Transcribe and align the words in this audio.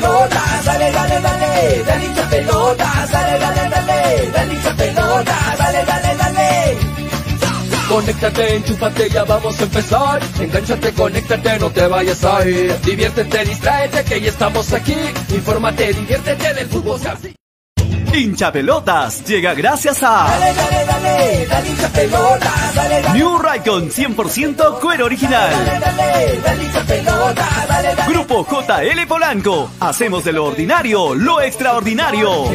dale, 0.00 0.90
dale, 0.92 1.20
dale, 1.20 1.82
dale 1.86 2.06
hincha 2.06 2.28
pelotas, 2.28 3.10
dale, 3.10 3.38
dale, 3.38 3.70
dale, 3.70 4.30
dale 4.32 4.54
hincha 4.54 4.76
pelotas, 4.76 5.58
dale, 5.58 5.84
dale, 5.84 6.16
dale. 6.16 6.76
Conéctate, 7.88 8.56
enchúfate, 8.56 9.08
ya 9.10 9.24
vamos 9.24 9.60
a 9.60 9.62
empezar. 9.62 10.20
Engánchate, 10.40 10.92
conéctate, 10.92 11.58
no 11.60 11.70
te 11.70 11.86
vayas 11.86 12.24
a 12.24 12.46
ir. 12.46 12.74
Diviértete, 12.80 13.44
distráete, 13.44 14.04
que 14.04 14.20
ya 14.20 14.30
estamos 14.30 14.72
aquí. 14.72 14.96
Infórmate, 15.30 15.92
diviértete 15.92 16.54
del 16.54 16.66
fútbol. 16.66 17.00
Hincha 18.16 18.50
Pelotas 18.50 19.22
llega 19.26 19.52
gracias 19.52 20.02
a 20.02 20.24
Dale, 20.26 20.54
dale, 20.54 20.86
dale, 20.86 21.46
dale 21.46 21.68
hincha 21.68 21.88
pelotas, 21.90 22.74
dale, 22.74 23.02
dale. 23.02 23.18
New 23.18 23.38
Raycon 23.38 23.90
100% 23.90 24.80
cuero 24.80 25.04
original. 25.04 25.50
Dale, 25.50 25.78
dale, 25.78 26.40
dale 26.40 26.64
hincha 26.64 26.80
pelotas, 26.80 27.68
dale, 27.68 27.94
dale. 27.94 28.12
Grupo 28.14 28.46
JL 28.46 29.06
Polanco. 29.06 29.70
Hacemos 29.80 30.24
de 30.24 30.32
lo 30.32 30.46
ordinario 30.46 31.14
lo 31.14 31.42
extraordinario. 31.42 32.46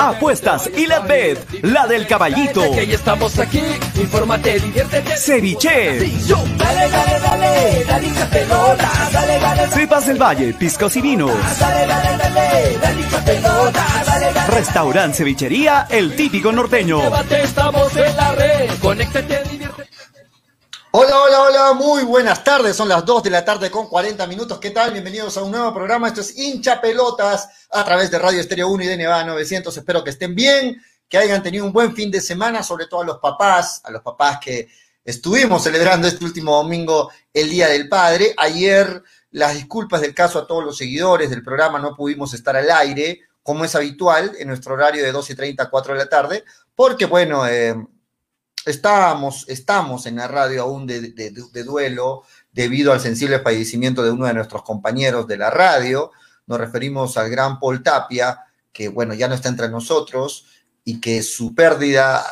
Apuestas 0.00 0.70
y 0.74 0.86
la 0.86 1.00
bet, 1.00 1.38
la 1.62 1.86
del 1.86 2.06
caballito. 2.06 2.62
Que 2.72 2.94
estamos 2.94 3.38
aquí. 3.38 3.60
Infórmate, 4.02 4.58
diviértete. 4.58 5.16
Ceviche. 5.16 5.98
Dale, 6.58 6.88
dale, 6.90 7.20
dale, 7.20 7.84
dale 7.84 8.08
pelotas, 8.32 9.12
dale, 9.12 9.38
dale, 9.38 9.60
dale. 9.62 9.74
Cepas 9.74 10.06
del 10.06 10.18
Valle, 10.20 10.54
piscos 10.54 10.96
y 10.96 11.00
vinos. 11.00 11.30
Dale, 11.60 11.86
dale, 11.86 12.16
dale, 12.18 12.78
dale 12.78 13.00
hincha 13.00 13.24
pelotas, 13.24 14.06
dale, 14.06 14.32
dale. 14.32 14.54
Restaurant 14.54 15.14
Cevichería, 15.14 15.86
el 15.88 16.16
típico 16.16 16.50
norteño. 16.50 17.00
Estamos 17.30 17.96
en 17.96 18.16
la 18.16 18.32
red. 18.32 18.70
Conéctate, 18.80 19.42
diviértete. 19.50 19.90
Hola, 20.94 21.22
hola, 21.22 21.40
hola, 21.40 21.72
muy 21.72 22.02
buenas 22.02 22.42
tardes. 22.44 22.76
Son 22.76 22.88
las 22.88 23.04
2 23.04 23.22
de 23.22 23.30
la 23.30 23.44
tarde 23.44 23.70
con 23.70 23.88
40 23.88 24.26
minutos. 24.26 24.58
¿Qué 24.58 24.70
tal? 24.70 24.92
Bienvenidos 24.92 25.36
a 25.36 25.42
un 25.42 25.52
nuevo 25.52 25.72
programa. 25.72 26.08
Esto 26.08 26.20
es 26.20 26.36
Hincha 26.36 26.80
Pelotas 26.80 27.48
a 27.70 27.84
través 27.84 28.10
de 28.10 28.18
Radio 28.18 28.40
Estéreo 28.40 28.68
1 28.68 28.84
y 28.84 28.86
de 28.88 28.96
Neva 28.96 29.24
900. 29.24 29.74
Espero 29.74 30.04
que 30.04 30.10
estén 30.10 30.34
bien, 30.34 30.82
que 31.12 31.18
hayan 31.18 31.42
tenido 31.42 31.66
un 31.66 31.74
buen 31.74 31.94
fin 31.94 32.10
de 32.10 32.22
semana, 32.22 32.62
sobre 32.62 32.86
todo 32.86 33.02
a 33.02 33.04
los 33.04 33.18
papás, 33.18 33.82
a 33.84 33.90
los 33.90 34.00
papás 34.00 34.38
que 34.42 34.66
estuvimos 35.04 35.62
celebrando 35.62 36.08
este 36.08 36.24
último 36.24 36.56
domingo 36.56 37.10
el 37.34 37.50
Día 37.50 37.68
del 37.68 37.86
Padre. 37.86 38.32
Ayer, 38.38 39.02
las 39.32 39.52
disculpas 39.52 40.00
del 40.00 40.14
caso 40.14 40.38
a 40.38 40.46
todos 40.46 40.64
los 40.64 40.78
seguidores 40.78 41.28
del 41.28 41.42
programa, 41.42 41.78
no 41.78 41.94
pudimos 41.94 42.32
estar 42.32 42.56
al 42.56 42.70
aire, 42.70 43.20
como 43.42 43.62
es 43.62 43.74
habitual, 43.74 44.32
en 44.38 44.48
nuestro 44.48 44.72
horario 44.72 45.04
de 45.04 45.12
12.30 45.12 45.60
a 45.64 45.68
4 45.68 45.92
de 45.92 45.98
la 45.98 46.08
tarde, 46.08 46.44
porque, 46.74 47.04
bueno, 47.04 47.46
eh, 47.46 47.74
estamos 48.64 50.06
en 50.06 50.16
la 50.16 50.28
radio 50.28 50.62
aún 50.62 50.86
de- 50.86 51.10
de 51.10 51.62
duelo 51.64 52.22
debido 52.52 52.90
al 52.90 53.00
sensible 53.00 53.40
fallecimiento 53.40 54.02
de 54.02 54.12
uno 54.12 54.24
de 54.24 54.32
nuestros 54.32 54.62
compañeros 54.62 55.26
de 55.26 55.36
la 55.36 55.50
radio. 55.50 56.10
Nos 56.46 56.58
referimos 56.58 57.18
al 57.18 57.28
gran 57.28 57.60
Paul 57.60 57.82
Tapia, 57.82 58.38
que 58.72 58.88
bueno, 58.88 59.12
ya 59.12 59.28
no 59.28 59.34
está 59.34 59.50
entre 59.50 59.68
nosotros 59.68 60.46
y 60.84 61.00
que 61.00 61.22
su 61.22 61.54
pérdida 61.54 62.24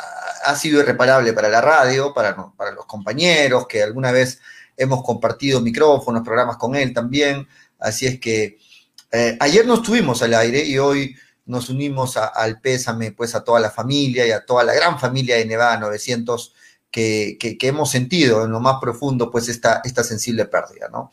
ha 0.44 0.56
sido 0.56 0.80
irreparable 0.80 1.32
para 1.32 1.48
la 1.48 1.60
radio, 1.60 2.12
para, 2.14 2.34
para 2.56 2.72
los 2.72 2.86
compañeros, 2.86 3.66
que 3.66 3.82
alguna 3.82 4.10
vez 4.12 4.40
hemos 4.76 5.02
compartido 5.02 5.60
micrófonos, 5.60 6.22
programas 6.22 6.56
con 6.56 6.74
él 6.74 6.92
también. 6.94 7.46
Así 7.78 8.06
es 8.06 8.18
que 8.20 8.58
eh, 9.12 9.36
ayer 9.40 9.66
no 9.66 9.74
estuvimos 9.74 10.22
al 10.22 10.34
aire 10.34 10.64
y 10.64 10.78
hoy 10.78 11.14
nos 11.46 11.68
unimos 11.68 12.16
al 12.16 12.60
pésame 12.60 13.12
pues 13.12 13.34
a 13.34 13.42
toda 13.42 13.58
la 13.60 13.70
familia 13.70 14.26
y 14.26 14.30
a 14.30 14.44
toda 14.46 14.62
la 14.64 14.72
gran 14.72 14.98
familia 15.00 15.36
de 15.36 15.44
Nevada 15.46 15.78
900 15.78 16.54
que, 16.90 17.36
que- 17.40 17.56
hemos 17.68 17.90
sentido 17.90 18.44
en 18.44 18.50
lo 18.52 18.60
más 18.60 18.76
profundo 18.80 19.30
pues 19.30 19.48
esta, 19.48 19.80
esta 19.84 20.02
sensible 20.04 20.44
pérdida, 20.46 20.88
¿no? 20.90 21.10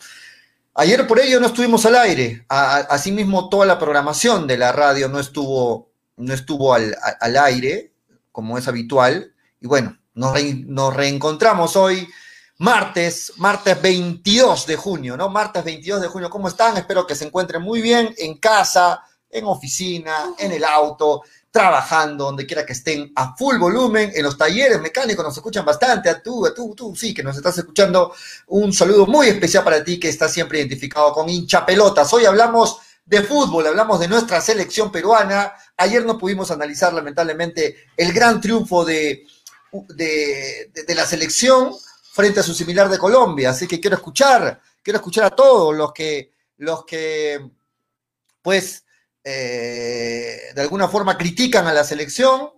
Ayer 0.75 1.07
por 1.07 1.19
ello 1.19 1.39
no 1.39 1.47
estuvimos 1.47 1.85
al 1.87 1.95
aire, 1.95 2.45
asimismo 2.49 3.49
toda 3.49 3.65
la 3.65 3.79
programación 3.79 4.45
de 4.45 4.57
la 4.59 4.71
radio 4.71 5.09
no 5.09 5.19
estuvo, 5.19 5.86
no 6.17 6.33
estuvo 6.33 6.73
al, 6.73 6.96
al 7.19 7.37
aire 7.37 7.93
como 8.31 8.58
es 8.58 8.67
habitual 8.67 9.34
y 9.59 9.67
bueno, 9.67 9.97
nos, 10.14 10.34
re- 10.34 10.64
nos 10.66 10.93
reencontramos 10.96 11.75
hoy 11.75 12.08
martes, 12.59 13.34
martes 13.37 13.81
22 13.81 14.66
de 14.67 14.75
junio, 14.75 15.16
¿no? 15.17 15.29
Martes 15.29 15.64
22 15.64 16.02
de 16.02 16.08
junio, 16.08 16.29
¿cómo 16.29 16.47
están? 16.47 16.78
Espero 16.78 17.05
que 17.05 17.16
se 17.16 17.25
encuentren 17.25 17.61
muy 17.61 17.81
bien 17.81 18.14
en 18.17 18.37
casa, 18.37 19.02
en 19.29 19.46
oficina, 19.46 20.34
en 20.40 20.52
el 20.52 20.64
auto, 20.64 21.22
trabajando, 21.52 22.25
donde 22.25 22.46
quiera 22.46 22.66
que 22.66 22.73
estén 22.73 23.11
a 23.16 23.35
full 23.35 23.58
volumen, 23.58 24.11
en 24.14 24.23
los 24.23 24.37
talleres 24.37 24.79
mecánicos 24.79 25.23
nos 25.25 25.35
escuchan 25.35 25.66
bastante, 25.66 26.09
a 26.09 26.22
tú, 26.22 26.46
a 26.46 26.53
tú, 26.53 26.73
tú, 26.75 26.96
sí, 26.96 27.14
que 27.14 27.23
nos 27.23 27.35
estás 27.37 27.58
escuchando, 27.58 28.14
un 28.47 28.72
saludo 28.73 29.05
muy 29.08 29.28
especial 29.28 29.64
para 29.64 29.84
ti 29.84 29.99
que 29.99 30.09
estás 30.09 30.31
siempre 30.31 30.59
identificado 30.59 31.11
con 31.14 31.29
hincha 31.29 31.66
pelotas. 31.66 32.11
Hoy 32.14 32.25
hablamos 32.25 32.78
de 33.07 33.21
fútbol, 33.23 33.65
hablamos 33.65 33.99
de 34.01 34.07
nuestra 34.09 34.41
selección 34.41 34.91
peruana. 34.91 35.53
Ayer 35.77 36.05
no 36.05 36.17
pudimos 36.17 36.51
analizar 36.51 36.93
lamentablemente 36.93 37.87
el 37.95 38.11
gran 38.11 38.41
triunfo 38.41 38.83
de, 38.83 39.25
de, 39.71 40.95
la 40.95 41.05
selección 41.05 41.73
frente 42.11 42.41
a 42.41 42.43
su 42.43 42.53
similar 42.53 42.89
de 42.89 42.97
Colombia, 42.97 43.51
así 43.51 43.65
que 43.65 43.79
quiero 43.79 43.95
escuchar, 43.95 44.59
quiero 44.83 44.97
escuchar 44.97 45.25
a 45.25 45.35
todos 45.35 45.75
los 45.75 45.93
que, 45.93 46.33
los 46.57 46.83
que, 46.83 47.49
pues, 48.41 48.83
eh, 49.23 50.51
de 50.53 50.61
alguna 50.61 50.89
forma 50.89 51.17
critican 51.17 51.65
a 51.67 51.73
la 51.73 51.85
selección, 51.85 52.51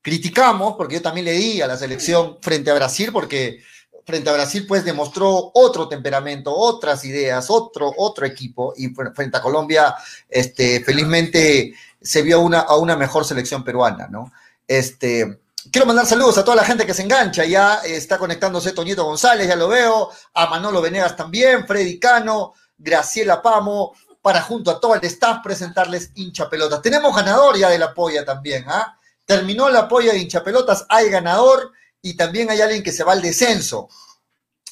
criticamos, 0.00 0.76
porque 0.76 0.94
yo 0.94 1.02
también 1.02 1.26
le 1.26 1.32
di 1.32 1.60
a 1.60 1.66
la 1.66 1.76
selección 1.76 2.38
frente 2.40 2.70
a 2.70 2.74
Brasil, 2.74 3.10
porque 3.12 3.62
frente 4.06 4.30
a 4.30 4.34
Brasil 4.34 4.64
pues 4.68 4.84
demostró 4.84 5.50
otro 5.52 5.88
temperamento, 5.88 6.54
otras 6.54 7.04
ideas, 7.04 7.50
otro, 7.50 7.92
otro 7.96 8.24
equipo, 8.24 8.72
y 8.76 8.88
fr- 8.94 9.12
frente 9.14 9.36
a 9.36 9.42
Colombia, 9.42 9.96
este, 10.28 10.84
felizmente 10.84 11.74
se 12.00 12.22
vio 12.22 12.40
una, 12.40 12.60
a 12.60 12.76
una 12.76 12.96
mejor 12.96 13.24
selección 13.24 13.64
peruana, 13.64 14.06
¿no? 14.08 14.32
Este, 14.68 15.40
quiero 15.72 15.86
mandar 15.86 16.06
saludos 16.06 16.38
a 16.38 16.44
toda 16.44 16.56
la 16.56 16.64
gente 16.64 16.86
que 16.86 16.94
se 16.94 17.02
engancha, 17.02 17.44
ya 17.44 17.80
está 17.84 18.16
conectándose 18.16 18.70
Toñito 18.72 19.04
González, 19.04 19.48
ya 19.48 19.56
lo 19.56 19.66
veo, 19.66 20.10
a 20.34 20.46
Manolo 20.46 20.80
Venegas 20.80 21.16
también, 21.16 21.66
Freddy 21.66 21.98
Cano, 21.98 22.54
Graciela 22.78 23.42
Pamo, 23.42 23.92
para 24.22 24.40
junto 24.42 24.70
a 24.70 24.80
todo 24.80 24.94
el 24.94 25.04
staff 25.04 25.38
presentarles 25.42 26.10
hincha 26.14 26.48
pelotas. 26.48 26.82
Tenemos 26.82 27.14
ganador 27.14 27.56
ya 27.56 27.68
de 27.70 27.78
la 27.78 27.92
polla 27.92 28.24
también, 28.24 28.64
¿ah? 28.68 28.96
Terminó 29.24 29.68
la 29.68 29.88
polla 29.88 30.12
de 30.12 30.18
hincha 30.18 30.44
pelotas, 30.44 30.86
hay 30.88 31.10
ganador 31.10 31.72
y 32.02 32.16
también 32.16 32.50
hay 32.50 32.60
alguien 32.60 32.82
que 32.82 32.92
se 32.92 33.04
va 33.04 33.12
al 33.12 33.22
descenso. 33.22 33.88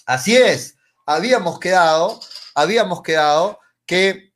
Así 0.06 0.36
es, 0.36 0.76
habíamos 1.06 1.58
quedado, 1.58 2.20
habíamos 2.54 3.02
quedado 3.02 3.58
que 3.86 4.32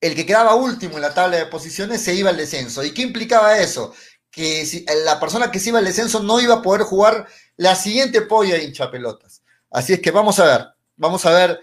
el 0.00 0.14
que 0.14 0.26
quedaba 0.26 0.54
último 0.54 0.96
en 0.96 1.02
la 1.02 1.14
tabla 1.14 1.38
de 1.38 1.46
posiciones 1.46 2.02
se 2.02 2.14
iba 2.14 2.30
al 2.30 2.36
descenso. 2.36 2.84
¿Y 2.84 2.92
qué 2.92 3.02
implicaba 3.02 3.58
eso? 3.58 3.94
Que 4.30 4.66
si, 4.66 4.84
la 5.04 5.18
persona 5.18 5.50
que 5.50 5.58
se 5.58 5.70
iba 5.70 5.78
al 5.78 5.84
descenso 5.84 6.20
no 6.22 6.40
iba 6.40 6.56
a 6.56 6.62
poder 6.62 6.82
jugar 6.82 7.26
la 7.56 7.74
siguiente 7.74 8.22
polla 8.22 8.54
de 8.54 8.64
hincha 8.64 8.90
pelotas. 8.90 9.42
Así 9.70 9.94
es 9.94 10.00
que 10.00 10.10
vamos 10.10 10.38
a 10.38 10.44
ver, 10.44 10.66
vamos 10.96 11.24
a 11.24 11.30
ver 11.30 11.60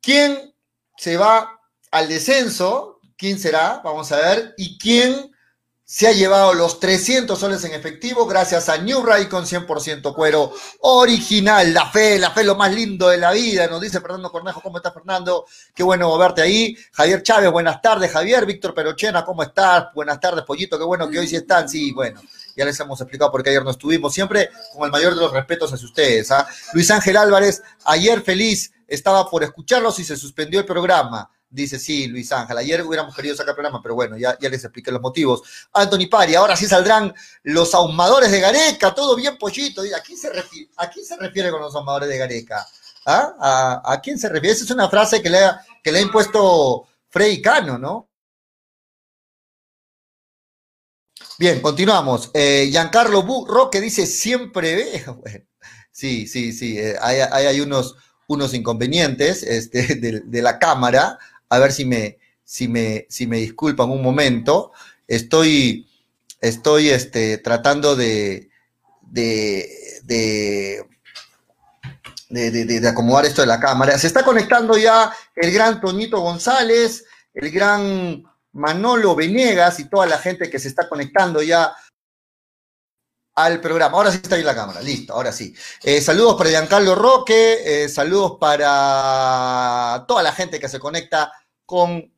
quién 0.00 0.54
se 0.96 1.16
va 1.16 1.60
al 1.90 2.08
descenso, 2.08 3.00
quién 3.16 3.38
será, 3.38 3.80
vamos 3.84 4.10
a 4.12 4.16
ver, 4.16 4.54
y 4.56 4.78
quién 4.78 5.31
se 5.92 6.08
ha 6.08 6.12
llevado 6.12 6.54
los 6.54 6.80
300 6.80 7.38
soles 7.38 7.62
en 7.64 7.74
efectivo 7.74 8.24
gracias 8.24 8.70
a 8.70 8.78
New 8.78 9.04
Raycon 9.04 9.44
100% 9.44 10.14
cuero 10.14 10.54
original. 10.80 11.74
La 11.74 11.90
fe, 11.90 12.18
la 12.18 12.30
fe, 12.30 12.44
lo 12.44 12.54
más 12.54 12.72
lindo 12.72 13.10
de 13.10 13.18
la 13.18 13.30
vida, 13.30 13.66
nos 13.66 13.78
dice 13.78 14.00
Fernando 14.00 14.32
Cornejo. 14.32 14.62
¿Cómo 14.62 14.78
está 14.78 14.90
Fernando? 14.90 15.44
Qué 15.74 15.82
bueno 15.82 16.16
verte 16.16 16.40
ahí. 16.40 16.74
Javier 16.92 17.22
Chávez, 17.22 17.52
buenas 17.52 17.82
tardes. 17.82 18.10
Javier, 18.10 18.46
Víctor 18.46 18.72
Perochena, 18.72 19.22
¿cómo 19.22 19.42
estás? 19.42 19.88
Buenas 19.94 20.18
tardes, 20.18 20.46
Pollito, 20.46 20.78
qué 20.78 20.84
bueno 20.84 21.10
que 21.10 21.18
hoy 21.18 21.28
sí 21.28 21.36
están. 21.36 21.68
Sí, 21.68 21.92
bueno, 21.92 22.22
ya 22.56 22.64
les 22.64 22.80
hemos 22.80 22.98
explicado 22.98 23.30
por 23.30 23.42
qué 23.42 23.50
ayer 23.50 23.62
no 23.62 23.72
estuvimos. 23.72 24.14
Siempre 24.14 24.48
con 24.72 24.86
el 24.86 24.90
mayor 24.90 25.14
de 25.14 25.20
los 25.20 25.30
respetos 25.30 25.74
hacia 25.74 25.86
ustedes. 25.86 26.30
¿ah? 26.30 26.48
Luis 26.72 26.90
Ángel 26.90 27.18
Álvarez, 27.18 27.62
ayer 27.84 28.22
feliz, 28.22 28.72
estaba 28.88 29.28
por 29.28 29.42
escucharlos 29.42 29.98
y 29.98 30.04
se 30.04 30.16
suspendió 30.16 30.60
el 30.60 30.64
programa. 30.64 31.30
Dice, 31.52 31.78
sí, 31.78 32.06
Luis 32.06 32.32
Ángel, 32.32 32.56
ayer 32.56 32.82
hubiéramos 32.82 33.14
querido 33.14 33.36
sacar 33.36 33.54
programa, 33.54 33.80
pero 33.82 33.94
bueno, 33.94 34.16
ya, 34.16 34.38
ya 34.40 34.48
les 34.48 34.64
expliqué 34.64 34.90
los 34.90 35.02
motivos. 35.02 35.42
Anthony 35.74 36.08
Pari, 36.10 36.34
ahora 36.34 36.56
sí 36.56 36.66
saldrán 36.66 37.14
los 37.42 37.74
ahumadores 37.74 38.30
de 38.30 38.40
Gareca, 38.40 38.94
todo 38.94 39.14
bien 39.14 39.36
pollito. 39.36 39.82
¿A 39.82 40.00
quién 40.00 40.16
se 40.16 40.30
refiere, 40.30 40.70
a 40.78 40.90
se 40.90 41.16
refiere 41.18 41.50
con 41.50 41.60
los 41.60 41.74
ahumadores 41.76 42.08
de 42.08 42.16
Gareca? 42.16 42.66
¿Ah? 43.04 43.34
¿A, 43.38 43.92
a 43.92 44.00
quién 44.00 44.18
se 44.18 44.30
refiere? 44.30 44.54
Esa 44.54 44.64
es 44.64 44.70
una 44.70 44.88
frase 44.88 45.20
que 45.20 45.28
le 45.28 45.40
ha, 45.40 45.60
que 45.82 45.92
le 45.92 45.98
ha 45.98 46.02
impuesto 46.02 46.86
Freddy 47.10 47.42
Cano, 47.42 47.76
¿no? 47.76 48.08
Bien, 51.38 51.60
continuamos. 51.60 52.30
Eh, 52.32 52.68
Giancarlo 52.70 53.22
Bu 53.24 53.44
Roque 53.46 53.80
dice, 53.80 54.06
siempre 54.06 54.74
ve. 54.74 55.04
Bueno, 55.20 55.44
sí, 55.90 56.26
sí, 56.26 56.52
sí, 56.54 56.78
eh, 56.78 56.96
hay, 56.98 57.20
hay, 57.20 57.60
unos, 57.60 57.96
unos 58.28 58.54
inconvenientes 58.54 59.42
este, 59.42 59.96
de 60.24 60.42
la 60.42 60.58
cámara 60.58 61.18
a 61.52 61.58
ver 61.58 61.70
si 61.70 61.84
me, 61.84 62.18
si 62.42 62.66
me, 62.66 63.06
si 63.10 63.26
me 63.26 63.36
disculpan 63.36 63.90
un 63.90 64.00
momento. 64.00 64.72
Estoy, 65.06 65.86
estoy 66.40 66.88
este, 66.88 67.36
tratando 67.38 67.94
de, 67.94 68.48
de, 69.02 69.68
de, 72.30 72.88
acomodar 72.88 73.26
esto 73.26 73.42
de 73.42 73.48
la 73.48 73.60
cámara. 73.60 73.98
Se 73.98 74.06
está 74.06 74.24
conectando 74.24 74.78
ya 74.78 75.12
el 75.36 75.52
gran 75.52 75.78
Toñito 75.78 76.20
González, 76.20 77.04
el 77.34 77.50
gran 77.50 78.24
Manolo 78.52 79.14
Venegas 79.14 79.78
y 79.78 79.90
toda 79.90 80.06
la 80.06 80.16
gente 80.16 80.48
que 80.48 80.58
se 80.58 80.68
está 80.68 80.88
conectando 80.88 81.42
ya 81.42 81.76
al 83.34 83.60
programa. 83.60 83.98
Ahora 83.98 84.10
sí 84.10 84.20
está 84.22 84.36
ahí 84.36 84.42
la 84.42 84.54
cámara, 84.54 84.80
listo, 84.80 85.12
ahora 85.12 85.32
sí. 85.32 85.54
Eh, 85.82 86.00
saludos 86.00 86.36
para 86.36 86.48
Giancarlo 86.48 86.94
Roque, 86.94 87.84
eh, 87.84 87.90
saludos 87.90 88.38
para 88.40 90.06
toda 90.08 90.22
la 90.22 90.32
gente 90.32 90.58
que 90.58 90.70
se 90.70 90.78
conecta 90.78 91.30
con, 91.72 92.12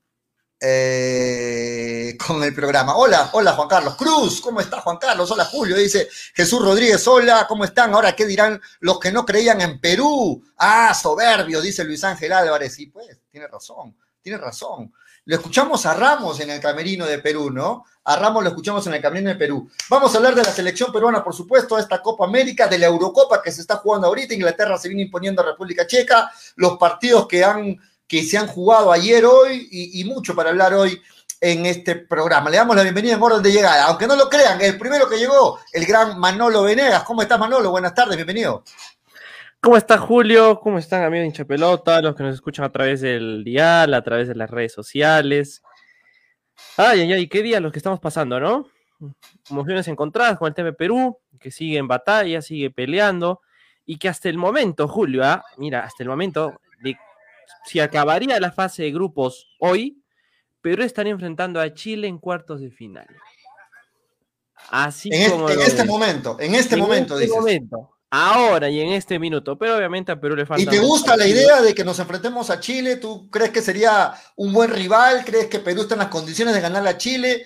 eh, 0.59 2.19
con 2.27 2.43
el 2.43 2.53
programa. 2.53 2.97
Hola, 2.97 3.31
hola 3.35 3.53
Juan 3.53 3.69
Carlos 3.69 3.95
Cruz, 3.95 4.41
¿cómo 4.41 4.61
está 4.61 4.81
Juan 4.81 4.97
Carlos? 4.97 5.31
Hola 5.31 5.45
Julio, 5.45 5.77
dice 5.77 6.09
Jesús 6.35 6.61
Rodríguez, 6.61 7.06
hola, 7.06 7.47
¿cómo 7.49 7.62
están? 7.62 7.95
Ahora, 7.95 8.17
¿qué 8.17 8.27
dirán 8.27 8.61
los 8.81 8.99
que 8.99 9.12
no 9.12 9.25
creían 9.25 9.61
en 9.61 9.81
Perú? 9.81 10.43
Ah, 10.56 10.93
soberbio, 10.93 11.61
dice 11.61 11.85
Luis 11.85 12.03
Ángel 12.03 12.33
Álvarez. 12.33 12.75
Sí, 12.75 12.87
pues, 12.87 13.21
tiene 13.31 13.47
razón, 13.47 13.97
tiene 14.21 14.39
razón. 14.39 14.93
Lo 15.25 15.37
escuchamos 15.37 15.87
a 15.87 15.95
Ramos 15.95 16.41
en 16.41 16.51
el 16.51 16.61
camerino 16.61 17.06
de 17.06 17.21
Perú, 17.21 17.49
¿no? 17.53 17.85
A 18.03 18.17
Ramos 18.17 18.43
lo 18.43 18.49
escuchamos 18.49 18.85
en 18.89 18.95
el 18.95 19.01
camerino 19.01 19.31
de 19.31 19.37
Perú. 19.37 19.71
Vamos 19.89 20.12
a 20.12 20.17
hablar 20.17 20.35
de 20.35 20.43
la 20.43 20.51
selección 20.51 20.93
peruana, 20.93 21.23
por 21.23 21.33
supuesto, 21.33 21.77
de 21.77 21.83
esta 21.83 22.03
Copa 22.03 22.25
América, 22.25 22.67
de 22.67 22.79
la 22.79 22.87
Eurocopa 22.87 23.41
que 23.41 23.53
se 23.53 23.61
está 23.61 23.77
jugando 23.77 24.09
ahorita. 24.09 24.35
Inglaterra 24.35 24.77
se 24.79 24.89
viene 24.89 25.05
imponiendo 25.05 25.43
a 25.43 25.47
República 25.47 25.87
Checa, 25.87 26.33
los 26.56 26.77
partidos 26.77 27.29
que, 27.29 27.45
han, 27.45 27.79
que 28.06 28.23
se 28.23 28.39
han 28.39 28.47
jugado 28.47 28.93
ayer, 28.93 29.25
hoy 29.25 29.69
y, 29.71 30.05
mucho 30.05 30.35
para 30.35 30.51
hablar 30.51 30.75
hoy 30.75 31.01
en 31.41 31.67
este 31.67 31.97
programa. 31.97 32.51
Le 32.51 32.59
damos 32.59 32.77
la 32.77 32.83
bienvenida 32.83 33.15
en 33.15 33.23
orden 33.23 33.43
de 33.43 33.53
llegada. 33.53 33.87
Aunque 33.87 34.06
no 34.06 34.17
lo 34.17 34.29
crean, 34.29 34.61
el 34.61 34.79
primero 34.79 35.09
que 35.09 35.19
llegó, 35.19 35.59
el 35.73 35.85
gran 35.87 36.19
Manolo 36.19 36.62
Venegas. 36.62 37.05
¿Cómo 37.05 37.23
estás, 37.23 37.39
Manolo? 37.39 37.71
Buenas 37.71 37.95
tardes, 37.95 38.17
bienvenido. 38.17 38.62
¿Cómo 39.61 39.79
está 39.79 39.97
Julio? 39.97 40.61
¿Cómo 40.61 40.79
están 40.79 41.03
amigos 41.05 41.23
de 41.23 41.27
hincha 41.29 41.45
pelota? 41.47 42.03
Los 42.03 42.15
que 42.15 42.23
nos 42.23 42.35
escuchan 42.35 42.67
a 42.67 42.73
través 42.73 43.01
del 43.01 43.43
dial, 43.45 43.95
a 43.95 44.03
través 44.03 44.29
de 44.29 44.35
las 44.35 44.51
redes 44.51 44.73
sociales. 44.73 45.62
Ay, 46.77 47.01
ay, 47.01 47.12
ay, 47.12 47.29
qué 47.29 47.43
día 47.43 47.61
los 47.61 47.73
que 47.73 47.79
estamos 47.79 47.99
pasando, 47.99 48.39
¿no? 48.39 48.69
Emociones 49.51 49.89
encontradas 49.89 50.39
con 50.39 50.49
el 50.49 50.55
tema 50.55 50.73
Perú, 50.73 51.19
que 51.41 51.51
sigue 51.51 51.79
en 51.79 51.89
batalla, 51.89 52.43
sigue 52.43 52.71
peleando, 52.71 53.41
y 53.87 53.97
que 53.97 54.09
hasta 54.09 54.29
el 54.29 54.37
momento, 54.37 54.87
Julio, 54.89 55.25
¿ah? 55.25 55.45
mira, 55.56 55.81
hasta 55.81 56.03
el 56.03 56.09
momento, 56.09 56.61
si 57.64 57.81
acabaría 57.81 58.38
la 58.41 58.52
fase 58.52 58.85
de 58.85 58.93
grupos 58.93 59.49
hoy, 59.58 60.02
Perú 60.61 60.82
estaría 60.82 61.12
enfrentando 61.12 61.61
a 61.61 61.73
Chile 61.75 62.08
en 62.08 62.19
cuartos 62.19 62.61
de 62.61 62.70
final. 62.70 63.06
Así 64.70 65.10
en, 65.13 65.31
como 65.31 65.51
en 65.51 65.56
lo 65.56 65.63
este 65.63 65.84
momento, 65.84 66.36
en 66.41 66.55
este 66.55 66.74
En 66.74 66.81
momento, 66.81 67.15
este 67.15 67.27
dices. 67.27 67.39
momento, 67.39 67.91
ahora 68.10 68.70
y 68.70 68.81
en 68.81 68.93
este 68.93 69.19
minuto, 69.19 69.58
pero 69.58 69.77
obviamente 69.77 70.13
a 70.13 70.19
Perú 70.19 70.36
le 70.36 70.46
falta. 70.46 70.63
¿Y 70.63 70.67
te 70.67 70.79
gusta 70.79 71.17
la 71.17 71.27
idea 71.27 71.60
de 71.60 71.74
que 71.74 71.84
nos 71.84 71.98
enfrentemos 71.98 72.48
a 72.48 72.60
Chile? 72.60 72.96
¿Tú 72.96 73.29
crees 73.31 73.51
que 73.51 73.60
sería 73.60 74.15
un 74.36 74.53
buen 74.53 74.70
rival? 74.70 75.24
¿Crees 75.24 75.46
que 75.46 75.58
Perú 75.58 75.82
está 75.82 75.94
en 75.94 76.01
las 76.01 76.08
condiciones 76.08 76.55
de 76.55 76.60
ganar 76.63 76.86
a 76.86 76.96
Chile? 76.96 77.44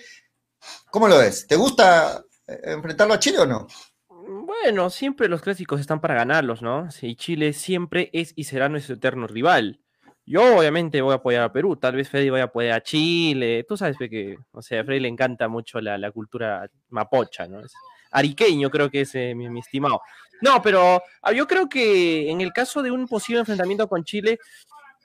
¿Cómo 0.91 1.07
lo 1.07 1.17
ves? 1.17 1.45
¿Te 1.45 1.55
gusta 1.55 2.23
eh, 2.47 2.59
enfrentarlo 2.65 3.13
a 3.13 3.19
Chile 3.19 3.39
o 3.39 3.45
no? 3.45 3.67
Bueno, 4.09 4.89
siempre 4.89 5.27
los 5.27 5.41
clásicos 5.41 5.79
están 5.81 5.99
para 6.01 6.13
ganarlos, 6.15 6.61
¿no? 6.61 6.89
Sí, 6.91 7.15
Chile 7.15 7.53
siempre 7.53 8.09
es 8.13 8.33
y 8.35 8.45
será 8.45 8.69
nuestro 8.69 8.95
eterno 8.95 9.27
rival. 9.27 9.81
Yo 10.29 10.59
obviamente 10.59 11.01
voy 11.01 11.13
a 11.13 11.15
apoyar 11.15 11.41
a 11.41 11.51
Perú, 11.51 11.75
tal 11.75 11.95
vez 11.95 12.07
Freddy 12.07 12.29
vaya 12.29 12.43
a 12.43 12.45
apoyar 12.45 12.77
a 12.77 12.83
Chile. 12.83 13.65
Tú 13.67 13.75
sabes 13.75 13.97
que, 13.97 14.37
o 14.51 14.61
sea, 14.61 14.81
a 14.81 14.83
Freddy 14.83 14.99
le 14.99 15.07
encanta 15.07 15.47
mucho 15.47 15.81
la, 15.81 16.11
cultura 16.11 16.69
mapocha, 16.89 17.47
¿no? 17.47 17.61
Es 17.61 17.73
ariqueño 18.11 18.69
creo 18.69 18.91
que 18.91 19.01
es 19.01 19.15
eh, 19.15 19.33
mi, 19.33 19.49
mi 19.49 19.61
estimado. 19.61 20.01
No, 20.39 20.61
pero 20.61 21.01
ah, 21.23 21.31
yo 21.31 21.47
creo 21.47 21.67
que 21.67 22.29
en 22.29 22.41
el 22.41 22.53
caso 22.53 22.83
de 22.83 22.91
un 22.91 23.07
posible 23.07 23.39
enfrentamiento 23.39 23.87
con 23.87 24.03
Chile, 24.03 24.37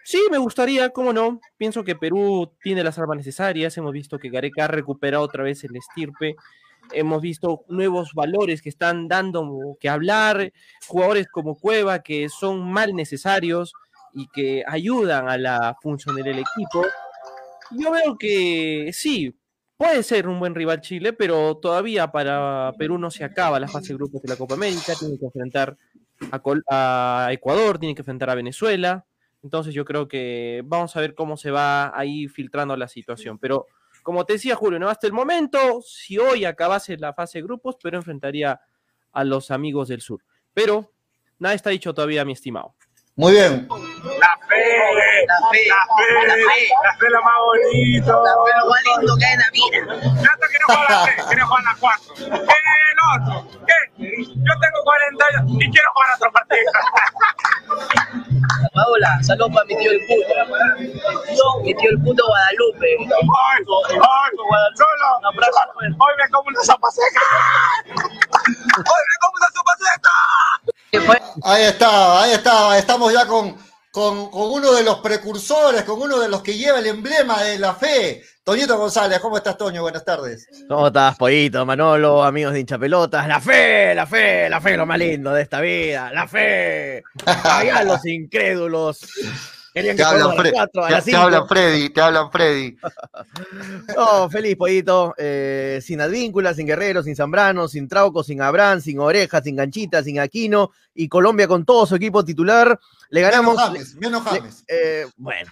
sí 0.04 0.21
me 0.31 0.37
gustaría, 0.37 0.90
cómo 0.90 1.14
no. 1.14 1.40
Pienso 1.57 1.85
que 1.85 1.97
Perú 1.97 2.52
tiene 2.62 2.85
las 2.85 2.99
armas 2.99 3.16
necesarias. 3.16 3.78
Hemos 3.78 3.93
visto 3.93 4.19
que 4.19 4.28
Gareca 4.28 4.66
ha 4.66 4.69
recuperado 4.69 5.25
otra 5.25 5.43
vez 5.43 5.64
el 5.64 5.75
estirpe. 5.75 6.37
Hemos 6.93 7.23
visto 7.23 7.64
nuevos 7.69 8.12
valores 8.12 8.61
que 8.61 8.69
están 8.69 9.09
dando 9.09 9.78
que 9.81 9.88
hablar, 9.88 10.52
jugadores 10.87 11.28
como 11.28 11.57
Cueva 11.57 12.00
que 12.00 12.28
son 12.28 12.71
mal 12.71 12.95
necesarios 12.95 13.73
y 14.14 14.28
que 14.28 14.62
ayudan 14.66 15.28
a 15.28 15.37
la 15.37 15.76
función 15.83 16.16
del 16.16 16.38
equipo. 16.38 16.85
Yo 17.73 17.90
veo 17.90 18.16
que 18.18 18.90
sí, 18.92 19.35
puede 19.76 20.02
ser 20.02 20.28
un 20.28 20.38
buen 20.38 20.54
rival 20.54 20.80
Chile, 20.80 21.12
pero 21.12 21.56
todavía 21.56 22.12
para 22.12 22.73
Perú 22.78 22.99
no 22.99 23.11
se 23.11 23.25
acaba 23.25 23.59
la 23.59 23.68
fase 23.68 23.88
de 23.88 23.94
grupos 23.94 24.23
de 24.23 24.28
la 24.28 24.37
Copa 24.37 24.54
América, 24.54 24.94
tiene 24.99 25.18
que 25.18 25.25
enfrentar 25.26 25.76
a, 26.30 26.38
Col- 26.40 26.62
a 26.71 27.28
Ecuador, 27.33 27.78
tiene 27.78 27.94
que 27.94 28.02
enfrentar 28.02 28.30
a 28.30 28.35
Venezuela. 28.35 29.04
Entonces 29.42 29.75
yo 29.75 29.85
creo 29.85 30.09
que 30.09 30.62
vamos 30.64 30.94
a 30.97 31.00
ver 31.00 31.14
cómo 31.14 31.37
se 31.37 31.50
va 31.50 31.92
ahí 31.99 32.28
filtrando 32.28 32.76
la 32.76 32.88
situación. 32.88 33.38
Pero 33.38 33.66
como 34.02 34.25
te 34.25 34.35
decía 34.35 34.54
Julio, 34.54 34.78
¿no? 34.78 34.88
hasta 34.88 35.06
el 35.06 35.12
momento, 35.12 35.80
si 35.83 36.18
hoy 36.18 36.44
acabase 36.44 36.97
la 36.97 37.12
fase 37.12 37.38
de 37.38 37.42
grupos, 37.44 37.76
Perú 37.83 37.97
enfrentaría 37.99 38.61
a 39.12 39.25
los 39.25 39.50
amigos 39.50 39.88
del 39.88 40.00
sur. 40.00 40.23
Pero 40.54 40.92
nada 41.38 41.54
está 41.54 41.71
dicho 41.71 41.92
todavía, 41.92 42.25
mi 42.25 42.33
estimado. 42.33 42.75
Muy 43.16 43.33
bien. 43.33 43.68
Fe, 44.54 45.26
La 45.26 45.38
fe, 45.50 45.66
la 45.68 45.82
fe, 45.96 46.26
la 46.28 46.34
fe. 46.34 46.99
fe 47.00 47.06
lo 47.11 47.20
más 47.23 47.38
bonito. 47.44 48.12
La 48.25 48.32
fe 48.32 48.50
lo 48.58 48.64
más 48.70 48.80
lindo 48.84 49.16
que 49.16 49.25
hay 49.25 49.32
en 49.34 49.40
la 49.40 49.50
vida. 49.50 49.80
Nata 50.23 50.46
quiere 50.49 50.64
jugar 50.64 50.87
a 50.87 50.94
la 50.94 51.04
3, 51.04 51.26
quiere 51.26 51.42
jugar 51.42 51.62
la 51.64 51.75
4. 51.80 52.14
¿Qué 52.14 52.58
el 52.92 52.99
otro? 53.14 53.34
¿Qué? 53.66 53.78
Yo 53.99 54.52
tengo 54.61 54.78
40 54.84 55.26
años 55.26 55.42
y 55.58 55.70
quiero 55.70 55.88
jugar 55.94 56.08
otro 56.16 56.30
partido. 56.32 56.70
Paola, 58.75 59.18
saludos 59.23 59.50
para 59.54 59.64
mi 59.66 59.76
tío 59.76 59.90
el 59.90 60.00
puto. 60.06 60.34
Mi 61.62 61.75
tío 61.75 61.90
el 61.90 61.99
puto 62.02 62.23
Guadalupe. 62.26 62.96
¡Ay! 63.00 63.08
¡Ay! 63.11 64.30
¡Solo! 64.76 65.18
Un 65.18 65.26
abrazo. 65.26 65.58
Hoy 65.80 66.12
me 66.18 66.28
como 66.30 66.49
una 66.49 66.62
sopa 66.62 66.90
seca. 66.90 67.20
Hoy 67.96 69.02
me 69.11 69.16
como 69.20 69.34
una 69.37 69.49
sopa 69.54 69.73
seca. 69.78 70.14
Ahí 71.44 71.64
está, 71.64 72.23
ahí 72.23 72.32
está. 72.32 72.78
Estamos 72.78 73.12
ya 73.12 73.26
con, 73.26 73.56
con, 73.94 74.28
con 74.28 74.50
uno 74.50 74.72
de 74.72 74.82
los 74.82 74.98
precursores, 74.98 75.84
con 75.84 76.02
uno 76.02 76.18
de 76.18 76.28
los 76.28 76.42
que 76.42 76.58
lleva 76.58 76.80
el 76.80 76.86
emblema 76.86 77.44
de 77.44 77.60
la 77.60 77.76
fe. 77.76 78.24
Toñito 78.42 78.76
González, 78.76 79.20
¿cómo 79.20 79.36
estás, 79.36 79.56
Toño? 79.56 79.82
Buenas 79.82 80.04
tardes. 80.04 80.48
¿Cómo 80.68 80.88
estás, 80.88 81.16
Pollito, 81.16 81.64
Manolo, 81.64 82.24
amigos 82.24 82.54
de 82.54 82.60
hincha 82.60 82.76
pelotas? 82.76 83.28
La 83.28 83.40
fe, 83.40 83.94
la 83.94 84.04
fe, 84.04 84.50
la 84.50 84.60
fe 84.60 84.76
lo 84.76 84.84
más 84.84 84.98
lindo 84.98 85.32
de 85.32 85.42
esta 85.42 85.60
vida. 85.60 86.10
La 86.12 86.26
fe. 86.26 87.04
Allá 87.44 87.84
los 87.84 88.04
incrédulos. 88.04 88.98
Querían 89.75 89.97
Te 89.97 90.02
que 90.04 90.09
hablan, 90.09 90.37
Fre- 90.37 90.52
cuatro, 90.52 90.85
a 90.85 90.88
te- 91.00 91.11
te 91.11 91.16
hablan 91.16 91.49
Freddy, 91.49 91.90
te 91.90 92.00
hablan 92.00 92.31
Freddy. 92.31 92.76
No, 93.97 94.31
feliz, 94.31 94.57
Pollito. 94.57 95.14
Eh, 95.19 95.81
sin 95.83 96.00
Advíncula, 96.00 96.54
sin 96.54 96.66
Guerrero, 96.66 97.02
sin 97.02 97.16
Zambrano, 97.16 97.69
sin 97.69 97.88
Trauco, 97.88 98.23
sin 98.23 98.40
Abrán, 98.40 98.81
sin 98.81 98.99
Oreja, 99.00 99.43
sin 99.43 99.57
Ganchita, 99.57 100.02
sin 100.02 100.21
Aquino. 100.21 100.71
Y 100.95 101.09
Colombia 101.09 101.49
con 101.49 101.64
todo 101.64 101.87
su 101.87 101.97
equipo 101.97 102.25
titular. 102.25 102.78
Le 103.11 103.21
ganamos. 103.21 103.57
Menos 103.57 103.69
James, 103.69 103.95
menos 103.97 104.25
le- 104.25 104.31
James. 104.31 104.64
eh, 104.69 105.07
bueno, 105.16 105.50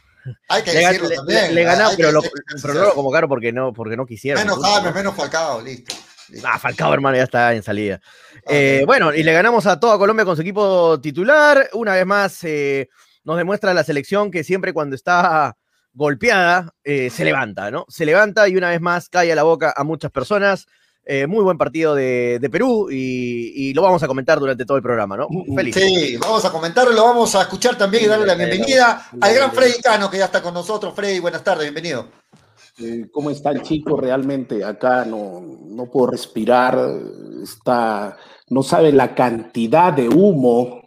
Hay 0.48 0.62
que 0.62 0.72
le, 0.72 0.80
decirlo 0.86 1.08
le- 1.08 1.16
también. 1.16 1.54
le- 1.54 1.64
ganamos, 1.64 1.96
pero, 1.96 2.12
lo, 2.12 2.20
decirlo. 2.22 2.40
pero 2.62 2.74
no 2.74 2.80
lo 2.84 2.94
convocaron 2.94 3.28
porque 3.28 3.52
no, 3.52 3.72
porque 3.72 3.96
no 3.96 4.06
quisieron. 4.06 4.42
Menos 4.42 4.60
James, 4.62 4.84
¿no? 4.84 4.92
menos 4.92 5.14
Falcao, 5.16 5.60
listo. 5.60 5.94
listo. 6.28 6.48
Ah, 6.50 6.58
Falcao, 6.58 6.94
hermano, 6.94 7.16
ya 7.16 7.24
está 7.24 7.52
en 7.54 7.62
salida. 7.62 8.00
Eh, 8.48 8.84
bueno, 8.86 9.12
y 9.12 9.22
le 9.22 9.32
ganamos 9.32 9.66
a 9.66 9.78
toda 9.80 9.98
Colombia 9.98 10.24
con 10.24 10.36
su 10.36 10.42
equipo 10.42 11.00
titular. 11.00 11.68
Una 11.74 11.94
vez 11.94 12.06
más, 12.06 12.44
eh, 12.44 12.88
nos 13.24 13.36
demuestra 13.36 13.74
la 13.74 13.84
selección 13.84 14.30
que 14.30 14.44
siempre 14.44 14.72
cuando 14.72 14.96
está 14.96 15.56
golpeada, 15.94 16.74
eh, 16.84 17.10
se 17.10 17.24
levanta, 17.24 17.70
¿no? 17.70 17.84
Se 17.88 18.06
levanta 18.06 18.48
y 18.48 18.56
una 18.56 18.70
vez 18.70 18.80
más 18.80 19.08
cae 19.08 19.32
a 19.32 19.36
la 19.36 19.42
boca 19.42 19.74
a 19.76 19.84
muchas 19.84 20.10
personas. 20.10 20.66
Eh, 21.04 21.26
muy 21.26 21.42
buen 21.42 21.58
partido 21.58 21.96
de, 21.96 22.38
de 22.40 22.48
Perú 22.48 22.88
y, 22.88 23.52
y 23.56 23.74
lo 23.74 23.82
vamos 23.82 24.00
a 24.04 24.06
comentar 24.06 24.38
durante 24.38 24.64
todo 24.64 24.76
el 24.76 24.84
programa, 24.84 25.16
¿no? 25.16 25.26
Feliz. 25.52 25.74
Sí, 25.74 26.16
vamos 26.16 26.44
a 26.44 26.52
comentarlo, 26.52 26.92
lo 26.92 27.02
vamos 27.02 27.34
a 27.34 27.42
escuchar 27.42 27.76
también 27.76 28.04
y 28.04 28.06
darle 28.06 28.24
la 28.24 28.36
bienvenida 28.36 29.08
al 29.20 29.34
gran 29.34 29.50
Freddy 29.50 29.82
Cano, 29.82 30.08
que 30.08 30.18
ya 30.18 30.26
está 30.26 30.40
con 30.40 30.54
nosotros. 30.54 30.94
Freddy, 30.94 31.18
buenas 31.18 31.42
tardes, 31.42 31.64
bienvenido. 31.64 32.06
Eh, 32.78 33.08
¿Cómo 33.12 33.30
está 33.30 33.50
el 33.50 33.62
chico? 33.62 34.00
Realmente 34.00 34.64
acá 34.64 35.04
no, 35.04 35.40
no 35.66 35.90
puedo 35.90 36.12
respirar. 36.12 36.78
Está, 37.42 38.16
no 38.50 38.62
sabe 38.62 38.92
la 38.92 39.12
cantidad 39.12 39.92
de 39.92 40.08
humo, 40.08 40.81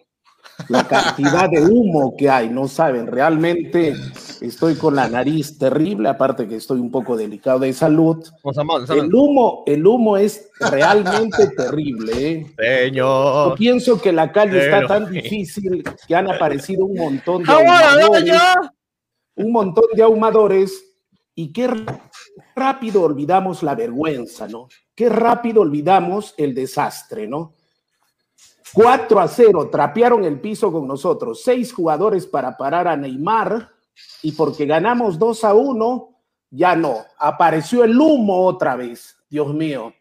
la 0.69 0.88
cantidad 0.88 1.50
de 1.50 1.62
humo 1.62 2.15
que 2.17 2.29
hay. 2.29 2.50
No 2.50 2.67
saben, 2.67 3.07
realmente 3.07 3.95
estoy 4.41 4.75
con 4.75 4.95
la 4.95 5.07
nariz 5.07 5.57
terrible, 5.57 6.10
aparte 6.10 6.48
que 6.48 6.55
estoy 6.55 6.79
un 6.79 6.91
poco 6.91 7.15
delicado 7.17 7.60
de 7.60 7.74
salud. 7.74 8.24
El 8.89 9.13
humo, 9.13 9.63
el 9.65 9.86
humo 9.86 10.17
es 10.17 10.50
realmente 10.60 11.48
terrible. 11.57 12.13
¿eh? 12.57 12.91
Yo 12.93 13.45
Señor. 13.45 13.55
pienso 13.57 14.01
que 14.01 14.12
la 14.12 14.31
calle 14.31 14.65
está 14.65 14.88
tan 14.88 15.12
difícil 15.12 15.84
que 16.07 16.15
han 16.15 16.29
aparecido 16.29 16.86
un 16.86 16.98
montón 16.98 17.43
de 17.43 17.51
¡Ahora, 17.51 17.91
ahumadores 17.91 18.41
un 19.36 19.51
montón 19.51 19.86
de 19.93 20.03
ahumadores 20.03 20.84
y 21.36 21.51
qué 21.51 21.69
rápido 22.55 23.03
olvidamos 23.03 23.62
la 23.63 23.75
vergüenza, 23.75 24.48
¿no? 24.48 24.69
Qué 24.95 25.10
rápido 25.10 25.62
olvidamos 25.62 26.34
el 26.38 26.55
desastre, 26.55 27.27
¿no? 27.27 27.54
4 28.74 29.19
a 29.19 29.27
0, 29.27 29.69
trapearon 29.72 30.24
el 30.24 30.39
piso 30.39 30.72
con 30.72 30.88
nosotros, 30.88 31.43
seis 31.43 31.72
jugadores 31.72 32.25
para 32.25 32.57
parar 32.57 32.88
a 32.88 32.98
Neymar 32.98 33.69
y 34.22 34.31
porque 34.34 34.65
ganamos 34.65 35.17
2 35.19 35.43
a 35.43 35.53
1, 35.53 36.10
ya 36.50 36.75
no. 36.75 36.98
Apareció 37.17 37.84
el 37.84 38.00
humo 38.00 38.45
otra 38.45 38.75
vez. 38.75 39.15
Dios 39.29 39.53
mío. 39.53 39.93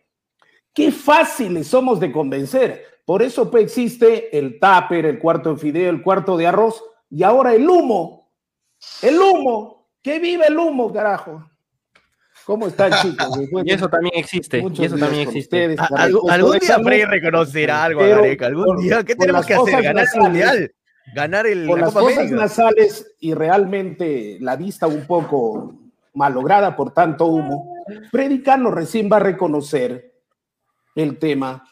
Qué 0.72 0.90
fáciles 0.92 1.68
somos 1.68 2.00
de 2.00 2.12
convencer. 2.12 2.84
Por 3.04 3.22
eso 3.22 3.50
pues, 3.50 3.64
existe 3.64 4.36
el 4.36 4.58
tupper, 4.58 5.06
el 5.06 5.18
cuarto 5.18 5.50
de 5.50 5.60
fideo, 5.60 5.90
el 5.90 6.02
cuarto 6.02 6.36
de 6.36 6.46
arroz 6.46 6.82
y 7.10 7.22
ahora 7.22 7.54
el 7.54 7.68
humo. 7.68 8.32
El 9.02 9.18
humo. 9.18 9.88
Que 10.02 10.18
vive 10.18 10.46
el 10.46 10.58
humo, 10.58 10.92
carajo. 10.92 11.48
¿Cómo 12.44 12.66
están, 12.66 12.92
chicos? 13.02 13.38
Después 13.38 13.64
Y 13.66 13.70
eso 13.72 13.88
también 13.88 14.14
existe. 14.16 14.60
muchos 14.62 14.78
Y 14.80 14.84
eso 14.84 14.96
días 14.96 15.06
también 15.08 15.24
con 15.26 15.36
existe. 15.36 15.66
ustedes, 15.74 15.90
algún, 15.96 16.30
algún 16.30 16.58
día 16.58 16.78
Frey 16.80 17.02
no- 17.02 17.10
reconocerá 17.10 17.84
algo, 17.84 18.00
pero 18.00 18.16
Gareca. 18.22 18.46
Algún 18.46 18.64
por- 18.64 18.80
día. 18.82 19.02
¿Qué 19.04 19.14
tenemos 19.16 19.46
que 19.46 19.54
hacer? 19.54 19.72
¿Ganar 19.82 19.86
el 19.86 19.94
nasales. 19.96 20.22
mundial? 20.24 20.74
¿Ganar 21.14 21.46
el, 21.46 21.66
Por 21.66 21.78
la 21.78 21.84
las 21.86 21.94
Copa 21.94 22.04
cosas 22.06 22.18
América? 22.18 22.36
nasales 22.42 23.14
y 23.20 23.34
realmente 23.34 24.38
la 24.40 24.56
vista 24.56 24.86
un 24.86 25.06
poco 25.06 25.74
malograda 26.14 26.76
por 26.76 26.92
tanto 26.94 27.26
humo, 27.26 27.74
Freddy 28.10 28.42
Cano 28.42 28.70
recién 28.70 29.08
va 29.12 29.16
a 29.16 29.20
reconocer 29.20 30.14
el 30.94 31.18
tema 31.18 31.64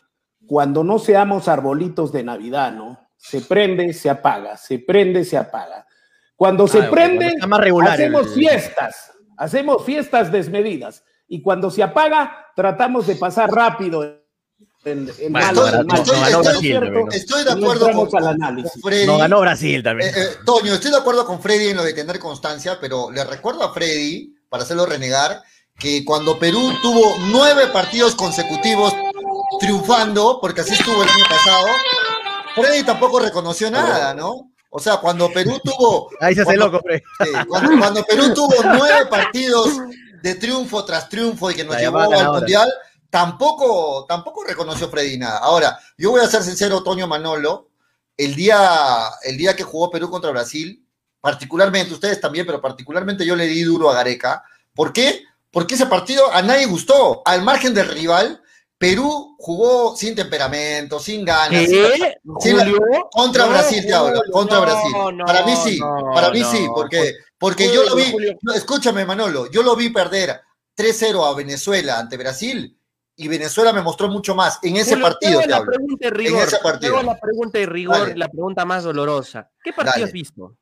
cuando 0.46 0.84
no 0.84 0.98
seamos 0.98 1.48
arbolitos 1.48 2.12
de 2.12 2.24
Navidad, 2.24 2.72
¿no? 2.72 2.98
Se 3.16 3.40
prende, 3.40 3.92
se 3.92 4.10
apaga, 4.10 4.56
se 4.56 4.80
prende, 4.80 5.24
se 5.24 5.36
apaga. 5.36 5.86
Cuando 6.34 6.66
se 6.66 6.80
Ah, 6.80 6.90
prende, 6.90 7.34
cuando 7.38 7.58
regular 7.58 7.92
hacemos 7.94 8.26
el- 8.26 8.32
fiestas, 8.34 9.11
hacemos 9.42 9.84
fiestas 9.84 10.30
desmedidas. 10.30 11.02
Y 11.28 11.42
cuando 11.42 11.70
se 11.70 11.82
apaga, 11.82 12.46
tratamos 12.54 13.06
de 13.06 13.16
pasar 13.16 13.50
rápido 13.50 14.18
Bueno, 14.84 15.12
malo 15.30 15.70
no, 15.70 15.84
mal. 15.84 15.98
estoy- 16.00 16.32
¿No 16.32 16.44
cierto? 16.60 16.88
de 17.06 17.44
no 17.44 17.50
acuerdo 17.52 17.86
entramos 17.86 18.08
con- 18.10 18.22
al 18.24 18.34
con 18.36 18.42
análisis. 18.44 18.82
Freddy. 18.82 19.06
No 19.06 19.18
ganó 19.18 19.40
Brasil 19.40 19.82
también. 19.82 20.10
Eh, 20.10 20.12
eh, 20.16 20.26
Toño, 20.44 20.74
estoy 20.74 20.90
de 20.90 20.96
acuerdo 20.98 21.24
con 21.24 21.40
Freddy 21.40 21.68
en 21.68 21.76
lo 21.76 21.84
de 21.84 21.92
tener 21.94 22.18
constancia, 22.18 22.78
pero 22.80 23.10
le 23.10 23.24
recuerdo 23.24 23.62
a 23.64 23.72
Freddy, 23.72 24.34
para 24.48 24.62
hacerlo 24.64 24.84
renegar, 24.86 25.40
que 25.78 26.04
cuando 26.04 26.38
Perú 26.38 26.60
tuvo 26.82 27.16
nueve 27.30 27.68
partidos 27.72 28.14
consecutivos 28.14 28.92
triunfando, 29.60 30.38
porque 30.40 30.60
así 30.60 30.74
estuvo 30.74 31.02
el 31.02 31.08
año 31.08 31.24
pasado, 31.28 31.66
Freddy 32.54 32.82
tampoco 32.84 33.18
reconoció 33.20 33.70
nada, 33.70 34.14
¿no? 34.14 34.51
O 34.74 34.80
sea, 34.80 34.96
cuando 34.96 35.30
Perú 35.30 35.60
tuvo. 35.62 36.08
Ahí 36.20 36.34
se 36.34 36.40
hace 36.40 36.56
cuando- 36.56 36.78
loco, 36.78 36.88
sí, 37.24 37.30
cuando, 37.46 37.78
cuando 37.78 38.04
Perú 38.04 38.32
tuvo 38.34 38.54
nueve 38.64 39.04
partidos 39.06 39.68
de 40.22 40.34
triunfo 40.36 40.82
tras 40.86 41.10
triunfo 41.10 41.50
y 41.50 41.54
que 41.54 41.64
nos 41.64 41.74
La 41.74 41.80
llevó 41.80 41.98
al. 41.98 42.32
Mundial, 42.32 42.72
tampoco, 43.10 44.06
tampoco 44.08 44.44
reconoció 44.44 44.88
Freddy 44.88 45.18
nada. 45.18 45.38
Ahora, 45.38 45.78
yo 45.98 46.10
voy 46.12 46.22
a 46.22 46.26
ser 46.26 46.42
sincero, 46.42 46.82
Toño 46.82 47.06
Manolo, 47.06 47.68
el 48.16 48.34
día, 48.34 49.10
el 49.22 49.36
día 49.36 49.54
que 49.54 49.62
jugó 49.62 49.90
Perú 49.90 50.08
contra 50.08 50.30
Brasil, 50.30 50.86
particularmente, 51.20 51.92
ustedes 51.92 52.18
también, 52.18 52.46
pero 52.46 52.62
particularmente 52.62 53.26
yo 53.26 53.36
le 53.36 53.46
di 53.46 53.62
duro 53.64 53.90
a 53.90 53.94
Gareca. 53.94 54.42
¿Por 54.74 54.92
qué? 54.94 55.22
Porque 55.50 55.74
ese 55.74 55.84
partido 55.84 56.32
a 56.32 56.40
nadie 56.40 56.64
gustó. 56.64 57.20
Al 57.26 57.42
margen 57.42 57.74
del 57.74 57.88
rival, 57.88 58.41
Perú 58.82 59.36
jugó 59.38 59.94
sin 59.94 60.12
temperamento, 60.16 60.98
sin 60.98 61.24
ganas. 61.24 61.66
¿Julio? 62.24 62.80
contra 63.12 63.44
No, 63.44 63.50
Brasil 63.50 63.86
te 63.86 63.94
hablo, 63.94 64.20
contra 64.32 64.56
no, 64.56 64.62
Brasil. 64.62 64.92
no, 65.18 65.24
para 65.24 65.46
mí 65.46 65.54
sí, 65.54 65.78
para 66.12 66.30
mí 66.30 66.42
sí, 66.42 66.66
porque, 66.74 67.12
porque 67.38 67.72
yo 67.72 67.84
lo 67.84 67.94
vi, 67.94 68.10
Julio. 68.10 68.36
escúchame 68.52 69.04
Manolo, 69.04 69.48
yo 69.52 69.62
lo 69.62 69.76
vi 69.76 69.90
perder 69.90 70.40
3-0 70.76 71.30
a 71.30 71.32
Venezuela 71.36 72.00
ante 72.00 72.16
Brasil 72.16 72.76
y 73.14 73.28
Venezuela 73.28 73.72
me 73.72 73.82
mostró 73.82 74.08
mucho 74.08 74.34
más 74.34 74.58
en 74.64 74.76
ese 74.76 74.94
Julio, 74.94 75.04
partido. 75.04 75.40
te 75.42 75.54
hablo. 75.54 75.70
pregunta 75.72 76.04
de 76.06 76.10
rigor. 76.10 76.42
ese 76.42 76.58
partido. 76.58 76.92
te 76.94 76.98
hago 76.98 77.06
la 77.12 77.20
pregunta 77.20 77.58
de 77.60 77.66
rigor, 77.66 77.98
Dale. 78.00 78.16
la 78.16 78.28
pregunta 78.28 78.64
más 78.64 78.82
dolorosa. 78.82 79.48
¿Qué 79.62 79.72
partido 79.72 79.92
Dale. 79.92 80.04
has 80.06 80.12
visto? 80.12 80.56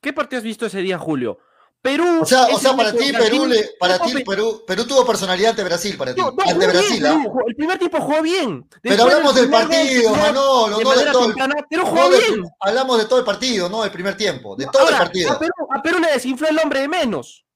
¿Qué 0.00 0.12
partido 0.12 0.38
has 0.38 0.44
visto 0.44 0.66
ese 0.66 0.80
día, 0.80 0.98
Julio? 0.98 1.38
Perú. 1.86 2.18
O 2.22 2.26
sea, 2.26 2.46
o 2.46 2.58
sea, 2.58 2.74
para 2.76 2.92
ti 2.92 3.12
Perú, 3.12 3.46
le- 3.46 3.70
para 3.78 3.98
ti 4.00 4.12
Pe- 4.12 4.24
Perú, 4.24 4.64
Perú 4.66 4.84
tuvo 4.86 5.06
personalidad 5.06 5.50
ante 5.50 5.62
Brasil, 5.62 5.96
para 5.96 6.12
ti, 6.14 6.20
No, 6.20 6.32
no, 6.32 6.42
ante 6.50 6.66
Brasil, 6.66 7.00
bien, 7.00 7.06
¿ah? 7.06 7.24
El 7.46 7.54
primer 7.54 7.78
tiempo 7.78 8.00
jugó 8.00 8.22
bien. 8.22 8.68
Pero 8.82 9.02
hablamos 9.04 9.34
del 9.36 9.44
gol, 9.48 9.52
partido, 9.60 10.14
Manolo, 10.16 10.64
de 10.64 10.70
no 10.70 10.78
de 10.78 10.84
manera 10.96 11.12
todo 11.12 11.22
el- 11.22 11.34
temprana, 11.34 11.54
Pero 11.70 11.82
No 11.84 11.88
jugó 11.90 12.10
de- 12.10 12.18
bien. 12.18 12.44
hablamos 12.60 12.98
de 12.98 13.04
todo 13.04 13.18
el 13.20 13.24
partido, 13.24 13.68
no 13.68 13.82
del 13.82 13.92
primer 13.92 14.16
tiempo, 14.16 14.56
de 14.56 14.66
todo 14.66 14.82
Ahora, 14.82 14.96
el 14.96 15.02
partido. 15.04 15.32
A 15.32 15.38
Perú, 15.38 15.52
a 15.76 15.82
Perú 15.82 15.98
le 16.00 16.10
desinfló 16.12 16.48
el 16.48 16.58
hombre 16.58 16.80
de 16.80 16.88
menos. 16.88 17.46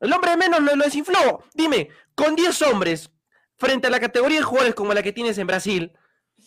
El 0.00 0.12
hombre 0.12 0.30
de 0.32 0.36
menos 0.36 0.60
lo, 0.60 0.76
lo 0.76 0.84
desinfló. 0.84 1.42
Dime, 1.54 1.88
con 2.14 2.36
10 2.36 2.60
hombres 2.62 3.10
frente 3.56 3.86
a 3.86 3.90
la 3.90 3.98
categoría 4.00 4.38
de 4.38 4.44
jugadores 4.44 4.74
como 4.74 4.94
la 4.94 5.02
que 5.02 5.12
tienes 5.12 5.38
en 5.38 5.46
Brasil, 5.46 5.92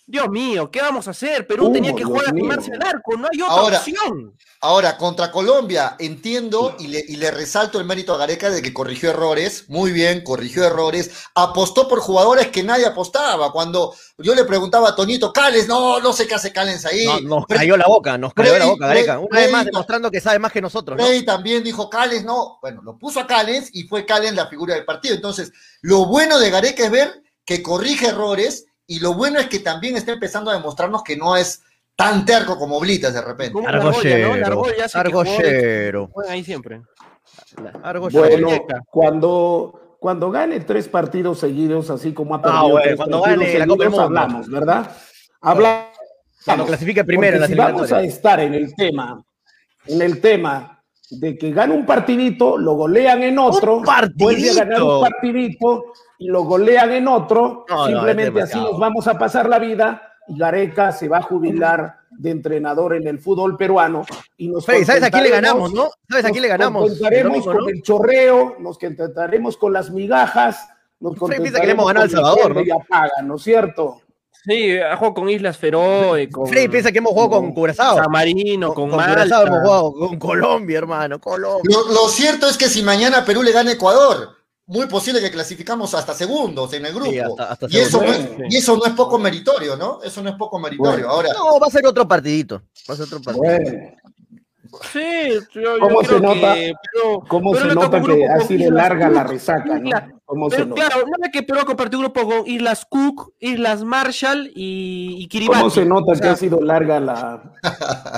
Dios 0.10 0.28
mío, 0.28 0.72
¿qué 0.72 0.82
vamos 0.82 1.08
a 1.08 1.12
hacer? 1.12 1.46
Perú 1.46 1.66
¿Cómo, 1.66 1.75
tenía 1.75 1.92
que 1.92 1.98
Dios 1.98 2.10
jugar 2.10 2.30
a 2.30 2.32
quemarse 2.32 2.72
al 2.74 2.82
arco, 2.82 3.16
no 3.16 3.28
hay 3.32 3.44
otra 3.44 3.56
Ahora, 3.56 3.78
opción. 3.78 4.36
Ahora, 4.60 4.98
contra 4.98 5.32
Colombia, 5.32 5.98
entiendo 6.00 6.75
y 6.80 6.88
le, 6.88 7.06
y 7.08 7.18
le 7.18 7.30
resalto 7.30 7.80
el 7.80 7.86
mérito 7.86 8.16
a 8.16 8.18
Gareca 8.18 8.50
de 8.50 8.63
que 8.63 8.74
corrigió 8.74 9.12
errores, 9.12 9.66
muy 9.68 9.92
bien, 9.92 10.24
corrigió 10.24 10.66
errores, 10.66 11.12
apostó 11.36 11.88
por 11.88 12.00
jugadores 12.00 12.48
que 12.48 12.63
nadie 12.63 12.88
apostaba. 12.88 13.51
Cuando 13.51 13.94
yo 14.18 14.34
le 14.34 14.46
preguntaba 14.46 14.89
a 14.89 14.96
Tonito, 14.96 15.32
Cales, 15.32 15.68
no, 15.68 16.00
no 16.00 16.12
sé 16.12 16.25
qué 16.25 16.34
hace 16.34 16.51
Cales 16.51 16.88
ahí. 16.88 17.06
No, 17.06 17.22
nos 17.22 17.46
cayó 17.46 17.78
la 17.78 17.86
boca, 17.86 18.18
nos 18.18 18.34
cayó 18.34 18.58
la 18.58 18.66
boca, 18.66 18.88
Gareca. 18.88 19.20
Una 19.20 19.39
vez 19.42 19.51
más 19.51 19.66
demostrando 19.66 20.10
que 20.10 20.22
sabe 20.22 20.39
más 20.39 20.51
que 20.51 20.60
nosotros, 20.60 20.98
¿no? 20.98 21.06
También 21.24 21.63
dijo 21.63 21.88
Cales, 21.88 22.25
no, 22.25 22.58
bueno, 22.63 22.82
lo 22.82 22.98
puso 22.98 23.20
a 23.20 23.28
Cales 23.28 23.70
y 23.74 23.84
fue 23.84 24.08
Cales 24.08 24.34
la 24.34 24.48
figura 24.48 24.74
del 24.74 24.86
partido. 24.86 25.13
Entonces, 25.13 25.54
lo 25.82 26.08
bueno 26.08 26.39
de 26.39 26.50
Gareca 26.50 26.84
es 26.84 26.89
ver 26.89 27.22
que 27.46 27.62
corrige 27.62 28.08
errores 28.08 28.66
y 28.89 29.00
lo 29.00 29.13
bueno 29.13 29.39
es 29.39 29.46
que 29.48 29.60
también 29.60 29.96
está 29.96 30.13
empezando 30.13 30.50
a 30.50 30.55
demostrarnos 30.55 31.03
que 31.03 31.15
no 31.15 31.36
es 31.38 31.62
tan 31.96 32.25
terco 32.25 32.58
como 32.58 32.79
Blitas 32.79 33.13
de 33.13 33.22
repente. 33.22 33.62
La. 33.62 33.72
La 33.72 33.77
Argollero, 33.77 34.34
argollero, 34.96 36.10
ahí 36.27 36.43
siempre. 36.43 36.81
argollero. 37.84 38.48
Bueno, 38.48 38.65
cuando, 38.89 39.98
cuando 40.00 40.31
gane 40.31 40.62
tres 40.62 40.88
partidos 40.88 41.39
seguidos, 41.39 41.91
así 41.91 42.13
como 42.13 42.34
ha 42.34 42.41
perdido 42.41 42.60
Ah, 42.60 42.63
bueno, 42.63 42.84
tres 42.84 42.96
cuando 42.98 43.22
partidos 43.22 43.46
gane 43.48 43.60
la 43.60 43.67
Copa 43.67 43.84
seguidos, 43.84 43.91
Mundo. 43.91 44.19
hablamos, 44.19 44.50
¿verdad? 44.50 44.91
Hablamos. 45.41 45.86
Cuando 46.46 46.65
clasifique 46.65 47.03
primero 47.03 47.46
si 47.46 47.53
vamos 47.53 47.91
a 47.91 48.01
estar 48.01 48.39
en 48.39 48.55
el 48.55 48.74
tema, 48.74 49.24
en 49.86 50.01
el 50.01 50.19
tema 50.19 50.78
de 51.12 51.38
que 51.38 51.51
gana 51.51 51.74
un 51.74 51.86
partidito, 51.86 52.58
lo 52.58 52.74
golean 52.74 53.24
en 53.24 53.39
otro, 53.39 53.78
¡Un 53.78 53.86
vuelve 54.16 54.50
a 54.51 54.54
ganar 54.54 54.84
un 54.84 55.01
partidito! 55.01 55.86
y 56.20 56.28
lo 56.28 56.44
golean 56.44 56.92
en 56.92 57.08
otro, 57.08 57.66
No, 57.70 57.75
no, 57.78 57.86
simplemente 57.88 58.42
así 58.42 58.60
nos 58.60 58.78
vamos 58.78 59.08
a 59.08 59.18
pasar 59.18 59.48
la 59.48 59.58
vida 59.58 60.01
y 60.28 60.38
Gareca 60.38 60.92
se 60.92 61.08
va 61.08 61.20
a 61.20 61.22
jubilar 61.22 61.96
de 62.12 62.32
entrenador 62.32 62.94
en 62.94 63.08
el 63.08 63.20
fútbol 63.20 63.56
peruano 63.56 64.04
y 64.38 64.50
nos 64.50 64.66
Freddy, 64.66 64.84
¿sabes 64.84 65.04
a 65.04 65.10
quién 65.12 65.24
le 65.24 65.30
ganamos, 65.30 65.72
contentaremos- 65.72 65.74
no? 65.74 65.89
¿Sabes 66.10 66.25
a 66.25 66.30
quién 66.32 66.42
le 66.42 66.48
ganamos? 66.50 66.82
Nos 66.82 67.00
contentaremos 67.00 67.38
el 67.38 67.44
domingo, 67.44 67.54
con 67.54 67.63
¿no? 67.63 67.70
el 67.70 67.82
chorreo, 67.82 68.56
nos 68.60 68.78
contentaremos 68.78 69.58
con 69.58 69.74
las 69.74 69.89
migajas, 69.92 70.68
nos 71.00 71.13
piensa 71.18 71.62
que 71.62 71.68
le 71.68 71.72
hemos 71.72 71.88
ganado 71.88 72.04
a 72.04 72.08
El 72.08 72.12
contentaremos 72.12 72.12
con 72.12 72.36
Salvador, 72.36 72.54
prende 72.54 72.70
y 72.70 72.72
apaga, 72.72 73.22
¿no 73.24 73.36
es 73.36 73.42
cierto? 73.42 74.01
Sí, 74.46 74.77
ha 74.77 74.96
jugado 74.96 75.13
con 75.15 75.29
Islas 75.29 75.58
Feroe, 75.58 76.29
con 76.29 76.48
Freddy 76.48 76.69
piensa 76.69 76.91
que 76.91 77.00
hemos 77.00 77.12
jugado 77.12 77.31
con 77.31 77.53
Curazao. 77.53 77.98
San 77.98 78.10
Marino, 78.12 78.74
con, 78.74 78.89
con 78.89 78.98
Malta. 78.98 79.24
Curazao 79.24 79.48
hemos 79.48 79.60
jugado 79.62 79.93
con 79.93 80.19
Colombia, 80.19 80.77
hermano. 80.77 81.19
Colombia. 81.19 81.62
Lo, 81.75 81.91
lo 81.91 82.08
cierto 82.10 82.48
es 82.48 82.58
que 82.58 82.69
si 82.69 82.81
mañana 82.81 83.25
Perú 83.25 83.43
le 83.43 83.51
gana 83.51 83.69
a 83.72 83.74
Ecuador, 83.74 84.29
muy 84.65 84.86
posible 84.88 85.19
que 85.19 85.29
clasificamos 85.31 85.93
hasta 85.93 86.13
segundos 86.13 86.72
en 86.74 86.86
el 86.86 86.93
grupo. 86.93 87.12
Sí, 87.12 87.19
hasta- 87.19 87.51
hasta 87.51 87.67
y, 87.69 87.77
eso 87.79 88.01
no 88.01 88.08
es, 88.08 88.17
segundos. 88.17 88.48
y 88.50 88.55
eso 88.58 88.77
no 88.77 88.86
es 88.86 88.93
poco 88.93 89.19
meritorio, 89.19 89.75
¿no? 89.75 90.00
Eso 90.03 90.24
no 90.24 90.29
es 90.29 90.36
poco 90.36 90.58
meritorio. 90.60 90.91
Bueno. 91.05 91.10
Ahora, 91.10 91.29
No, 91.34 91.60
va 91.60 91.67
a 91.67 91.72
ser 91.72 91.86
otro 91.86 92.08
partidito. 92.08 92.62
Va 92.89 92.93
a 92.93 92.98
ser 92.98 93.05
otro 93.08 93.22
partido. 93.22 93.43
Bueno, 93.43 93.96
Sí, 94.93 95.00
yo, 95.55 95.62
yo 95.62 95.79
¿Cómo 95.79 96.00
creo 96.01 96.19
se 96.19 96.24
nota- 96.24 96.53
que 96.53 96.74
Perú- 96.93 97.24
¿cómo 97.27 97.55
se 97.55 97.65
le 97.65 97.74
nota 97.74 98.01
que 98.03 98.27
ha 98.27 98.38
con 98.38 98.48
sido 98.48 98.72
larga 98.72 99.10
la 99.10 99.24
resaca, 99.24 99.79
no? 99.79 99.89
¿Cómo 100.29 100.48
se 100.48 100.57
Pero, 100.57 100.67
nota? 100.67 100.88
claro, 100.88 101.07
no 101.07 101.31
que 101.31 101.41
Perú 101.41 101.62
compartió 101.65 101.98
un 101.98 102.05
grupo 102.05 102.21
con 102.27 102.45
Islas 102.45 102.86
Cook, 102.88 103.33
Islas 103.39 103.83
Marshall 103.83 104.51
y, 104.53 105.15
y 105.17 105.27
Kiribati. 105.27 105.57
¿Cómo 105.57 105.71
se 105.71 105.86
nota 105.88 106.12
O 106.12 106.13
que 106.13 106.19
sea, 106.19 106.33
ha 106.33 106.36
sido 106.36 106.62
larga 106.62 107.00
la 107.00 107.53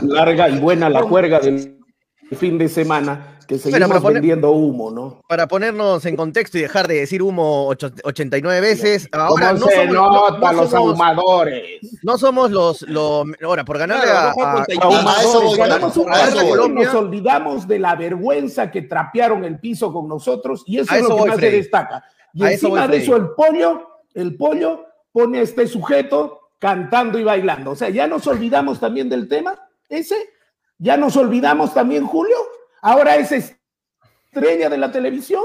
larga 0.02 0.50
y 0.50 0.60
buena 0.60 0.90
la 0.90 1.04
juerga 1.04 1.40
del 1.40 1.81
fin 2.36 2.58
de 2.58 2.70
semana 2.70 3.38
que 3.48 3.58
seguimos 3.58 3.90
poner- 4.00 4.14
vendiendo 4.14 4.52
humo, 4.52 4.92
¿no? 4.92 5.22
Para 5.28 5.48
ponernos 5.48 6.06
en 6.06 6.16
contexto 6.16 6.58
y 6.58 6.62
dejar 6.62 6.88
de 6.88 6.96
decir 7.02 7.22
humo 7.22 7.68
ocho- 7.68 7.92
89 8.04 8.62
veces, 8.62 9.10
ahora 9.12 9.50
¿Cómo 9.50 9.60
no 9.60 9.66
se 9.68 9.76
somos, 9.76 9.94
nota 9.94 10.52
no 10.54 10.62
los 10.62 10.70
somos- 10.72 10.90
ahumadores? 10.92 12.00
no 12.04 12.18
somos 12.18 12.52
los, 12.52 12.82
los 12.84 13.26
ahora 13.44 13.66
por 13.66 13.78
ganarle 13.78 14.04
Claro, 14.06 14.30
a, 14.42 14.54
no 14.56 14.64
eso 15.20 15.42
eso 15.54 16.68
nos 16.70 16.94
olvidamos 16.96 17.68
de 17.68 17.80
la 17.80 17.96
vergüenza 17.96 18.72
que 18.72 18.84
trapearon 18.84 19.44
el 19.44 19.60
piso 19.60 19.92
con 19.92 20.08
nosotros 20.08 20.64
y 20.66 20.80
eso 20.80 20.94
es 20.94 21.02
eso 21.02 21.10
lo 21.10 21.24
que 21.24 21.30
más 21.30 21.36
Freddy. 21.38 21.52
se 21.52 21.58
destaca. 21.58 22.06
Y 22.34 22.44
A 22.44 22.52
eso 22.52 22.68
encima 22.68 22.88
voy, 22.88 22.92
de 22.98 23.04
eso 23.04 23.16
el 23.18 23.28
pollo, 23.36 23.88
el 24.14 24.36
pollo 24.38 24.86
pone 25.12 25.40
a 25.40 25.42
este 25.42 25.68
sujeto 25.68 26.40
cantando 26.58 27.20
y 27.20 27.24
bailando. 27.24 27.72
O 27.72 27.76
sea, 27.76 27.90
ya 27.90 28.08
nos 28.08 28.26
olvidamos 28.28 28.80
también 28.80 29.10
del 29.10 29.28
tema 29.28 29.60
ese, 29.90 30.16
ya 30.82 30.98
nos 30.98 31.16
olvidamos 31.16 31.74
también, 31.74 32.06
Julio. 32.06 32.36
Ahora 32.82 33.16
es 33.16 33.32
estrella 33.32 34.70
de 34.70 34.78
la 34.78 34.92
televisión. 34.92 35.44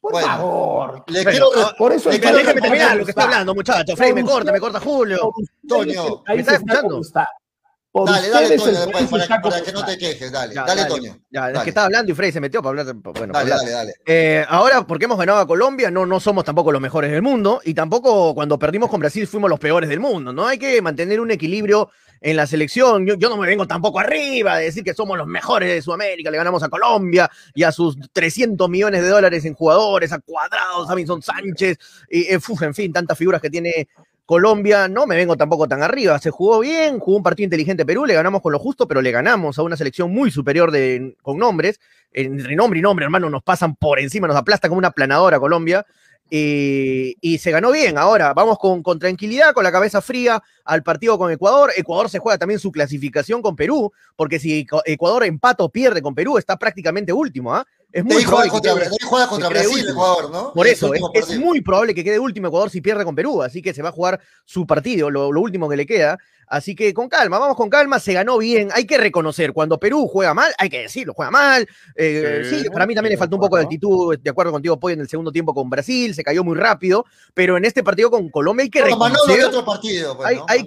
Por 0.00 0.12
Bueno, 0.12 0.26
favor. 0.28 1.04
le 1.08 1.22
Bueno, 1.24 1.30
quiero, 1.30 1.72
Por 1.78 1.92
eso 1.92 2.10
le 2.10 2.20
quiero 2.20 2.36
Déjame 2.36 2.60
terminar 2.60 2.96
lo 2.98 3.04
que 3.06 3.10
está 3.12 3.24
hablando, 3.24 3.54
muchacho. 3.54 3.96
Freddy, 3.96 4.12
me 4.12 4.22
corta, 4.24 4.52
me 4.52 4.60
corta 4.60 4.78
Julio. 4.80 5.32
Toño, 5.66 6.22
ahí 6.26 6.36
¿me 6.36 6.40
está 6.42 6.50
se 6.52 6.56
escuchando? 6.58 7.00
está. 7.00 7.28
Por 7.90 8.10
Dale, 8.10 8.28
dale, 8.28 8.56
Toño, 8.58 8.72
después, 8.72 9.26
para, 9.28 9.62
que 9.62 9.72
no 9.72 9.84
te 9.84 9.96
quejes, 9.96 10.32
dale. 10.32 10.52
Ya, 10.52 10.64
dale, 10.64 10.82
dale, 10.82 10.94
Toño. 10.94 11.16
Ya, 11.30 11.46
es 11.46 11.52
Dale. 11.54 11.62
que 11.64 11.70
estaba 11.70 11.86
hablando 11.86 12.10
y 12.10 12.14
Frey 12.16 12.32
se 12.32 12.40
metió 12.40 12.60
para 12.60 12.80
hablar. 12.80 12.94
Bueno, 12.96 13.12
para 13.12 13.28
Dale, 13.30 13.38
hablar. 13.52 13.58
dale, 13.60 13.70
dale. 13.70 13.94
Eh, 14.04 14.44
ahora, 14.48 14.84
porque 14.86 15.04
hemos 15.04 15.16
ganado 15.16 15.38
a 15.38 15.46
Colombia, 15.46 15.90
no, 15.92 16.04
no 16.04 16.18
somos 16.20 16.44
tampoco 16.44 16.70
los 16.72 16.82
mejores 16.82 17.10
del 17.12 17.22
mundo 17.22 17.60
y 17.64 17.72
tampoco 17.72 18.34
cuando 18.34 18.58
perdimos 18.58 18.90
con 18.90 18.98
Brasil 19.00 19.26
fuimos 19.28 19.48
los 19.48 19.60
peores 19.60 19.88
del 19.88 20.00
mundo. 20.00 20.32
No 20.32 20.44
hay 20.46 20.58
que 20.58 20.82
mantener 20.82 21.20
un 21.20 21.30
equilibrio 21.30 21.88
en 22.20 22.36
la 22.36 22.46
selección. 22.46 23.06
Yo, 23.06 23.16
no 23.16 23.36
me 23.36 23.46
vengo 23.46 23.66
tampoco 23.66 24.00
arriba 24.00 24.58
de 24.58 24.64
decir 24.66 24.84
que 24.84 24.94
somos 24.94 25.16
los 25.18 25.26
mejores 25.26 25.68
de 25.68 25.82
Sudamérica, 25.82 26.30
le 26.30 26.36
ganamos 26.36 26.62
a 26.62 26.68
Colombia 26.68 27.30
y 27.54 27.62
a 27.62 27.72
sus 27.72 27.96
300 28.12 28.68
millones 28.68 29.02
de 29.02 29.08
dólares 29.08 29.44
en 29.44 29.54
jugadores, 29.54 30.12
a 30.12 30.18
Cuadrados, 30.18 30.88
a 30.90 30.94
Vinson 30.94 31.22
Sánchez, 31.22 31.78
y, 32.10 32.32
eh, 32.32 32.36
uf, 32.36 32.62
en 32.62 32.74
fin, 32.74 32.92
tantas 32.92 33.18
figuras 33.18 33.40
que 33.40 33.50
tiene 33.50 33.88
Colombia, 34.26 34.88
no 34.88 35.06
me 35.06 35.16
vengo 35.16 35.36
tampoco 35.36 35.68
tan 35.68 35.82
arriba. 35.82 36.18
Se 36.18 36.30
jugó 36.30 36.60
bien, 36.60 36.98
jugó 36.98 37.18
un 37.18 37.22
partido 37.22 37.44
inteligente 37.44 37.84
Perú, 37.84 38.06
le 38.06 38.14
ganamos 38.14 38.40
con 38.40 38.52
lo 38.52 38.58
justo, 38.58 38.88
pero 38.88 39.02
le 39.02 39.10
ganamos 39.10 39.58
a 39.58 39.62
una 39.62 39.76
selección 39.76 40.10
muy 40.10 40.30
superior 40.30 40.70
de, 40.70 41.16
con 41.22 41.38
nombres. 41.38 41.78
Entre 42.10 42.56
nombre 42.56 42.78
y 42.78 42.82
nombre, 42.82 43.04
hermano, 43.04 43.28
nos 43.28 43.42
pasan 43.42 43.76
por 43.76 43.98
encima, 43.98 44.26
nos 44.26 44.36
aplasta 44.36 44.68
como 44.68 44.78
una 44.78 44.92
planadora 44.92 45.38
Colombia. 45.38 45.84
Y 46.30 47.38
se 47.38 47.50
ganó 47.50 47.70
bien. 47.70 47.98
Ahora 47.98 48.32
vamos 48.34 48.58
con, 48.58 48.82
con 48.82 48.98
tranquilidad, 48.98 49.52
con 49.52 49.62
la 49.64 49.70
cabeza 49.70 50.00
fría 50.00 50.42
al 50.64 50.82
partido 50.82 51.18
con 51.18 51.30
Ecuador. 51.30 51.72
Ecuador 51.76 52.08
se 52.08 52.18
juega 52.18 52.38
también 52.38 52.58
su 52.58 52.72
clasificación 52.72 53.42
con 53.42 53.54
Perú, 53.56 53.92
porque 54.16 54.38
si 54.38 54.66
Ecu- 54.66 54.82
Ecuador 54.84 55.24
empata 55.24 55.64
o 55.64 55.68
pierde 55.68 56.02
con 56.02 56.14
Perú, 56.14 56.38
está 56.38 56.56
prácticamente 56.56 57.12
último. 57.12 57.54
¿ah? 57.54 57.66
Es 57.92 58.04
muy 58.04 58.24
juega 58.24 58.44
que 58.44 58.50
contra, 58.50 58.74
juega 59.04 59.28
que 59.28 59.48
Brasil. 59.48 59.88
Ecuador, 59.88 60.30
¿no? 60.30 60.52
Por 60.52 60.66
eso, 60.66 60.92
es, 60.94 61.38
muy 61.38 61.60
probable 61.60 61.94
que 61.94 62.02
quede 62.02 62.18
último 62.18 62.48
Ecuador 62.48 62.68
si 62.68 62.80
pierde 62.80 63.04
con 63.04 63.14
Perú, 63.14 63.42
así 63.42 63.62
que 63.62 63.72
se 63.72 63.82
va 63.82 63.90
a 63.90 63.92
jugar 63.92 64.20
su 64.44 64.66
partido, 64.66 65.10
lo, 65.10 65.30
lo 65.30 65.40
último 65.40 65.68
que 65.68 65.76
le 65.76 65.86
queda. 65.86 66.18
Así 66.46 66.74
que 66.74 66.92
con 66.94 67.08
calma, 67.08 67.38
vamos 67.38 67.56
con 67.56 67.68
calma, 67.70 67.98
se 67.98 68.12
ganó 68.12 68.38
bien. 68.38 68.68
Hay 68.74 68.86
que 68.86 68.98
reconocer, 68.98 69.52
cuando 69.52 69.78
Perú 69.78 70.06
juega 70.08 70.34
mal, 70.34 70.52
hay 70.58 70.68
que 70.70 70.80
decirlo, 70.82 71.14
juega 71.14 71.30
mal. 71.30 71.68
Eh, 71.96 72.42
sí, 72.48 72.60
Sí, 72.64 72.70
para 72.70 72.86
mí 72.86 72.94
también 72.94 73.12
le 73.12 73.18
faltó 73.18 73.36
un 73.36 73.42
poco 73.42 73.56
de 73.56 73.62
actitud, 73.64 74.18
de 74.18 74.30
acuerdo 74.30 74.52
contigo, 74.52 74.78
Pollo, 74.78 74.94
en 74.94 75.00
el 75.00 75.08
segundo 75.08 75.32
tiempo 75.32 75.52
con 75.54 75.68
Brasil, 75.68 76.14
se 76.14 76.22
cayó 76.22 76.44
muy 76.44 76.56
rápido, 76.56 77.04
pero 77.34 77.56
en 77.56 77.64
este 77.64 77.82
partido 77.82 78.10
con 78.10 78.28
Colombia 78.30 78.64
hay 78.64 78.70
que 78.70 78.80
reconocer. 79.16 79.36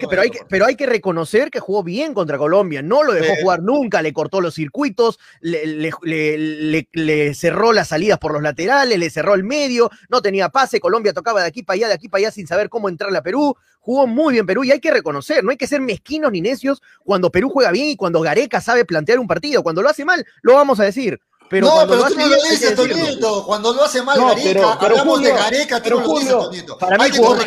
pero, 0.10 0.22
hay 0.22 0.30
que, 0.30 0.40
pero 0.50 0.66
hay 0.66 0.76
que 0.76 0.86
reconocer 0.86 1.50
que 1.50 1.60
jugó 1.60 1.84
bien 1.84 2.14
contra 2.14 2.38
Colombia. 2.38 2.82
No 2.82 3.04
lo 3.04 3.14
dejó 3.14 3.34
Sí. 3.36 3.42
jugar 3.42 3.62
nunca, 3.64 4.02
le 4.02 4.14
cortó 4.14 4.42
los 4.42 4.54
circuitos, 4.54 5.20
le, 5.42 5.66
le- 5.66 5.92
le- 6.04 6.38
le- 6.38 6.90
le 6.94 7.34
cerró 7.34 7.72
las 7.74 7.88
salidas 7.90 8.20
por 8.20 8.34
los 8.34 8.42
laterales, 8.42 8.98
le 9.00 9.10
cerró 9.10 9.34
el 9.34 9.44
medio, 9.44 9.90
no 10.10 10.22
tenía 10.22 10.50
pase. 10.50 10.80
Colombia 10.80 11.14
tocaba 11.14 11.42
de 11.42 11.48
aquí 11.48 11.64
para 11.64 11.76
allá, 11.76 11.88
de 11.88 11.94
aquí 11.96 12.10
para 12.10 12.20
allá 12.20 12.32
sin 12.32 12.48
saber 12.48 12.70
cómo 12.70 12.90
entrarle 12.90 13.18
a 13.18 13.24
Perú. 13.24 13.56
Jugó 13.88 14.06
muy 14.06 14.34
bien 14.34 14.46
Perú 14.46 14.66
y 14.66 14.72
hay 14.74 14.82
que 14.82 14.92
reconocer, 14.92 15.46
no 15.46 15.52
hay 15.52 15.56
que 15.56 15.66
ser 15.66 15.80
mezquinos 15.80 16.30
ni 16.34 16.42
necios 16.42 16.82
cuando 17.06 17.32
Perú 17.32 17.50
juega 17.50 17.72
bien 17.72 17.88
y 17.88 17.96
cuando 17.96 18.20
Gareca 18.20 18.60
sabe 18.60 18.84
plantear 18.84 19.18
un 19.18 19.28
partido. 19.28 19.64
Cuando 19.64 19.82
lo 19.82 19.88
hace 19.88 20.04
mal, 20.04 20.26
lo 20.42 20.56
vamos 20.56 20.82
a 20.82 20.84
decir. 20.84 21.18
Pero 21.50 21.68
no, 21.68 21.74
cuando 21.76 21.94
pero 21.94 22.02
lo 22.02 22.08
tú 22.10 22.20
hace 22.20 22.30
no 22.30 22.36
lo 22.36 22.44
dices. 22.50 22.76
Toñito. 22.76 23.46
Cuando 23.46 23.74
lo 23.74 23.86
hace 23.86 24.02
mal 24.02 24.20
No, 24.20 24.28
Gareca, 24.28 24.44
pero- 24.52 24.78
pero 24.82 24.92
hablamos 24.92 25.16
Julio, 25.20 25.30
de 25.34 25.40
Gareca, 25.40 25.78
tú 25.78 25.84
pero 25.86 26.00
no 26.02 26.08
lo 26.08 26.20
dices, 26.20 26.30
Toñito. 26.34 26.78
Para 26.78 26.98
mí, 26.98 27.10
jugó, 27.16 27.36
mal 27.36 27.46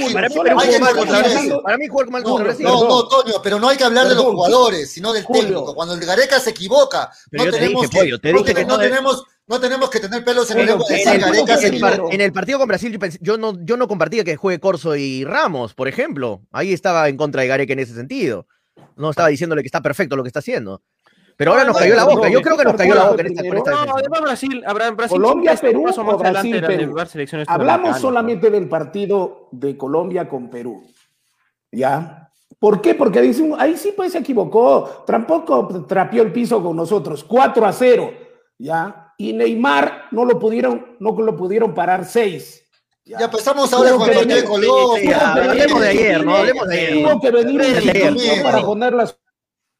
contra 0.96 1.18
Brasil. 1.18 1.52
Para 1.62 1.76
mí 1.76 1.86
jugó 1.88 2.04
mal 2.06 2.22
No, 2.22 2.28
contra 2.30 2.44
Brasil. 2.46 2.64
no, 2.66 2.88
no, 2.88 3.08
Toño, 3.08 3.34
pero 3.42 3.60
no 3.60 3.68
hay 3.68 3.76
que 3.76 3.84
hablar 3.84 4.08
de 4.08 4.14
los 4.14 4.24
jugadores, 4.24 4.90
sino 4.90 5.12
del 5.12 5.24
Julio. 5.24 5.42
técnico. 5.42 5.74
Cuando 5.74 5.92
el 5.92 6.00
Gareca 6.00 6.40
se 6.40 6.48
equivoca, 6.48 7.10
Pero 7.30 7.44
no 7.44 7.50
yo 7.50 7.52
te 7.52 7.58
tenemos 7.58 7.82
dije, 7.82 7.92
que, 7.92 7.98
Pollo, 7.98 8.18
te 8.18 8.32
no, 8.32 8.42
que 8.42 8.54
de- 8.54 8.64
tenemos, 8.88 9.24
no 9.50 9.60
tenemos 9.60 9.90
que 9.90 10.00
tener 10.00 10.24
pelos 10.24 10.50
en 10.52 10.60
el 10.60 10.66
Pero 10.66 10.78
de 10.88 11.02
en 11.02 11.08
el 11.08 11.20
Gareca 11.20 11.56
se 11.58 11.66
fútbol, 11.66 11.68
en, 11.68 11.74
el 11.74 11.80
par- 11.80 11.92
equivocó. 11.92 12.12
en 12.14 12.20
el 12.22 12.32
partido 12.32 12.58
con 12.60 12.68
Brasil, 12.68 12.92
yo, 12.92 12.98
pensé- 12.98 13.18
yo 13.20 13.36
no, 13.36 13.52
yo 13.64 13.76
no 13.76 13.86
compartía 13.88 14.24
que 14.24 14.36
juegue 14.36 14.60
Corso 14.60 14.96
y 14.96 15.24
Ramos, 15.24 15.74
por 15.74 15.88
ejemplo. 15.88 16.40
Ahí 16.52 16.72
estaba 16.72 17.08
en 17.08 17.16
contra 17.16 17.42
de 17.42 17.48
Gareca 17.48 17.72
en 17.72 17.80
ese 17.80 17.94
sentido. 17.94 18.46
No 18.96 19.10
estaba 19.10 19.28
diciéndole 19.28 19.62
que 19.62 19.66
está 19.68 19.80
perfecto 19.82 20.16
lo 20.16 20.22
que 20.22 20.28
está 20.28 20.38
haciendo. 20.38 20.82
Pero 21.36 21.52
ahora 21.52 21.62
No, 21.64 21.68
nos 21.68 21.76
no, 21.76 21.80
cayó 21.80 21.96
la 21.96 22.04
boca. 22.04 22.28
Yo 22.28 22.42
creo 22.42 22.56
que 22.56 22.64
nos 22.64 22.74
cayó 22.74 22.94
la 22.94 23.10
boca 23.10 23.22
en 23.22 23.26
esta, 23.28 23.42
esta 23.56 23.70
No, 23.86 23.96
además 23.96 24.20
Brasil, 24.20 24.62
habrá 24.66 24.90
Brasil 24.90 25.16
Colombia, 25.20 25.56
Perú 25.56 25.86
o 25.88 26.18
Brasil, 26.18 26.60
Perú. 26.66 26.96
Hablamos 27.48 27.98
solamente 27.98 28.50
del 28.50 28.68
partido 28.68 29.48
de 29.50 29.76
Colombia 29.76 30.28
con 30.28 30.48
Perú. 30.50 30.84
¿Ya? 31.72 32.30
¿Por 32.58 32.82
qué? 32.82 32.94
Porque 32.94 33.22
dicen, 33.22 33.54
ahí 33.58 33.76
sí 33.76 33.92
pues 33.96 34.12
se 34.12 34.18
equivocó. 34.18 35.04
Tampoco 35.06 35.86
trapeó 35.88 36.22
el 36.22 36.30
piso 36.32 36.62
con 36.62 36.76
nosotros. 36.76 37.24
4 37.24 37.64
a 37.66 37.72
0. 37.72 38.12
¿Ya? 38.58 39.09
Y 39.20 39.34
Neymar 39.34 40.06
no 40.12 40.24
lo 40.24 40.38
pudieron, 40.38 40.96
no 40.98 41.12
lo 41.12 41.36
pudieron 41.36 41.74
parar 41.74 42.06
6. 42.06 42.64
Ya 43.04 43.26
empezamos 43.26 43.70
ahora 43.70 43.90
con 43.92 44.08
el 44.10 44.26
de 44.26 44.44
Colombia. 44.44 45.10
ya, 45.10 45.32
hablemos 45.34 45.80
de 45.82 45.88
ayer, 45.88 46.24
¿no? 46.24 46.36
Hablemos 46.36 46.66
de 46.68 46.74
ayer. 46.80 47.02
Tuvo 47.02 47.20
que 47.20 47.30
venir 47.30 47.60
un 47.60 48.42
para 48.42 48.62
poner 48.62 48.94
las 48.94 49.18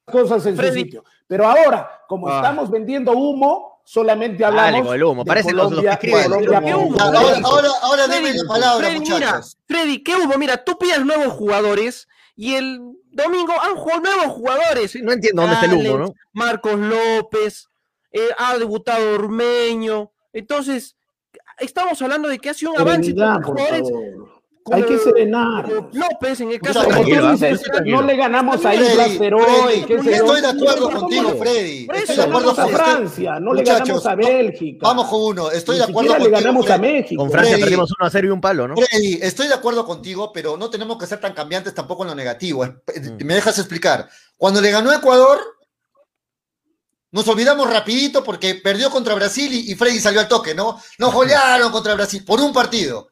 cosas 0.04 0.44
en 0.44 0.56
Freddy. 0.56 0.80
su 0.80 0.84
sitio. 0.84 1.04
Pero 1.26 1.46
ahora, 1.48 1.88
como 2.06 2.28
Ah. 2.28 2.36
estamos 2.36 2.70
vendiendo 2.70 3.12
humo, 3.12 3.80
solamente 3.82 4.42
Dale 4.42 4.60
hablamos 4.60 4.86
con 4.88 4.94
el 4.96 5.04
humo. 5.04 5.24
de 5.24 5.28
Parecen 5.28 5.56
los- 5.56 5.72
los 5.72 5.80
que 5.96 6.10
Colombia. 6.10 6.28
Colombia, 6.28 6.60
¿Qué 6.60 6.74
humo? 6.74 6.98
Ya, 6.98 7.04
Colombia. 7.06 7.30
Ahora, 7.30 7.40
ahora, 7.44 7.68
ahora 7.80 8.04
Freddy, 8.04 8.36
la 8.36 8.44
palabra, 8.48 8.86
Freddy, 8.88 9.00
mira, 9.00 9.14
muchachos. 9.14 9.58
Freddy, 9.66 10.02
¿qué 10.02 10.16
hubo? 10.16 10.36
Mira, 10.36 10.62
tú 10.64 10.76
pides 10.76 11.02
nuevos 11.06 11.32
jugadores 11.32 12.08
y 12.36 12.56
el 12.56 12.78
domingo 13.10 13.54
han 13.58 13.74
jugado 13.76 14.00
nuevos 14.02 14.26
jugadores. 14.34 14.94
No 15.02 15.12
entiendo 15.12 15.40
dónde 15.42 15.54
está 15.54 15.66
el 15.66 15.74
humo, 15.78 15.98
¿no? 15.98 16.14
Marcos 16.34 16.78
López, 16.78 17.69
eh, 18.12 18.28
ha 18.38 18.58
debutado 18.58 19.14
Ormeño. 19.14 20.12
Entonces, 20.32 20.96
estamos 21.58 22.00
hablando 22.02 22.28
de 22.28 22.38
que 22.38 22.50
ha 22.50 22.54
sido 22.54 22.72
un 22.72 22.80
avance. 22.80 23.14
Hay 24.72 24.82
que 24.84 24.98
serenar. 24.98 25.68
López, 25.92 26.40
en 26.42 26.50
el 26.52 26.60
caso 26.60 26.80
Muchachos, 26.80 26.84
Como 26.84 26.92
tranquilo, 26.92 27.20
tú 27.22 27.26
¿ah? 27.26 27.32
dices, 27.32 27.62
Tranquilo. 27.62 27.96
no 28.00 28.06
le 28.06 28.16
ganamos 28.16 28.64
a 28.66 28.74
Islas 28.74 29.08
sé 29.08 29.30
yo. 29.88 30.10
estoy 30.10 30.40
de 30.42 30.46
acuerdo 30.48 30.86
¿Cómo 30.90 31.00
contigo, 31.00 31.30
le- 31.32 31.38
Freddy. 31.38 31.88
Estoy 31.92 32.16
de 32.16 32.22
acuerdo 32.22 32.54
ganamos 32.54 32.58
a 32.58 32.62
con 32.62 32.72
Francia, 32.72 33.40
no 33.40 33.54
le 33.54 33.62
ganamos 33.64 34.06
a 34.06 34.10
no- 34.16 34.16
Bélgica. 34.28 34.86
Vamos 34.86 35.06
con 35.08 35.22
uno. 35.22 35.50
Estoy 35.50 35.76
Ni 35.76 35.78
de 35.78 35.90
acuerdo 35.90 36.12
le 36.12 36.18
contigo. 36.18 36.36
ganamos 36.38 36.70
a 36.70 36.78
Freddy. 36.78 36.92
México. 36.92 37.22
Con 37.22 37.30
Francia 37.30 37.50
Freddy. 37.52 37.62
perdimos 37.64 37.90
1 37.98 38.06
a 38.06 38.10
0 38.10 38.26
y 38.26 38.30
un 38.30 38.40
palo, 38.40 38.68
¿no? 38.68 38.74
Freddy, 38.76 39.18
estoy 39.22 39.48
de 39.48 39.54
acuerdo 39.54 39.84
contigo, 39.86 40.30
pero 40.32 40.56
no 40.56 40.70
tenemos 40.70 40.98
que 40.98 41.06
ser 41.06 41.18
tan 41.20 41.32
cambiantes 41.32 41.74
tampoco 41.74 42.02
en 42.04 42.10
lo 42.10 42.14
negativo. 42.14 42.64
Mm. 42.64 43.24
¿Me 43.24 43.34
dejas 43.34 43.58
explicar? 43.58 44.08
Cuando 44.36 44.60
le 44.60 44.70
ganó 44.70 44.92
Ecuador, 44.92 45.38
nos 47.12 47.26
olvidamos 47.28 47.68
rapidito 47.70 48.22
porque 48.22 48.54
perdió 48.56 48.90
contra 48.90 49.14
Brasil 49.14 49.52
y, 49.52 49.72
y 49.72 49.74
Freddy 49.74 49.98
salió 50.00 50.20
al 50.20 50.28
toque, 50.28 50.54
¿no? 50.54 50.80
Nos 50.98 51.12
golearon 51.12 51.72
contra 51.72 51.94
Brasil 51.94 52.24
por 52.24 52.40
un 52.40 52.52
partido. 52.52 53.08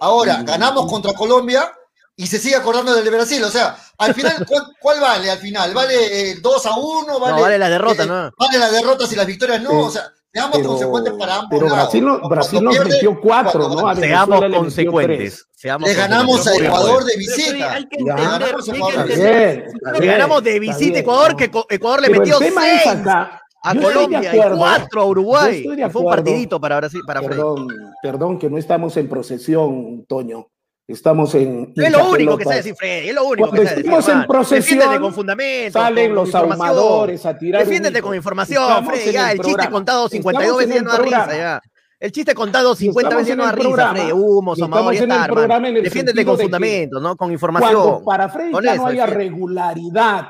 Ahora, 0.00 0.42
ganamos 0.42 0.90
contra 0.90 1.12
Colombia 1.12 1.70
y 2.16 2.26
se 2.26 2.38
sigue 2.38 2.56
acordando 2.56 2.94
del 2.94 3.04
de 3.04 3.10
Brasil. 3.10 3.42
O 3.44 3.50
sea, 3.50 3.76
al 3.98 4.14
final, 4.14 4.44
¿cuál, 4.48 4.66
cuál 4.80 5.00
vale 5.00 5.30
al 5.30 5.38
final? 5.38 5.72
¿Vale 5.74 6.30
eh, 6.32 6.36
2 6.40 6.66
a 6.66 6.76
1? 6.76 7.20
¿Vale, 7.20 7.36
No, 7.36 7.42
vale 7.42 7.58
la 7.58 7.68
derrota, 7.68 8.02
eh, 8.02 8.06
¿no? 8.06 8.30
¿Vale 8.38 8.58
las 8.58 8.72
derrotas 8.72 9.12
y 9.12 9.16
las 9.16 9.26
victorias? 9.26 9.60
No, 9.62 9.70
Sí. 9.70 9.76
o 9.76 9.90
sea, 9.90 10.12
seamos 10.32 10.56
Pero, 10.56 10.68
consecuentes 10.70 11.12
para 11.18 11.34
ambos 11.36 11.48
pero 11.50 11.66
lados. 11.66 11.78
Brasil, 11.82 12.04
no- 12.04 12.28
Brasil 12.28 12.62
nos 12.64 12.74
pierde, 12.74 12.90
metió 12.94 13.20
cuatro, 13.20 13.60
cuando 13.60 13.82
¿no? 13.82 13.88
A 13.88 13.94
Venezuela 13.94 14.26
Seamos 14.26 14.56
consecuentes. 14.58 15.46
seamos 15.54 15.88
Le 15.88 15.94
ganamos 15.94 16.46
a. 16.46 16.54
Ecuador 16.56 17.04
de 17.04 17.16
visita. 17.16 17.72
hay 17.74 17.86
que 17.88 17.96
entender, 17.98 19.66
Le 20.00 20.06
ganamos 20.06 20.42
de 20.42 20.58
visita 20.58 20.96
a 20.96 21.00
Ecuador, 21.00 21.36
que 21.36 21.44
Ecuador 21.44 22.00
le 22.00 22.08
Pero 22.08 22.20
metió 22.20 22.38
el 22.40 22.44
tema 22.46 22.62
6 22.62 22.80
es 22.80 22.86
acá. 22.88 23.41
A 23.62 23.74
yo 23.74 23.82
Colombia 23.82 24.34
y 24.34 24.56
4 24.56 25.00
a 25.00 25.04
Uruguay. 25.04 25.64
Fue 25.90 26.02
un 26.02 26.10
partidito 26.10 26.60
para 26.60 26.76
Brasil, 26.78 27.00
para 27.06 27.20
Freddy. 27.20 27.36
Perdón, 27.36 27.68
perdón 28.02 28.38
que 28.38 28.50
no 28.50 28.58
estamos 28.58 28.96
en 28.96 29.08
procesión, 29.08 30.04
Toño. 30.06 30.48
Estamos 30.88 31.34
en. 31.36 31.72
Es 31.76 31.92
lo 31.92 32.10
único 32.10 32.36
que 32.36 32.44
sabe 32.44 32.56
decir 32.56 32.74
Freddy, 32.74 33.08
es 33.10 33.14
lo 33.14 33.24
único 33.24 33.48
Cuando 33.48 33.62
que 33.62 33.68
sabe 33.68 33.82
decir. 33.82 33.92
estemos 33.92 34.08
en 34.08 34.26
procesión, 34.26 34.78
Defiéndete 34.78 35.00
con 35.00 35.14
fundamentos. 35.14 35.72
Salen 35.80 36.14
los 36.14 36.34
ahumadores 36.34 37.24
a 37.24 37.38
tirar. 37.38 37.62
Defiéndete 37.62 38.02
con 38.02 38.14
información, 38.16 38.62
Estamos 38.64 38.90
Freddy. 38.92 39.12
Ya, 39.12 39.32
el, 39.32 39.40
chiste 39.40 39.70
contado 39.70 40.08
52 40.08 40.42
Estamos 40.42 40.62
en 40.62 40.68
veces 40.68 40.82
no 40.82 40.90
da 40.90 40.98
risa, 40.98 41.36
ya. 41.36 41.60
El 42.00 42.10
chiste 42.10 42.34
contado 42.34 42.74
50 42.74 43.08
Estamos 43.08 43.24
veces 43.24 43.36
no 43.36 43.44
da 43.44 43.52
risa. 43.52 43.90
Freddy. 43.92 44.12
Humo, 44.12 44.54
estamos 44.54 44.94
ya 44.94 45.02
está, 45.02 45.60
Defiéndete 45.60 46.24
con 46.24 46.38
fundamentos, 46.38 47.00
¿no? 47.00 47.16
Con 47.16 47.30
información. 47.30 47.80
Cuando 47.80 48.04
para 48.04 48.28
Freddy 48.28 48.52
ya 48.64 48.74
no 48.74 48.86
haya 48.88 49.06
regularidad 49.06 50.26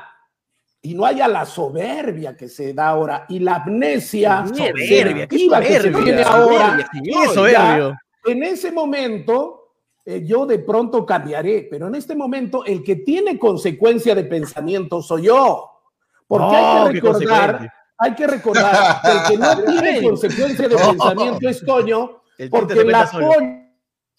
y 0.85 0.93
no 0.95 1.05
haya 1.05 1.27
la 1.29 1.45
soberbia 1.45 2.35
que 2.35 2.49
se 2.49 2.73
da 2.73 2.89
ahora 2.89 3.25
y 3.29 3.39
la 3.39 3.55
amnesia 3.55 4.45
Soberbia, 4.45 5.27
que 5.27 5.39
se 5.39 5.45
soberbia, 5.45 6.03
tiene 6.03 6.23
soberbia, 6.23 6.27
ahora, 6.27 6.89
soberbio. 7.33 7.89
ya, 7.89 7.97
en 8.25 8.43
ese 8.43 8.71
momento 8.71 9.59
eh, 10.05 10.23
yo 10.25 10.45
de 10.45 10.59
pronto 10.59 11.05
cambiaré, 11.05 11.67
pero 11.71 11.87
en 11.87 11.95
este 11.95 12.15
momento 12.15 12.65
el 12.65 12.83
que 12.83 12.97
tiene 12.97 13.39
consecuencia 13.39 14.13
de 14.13 14.25
pensamiento 14.25 15.01
soy 15.01 15.23
yo. 15.23 15.69
Porque 16.27 16.45
Oh, 16.47 16.85
hay 16.87 16.93
que 16.93 16.99
recordar, 17.01 17.51
consecuencia. 17.51 17.73
hay 17.97 18.15
que 18.15 18.27
recordar 18.27 19.01
que 19.01 19.11
el 19.11 19.23
que 19.29 19.37
no 19.37 19.63
tiene 19.81 20.03
consecuencia 20.03 20.67
de 20.67 20.75
Oh. 20.75 20.89
pensamiento 20.91 21.49
es 21.49 21.65
Toño, 21.65 22.21
porque 22.51 22.83
la 22.83 23.07
solo. 23.07 23.31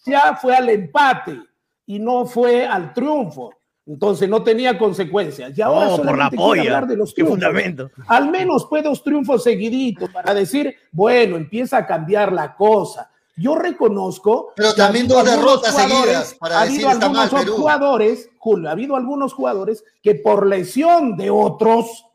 ya 0.05 0.35
fue 0.35 0.55
al 0.55 0.69
empate 0.69 1.39
y 1.85 1.99
no 1.99 2.25
fue 2.25 2.65
al 2.65 2.91
triunfo. 2.93 3.51
Entonces 3.87 4.27
no 4.27 4.41
tenía 4.43 4.77
consecuencias. 4.79 5.55
Y 5.57 5.61
ahora 5.61 5.89
Oh, 5.93 6.01
por 6.01 6.17
la 6.17 6.29
polla. 6.31 6.61
hablar 6.63 6.87
de 6.87 6.97
los 6.97 7.13
Qué 7.13 7.23
fundamento. 7.23 7.91
Al 8.07 8.29
menos 8.31 8.67
fue 8.67 8.81
dos 8.81 9.03
triunfos 9.03 9.43
seguiditos 9.43 10.09
para 10.09 10.33
decir, 10.33 10.75
bueno, 10.91 11.35
empieza 11.35 11.77
a 11.77 11.85
cambiar 11.85 12.33
la 12.33 12.55
cosa. 12.55 13.11
Yo 13.37 13.53
reconozco. 13.55 14.53
Pero 14.55 14.73
también 14.73 15.07
dos 15.07 15.17
algunos 15.19 15.37
derrotas 15.37 15.71
jugadores- 15.73 16.01
seguidas 16.03 16.33
para 16.35 16.61
ha 16.61 16.63
decir 16.65 16.77
habido 16.85 16.91
está 16.91 17.09
mal 17.09 17.21
algunos 17.23 17.43
Perú. 17.45 17.57
jugadores, 17.57 18.29
Julio, 18.39 18.69
ha 18.69 18.71
habido 18.71 18.95
algunos 18.95 19.33
jugadores 19.33 19.83
que 20.01 20.15
por 20.15 20.47
lesión 20.47 21.15
de 21.17 21.29
otros, 21.29 22.05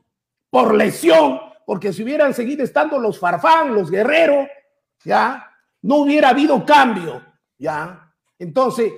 por 0.48 0.74
lesión, 0.74 1.38
porque 1.66 1.92
si 1.92 2.02
hubieran 2.02 2.34
seguido 2.34 2.64
estando 2.64 2.98
los 2.98 3.18
Farfán, 3.18 3.74
los 3.74 3.90
Guerrero, 3.90 4.48
ya, 5.04 5.46
no 5.82 5.96
hubiera 5.98 6.30
habido 6.30 6.64
cambio, 6.64 7.22
ya. 7.58 8.12
Entonces, 8.38 8.92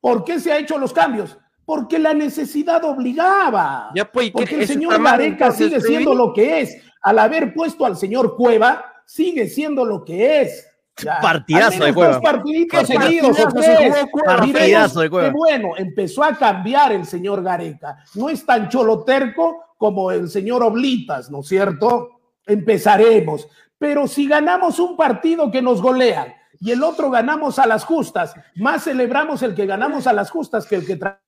¿por 0.00 0.24
qué 0.24 0.40
se 0.40 0.50
ha 0.50 0.58
hecho 0.58 0.78
los 0.78 0.92
cambios? 0.92 1.36
Porque 1.64 1.98
la 1.98 2.12
necesidad 2.14 2.84
obligaba. 2.84 3.90
Ya, 3.94 4.10
pues, 4.10 4.26
¿qué- 4.26 4.32
Porque 4.32 4.54
el 4.56 4.66
señor 4.66 4.94
entonces, 4.94 5.56
sigue 5.56 5.80
siendo 5.80 6.14
lo 6.14 6.32
que 6.32 6.60
es. 6.60 6.76
Al 7.02 7.18
haber 7.18 7.54
puesto 7.54 7.84
al 7.86 7.96
señor 7.96 8.36
Cueva, 8.36 8.84
sigue 9.06 9.48
siendo 9.48 9.84
lo 9.84 10.04
que 10.04 10.42
es. 10.42 10.68
Ya. 11.02 11.20
Partidazo 11.20 11.84
de 11.84 11.94
Cueva. 11.94 12.20
partiditos 12.20 12.86
seguidos, 12.86 13.36
partidazo 13.40 15.00
de 15.00 15.08
Cueva. 15.10 15.28
qué 15.28 15.32
bueno, 15.32 15.70
empezó 15.78 16.22
a 16.22 16.36
cambiar 16.36 16.92
el 16.92 17.06
señor 17.06 17.42
Gareca. 17.42 17.96
No 18.14 18.28
es 18.28 18.44
tan 18.44 18.68
choloterco 18.68 19.64
como 19.78 20.10
el 20.12 20.28
señor 20.28 20.62
Oblitas, 20.62 21.30
¿no 21.30 21.40
es 21.40 21.48
cierto? 21.48 22.20
Empezaremos. 22.46 23.48
Pero 23.78 24.06
si 24.06 24.28
ganamos 24.28 24.78
un 24.78 24.96
partido 24.96 25.50
que 25.50 25.62
nos 25.62 25.80
golean 25.82 26.32
y 26.60 26.70
el 26.70 26.82
otro 26.84 27.10
ganamos 27.10 27.58
a 27.58 27.66
las 27.66 27.84
justas, 27.84 28.34
más 28.56 28.84
celebramos 28.84 29.42
el 29.42 29.54
que 29.54 29.66
ganamos 29.66 30.06
a 30.06 30.12
las 30.12 30.30
justas 30.30 30.66
que 30.66 30.76
el 30.76 30.86
que 30.86 30.98
tra- 31.00 31.18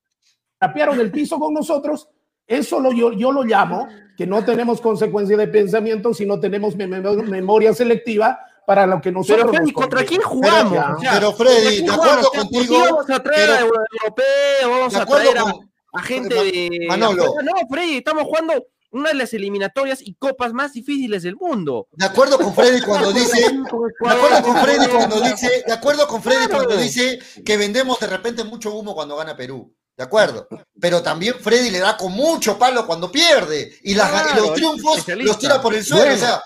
trapearon 0.67 1.01
el 1.01 1.11
piso 1.11 1.39
con 1.39 1.53
nosotros, 1.55 2.09
eso 2.47 2.81
lo, 2.81 2.93
yo, 2.93 3.13
yo 3.13 3.33
lo 3.33 3.43
llamo 3.43 3.89
que 4.17 4.27
no 4.27 4.45
tenemos 4.45 4.81
consecuencia 4.81 5.37
de 5.37 5.49
pensamiento, 5.49 6.13
sino 6.15 6.39
tenemos 6.39 6.77
mem- 6.77 7.03
mem- 7.03 7.25
memoria 7.29 7.73
selectiva 7.75 8.39
para 8.67 8.87
lo 8.87 9.01
que 9.01 9.11
nosotros 9.13 9.39
Pero 9.39 9.49
Freddy, 9.53 9.73
nos 9.73 9.83
¿contra 9.83 10.05
quién 10.05 10.21
jugamos? 10.23 10.73
Pero- 10.73 10.97
O 10.97 11.01
sea, 11.01 11.13
pero, 11.15 11.33
Freddy, 11.33 11.87
¿contra 11.87 11.87
quién 11.87 11.87
de 11.87 11.93
acuerdo 11.93 12.29
O 12.29 12.33
sea, 12.33 12.41
¿por 12.43 12.51
qué 12.51 12.57
contigo, 12.69 12.85
Vamos 12.85 13.11
a 13.11 13.23
traer 13.23 13.51
a 13.51 13.57
pero- 13.57 13.67
europeos, 13.67 14.71
vamos 14.71 14.93
de 14.93 14.99
a 15.01 15.07
traer 15.07 15.39
a, 15.39 15.43
con- 15.43 15.71
a 15.95 16.03
gente 16.03 16.35
de. 16.35 16.87
Manolo. 16.89 17.25
No, 17.43 17.53
Freddy, 17.71 17.97
estamos 17.99 18.25
jugando 18.25 18.67
una 18.91 19.09
de 19.09 19.15
las 19.17 19.35
eliminatorias 19.35 20.01
y 20.03 20.15
copas 20.15 20.53
más 20.53 20.73
difíciles 20.73 21.23
del 21.25 21.35
mundo. 21.37 21.89
De 21.93 22.05
acuerdo 22.07 22.39
con 22.39 22.55
Freddy 22.55 22.81
cuando 22.83 23.13
dice, 23.13 23.41
de 23.51 24.09
acuerdo 24.09 24.43
con 24.45 24.57
Freddy 24.59 24.87
cuando 24.89 25.21
dice, 25.21 25.65
de 25.67 25.73
acuerdo 25.73 26.07
con 26.07 26.23
Freddy 26.23 26.47
cuando 26.49 26.77
dice 26.77 27.19
que 27.45 27.57
vendemos 27.57 27.99
de 28.01 28.07
repente 28.07 28.45
mucho 28.45 28.73
humo 28.75 28.95
cuando 28.95 29.17
gana 29.17 29.37
Perú. 29.37 29.75
De 29.97 30.03
acuerdo. 30.05 30.49
Pero 30.81 31.03
también 31.03 31.35
Freddy 31.41 31.71
le 31.71 31.79
da 31.79 31.97
con 31.97 32.13
mucho 32.13 32.59
palo 32.59 32.87
cuando 32.87 33.11
pierde. 33.13 33.73
Y, 33.83 33.95
las- 33.95 34.09
y 34.09 34.13
Claro, 34.13 34.43
los 34.47 34.55
triunfos 34.55 35.07
los 35.19 35.39
tira 35.39 35.61
por 35.61 35.75
el 35.75 35.85
suelo. 35.85 36.03
Bueno, 36.05 36.17
o 36.17 36.19
sea, 36.19 36.43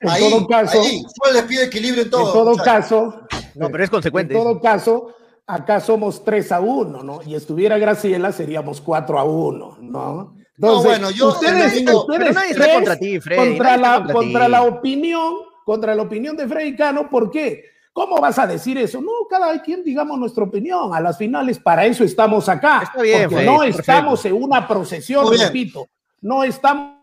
en 0.00 0.08
ahí, 0.10 0.30
todo 0.30 0.46
caso- 0.46 0.80
ahí, 0.82 1.02
solo 1.22 1.32
les 1.34 1.42
pido 1.44 1.62
equilibrio 1.62 2.02
en 2.04 2.10
todo. 2.10 2.26
en 2.26 2.32
todo 2.32 2.50
muchachos. 2.52 2.64
caso, 2.64 3.26
No, 3.56 3.68
pero 3.70 3.82
es 3.84 3.88
en 3.88 3.92
consecuente. 3.92 4.34
todo 4.34 4.60
caso, 4.60 5.14
acá 5.46 5.80
somos 5.80 6.24
3 6.24 6.52
a 6.52 6.60
1, 6.60 7.02
¿no? 7.02 7.20
Y 7.26 7.34
estuviera 7.34 7.78
Graciela, 7.78 8.30
seríamos 8.32 8.80
4 8.80 9.18
a 9.18 9.24
1, 9.24 9.76
¿no? 9.80 10.36
Entonces, 10.56 10.84
bueno, 10.84 11.10
yo- 11.10 11.28
ustedes, 11.30 11.82
yo- 11.84 12.00
ustedes 12.02 12.18
pero 12.20 12.32
nadie 12.32 12.50
está 12.52 12.74
contra 12.74 12.96
ti, 12.96 13.18
Freddy, 13.20 13.48
Contra, 13.48 13.76
la, 13.76 13.94
contra 13.96 14.14
contra 14.14 14.44
ti. 14.44 14.50
la 14.52 14.62
opinión, 14.62 15.34
contra 15.64 15.94
la 15.96 16.02
opinión 16.02 16.36
de 16.36 16.46
Freddy 16.46 16.76
Cano, 16.76 17.10
¿por 17.10 17.28
qué? 17.30 17.64
¿Cómo 17.94 18.16
vas 18.20 18.40
a 18.40 18.46
decir 18.48 18.76
eso? 18.76 19.00
No, 19.00 19.12
cada 19.30 19.62
quien 19.62 19.84
digamos 19.84 20.18
nuestra 20.18 20.42
opinión. 20.42 20.92
A 20.92 21.00
las 21.00 21.16
finales, 21.16 21.60
para 21.60 21.86
eso 21.86 22.02
estamos 22.02 22.48
acá. 22.48 22.82
Está 22.82 23.00
bien, 23.00 23.22
porque 23.22 23.36
Freddy, 23.36 23.46
no 23.46 23.58
perfecto. 23.60 23.80
estamos 23.80 24.24
en 24.24 24.42
una 24.42 24.66
procesión, 24.66 25.26
repito. 25.38 25.86
No 26.20 26.42
estamos 26.42 26.98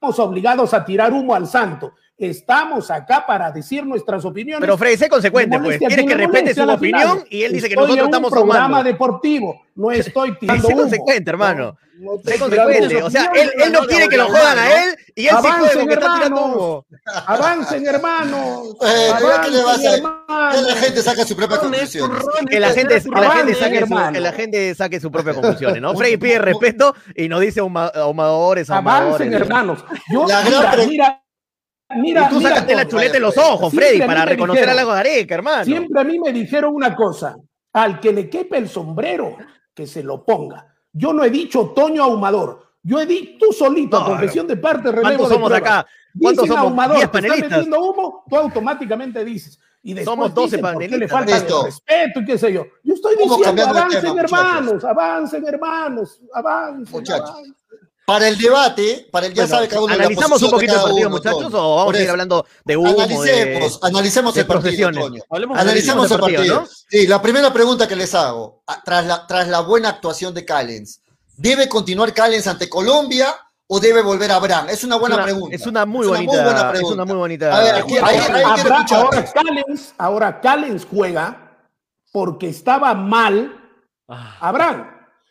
obligados 0.00 0.72
a 0.72 0.82
tirar 0.86 1.12
humo 1.12 1.34
al 1.34 1.46
santo. 1.46 1.92
Estamos 2.28 2.90
acá 2.90 3.24
para 3.26 3.50
decir 3.50 3.84
nuestras 3.84 4.24
opiniones. 4.24 4.60
Pero 4.60 4.78
Freddy, 4.78 4.96
sé 4.96 5.08
consecuente, 5.08 5.58
pues. 5.58 5.78
Quieres 5.78 5.96
que 5.98 6.14
le 6.14 6.26
respete 6.26 6.54
su 6.54 6.62
opinión 6.62 7.00
final. 7.20 7.26
y 7.30 7.42
él 7.42 7.52
dice 7.52 7.68
que 7.68 7.74
Estoy 7.74 7.86
nosotros 7.88 7.96
en 7.98 8.02
un 8.04 8.08
estamos 8.10 8.30
programa 8.30 8.64
sumando. 8.66 8.84
deportivo, 8.84 9.62
no 9.74 9.90
estoy 9.92 10.38
tirando 10.38 10.66
Sé 10.68 10.72
humo. 10.74 10.82
consecuente, 10.82 11.30
hermano. 11.30 11.76
No, 11.98 12.14
no 12.14 12.18
Sé 12.24 12.36
consecuente. 12.38 13.02
O 13.02 13.10
sea, 13.10 13.30
él, 13.34 13.52
él 13.62 13.70
no 13.72 13.80
quiere 13.86 14.08
que 14.08 14.16
lo 14.16 14.26
jodan 14.26 14.58
a 14.58 14.82
él 14.84 14.96
y 15.14 15.26
él 15.26 15.36
sí 15.40 15.46
Avancen, 15.46 15.90
está 15.90 16.00
tirando 16.00 16.24
hermanos. 16.24 16.56
humo. 16.56 16.86
Avancen, 17.26 17.86
hermanos. 17.86 18.76
Eh, 18.82 19.10
pero 19.18 19.40
¿qué 19.42 19.50
le 19.50 19.58
a- 19.58 19.62
Avancen, 19.62 19.90
Que 19.90 19.96
hermanos. 19.98 20.62
la 20.66 20.76
gente 20.76 21.02
saca 21.02 21.24
su 21.24 21.36
propia 21.36 21.58
conclusión. 21.58 22.10
un 22.40 22.46
Que 22.46 22.58
la 22.60 22.70
gente, 22.70 22.96
un 23.04 23.14
que 23.14 23.20
la 23.20 23.30
gente 23.30 23.54
saque 23.54 23.76
su, 23.78 23.82
hermano. 23.84 24.12
que 24.12 24.20
la 24.20 24.32
gente 24.32 24.74
saque 24.74 25.00
sus 25.00 25.10
propias 25.12 25.36
conclusiones, 25.36 25.80
¿no? 25.80 25.94
Freddy 25.94 26.16
pide 26.18 26.38
respeto 26.38 26.94
y 27.14 27.28
nos 27.28 27.40
dice 27.40 27.60
ahuma- 27.60 27.92
ahumadores, 27.94 28.68
ahumadores. 28.70 29.08
Avancen, 29.20 29.32
hermanos. 29.34 29.84
Yo, 30.12 30.24
mira, 30.24 30.42
mira, 30.88 31.21
mira, 31.96 32.26
Y 32.26 32.28
tú 32.28 32.38
mira 32.38 32.50
sácate 32.50 32.74
la 32.74 32.86
chuleta 32.88 33.16
en 33.16 33.22
los 33.22 33.36
ojos, 33.38 33.72
Freddy, 33.72 34.00
para 34.00 34.24
reconocer 34.24 34.68
a 34.68 34.74
la 34.74 34.84
Gareca, 34.84 35.34
hermano. 35.34 35.64
Siempre 35.64 36.00
a 36.00 36.04
mí 36.04 36.18
me 36.18 36.32
dijeron 36.32 36.74
una 36.74 36.94
cosa, 36.94 37.36
al 37.72 38.00
que 38.00 38.12
le 38.12 38.28
quepe 38.28 38.58
el 38.58 38.68
sombrero, 38.68 39.36
que 39.74 39.86
se 39.86 40.02
lo 40.02 40.24
ponga. 40.24 40.66
Yo 40.92 41.12
no 41.12 41.24
he 41.24 41.30
dicho 41.30 41.72
Toño 41.74 42.02
Ahumador, 42.02 42.62
yo 42.82 43.00
he 43.00 43.06
dicho 43.06 43.46
tú 43.46 43.52
solito, 43.52 43.98
No, 43.98 44.06
confesión 44.06 44.46
de 44.46 44.56
parte, 44.56 44.90
relevo 44.90 45.02
¿Cuántos 45.02 45.28
de 45.28 45.34
somos 45.34 45.52
acá? 45.52 45.86
¿Cuántos 46.18 46.44
Dicen 46.44 46.56
somos? 46.56 46.70
ahumador, 46.70 46.96
¿Diez 46.96 47.08
que 47.10 47.18
está 47.18 47.36
metiendo 47.36 47.82
humo, 47.82 48.24
tú 48.28 48.36
automáticamente 48.36 49.24
dices. 49.24 49.58
Y 49.84 49.94
después 49.94 50.14
Somos 50.14 50.34
12 50.34 50.56
dicen, 50.56 50.72
¿por 50.74 50.86
qué 50.86 50.98
le 50.98 51.08
falta 51.08 51.34
de 51.34 51.40
Listo. 51.40 51.64
respeto 51.64 52.20
y 52.20 52.24
qué 52.24 52.38
sé 52.38 52.52
yo. 52.52 52.66
Yo 52.84 52.94
estoy 52.94 53.16
diciendo, 53.16 53.62
avancen 53.66 54.00
tema, 54.00 54.20
hermanos, 54.20 54.84
avancen 54.84 55.46
hermanos, 55.46 56.20
avancen. 56.32 56.92
Muchachos. 56.92 57.30
avancen. 57.30 57.54
Para 58.04 58.26
el 58.28 58.36
debate, 58.36 59.08
para 59.12 59.26
el 59.26 59.32
ya 59.34 59.42
Bueno, 59.42 59.54
sabe 59.56 59.68
cada 59.68 59.80
uno 59.82 59.88
la 59.94 59.94
¿Analizamos 60.04 60.42
un 60.42 60.50
posición 60.50 60.50
de 60.50 60.56
poquito 60.56 60.74
el 60.74 60.82
partido, 60.82 61.08
uno, 61.08 61.16
muchachos, 61.16 61.54
o 61.54 61.76
vamos 61.76 61.94
a 61.94 62.00
ir 62.02 62.10
hablando 62.10 62.46
de 62.64 62.76
humo? 62.76 62.90
Analicemos, 63.00 63.80
de... 63.80 63.86
analicemos 63.86 64.34
de 64.34 64.40
el 64.40 64.46
partido, 64.46 64.90
de 64.90 65.22
Analicemos 65.54 66.10
el 66.10 66.18
partido, 66.20 66.38
partido. 66.40 66.60
¿no? 66.62 66.66
Sí, 66.90 67.06
la 67.06 67.22
primera 67.22 67.52
pregunta 67.52 67.86
que 67.86 67.94
les 67.94 68.12
hago, 68.14 68.64
tras 68.84 69.06
la, 69.06 69.26
tras 69.26 69.46
la 69.48 69.60
buena 69.60 69.88
actuación 69.90 70.34
de 70.34 70.44
Callens, 70.44 71.00
¿debe 71.36 71.68
continuar 71.68 72.12
Callens 72.12 72.46
ante 72.48 72.68
Colombia 72.68 73.36
o 73.68 73.78
debe 73.78 74.02
volver 74.02 74.32
a 74.32 74.36
Abraham? 74.36 74.68
Es 74.70 74.82
una 74.82 74.96
buena 74.96 75.14
es 75.14 75.18
una, 75.18 75.24
pregunta. 75.24 75.56
Es 75.56 75.66
una 75.66 75.86
muy 75.86 76.04
Es 76.04 76.10
una 76.10 76.16
bonita, 76.18 76.32
muy 76.32 76.42
buena 76.44 76.72
es 76.74 76.82
una 76.82 77.04
muy 77.04 77.16
bonita. 77.16 77.56
A 77.56 77.60
ver, 77.62 77.74
aquí- 77.76 77.96
ahí- 77.98 78.18
Ahora, 78.18 78.34
ahí 78.36 78.60
escuchar. 78.60 78.98
ahora 79.04 79.32
Callens, 79.32 79.94
ahora 79.96 80.40
Callens 80.40 80.86
juega 80.90 81.56
porque 82.10 82.48
estaba 82.48 82.94
mal 82.94 83.58
Ah. 84.08 84.36
Abraham. 84.40 84.90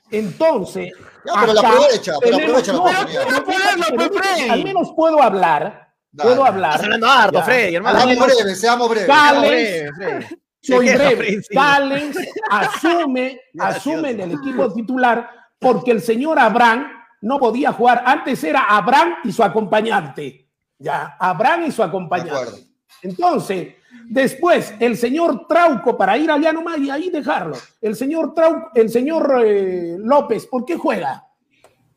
Entonces, 0.09 0.91
Ya, 1.25 1.33
pero 1.39 1.53
la 1.53 1.59
acá 1.61 1.69
aprovecha, 1.69 2.13
pero 2.21 2.37
aprovecha 2.37 2.73
la 2.73 2.77
no, 2.77 2.83
oportunidad. 2.83 3.43
Ponerlo, 3.43 3.85
pues, 3.95 4.09
Freddy. 4.13 4.49
al 4.49 4.63
menos 4.63 4.93
puedo 4.95 5.21
hablar, 5.21 5.93
Dale. 6.11 6.29
puedo 6.29 6.45
hablar. 6.45 6.71
Estás 6.71 6.83
hablando 6.85 7.07
harto, 7.07 7.37
Ya. 7.39 7.43
Freddy, 7.43 7.75
hermano. 7.75 7.99
Seamos 7.99 8.25
breves, 8.25 8.59
seamos 8.59 8.89
breves. 8.89 9.07
Callens, 9.07 9.91
Breve, 9.97 10.27
soy 10.61 10.89
breve. 10.93 11.41
Callens 11.53 12.17
asume, 12.49 13.41
asume 13.59 14.09
en 14.11 14.19
el 14.21 14.31
equipo 14.33 14.71
titular 14.73 15.29
porque 15.59 15.91
el 15.91 16.01
señor 16.01 16.39
Abraham 16.39 16.87
no 17.21 17.37
podía 17.39 17.71
jugar. 17.71 18.03
Antes 18.05 18.43
era 18.43 18.61
Abraham 18.63 19.15
y 19.23 19.31
su 19.31 19.43
acompañante. 19.43 20.47
Ya, 20.79 21.15
Abraham 21.19 21.65
y 21.67 21.71
su 21.71 21.83
acompañante. 21.83 22.67
Entonces, 23.03 23.75
después, 24.11 24.73
el 24.79 24.97
señor 24.97 25.47
Trauco, 25.47 25.97
para 25.97 26.17
ir 26.17 26.29
allá 26.29 26.51
nomás 26.53 26.77
y 26.79 26.89
ahí 26.89 27.09
dejarlo, 27.09 27.57
el 27.81 27.95
señor 27.95 28.33
Trauco, 28.33 28.69
el 28.75 28.89
señor 28.89 29.41
eh, 29.45 29.95
López, 29.97 30.45
¿por 30.47 30.65
qué 30.65 30.75
juega? 30.77 31.23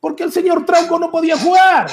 Porque 0.01 0.23
el 0.25 0.33
señor 0.33 0.65
Trauco 0.65 0.99
no 0.99 1.11
podía 1.11 1.37
jugar. 1.37 1.87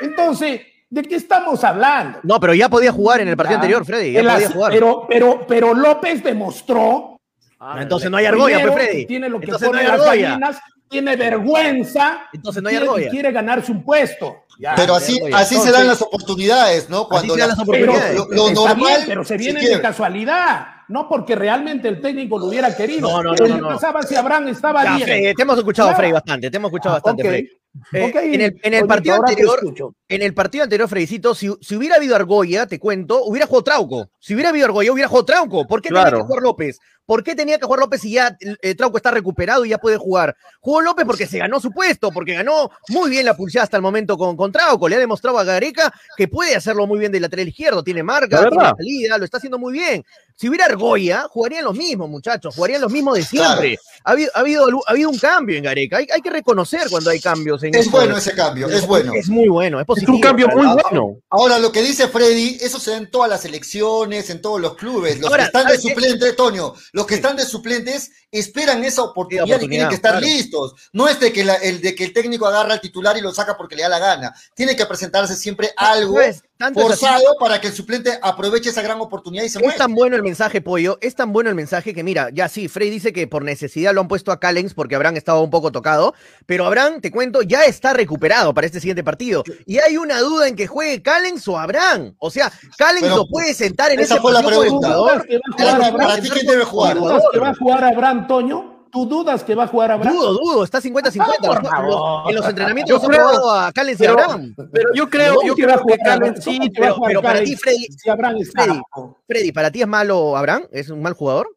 Entonces, 0.00 0.60
¿de 0.90 1.02
qué 1.02 1.16
estamos 1.16 1.62
hablando? 1.64 2.18
No, 2.22 2.40
pero 2.40 2.54
ya 2.54 2.68
podía 2.68 2.92
jugar 2.92 3.20
en 3.20 3.28
el 3.28 3.36
partido 3.36 3.56
Ya. 3.58 3.60
anterior, 3.62 3.84
Freddy. 3.84 4.12
Ya 4.12 4.20
El 4.20 4.26
podía 4.26 4.50
jugar. 4.50 4.72
Pero, 4.72 5.06
pero, 5.08 5.46
pero 5.46 5.74
López 5.74 6.22
demostró 6.22 7.12
Ah, 7.58 7.78
Entonces 7.80 8.10
no 8.10 8.18
hay 8.18 8.26
argolla, 8.26 8.60
pues, 8.60 8.74
Freddy. 8.74 9.06
tiene 9.06 9.30
lo 9.30 9.38
que 9.40 9.46
Entonces 9.46 9.66
no 9.68 9.72
pone 9.72 9.80
hay 9.80 9.86
argolla. 9.88 10.28
gallinas, 10.28 10.58
tiene 10.88 11.16
vergüenza, 11.16 12.28
Entonces 12.32 12.62
no 12.62 12.68
hay 12.68 12.74
quiere, 12.76 12.86
y 12.86 12.88
argolla. 12.88 13.10
quiere 13.10 13.32
ganarse 13.32 13.72
un 13.72 13.82
puesto. 13.84 14.44
Ya. 14.58 14.74
Pero 14.74 14.94
así, 14.94 15.20
así 15.34 15.56
se 15.56 15.70
dan 15.70 15.86
las 15.86 16.00
oportunidades, 16.00 16.88
¿no? 16.88 17.06
Cuando 17.08 17.34
se 17.34 17.40
dan 17.40 17.48
la- 17.50 17.54
las 17.56 17.66
Pero 17.66 17.92
oportunidades. 17.92 18.16
lo, 18.18 18.26
lo 18.34 18.48
está 18.48 18.60
normal. 18.60 18.76
bien, 18.96 19.02
pero 19.06 19.24
se 19.24 19.38
si 19.38 19.44
quiere. 19.52 19.68
de 19.68 19.80
casualidad, 19.82 20.66
no 20.88 21.08
porque 21.08 21.34
realmente 21.36 21.88
el 21.88 22.00
técnico 22.00 22.38
lo 22.38 22.46
hubiera 22.46 22.74
querido. 22.74 23.00
No, 23.10 23.22
no, 23.22 23.30
no, 23.30 23.34
¿Qué 23.36 23.48
no, 23.50 23.56
no. 23.58 23.68
pasaba 23.68 24.02
si 24.02 24.14
Abraham 24.14 24.48
estaba 24.48 24.82
Ya, 24.84 24.96
bien? 25.04 25.34
Te 25.34 25.42
hemos 25.42 25.58
escuchado, 25.58 25.90
Ya. 25.90 25.96
Freddy, 25.96 26.12
bastante. 26.12 26.50
Te 26.50 26.56
hemos 26.56 26.68
escuchado 26.70 26.94
Ah, 26.94 26.98
bastante, 26.98 27.22
ok. 27.22 27.28
Freddy. 27.28 27.48
Eh, 27.92 28.12
en 28.14 28.40
el, 28.40 28.60
en 28.62 28.74
el 28.74 28.80
Toñito, 28.80 28.86
partido 28.86 29.14
anterior, 29.16 29.60
en 30.08 30.22
el 30.22 30.34
partido 30.34 30.64
anterior, 30.64 30.88
Fredicito, 30.88 31.34
si, 31.34 31.50
si 31.60 31.76
hubiera 31.76 31.96
habido 31.96 32.14
Argolla, 32.16 32.66
te 32.66 32.78
cuento, 32.78 33.24
hubiera 33.24 33.46
jugado 33.46 33.64
Trauco. 33.64 34.10
Si 34.18 34.34
hubiera 34.34 34.50
habido 34.50 34.66
Argolla, 34.66 34.92
hubiera 34.92 35.08
jugado 35.08 35.24
Trauco. 35.26 35.66
¿Por 35.66 35.82
qué 35.82 35.88
tenía 35.88 36.02
Claro. 36.02 36.18
que 36.18 36.24
jugar 36.24 36.42
López? 36.42 36.78
¿Por 37.04 37.22
qué 37.22 37.36
tenía 37.36 37.56
que 37.58 37.66
jugar 37.66 37.78
López 37.80 38.00
si 38.00 38.10
ya 38.12 38.36
eh, 38.40 38.74
Trauco 38.74 38.96
está 38.96 39.12
recuperado 39.12 39.64
y 39.64 39.68
ya 39.68 39.78
puede 39.78 39.96
jugar? 39.96 40.36
Jugó 40.60 40.80
López 40.80 41.04
porque 41.06 41.26
se 41.26 41.38
ganó 41.38 41.60
su 41.60 41.70
puesto, 41.70 42.10
porque 42.10 42.34
ganó 42.34 42.70
muy 42.88 43.10
bien 43.10 43.24
la 43.24 43.36
pulsada 43.36 43.62
hasta 43.62 43.76
el 43.76 43.82
momento 43.82 44.18
con, 44.18 44.36
con 44.36 44.50
Trauco. 44.50 44.88
Le 44.88 44.96
ha 44.96 44.98
demostrado 44.98 45.38
a 45.38 45.44
Gareca 45.44 45.92
que 46.16 46.26
puede 46.26 46.56
hacerlo 46.56 46.84
muy 46.88 46.98
bien 46.98 47.12
del 47.12 47.22
lateral 47.22 47.46
izquierdo. 47.46 47.84
Tiene 47.84 48.02
marca, 48.02 48.48
tiene 48.48 48.64
salida, 48.76 49.18
lo 49.18 49.24
está 49.24 49.36
haciendo 49.36 49.56
muy 49.58 49.72
bien. 49.74 50.04
Si 50.34 50.48
hubiera 50.48 50.64
Argolla, 50.66 51.26
jugarían 51.30 51.64
los 51.64 51.76
mismos, 51.76 52.10
muchachos, 52.10 52.54
jugarían 52.56 52.80
los 52.80 52.90
mismos 52.92 53.14
de 53.16 53.22
siempre. 53.22 53.78
Ha, 54.04 54.10
habido, 54.10 54.30
ha, 54.34 54.40
habido, 54.40 54.66
ha 54.86 54.90
habido 54.90 55.08
un 55.08 55.18
cambio 55.18 55.56
en 55.56 55.62
Gareca. 55.62 55.98
Hay, 55.98 56.08
hay 56.12 56.20
que 56.20 56.30
reconocer 56.30 56.88
cuando 56.90 57.10
hay 57.10 57.20
cambios 57.20 57.62
en 57.66 57.74
Es 57.74 57.86
esto 57.86 57.96
bueno 57.96 58.16
ese 58.16 58.32
cambio, 58.34 58.68
es 58.68 58.86
bueno. 58.86 59.12
Es 59.14 59.28
muy 59.28 59.48
bueno, 59.48 59.80
es 59.80 59.86
Es 60.02 60.08
un 60.08 60.20
cambio 60.20 60.48
muy 60.48 60.66
bueno. 60.66 61.18
Ahora, 61.30 61.58
lo 61.58 61.70
que 61.72 61.82
dice 61.82 62.08
Freddy, 62.08 62.58
eso 62.60 62.78
se 62.80 62.92
da 62.92 62.96
en 62.98 63.10
todas 63.10 63.28
las 63.30 63.44
elecciones, 63.44 64.30
en 64.30 64.40
todos 64.40 64.60
los 64.60 64.74
clubes. 64.76 65.18
Los 65.18 65.30
Ahora, 65.30 65.44
que 65.44 65.46
están 65.58 65.66
de 65.66 65.78
suplentes, 65.78 66.36
Toño, 66.36 66.74
los 66.92 67.06
que 67.06 67.14
están 67.16 67.36
de 67.36 67.44
suplentes 67.44 68.10
esperan 68.30 68.84
esa 68.84 69.02
oportunidad, 69.02 69.60
y 69.60 69.68
tienen 69.68 69.88
que 69.88 69.94
estar 69.94 70.12
claro. 70.12 70.26
listos. 70.26 70.74
No 70.92 71.08
es 71.08 71.18
de 71.20 71.32
que, 71.32 71.44
la- 71.44 71.54
el 71.56 71.80
de 71.80 71.94
que 71.94 72.04
el 72.04 72.12
técnico 72.12 72.46
agarra 72.46 72.74
al 72.74 72.80
titular 72.80 73.16
y 73.16 73.20
lo 73.20 73.32
saca 73.32 73.56
porque 73.56 73.76
le 73.76 73.82
da 73.82 73.88
la 73.88 73.98
gana. 73.98 74.34
Tiene 74.54 74.76
que 74.76 74.84
presentarse 74.86 75.36
siempre 75.36 75.70
algo. 75.76 76.16
Tanto 76.58 76.80
es 76.80 76.86
así- 76.92 77.00
forzado 77.04 77.36
para 77.38 77.60
que 77.60 77.66
el 77.68 77.72
suplente 77.74 78.18
aproveche 78.22 78.70
esa 78.70 78.80
gran 78.82 78.98
oportunidad 79.00 79.44
y 79.44 79.48
se 79.48 79.58
Es 79.58 79.62
muestre. 79.62 79.78
tan 79.84 79.94
bueno 79.94 80.16
el 80.16 80.22
mensaje, 80.22 80.60
Pollo, 80.62 80.96
es 81.02 81.14
tan 81.14 81.32
bueno 81.32 81.50
el 81.50 81.54
mensaje 81.56 81.92
que 81.92 82.02
mira, 82.02 82.30
ya 82.32 82.48
sí, 82.48 82.68
Frey 82.68 82.88
dice 82.88 83.12
que 83.12 83.26
por 83.26 83.44
necesidad 83.44 83.92
lo 83.92 84.00
han 84.00 84.08
puesto 84.08 84.32
a 84.32 84.40
Callens 84.40 84.72
porque 84.72 84.94
Abraham 84.94 85.16
estaba 85.16 85.40
un 85.40 85.50
poco 85.50 85.70
tocado, 85.70 86.14
pero 86.46 86.64
Abraham, 86.64 87.00
te 87.02 87.10
cuento, 87.10 87.42
ya 87.42 87.64
está 87.64 87.92
recuperado 87.92 88.54
para 88.54 88.66
este 88.66 88.80
siguiente 88.80 89.04
partido. 89.04 89.44
Y 89.66 89.78
hay 89.78 89.96
una 89.98 90.18
duda 90.20 90.48
en 90.48 90.56
que 90.56 90.66
juegue 90.66 91.02
Callens 91.02 91.46
o 91.48 91.58
Abraham. 91.58 92.14
O 92.18 92.30
sea, 92.30 92.50
Callens 92.78 93.02
Pero, 93.02 93.16
lo 93.16 93.26
puede 93.28 93.52
sentar 93.52 93.90
en 93.92 94.00
esa 94.00 94.14
ese 94.14 94.22
fue 94.22 94.32
la 94.32 94.42
pregunta. 94.42 94.88
Para- 94.88 94.96
jugar 94.96 95.26
para 95.58 95.86
Abraham? 95.88 96.20
ti, 96.22 96.30
¿quién 96.30 96.46
debe 96.46 96.64
jugar? 96.64 96.94
¿Tú 96.96 97.00
dudas 97.04 97.22
que 97.32 97.38
va 97.38 97.48
a 97.50 97.54
jugar 97.54 97.84
Abraham, 97.84 98.26
Toño? 98.26 98.75
¿Tú 98.96 99.04
dudas 99.04 99.44
que 99.44 99.54
va 99.54 99.64
a 99.64 99.66
jugar 99.66 99.90
Abraham? 99.92 100.16
Dudo, 100.16 100.32
dudo, 100.38 100.64
está 100.64 100.80
50-50. 100.80 101.20
Ah, 101.20 101.34
por 101.46 101.62
Los- 101.62 101.70
favor. 101.70 101.90
los- 102.22 102.30
en 102.30 102.34
los 102.36 102.48
entrenamientos 102.48 103.02
Yo 103.02 103.06
creo- 103.08 103.18
probado 103.20 103.50
a 103.50 103.72
Callens 103.72 104.00
y 104.00 104.06
Abraham. 104.06 104.54
Pero 104.72 104.88
yo 104.94 105.10
creo, 105.10 105.34
¿Cómo 105.34 105.46
yo 105.48 105.54
que 105.54 105.66
va 105.66 105.72
a 105.72 105.74
creo 105.74 105.86
que 105.86 105.92
jugar 105.96 106.18
Callens 106.18 106.44
sí, 106.44 106.56
¿Cómo 106.58 106.70
que 106.72 106.80
pero- 106.80 106.96
pero 107.06 107.22
para 107.22 107.42
ti, 107.44 107.56
Freddy- 107.56 107.88
si 107.94 108.08
Abraham 108.08 108.36
está 108.38 108.62
Freddy? 108.64 108.80
Freddy, 109.28 109.52
¿para 109.52 109.70
ti 109.70 109.82
es 109.82 109.86
malo 109.86 110.34
Abraham? 110.34 110.62
¿Es 110.70 110.88
un 110.88 111.02
mal 111.02 111.12
jugador? 111.12 111.54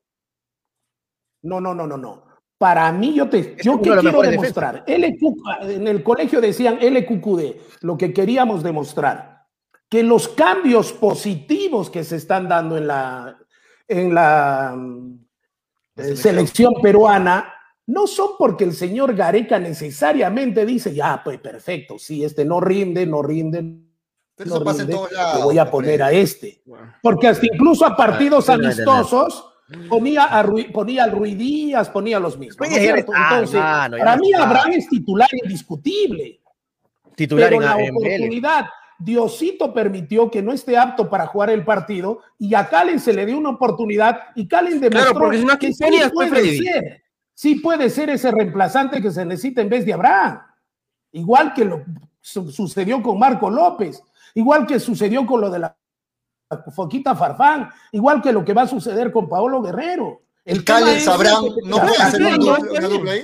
No, 1.44 1.62
no, 1.62 1.74
no, 1.74 1.88
no, 1.88 1.96
no. 1.98 2.24
Para 2.58 2.92
mí, 2.92 3.14
yo 3.14 3.30
te, 3.30 3.56
Es 3.58 3.64
yo 3.64 3.78
de 3.78 3.90
los 3.90 4.02
quiero 4.02 4.22
demostrar. 4.22 4.84
LQ, 4.86 5.36
en 5.62 5.88
el 5.88 6.04
colegio 6.04 6.42
decían 6.42 6.78
LQQD, 6.82 7.56
lo 7.84 7.98
que 7.98 8.12
queríamos 8.14 8.64
demostrar, 8.64 9.46
que 9.90 10.04
los 10.04 10.28
cambios 10.28 10.92
positivos 10.92 11.90
que 11.90 12.04
se 12.04 12.18
están 12.18 12.50
dando 12.50 12.76
en 12.76 12.88
la, 12.88 13.38
en 13.88 14.14
la 14.14 14.76
eh, 16.00 16.16
selección 16.16 16.74
peruana 16.82 17.54
no 17.88 18.06
son 18.08 18.32
porque 18.38 18.64
el 18.66 18.74
señor 18.74 19.16
Gareca 19.16 19.58
necesariamente 19.60 20.66
dice, 20.66 20.94
ya, 20.94 21.22
pues 21.24 21.40
perfecto, 21.40 21.98
sí, 21.98 22.24
este 22.24 22.46
no 22.46 22.60
rinde, 22.60 23.06
no 23.08 23.22
rinde, 23.24 23.64
Pero 24.36 24.50
no 24.52 24.56
eso 24.58 24.64
pasa 24.64 24.82
en 24.84 24.88
rinde, 24.90 24.94
todos 24.98 25.12
lados. 25.12 25.38
le 25.40 25.44
voy 25.44 25.58
a 25.58 25.72
poner 25.72 26.04
a 26.04 26.12
este. 26.12 26.62
Porque 27.02 27.28
hasta 27.28 27.46
incluso 27.48 27.86
a 27.86 27.96
partidos 27.98 28.48
Ah, 28.50 28.54
amistosos 28.54 29.46
ponía, 29.90 30.24
a 30.26 30.48
ponía 30.72 31.04
al 31.04 31.12
Ruiz 31.12 31.38
Díaz, 31.38 31.90
ponía 31.90 32.18
a 32.18 32.20
los 32.20 32.38
mismos. 32.38 32.60
¿no 32.60 32.66
es 32.66 32.72
Oye, 32.74 32.86
ya 32.88 32.94
cierto? 32.94 33.12
está, 33.14 33.30
Entonces, 33.34 33.60
para 33.60 34.16
no 34.16 34.22
mí. 34.22 34.34
Abraham 34.34 34.72
es 34.74 34.88
titular 34.90 35.30
indiscutible. 35.44 36.42
Titular 37.16 37.50
pero 37.50 37.62
en, 37.62 37.68
la 37.68 37.72
en 37.74 37.96
Vélez. 37.96 38.18
oportunidad, 38.20 38.66
Diosito 39.00 39.74
permitió 39.74 40.30
que 40.30 40.42
no 40.42 40.52
esté 40.52 40.78
apto 40.78 41.10
para 41.10 41.28
jugar 41.28 41.50
el 41.50 41.64
partido 41.64 42.20
y 42.38 42.54
a 42.54 42.68
Calen 42.68 43.00
se 43.00 43.14
le 43.14 43.26
dio 43.26 43.38
una 43.38 43.52
oportunidad 43.52 44.20
y 44.36 44.48
Calen 44.48 44.80
demostró 44.82 45.14
porque 45.20 45.38
si 45.40 45.46
no, 45.46 45.54
¿a 45.54 45.58
que 45.58 45.74
sí 45.74 45.84
puede 46.14 46.58
ser, 46.58 47.04
sí 47.34 47.56
puede 47.56 47.90
ser 47.90 48.10
ese 48.10 48.30
reemplazante 48.32 49.02
que 49.02 49.12
se 49.12 49.26
necesita 49.26 49.62
en 49.62 49.70
vez 49.70 49.86
de 49.86 49.94
Abraham. 49.94 50.42
Igual 51.14 51.54
que 51.54 51.66
lo 51.66 51.84
su- 52.20 52.52
sucedió 52.52 53.02
con 53.02 53.18
Marco 53.18 53.50
López, 53.50 54.04
igual 54.36 54.68
que 54.68 54.80
sucedió 54.80 55.26
con 55.26 55.42
lo 55.42 55.50
de 55.50 55.60
la 55.60 55.76
Foquita 56.76 57.16
Farfán, 57.16 57.70
igual 57.92 58.22
que 58.22 58.34
lo 58.34 58.44
que 58.44 58.54
va 58.54 58.64
a 58.64 58.68
suceder 58.68 59.12
con 59.12 59.30
Paolo 59.30 59.62
Guerrero. 59.62 60.24
El 60.44 60.66
Callens 60.66 61.04
es 61.04 61.08
Abraham 61.08 61.46
no 61.66 61.78
puede 61.78 61.96
hacer 61.98 62.22
una 62.26 62.88
dupla 62.88 63.12
ahí. 63.12 63.24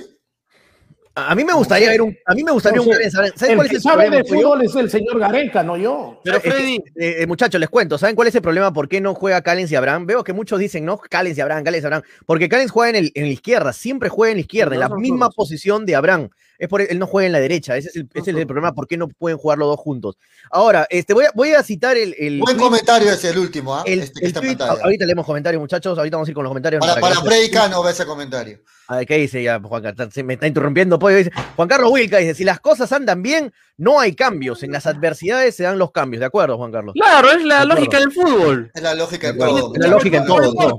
A 1.18 1.34
mí 1.34 1.44
me 1.44 1.54
gustaría 1.54 1.88
ver 1.88 2.02
un, 2.02 2.14
a 2.26 2.34
mí 2.34 2.44
me 2.44 2.52
gustaría 2.52 2.76
No 2.76 2.82
un 2.82 2.92
sé. 2.92 3.10
¿Saben 3.10 3.32
El 3.40 3.56
cuál 3.56 3.68
que 3.70 3.76
es 3.76 3.84
el 3.86 3.90
sabe 3.90 4.04
problema? 4.04 4.16
de 4.16 4.24
fútbol 4.24 4.62
es 4.62 4.76
el 4.76 4.90
señor 4.90 5.18
Gareca, 5.18 5.62
no 5.62 5.78
yo. 5.78 6.20
Pero 6.22 6.36
Es 6.36 6.42
que, 6.42 6.50
Freddy, 6.50 6.74
eh, 6.94 7.16
eh, 7.20 7.26
muchachos, 7.26 7.58
les 7.58 7.70
cuento, 7.70 7.96
¿saben 7.96 8.14
cuál 8.14 8.28
es 8.28 8.34
el 8.34 8.42
problema? 8.42 8.70
¿Por 8.70 8.86
qué 8.86 9.00
no 9.00 9.14
juega 9.14 9.40
Callens 9.40 9.72
y 9.72 9.76
Abraham? 9.76 10.04
Veo 10.04 10.22
que 10.22 10.34
muchos 10.34 10.58
dicen, 10.58 10.84
no, 10.84 10.98
Callens 10.98 11.38
y 11.38 11.40
Abraham, 11.40 11.64
Callens 11.64 11.84
y 11.84 11.86
Abraham, 11.86 12.02
porque 12.26 12.50
Callens 12.50 12.70
juega 12.70 12.90
en, 12.90 12.96
el, 12.96 13.12
en 13.14 13.24
la 13.24 13.32
izquierda, 13.32 13.72
siempre 13.72 14.10
juega 14.10 14.32
en 14.32 14.36
la 14.36 14.40
izquierda, 14.42 14.74
en 14.74 14.80
la 14.80 14.88
No 14.90 14.96
misma 14.96 15.30
posición 15.30 15.86
de 15.86 15.96
Abraham. 15.96 16.28
Es 16.58 16.68
por 16.68 16.80
él 16.80 16.98
no 16.98 17.06
juega 17.06 17.26
en 17.26 17.32
la 17.32 17.40
derecha, 17.40 17.76
ese 17.76 17.88
es 17.88 17.96
el, 17.96 18.08
ese 18.14 18.30
es 18.30 18.36
el 18.36 18.46
problema, 18.46 18.72
¿por 18.72 18.86
qué 18.86 18.96
no 18.96 19.08
pueden 19.08 19.38
jugar 19.38 19.58
los 19.58 19.68
dos 19.68 19.78
juntos? 19.80 20.16
Ahora, 20.50 20.86
este, 20.90 21.12
voy, 21.14 21.24
a, 21.26 21.30
voy 21.34 21.52
a 21.52 21.62
citar 21.62 21.96
el... 21.96 22.14
el 22.18 22.38
Buen 22.40 22.56
tweet- 22.56 22.62
comentario 22.64 23.10
ese, 23.12 23.30
el 23.30 23.38
último, 23.38 23.74
¿ah? 23.74 23.82
el- 23.86 24.00
este 24.00 24.20
que 24.20 24.26
el 24.26 24.28
está 24.32 24.40
tweet- 24.40 24.80
ahorita 24.82 25.04
leemos 25.06 25.26
comentarios, 25.26 25.60
muchachos, 25.60 25.98
ahorita 25.98 26.16
vamos 26.16 26.28
a 26.28 26.30
ir 26.30 26.34
con 26.34 26.44
los 26.44 26.50
comentarios. 26.50 26.80
Para, 26.80 27.00
para 27.00 27.14
no 27.14 27.20
se- 27.22 27.26
Freddy 27.26 27.50
Cano 27.50 27.82
ve 27.82 27.90
ese 27.92 28.06
comentario. 28.06 28.60
a 28.88 28.96
ver, 28.98 29.06
¿qué 29.06 29.16
dice 29.18 29.42
ya 29.42 29.60
Juan 29.60 29.82
Carlos? 29.82 30.08
Se 30.14 30.22
me 30.22 30.34
está 30.34 30.46
interrumpiendo, 30.46 30.98
pollo. 30.98 31.16
Dice, 31.16 31.32
Juan 31.56 31.68
Carlos 31.68 31.90
Wilca 31.90 32.18
dice, 32.18 32.34
si 32.34 32.44
las 32.44 32.60
cosas 32.60 32.90
andan 32.92 33.22
bien, 33.22 33.52
no 33.76 33.98
hay 34.00 34.14
cambios. 34.14 34.62
En 34.62 34.72
las 34.72 34.86
adversidades 34.86 35.54
se 35.56 35.64
dan 35.64 35.78
los 35.78 35.90
cambios. 35.92 36.20
¿De 36.20 36.26
acuerdo, 36.26 36.56
Juan 36.56 36.72
Carlos? 36.72 36.94
claro, 36.94 37.30
es 37.32 37.44
la 37.44 37.64
lógica 37.64 37.98
del 37.98 38.12
fútbol. 38.12 38.70
Es 38.74 38.82
la 38.82 38.94
lógica 38.94 39.28
en 39.28 39.38
todo. 39.38 39.72
es 39.74 39.80
la 39.80 39.88
lógica 39.88 40.16
en 40.18 40.26
todo. 40.26 40.78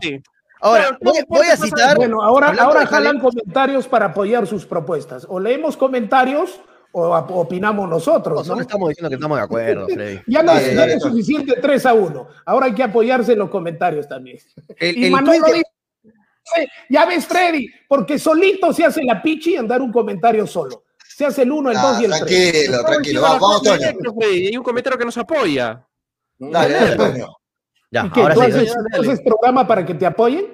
Ahora, 0.62 0.98
voy, 1.02 1.20
voy 1.28 1.48
a 1.48 1.58
citar... 1.58 1.96
Bueno, 1.98 2.22
ahora, 2.22 2.54
ahora 2.60 2.86
jalan 2.88 3.20
comentarios 3.20 3.88
para 3.88 4.08
apoyar 4.08 4.48
sus 4.48 4.66
propuestas. 4.66 5.26
O 5.30 5.40
leemos 5.40 5.78
comentarios 5.78 6.60
o 6.92 7.14
opinamos 7.16 7.88
nosotros, 7.88 8.34
Nosotros 8.36 8.58
¿no? 8.58 8.62
estamos 8.62 8.90
diciendo 8.90 9.10
que 9.10 9.16
estamos 9.16 9.38
de 9.38 9.44
acuerdo, 9.44 9.88
Freddy. 9.94 10.20
Ya 10.26 10.42
no 10.42 10.54
no 10.54 10.60
es 10.60 11.02
suficiente 11.02 11.56
3 11.62 11.86
a 11.86 11.94
1. 11.94 12.28
Ahora 12.46 12.66
hay 12.68 12.74
que 12.74 12.84
apoyarse 12.84 13.34
en 13.34 13.40
los 13.40 13.50
comentarios 13.50 14.08
también. 14.08 14.38
El, 14.78 14.98
Y 14.98 15.06
el 15.06 15.12
Manolo 15.12 15.40
tweet 15.46 15.52
que- 15.54 16.12
dice, 16.64 16.72
ya 16.90 17.06
ves, 17.06 17.26
Freddy, 17.28 17.68
porque 17.88 18.18
solito 18.18 18.74
se 18.74 18.86
hace 18.86 19.04
la 19.04 19.22
pichi 19.22 19.54
y 19.54 19.58
andar 19.58 19.82
un 19.82 19.92
comentario 19.92 20.48
solo. 20.48 20.84
Se 21.08 21.26
hace 21.26 21.44
el 21.44 21.52
1, 21.52 21.72
el 21.72 21.78
2 21.78 21.86
Ah, 21.86 21.98
y 22.02 22.06
el 22.06 22.12
3. 22.12 22.20
tranquilo, 22.26 22.84
tranquilo. 22.84 23.22
Vamos, 23.22 23.42
vamos, 23.42 23.64
Toño. 23.64 23.88
Hay 24.24 24.58
un 24.58 24.64
comentario 24.64 24.98
que 24.98 25.06
nos 25.06 25.18
apoya. 25.18 25.86
Dale, 26.40 26.74
dale, 26.74 26.96
Toño. 26.96 27.28
Ya, 27.92 28.06
¿Y 28.06 28.12
qué? 28.12 28.22
ahora 28.22 28.34
¿Tú 28.36 28.42
sí. 28.42 28.48
haces, 28.52 28.74
tú 28.96 29.02
haces 29.02 29.22
programa 29.22 29.68
para 29.68 29.86
que 29.86 29.94
te 29.94 30.06
apoyen? 30.06 30.46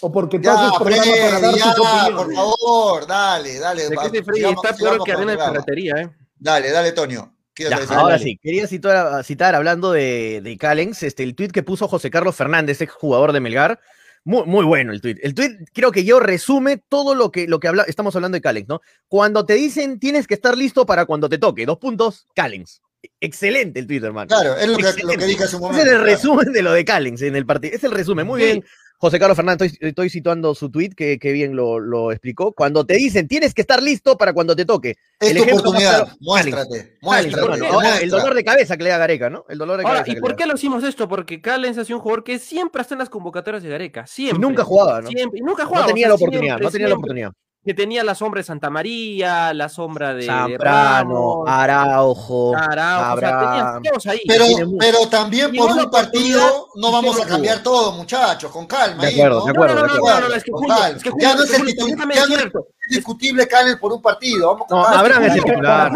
¿O 0.00 0.10
porque 0.12 0.38
tú 0.38 0.44
Ya, 0.44 0.54
haces 0.54 0.78
programa 0.78 1.04
para 1.04 1.30
dar 1.30 1.40
Freddy, 1.40 1.58
ya, 1.58 1.74
tus 1.74 2.10
por 2.14 2.34
favor, 2.34 3.06
dale, 3.06 3.58
dale. 3.58 3.88
De 3.88 3.94
este 3.96 4.22
Freddy 4.22 4.40
sigamos- 4.40 4.64
está 4.64 4.76
peor 4.76 5.04
que 5.04 5.12
arena 5.12 5.32
de 5.32 5.38
ferretería, 5.38 5.94
¿eh? 5.98 6.10
Dale, 6.38 6.70
dale, 6.70 6.92
Toño. 6.92 7.34
¿Qué 7.52 7.64
Ya, 7.64 7.80
decir? 7.80 7.96
ahora 7.96 8.12
Dale. 8.14 8.24
sí, 8.24 8.38
quería 8.40 8.66
citar, 8.68 9.24
citar 9.24 9.54
hablando 9.56 9.90
de, 9.90 10.40
de 10.42 10.56
Callens, 10.56 11.02
este, 11.02 11.24
el 11.24 11.34
tweet 11.34 11.48
que 11.48 11.64
puso 11.64 11.88
José 11.88 12.08
Carlos 12.10 12.36
Fernández, 12.36 12.80
ex 12.80 12.92
jugador 12.92 13.32
de 13.32 13.40
Melgar. 13.40 13.80
Muy, 14.24 14.44
muy 14.44 14.64
bueno 14.64 14.92
el 14.92 15.00
tweet. 15.00 15.16
El 15.22 15.34
tweet 15.34 15.56
creo 15.72 15.90
que 15.90 16.04
yo 16.04 16.20
resume 16.20 16.76
todo 16.88 17.14
lo 17.16 17.32
que, 17.32 17.48
lo 17.48 17.58
que 17.58 17.66
habla, 17.68 17.82
estamos 17.88 18.14
hablando 18.14 18.36
de 18.36 18.42
Callens, 18.42 18.68
¿no? 18.68 18.80
Cuando 19.08 19.44
te 19.44 19.54
dicen 19.54 19.98
tienes 19.98 20.26
que 20.28 20.34
estar 20.34 20.56
listo 20.56 20.86
para 20.86 21.04
cuando 21.06 21.28
te 21.28 21.38
toque, 21.38 21.66
dos 21.66 21.78
puntos, 21.78 22.26
Callens. 22.34 22.80
Excelente 23.20 23.80
el 23.80 23.86
tweet, 23.86 24.02
hermano. 24.02 24.28
Claro, 24.28 24.56
es 24.56 24.66
lo 24.68 24.76
que, 24.76 24.82
lo 24.82 24.88
Excelente. 24.88 25.18
que 25.18 25.24
dije 25.26 25.44
hace 25.44 25.56
un 25.56 25.62
momento. 25.62 25.82
Ese 25.82 25.90
es 25.90 25.96
el 25.96 26.02
claro. 26.02 26.16
resumen 26.16 26.52
de 26.52 26.62
lo 26.62 26.72
de 26.72 26.84
Callens 26.84 27.22
en 27.22 27.36
el 27.36 27.46
partido. 27.46 27.74
Es 27.76 27.84
el 27.84 27.92
resumen. 27.92 28.26
Muy 28.26 28.40
Sí. 28.40 28.46
bien. 28.46 28.64
José 29.00 29.20
Carlos 29.20 29.36
Fernández, 29.36 29.74
estoy, 29.74 29.88
estoy 29.90 30.10
situando 30.10 30.56
su 30.56 30.70
tweet, 30.72 30.90
que, 30.96 31.20
que 31.20 31.30
bien 31.30 31.54
lo, 31.54 31.78
lo 31.78 32.10
explicó. 32.10 32.50
Cuando 32.52 32.84
te 32.84 32.94
dicen 32.94 33.28
tienes 33.28 33.54
que 33.54 33.60
estar 33.60 33.80
listo 33.80 34.18
para 34.18 34.32
cuando 34.32 34.56
te 34.56 34.64
toque. 34.64 34.96
Es 35.20 35.30
El 35.30 35.36
tu 35.36 35.42
oportunidad. 35.44 35.98
claro, 36.02 36.16
Muéstrate. 36.18 36.68
Callens, 36.68 36.98
Muéstrate. 37.02 37.46
bueno, 37.48 37.66
ahora, 37.66 37.98
el 37.98 38.10
dolor 38.10 38.34
de 38.34 38.42
cabeza 38.42 38.76
que 38.76 38.82
le 38.82 38.90
da 38.90 38.98
Gareca, 38.98 39.30
¿no? 39.30 39.44
El 39.48 39.58
dolor 39.58 39.76
de 39.78 39.84
Ahora, 39.84 40.00
cabeza. 40.00 40.18
¿y 40.18 40.20
por 40.20 40.34
qué 40.34 40.46
lo 40.46 40.54
hicimos 40.56 40.82
esto? 40.82 41.06
Porque 41.08 41.40
Callens 41.40 41.78
ha 41.78 41.84
sido 41.84 41.98
un 41.98 42.02
jugador 42.02 42.24
que 42.24 42.40
siempre 42.40 42.82
está 42.82 42.94
en 42.96 42.98
las 42.98 43.08
convocatorias 43.08 43.62
de 43.62 43.68
Gareca. 43.68 44.00
da. 44.00 44.06
Y 44.06 44.10
Siempre. 44.10 44.40
nunca 44.40 44.64
jugaba, 44.64 45.00
¿no? 45.00 45.08
Siempre. 45.10 45.38
Y 45.38 45.42
nunca 45.42 45.62
No 45.62 45.68
jugaba. 45.68 45.86
o 45.86 45.88
tenía 45.88 46.02
sea, 46.02 46.08
la 46.08 46.14
oportunidad, 46.16 46.56
siempre, 46.56 46.64
no 46.64 46.70
tenía 46.72 46.86
la 46.88 46.94
siempre. 46.94 46.94
oportunidad. 46.98 47.32
Que 47.68 47.74
tenía 47.74 48.02
la 48.02 48.14
sombra 48.14 48.38
de 48.38 48.44
Santa 48.44 48.70
María, 48.70 49.52
la 49.52 49.68
sombra 49.68 50.14
de, 50.14 50.24
Zambrano, 50.24 51.44
Araujo, 51.46 52.56
Araujo, 52.56 53.14
o 53.14 53.20
sea, 53.20 53.80
tenías 53.82 54.06
ahí. 54.06 54.20
Pero, 54.26 54.44
pero 54.78 55.06
también 55.10 55.54
por 55.54 55.72
un 55.72 55.90
partido 55.90 56.40
oportunidad, 56.40 56.50
no 56.76 56.90
vamos 56.90 57.20
a 57.20 57.26
cambiar 57.26 57.62
todo, 57.62 57.92
muchachos, 57.92 58.50
con 58.50 58.66
calma. 58.66 59.02
De 59.02 59.08
ahí, 59.08 59.20
acuerdo, 59.20 59.40
¿no? 59.40 59.44
de 59.44 59.50
acuerdo, 59.50 59.74
no, 59.74 59.80
no, 59.82 59.86
de 59.86 59.88
no, 59.88 59.94
acuerdo. 59.98 60.20
no, 60.20 60.28
no, 60.30 60.34
es 60.34 60.44
que 60.44 60.50
Con 60.50 60.60
Julio, 60.62 60.76
calma. 60.78 60.96
es 60.96 61.02
que 61.02 61.10
Ya 61.18 61.34
no 61.34 61.42
es 61.42 61.50
Julio, 61.50 61.74
el 61.74 62.14
ya 62.14 62.26
no 62.26 62.34
es 62.36 62.52
discutible 62.88 63.46
Canel 63.46 63.78
por 63.78 63.92
un 63.92 64.00
partido. 64.00 64.48
Vamos 64.54 64.66
con 64.66 64.78
No. 64.78 64.86
Abraham 64.86 65.24
es 65.24 65.34
el 65.34 65.44
titular. 65.44 65.92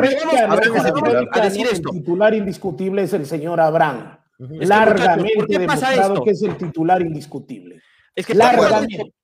A 1.32 1.40
decir 1.40 1.66
esto. 1.72 1.88
El 1.90 2.00
titular 2.00 2.34
indiscutible 2.34 3.02
es 3.02 3.14
el 3.14 3.24
señor 3.24 3.62
Abraham. 3.62 4.18
Largamente 4.38 5.36
muchachos, 5.36 5.36
¿por 5.36 5.46
qué 5.48 5.66
pasa 5.66 5.90
demostrado 5.90 6.22
que 6.22 6.30
es 6.32 6.42
el 6.42 6.56
titular 6.58 7.00
indiscutible. 7.00 7.80
Es 8.14 8.26
que 8.26 8.34
¿por 8.34 8.42
qué 8.42 8.56
pasa 8.58 8.68
Largamente. 8.68 9.14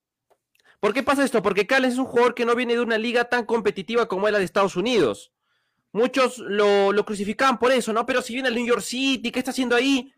¿Por 0.80 0.94
qué 0.94 1.02
pasa 1.02 1.24
esto? 1.24 1.42
Porque 1.42 1.66
Callens 1.66 1.94
es 1.94 1.98
un 1.98 2.06
jugador 2.06 2.34
que 2.34 2.44
no 2.44 2.54
viene 2.54 2.74
de 2.74 2.80
una 2.80 2.98
liga 2.98 3.24
tan 3.24 3.44
competitiva 3.44 4.06
como 4.06 4.26
es 4.26 4.32
la 4.32 4.38
de 4.38 4.44
Estados 4.44 4.76
Unidos. 4.76 5.32
Muchos 5.92 6.38
lo, 6.38 6.92
lo 6.92 7.04
crucificaban 7.04 7.58
por 7.58 7.72
eso, 7.72 7.92
¿no? 7.92 8.06
Pero 8.06 8.22
si 8.22 8.34
viene 8.34 8.48
el 8.48 8.54
New 8.54 8.66
York 8.66 8.82
City, 8.82 9.32
¿qué 9.32 9.40
está 9.40 9.50
haciendo 9.50 9.74
ahí? 9.74 10.12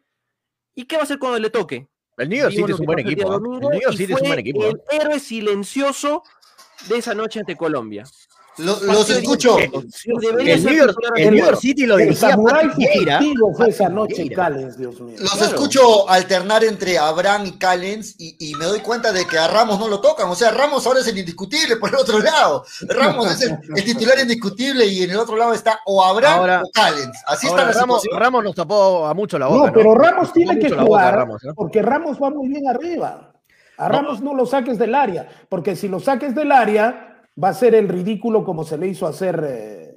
¿Y 0.75 0.85
qué 0.85 0.97
va 0.97 1.03
a 1.03 1.05
hacer 1.05 1.19
cuando 1.19 1.39
le 1.39 1.51
toque? 1.51 1.89
El 2.19 2.29
New 2.29 2.39
York 2.39 2.53
Vimos 2.53 2.67
City 2.69 2.73
es 2.73 2.81
un 2.81 2.87
buen 2.87 2.99
equipo. 2.99 3.35
El 3.35 3.43
New 3.43 3.81
York 3.81 3.97
City 3.97 4.13
es 4.13 4.21
un 4.21 4.27
buen 4.27 4.39
equipo. 4.39 4.65
El 4.67 4.81
héroe 4.91 5.21
silencioso 5.21 6.23
de 6.89 6.99
esa 6.99 7.15
noche 7.15 7.41
ante 7.41 7.57
Colombia. 7.57 8.05
Lo- 8.61 8.81
los 8.93 9.11
escucho. 9.11 9.59
El 9.59 9.71
New 9.71 9.81
York, 10.75 10.91
titular 10.91 11.13
el 11.17 11.31
New 11.31 11.39
York 11.39 11.55
absoluto. 11.55 11.57
City 11.61 11.87
lo 11.87 11.97
dirigía 11.97 12.37
fue 12.37 13.69
esa 13.69 13.85
Patrick 13.85 13.95
noche 13.95 14.23
Vieira. 14.23 14.37
Callens, 14.37 14.77
Dios 14.79 15.01
mío. 15.01 15.17
Los 15.19 15.33
Claro. 15.33 15.47
escucho 15.47 16.09
alternar 16.11 16.65
entre 16.65 16.99
Abraham 16.99 17.47
y 17.47 17.53
Callens 17.53 18.15
y, 18.19 18.37
y 18.51 18.55
me 18.55 18.65
doy 18.67 18.81
cuenta 18.81 19.13
de 19.13 19.27
que 19.27 19.39
a 19.39 19.49
Ramos 19.49 19.79
no 19.79 19.89
lo 19.89 20.01
tocan. 20.01 20.29
O 20.29 20.35
sea, 20.35 20.51
Ramos 20.51 20.87
ahora 20.87 21.01
es 21.01 21.09
el 21.09 21.19
indiscutible 21.19 21.77
por 21.77 21.89
el 21.91 21.97
otro 21.97 22.19
lado. 22.21 22.65
Ramos 22.89 23.31
es 23.33 23.43
el, 23.43 23.59
el 23.75 23.85
titular 23.85 24.19
indiscutible 24.21 24.87
y 24.87 25.03
en 25.05 25.11
el 25.11 25.17
otro 25.17 25.37
lado 25.37 25.53
está 25.55 25.81
o 25.87 26.03
Abraham 26.05 26.39
Ahora- 26.41 26.63
o 26.65 26.71
Callens. 26.73 27.19
Así 27.27 27.47
Ahora, 27.47 27.63
está 27.63 27.75
la 27.75 27.81
Ramos, 27.81 28.03
situación. 28.03 28.21
Ramos 28.23 28.45
nos 28.45 28.55
tapó 28.55 29.07
a 29.07 29.15
mucho 29.15 29.39
la 29.39 29.47
boca. 29.47 29.67
No, 29.67 29.73
pero 29.73 29.95
Ramos 29.95 30.21
Nos 30.21 30.33
tiene 30.33 30.59
que 30.59 30.71
jugar 30.71 31.15
Ramos, 31.17 31.43
¿no? 31.45 31.55
porque 31.55 31.83
Ramos 31.83 32.19
va 32.23 32.31
muy 32.31 32.49
bien 32.49 32.69
arriba. 32.69 33.33
A 33.79 33.89
Ramos 33.89 34.21
no 34.21 34.35
lo 34.35 34.45
saques 34.45 34.79
del 34.79 34.95
área, 34.95 35.27
porque 35.49 35.75
si 35.75 35.89
lo 35.89 36.01
saques 36.01 36.35
del 36.35 36.53
área 36.53 37.10
va 37.43 37.49
a 37.49 37.55
ser 37.55 37.75
el 37.75 37.89
ridículo 37.89 38.45
como 38.45 38.65
se 38.65 38.77
le 38.79 38.89
hizo 38.89 39.07
hacer 39.07 39.43
eh, 39.49 39.97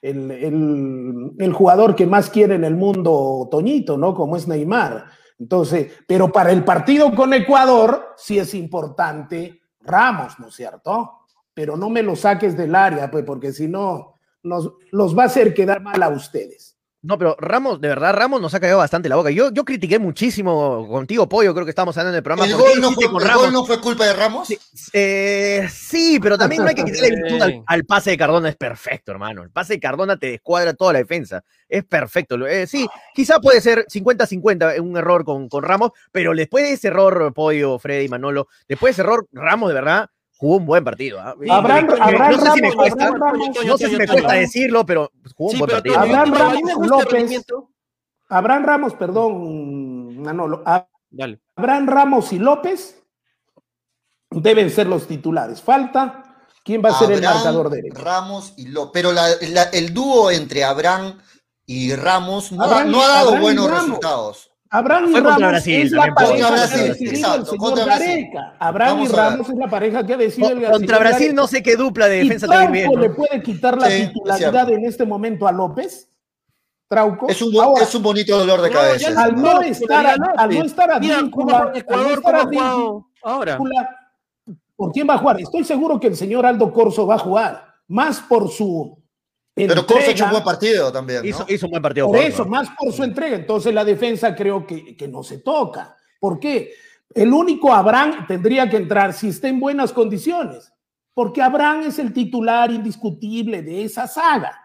el, 0.00 0.30
el- 0.30 1.32
el 1.38 1.52
jugador 1.52 1.94
que 1.94 2.06
más 2.06 2.28
quiere 2.30 2.54
en 2.56 2.64
el 2.64 2.74
mundo, 2.76 3.48
Toñito, 3.50 3.96
¿no? 3.96 4.14
Como 4.14 4.36
es 4.36 4.48
Neymar. 4.48 5.06
Entonces, 5.38 5.92
pero 6.06 6.30
para 6.30 6.52
el 6.52 6.64
partido 6.64 7.14
con 7.14 7.32
Ecuador 7.34 8.14
sí 8.16 8.38
es 8.38 8.54
importante 8.54 9.60
Ramos, 9.80 10.38
¿no 10.38 10.46
es 10.48 10.54
cierto? 10.54 11.18
Pero 11.52 11.76
no 11.76 11.90
me 11.90 12.02
lo 12.02 12.14
saques 12.14 12.56
del 12.56 12.74
área, 12.74 13.10
pues, 13.10 13.24
porque 13.24 13.52
si 13.52 13.66
no, 13.66 14.14
nos, 14.44 14.72
los 14.92 15.16
va 15.18 15.24
a 15.24 15.26
hacer 15.26 15.52
quedar 15.52 15.80
mal 15.82 16.00
a 16.02 16.08
ustedes. 16.08 16.78
No, 17.04 17.18
pero 17.18 17.34
Ramos, 17.40 17.80
de 17.80 17.88
verdad, 17.88 18.14
Ramos 18.14 18.40
nos 18.40 18.54
ha 18.54 18.60
callado 18.60 18.78
bastante 18.78 19.08
la 19.08 19.16
boca. 19.16 19.30
Yo, 19.30 19.50
yo 19.52 19.64
critiqué 19.64 19.98
muchísimo 19.98 20.86
contigo, 20.88 21.28
Pollo, 21.28 21.52
creo 21.52 21.66
que 21.66 21.70
estábamos 21.70 21.96
hablando 21.98 22.14
en 22.14 22.18
el 22.18 22.22
programa. 22.22 22.46
¿El 22.46 22.52
¿por 22.56 22.64
qué 22.64 22.70
gol, 22.74 22.80
no 22.80 22.92
fue, 22.92 23.06
con 23.10 23.20
el 23.22 23.28
Ramos? 23.28 23.42
gol 23.42 23.52
no 23.52 23.64
fue 23.64 23.80
culpa 23.80 24.04
de 24.06 24.12
Ramos? 24.12 24.48
Eh, 24.92 25.66
sí, 25.68 26.20
pero 26.22 26.38
también 26.38 26.62
no 26.62 26.68
hay 26.68 26.76
que 26.76 26.84
quitarle 26.84 27.10
virtud 27.16 27.42
al, 27.42 27.50
Sí. 27.52 27.62
al 27.66 27.84
pase 27.84 28.10
de 28.10 28.18
Cardona, 28.18 28.48
es 28.48 28.56
perfecto, 28.56 29.10
hermano. 29.10 29.42
El 29.42 29.50
pase 29.50 29.74
de 29.74 29.80
Cardona 29.80 30.16
te 30.16 30.28
descuadra 30.30 30.74
toda 30.74 30.92
la 30.92 31.00
defensa, 31.00 31.42
es 31.68 31.84
perfecto. 31.84 32.36
Lo- 32.36 32.46
eh, 32.46 32.68
sí, 32.68 32.86
quizá 33.14 33.40
puede 33.40 33.60
ser 33.60 33.84
50-50 33.88 34.80
un 34.80 34.96
error 34.96 35.24
con, 35.24 35.48
con 35.48 35.64
Ramos, 35.64 35.90
pero 36.12 36.32
después 36.34 36.62
de 36.64 36.72
ese 36.74 36.86
error, 36.86 37.32
Pollo, 37.34 37.80
Freddy, 37.80 38.06
Manolo, 38.08 38.46
después 38.68 38.90
de 38.90 38.92
ese 38.92 39.02
error, 39.02 39.26
Ramos 39.32 39.70
de 39.70 39.74
verdad 39.74 40.08
jugó 40.42 40.56
un 40.56 40.66
buen 40.66 40.82
partido. 40.82 41.20
¿ah? 41.20 41.36
Abraham- 41.50 41.86
no 41.86 41.94
Abraham 42.02 42.32
sé 42.34 42.50
si 42.50 42.60
me 42.62 42.68
Ramos- 42.70 42.74
cuesta, 42.74 43.06
Abraham 43.06 43.38
no 43.64 43.78
sé 43.78 43.88
si 43.88 43.96
me 43.96 44.08
cuesta 44.08 44.32
decirlo, 44.32 44.84
pero 44.84 45.10
jugó 45.36 45.50
un 45.50 45.52
Sí, 45.52 45.58
buen 45.60 45.70
partido. 45.70 45.98
Abraham 46.00 46.34
Ramos 46.34 46.88
López. 46.88 47.44
Abraham 48.28 48.64
Ramos, 48.64 48.94
perdón, 48.94 50.20
Manolo. 50.20 50.62
A- 50.66 50.88
Dale. 51.10 51.40
Abraham 51.54 51.86
Ramos 51.86 52.32
y 52.32 52.40
López 52.40 53.00
deben 54.30 54.68
ser 54.70 54.88
los 54.88 55.06
titulares. 55.06 55.62
Falta, 55.62 56.24
¿quién 56.64 56.82
va 56.84 56.88
a 56.88 56.98
ser 56.98 57.12
el 57.12 57.22
marcador 57.22 57.70
derecho? 57.70 58.02
Ramos 58.02 58.54
y 58.56 58.66
López. 58.66 58.90
Pero 58.94 59.12
la- 59.12 59.28
la- 59.50 59.62
el 59.72 59.94
dúo 59.94 60.30
entre 60.32 60.64
Abraham 60.64 61.20
y 61.66 61.94
Ramos 61.94 62.50
no, 62.50 62.64
Abraham- 62.64 62.90
no 62.90 63.00
ha 63.02 63.08
dado 63.08 63.40
buenos 63.40 63.70
resultados. 63.70 64.50
Abraham 64.74 65.04
y 65.04 65.10
Fue 65.10 65.22
contra 65.22 65.32
Ramos 65.36 65.50
Brasil, 65.50 65.82
es 65.82 65.92
la 65.92 66.02
también, 66.06 66.14
pareja 66.14 66.34
que 66.46 66.52
Brasil, 66.54 66.80
ha 66.80 66.84
decidido 66.88 67.10
el 67.12 67.16
exacto, 67.18 67.44
señor 67.44 67.58
contra 67.58 67.84
Brasil. 67.84 68.06
Gareca. 68.08 68.56
Abraham 68.58 68.92
y 68.98 69.02
Vamos. 69.02 69.12
Ramos 69.16 69.48
es 69.50 69.54
la 69.56 69.68
pareja 69.68 70.06
que 70.06 70.12
ha 70.14 70.16
decidido 70.16 70.50
el 70.52 70.70
Contra 70.70 70.98
Brasil 70.98 71.18
Gareca. 71.26 71.34
no 71.42 71.46
sé 71.46 71.62
qué 71.62 71.76
dupla 71.76 72.08
de 72.08 72.16
¿Y 72.16 72.28
defensa 72.28 72.64
ir 72.64 72.70
bien. 72.70 72.84
Trauco 72.84 72.96
¿no? 72.96 73.02
le 73.02 73.10
puede 73.10 73.42
quitar 73.42 73.78
la 73.78 73.90
Sí, 73.90 74.06
titularidad 74.06 74.70
en 74.70 74.84
este 74.86 75.04
momento 75.04 75.46
a 75.46 75.52
López? 75.52 76.08
Trauco. 76.88 77.28
Es 77.28 77.40
un, 77.42 77.52
bu- 77.52 77.62
Ahora, 77.62 77.82
es 77.84 77.94
un 77.94 78.02
bonito 78.02 78.38
dolor 78.38 78.60
de 78.62 78.68
No, 78.70 78.74
cabeza. 78.76 79.10
ya 79.10 79.22
al 79.22 79.34
no 79.40 79.60
estar, 79.62 80.06
al 80.36 80.50
no 80.58 80.64
estar 80.64 80.90
a 80.90 80.98
Mira, 80.98 81.16
¿cómo 81.30 81.46
Víncula, 81.46 81.58
al 81.58 82.02
no 82.02 82.10
estar 82.14 82.34
a 82.36 82.38
¿Cómo 82.44 82.60
ha 82.60 82.70
jugado 82.70 82.86
Víncula, 82.86 83.04
ahora? 83.22 83.58
¿Por 84.76 84.90
quién 84.92 85.08
va 85.08 85.14
a 85.14 85.18
jugar? 85.18 85.40
Estoy 85.40 85.64
seguro 85.64 86.00
que 86.00 86.06
el 86.08 86.16
señor 86.16 86.44
Aldo 86.46 86.72
Corso 86.72 87.06
va 87.06 87.14
a 87.16 87.18
jugar, 87.18 87.64
más 87.88 88.20
por 88.20 88.50
su 88.50 88.98
Pero 89.54 89.86
Corso 89.86 90.08
ha 90.08 90.12
hecho 90.12 90.24
un 90.24 90.30
buen 90.30 90.44
partido 90.44 90.90
también. 90.90 91.20
¿no? 91.22 91.28
Hizo, 91.28 91.44
hizo 91.48 91.66
un 91.66 91.70
buen 91.72 91.82
partido. 91.82 92.06
por 92.06 92.16
Corso. 92.16 92.28
eso, 92.28 92.44
más 92.46 92.68
por 92.78 92.92
su 92.92 93.02
entrega. 93.04 93.36
Entonces 93.36 93.74
la 93.74 93.84
defensa 93.84 94.34
creo 94.34 94.66
que, 94.66 94.96
que 94.96 95.08
no 95.08 95.22
se 95.22 95.38
toca. 95.38 95.94
¿Por 96.18 96.38
qué? 96.40 96.72
El 97.14 97.32
único 97.32 97.72
Abraham 97.72 98.26
tendría 98.26 98.70
que 98.70 98.78
entrar 98.78 99.12
si 99.12 99.28
está 99.28 99.48
en 99.48 99.60
buenas 99.60 99.92
condiciones, 99.92 100.72
porque 101.12 101.42
Abraham 101.42 101.82
es 101.82 101.98
el 101.98 102.12
titular 102.14 102.70
indiscutible 102.70 103.60
de 103.62 103.84
esa 103.84 104.06
saga. 104.06 104.58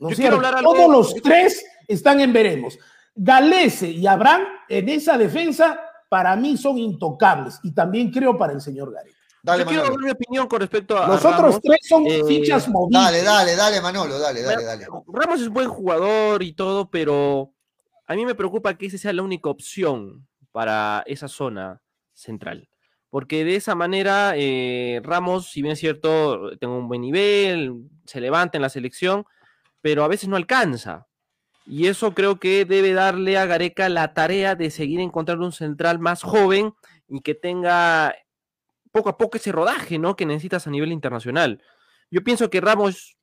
¿No 0.00 0.08
es 0.08 0.16
Yo 0.16 0.22
quiero 0.22 0.36
hablar 0.36 0.56
algo- 0.56 0.74
Todos 0.74 0.90
los 0.90 1.14
tres 1.22 1.64
están 1.86 2.20
en 2.20 2.32
veremos. 2.32 2.76
Galese 3.14 3.88
y 3.88 4.06
Abraham 4.08 4.42
en 4.68 4.88
esa 4.88 5.16
defensa 5.16 5.78
para 6.08 6.34
mí 6.34 6.56
son 6.56 6.78
intocables 6.78 7.60
y 7.62 7.72
también 7.72 8.10
creo 8.10 8.36
para 8.36 8.52
el 8.52 8.60
señor 8.60 8.92
Gareca. 8.92 9.13
Dale, 9.44 9.62
Yo 9.62 9.68
quiero 9.68 9.82
Manolo. 9.82 10.00
dar 10.00 10.04
mi 10.06 10.10
opinión 10.10 10.46
con 10.48 10.60
respecto 10.60 10.96
a. 10.96 11.06
Los 11.06 11.22
a 11.22 11.28
otros 11.28 11.42
Ramos. 11.42 11.60
tres 11.60 11.78
son 11.82 12.06
eh, 12.06 12.22
fichas 12.26 12.66
movibles. 12.66 13.02
Dale, 13.02 13.22
dale, 13.22 13.54
dale, 13.56 13.80
Manolo, 13.82 14.18
dale, 14.18 14.40
dale, 14.40 14.64
dale. 14.64 14.86
Ramos 15.06 15.40
es 15.42 15.50
buen 15.50 15.68
jugador 15.68 16.42
y 16.42 16.54
todo, 16.54 16.90
pero 16.90 17.52
a 18.06 18.14
mí 18.14 18.24
me 18.24 18.34
preocupa 18.34 18.72
que 18.78 18.86
esa 18.86 18.96
sea 18.96 19.12
la 19.12 19.22
única 19.22 19.50
opción 19.50 20.26
para 20.50 21.02
esa 21.06 21.28
zona 21.28 21.82
central. 22.14 22.70
Porque 23.10 23.44
de 23.44 23.56
esa 23.56 23.74
manera, 23.74 24.32
eh, 24.34 25.02
Ramos, 25.04 25.50
si 25.50 25.60
bien 25.60 25.74
es 25.74 25.78
cierto, 25.78 26.56
tenga 26.56 26.74
un 26.74 26.88
buen 26.88 27.02
nivel, 27.02 27.74
se 28.06 28.22
levanta 28.22 28.56
en 28.56 28.62
la 28.62 28.70
selección, 28.70 29.26
pero 29.82 30.04
a 30.04 30.08
veces 30.08 30.26
no 30.26 30.36
alcanza. 30.36 31.06
Y 31.66 31.86
eso 31.86 32.14
creo 32.14 32.40
que 32.40 32.64
debe 32.64 32.94
darle 32.94 33.36
a 33.36 33.44
Gareca 33.44 33.90
la 33.90 34.14
tarea 34.14 34.54
de 34.54 34.70
seguir 34.70 35.00
encontrando 35.00 35.44
un 35.44 35.52
central 35.52 35.98
más 35.98 36.22
joven 36.22 36.72
y 37.08 37.20
que 37.20 37.34
tenga 37.34 38.14
poco 38.94 39.08
a 39.10 39.18
poco 39.18 39.36
ese 39.36 39.50
rodaje, 39.50 39.98
¿no? 39.98 40.14
Que 40.14 40.24
necesitas 40.24 40.66
a 40.68 40.70
nivel 40.70 40.92
internacional. 40.92 41.60
Yo 42.12 42.22
pienso 42.22 42.48
que 42.48 42.60
Ramos 42.60 43.16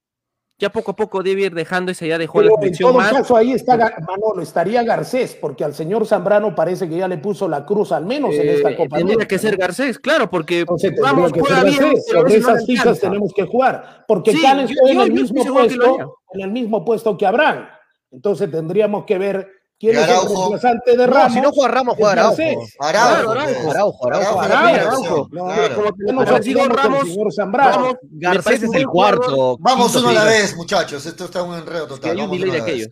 ya 0.59 0.69
poco 0.69 0.91
a 0.91 0.95
poco 0.95 1.23
debe 1.23 1.43
ir 1.43 1.55
dejando 1.55 1.91
esa 1.93 2.05
idea 2.05 2.17
de 2.19 2.27
jugar 2.27 2.47
la 2.47 2.51
Pero 2.51 2.57
en 2.57 2.63
selección 2.75 2.91
todo 2.91 2.99
más. 2.99 3.11
caso, 3.13 3.35
ahí 3.37 3.53
está 3.53 3.77
Manolo, 4.05 4.41
estaría 4.43 4.83
Garcés, 4.83 5.33
porque 5.39 5.63
al 5.63 5.73
señor 5.73 6.05
Zambrano 6.05 6.53
parece 6.53 6.87
que 6.89 6.97
ya 6.97 7.07
le 7.07 7.17
puso 7.17 7.47
la 7.47 7.65
cruz 7.65 7.91
al 7.93 8.05
menos 8.05 8.35
en 8.35 8.49
esta 8.49 8.69
Eh, 8.69 8.75
Copa 8.75 8.97
tendría 8.97 9.15
América, 9.15 9.27
que 9.27 9.39
ser. 9.39 9.57
Garcés, 9.57 9.97
claro, 9.97 10.29
porque 10.29 10.59
Entonces 10.59 10.91
que 10.91 10.99
juega 11.39 11.61
ser 11.61 11.65
bien, 11.65 11.79
Garcés. 11.79 12.05
pero 12.07 12.19
a 12.19 12.21
Sobre 12.21 12.33
veces 12.33 12.41
no 12.45 12.47
le 12.53 12.53
esas 12.53 12.65
fichas 12.67 12.99
tenemos 12.99 13.33
que 13.33 13.45
jugar, 13.45 14.05
porque 14.07 14.31
Sí, 14.33 14.41
yo- 14.41 14.49
en 14.87 14.99
el 14.99 15.11
mismo 15.13 15.43
puesto, 15.45 16.19
en 16.33 16.41
el 16.41 16.51
mismo 16.51 16.85
puesto 16.85 17.17
que 17.17 17.25
Abraham. 17.25 17.65
Entonces 18.11 18.51
tendríamos 18.51 19.05
que 19.05 19.17
ver 19.17 19.47
quién 19.81 19.97
es 19.97 20.07
el 20.07 20.27
reemplazante 20.27 20.91
de 20.91 20.97
No, 21.07 21.13
Ramos. 21.13 21.33
si 21.33 21.41
no 21.41 21.51
juega 21.51 21.71
Ramos, 21.73 21.95
juega 21.97 22.11
Araujo. 22.13 22.37
Araujo, 22.39 22.59
pues. 22.61 22.75
Araujo. 22.79 23.31
Araujo, 23.31 23.71
Araujo. 23.71 24.01
Araujo, 24.05 24.41
Araujo, 24.41 24.41
Araujo. 24.41 25.29
No, 25.31 26.25
Ramos, 26.69 27.09
señor 27.09 27.33
Zambrano. 27.33 27.71
Ramos 27.71 27.95
Garcés 28.03 28.63
es 28.63 28.73
el 28.73 28.85
cuarto. 28.87 29.57
Vamos 29.59 29.95
uno 29.95 30.09
a 30.09 30.13
la 30.13 30.23
vez, 30.23 30.55
muchachos. 30.55 31.05
Esto 31.05 31.25
está 31.25 31.43
un 31.43 31.55
enredo 31.55 31.87
Que 31.87 31.93
total. 31.95 32.11
hay 32.17 32.23
un 32.23 32.31
delay 32.31 32.51
de 32.51 32.61
aquellos. 32.61 32.89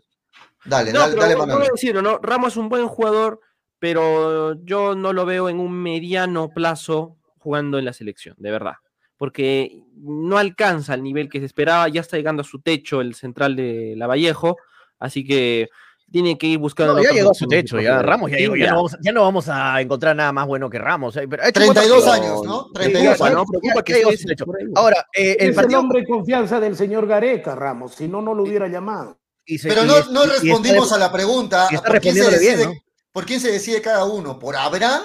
Dale, 0.66 0.92
No, 0.92 1.00
dale, 1.00 1.16
dale, 1.16 1.36
no 1.48 1.60
decirlo, 1.60 2.02
¿no? 2.02 2.18
Ramos 2.18 2.54
es 2.54 2.58
un 2.58 2.68
buen 2.68 2.88
jugador, 2.88 3.40
pero 3.80 4.56
yo 4.66 4.96
no 4.96 5.14
lo 5.14 5.26
veo 5.26 5.48
en 5.48 5.60
un 5.60 5.72
mediano 5.72 6.50
plazo 6.50 7.16
jugando 7.38 7.80
en 7.80 7.86
la 7.86 7.94
selección, 7.94 8.36
de 8.40 8.52
verdad. 8.52 8.74
Porque 9.18 9.84
no 9.96 10.38
alcanza 10.38 10.94
el 10.94 11.04
nivel 11.04 11.30
que 11.30 11.40
se 11.40 11.46
esperaba, 11.46 11.88
ya 11.88 12.02
está 12.02 12.18
llegando 12.18 12.42
a 12.42 12.46
su 12.46 12.60
techo 12.62 13.00
el 13.02 13.16
central 13.16 13.56
de 13.56 13.94
Lavallejo, 13.96 14.58
así 15.00 15.26
que 15.26 15.70
tiene 16.12 16.38
que 16.38 16.48
ir 16.48 16.58
buscando. 16.58 16.94
No, 16.96 17.04
ya 17.04 17.12
llegó 17.12 17.32
a 17.32 17.34
su 17.34 17.48
techo, 17.48 17.80
ya. 17.80 18.02
Ramos 18.02 18.32
ya 18.32 18.38
Sí, 18.38 18.44
llegó. 18.44 18.56
Ya, 18.56 18.70
no 18.72 18.76
vamos, 18.78 18.98
ya 19.02 19.12
no 19.12 19.22
vamos 19.24 19.50
a 19.50 19.80
encontrar 19.82 20.16
nada 20.16 20.32
más 20.32 20.48
bueno 20.48 20.70
que 20.70 20.80
Ramos. 20.80 21.16
eh, 21.18 21.28
pero 21.28 21.44
ha 21.44 21.50
hecho 21.50 21.60
un 21.62 21.66
buen 21.68 21.76
32 21.76 22.04
partido. 22.06 22.32
años, 22.34 22.44
¿no? 22.46 22.64
Sí, 22.64 22.70
32 22.74 23.18
ya, 23.20 23.26
años. 23.26 23.38
no, 23.38 23.46
preocupa 23.46 23.74
ya- 23.76 23.82
que 23.84 23.92
ya 23.94 23.98
llegó 24.00 24.10
a 24.10 24.14
esté 24.14 24.22
su 24.24 24.28
techo. 24.30 24.46
Ahora, 24.76 25.08
eh, 25.14 25.32
el 25.40 25.44
Es 25.44 25.50
el 25.50 25.56
partido. 25.56 25.80
hombre 25.80 26.02
de 26.02 26.08
confianza 26.08 26.60
del 26.60 26.76
señor 26.76 27.08
Gareca, 27.08 27.56
Ramos. 27.56 27.94
Si 27.96 28.08
no, 28.08 28.22
no 28.22 28.34
lo 28.34 28.44
hubiera 28.44 28.68
llamado. 28.68 29.18
y 29.46 29.58
se- 29.58 29.68
Pero 29.70 29.84
y 29.84 29.88
no, 29.88 29.98
es- 29.98 30.08
no 30.10 30.22
y 30.26 30.28
está 30.28 30.42
respondimos 30.42 30.90
de- 30.90 30.96
a 30.96 31.00
la 31.00 31.12
pregunta. 31.12 31.68
está 31.72 31.82
¿por 31.90 32.00
quién, 32.00 32.14
se 32.14 32.20
respondiéndole 32.22 32.40
bien, 32.40 32.58
decide, 32.70 32.74
¿no? 32.76 32.82
¿Por 33.12 33.26
quién 33.26 33.40
se 33.40 33.52
decide 33.52 33.82
cada 33.82 34.06
uno? 34.06 34.38
¿Por 34.38 34.56
Abraham? 34.56 35.02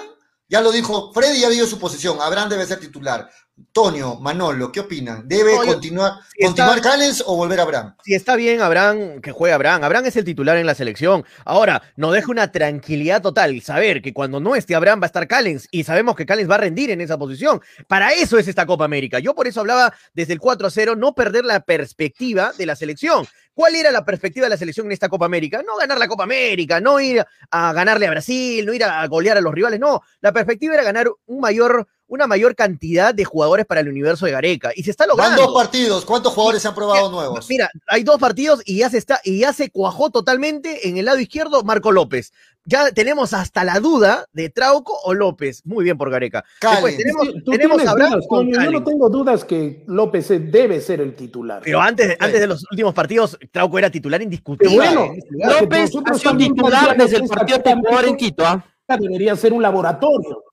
Ya 0.47 0.61
lo 0.61 0.71
dijo, 0.71 1.11
Freddy 1.13 1.39
ya 1.41 1.49
dio 1.49 1.65
su 1.65 1.79
posición. 1.79 2.17
Abraham 2.21 2.49
debe 2.49 2.65
ser 2.65 2.79
titular. 2.79 3.29
Tonio, 3.71 4.19
Manolo, 4.19 4.69
¿qué 4.69 4.81
opinan? 4.81 5.25
¿Debe 5.29 5.55
continuar, 5.55 6.15
si 6.35 6.43
continuar 6.43 6.77
está- 6.77 6.89
Callens 6.89 7.23
o 7.25 7.37
volver 7.37 7.59
a 7.61 7.63
Abraham? 7.63 7.95
Si 8.03 8.13
está 8.13 8.35
bien 8.35 8.61
Abraham, 8.61 9.21
que 9.21 9.31
juegue 9.31 9.53
Abraham. 9.53 9.81
Abraham 9.85 10.07
es 10.07 10.17
el 10.17 10.25
titular 10.25 10.57
en 10.57 10.65
la 10.65 10.75
selección. 10.75 11.23
Ahora, 11.45 11.81
nos 11.95 12.11
deja 12.11 12.29
una 12.31 12.51
tranquilidad 12.51 13.21
total 13.21 13.61
saber 13.61 14.01
que 14.01 14.13
cuando 14.13 14.41
no 14.41 14.55
esté 14.57 14.75
Abraham 14.75 14.99
va 15.01 15.05
a 15.05 15.07
estar 15.07 15.25
Callens 15.27 15.69
y 15.71 15.85
sabemos 15.85 16.17
que 16.17 16.25
Callens 16.25 16.49
va 16.51 16.55
a 16.55 16.59
rendir 16.59 16.91
en 16.91 16.99
esa 16.99 17.17
posición. 17.17 17.61
Para 17.87 18.11
eso 18.11 18.37
es 18.37 18.49
esta 18.49 18.65
Copa 18.65 18.83
América. 18.83 19.19
Yo 19.19 19.33
por 19.33 19.47
eso 19.47 19.61
hablaba 19.61 19.93
desde 20.13 20.33
el 20.33 20.39
4 20.41 20.67
a 20.67 20.69
0, 20.69 20.95
no 20.97 21.15
perder 21.15 21.45
la 21.45 21.61
perspectiva 21.61 22.51
de 22.57 22.65
la 22.65 22.75
selección. 22.75 23.25
¿Cuál 23.55 23.73
era 23.75 23.89
la 23.89 24.03
perspectiva 24.03 24.47
de 24.47 24.49
la 24.49 24.57
selección 24.57 24.85
en 24.87 24.91
esta 24.91 25.07
Copa 25.07 25.25
América? 25.25 25.63
No 25.65 25.77
ganar 25.77 25.97
la 25.97 26.09
Copa 26.09 26.23
América, 26.23 26.81
no 26.81 26.99
ir 26.99 27.23
a 27.51 27.71
ganarle 27.71 28.05
a 28.05 28.11
Brasil, 28.11 28.65
no 28.65 28.73
ir 28.73 28.83
a 28.83 29.07
golear 29.07 29.37
a 29.37 29.41
los 29.41 29.53
rivales, 29.53 29.79
no. 29.79 30.01
La 30.19 30.33
perspectiva 30.33 30.73
era 30.73 30.83
ganar 30.83 31.09
un 31.27 31.39
mayor 31.39 31.87
una 32.07 32.27
mayor 32.27 32.55
cantidad 32.55 33.13
de 33.13 33.25
jugadores 33.25 33.65
para 33.65 33.81
el 33.81 33.89
universo 33.89 34.25
de 34.25 34.31
Gareca. 34.31 34.71
Y 34.75 34.83
se 34.83 34.91
está 34.91 35.05
Van 35.05 35.17
logrando. 35.17 35.41
dos 35.43 35.53
partidos. 35.55 36.05
¿Cuántos 36.05 36.33
jugadores 36.33 36.61
se 36.61 36.67
han 36.67 36.75
probado 36.75 37.09
nuevos? 37.09 37.47
Mira, 37.49 37.69
hay 37.87 38.03
dos 38.03 38.19
partidos 38.19 38.61
y 38.65 38.77
ya 38.79 38.89
se 38.89 38.97
está, 38.97 39.19
y 39.23 39.39
ya 39.39 39.53
se 39.53 39.69
cuajó 39.71 40.09
totalmente 40.09 40.87
en 40.87 40.97
el 40.97 41.05
lado 41.05 41.19
izquierdo 41.19 41.63
Marco 41.63 41.91
López. 41.91 42.31
Ya 42.67 42.91
tenemos 42.91 43.33
hasta 43.33 43.63
la 43.63 43.79
duda 43.79 44.25
de 44.33 44.49
Trauco 44.49 44.97
o 45.03 45.13
López. 45.13 45.61
Muy 45.65 45.83
bien 45.83 45.99
por 45.99 46.09
Gareca. 46.09 46.43
Después 46.61 46.97
tenemos, 46.97 47.27
Sí, 47.27 47.41
tú 47.45 47.51
tenemos 47.51 47.77
tienes 47.77 47.87
a 47.87 47.91
Abraham 47.91 48.11
dudas, 48.13 48.25
con 48.27 48.51
Toño, 48.51 48.63
Yo 48.65 48.71
no 48.71 48.83
tengo 48.83 49.09
dudas 49.09 49.45
que 49.45 49.83
López 49.85 50.31
eh, 50.31 50.39
debe 50.39 50.81
ser 50.81 50.99
el 50.99 51.15
titular. 51.15 51.61
Pero 51.63 51.79
antes, 51.79 52.17
antes 52.19 52.39
de 52.39 52.47
los 52.47 52.65
últimos 52.71 52.93
partidos, 52.95 53.37
Trauco 53.51 53.77
era 53.77 53.91
titular 53.91 54.19
indiscutible. 54.21 54.75
bueno, 54.77 55.11
López 55.29 55.91
ha 56.05 56.13
sido 56.15 56.37
titular 56.37 56.97
desde 56.97 57.17
el 57.17 57.27
partido 57.27 57.59
titular 57.61 58.05
en. 58.05 58.17
Quito. 58.17 58.43
¿ah? 58.45 58.65
Debería 58.99 59.35
ser 59.35 59.53
un 59.53 59.61
laboratorio. 59.61 60.43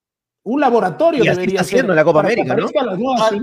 Un 0.44 0.60
laboratorio 0.60 1.22
Y 1.24 1.28
así 1.28 1.36
debería 1.36 1.60
está 1.60 1.66
haciendo 1.66 1.86
ser 1.86 1.90
en 1.92 1.96
la 1.96 2.04
Copa 2.04 2.20
América, 2.20 2.56
¿no? 2.56 2.68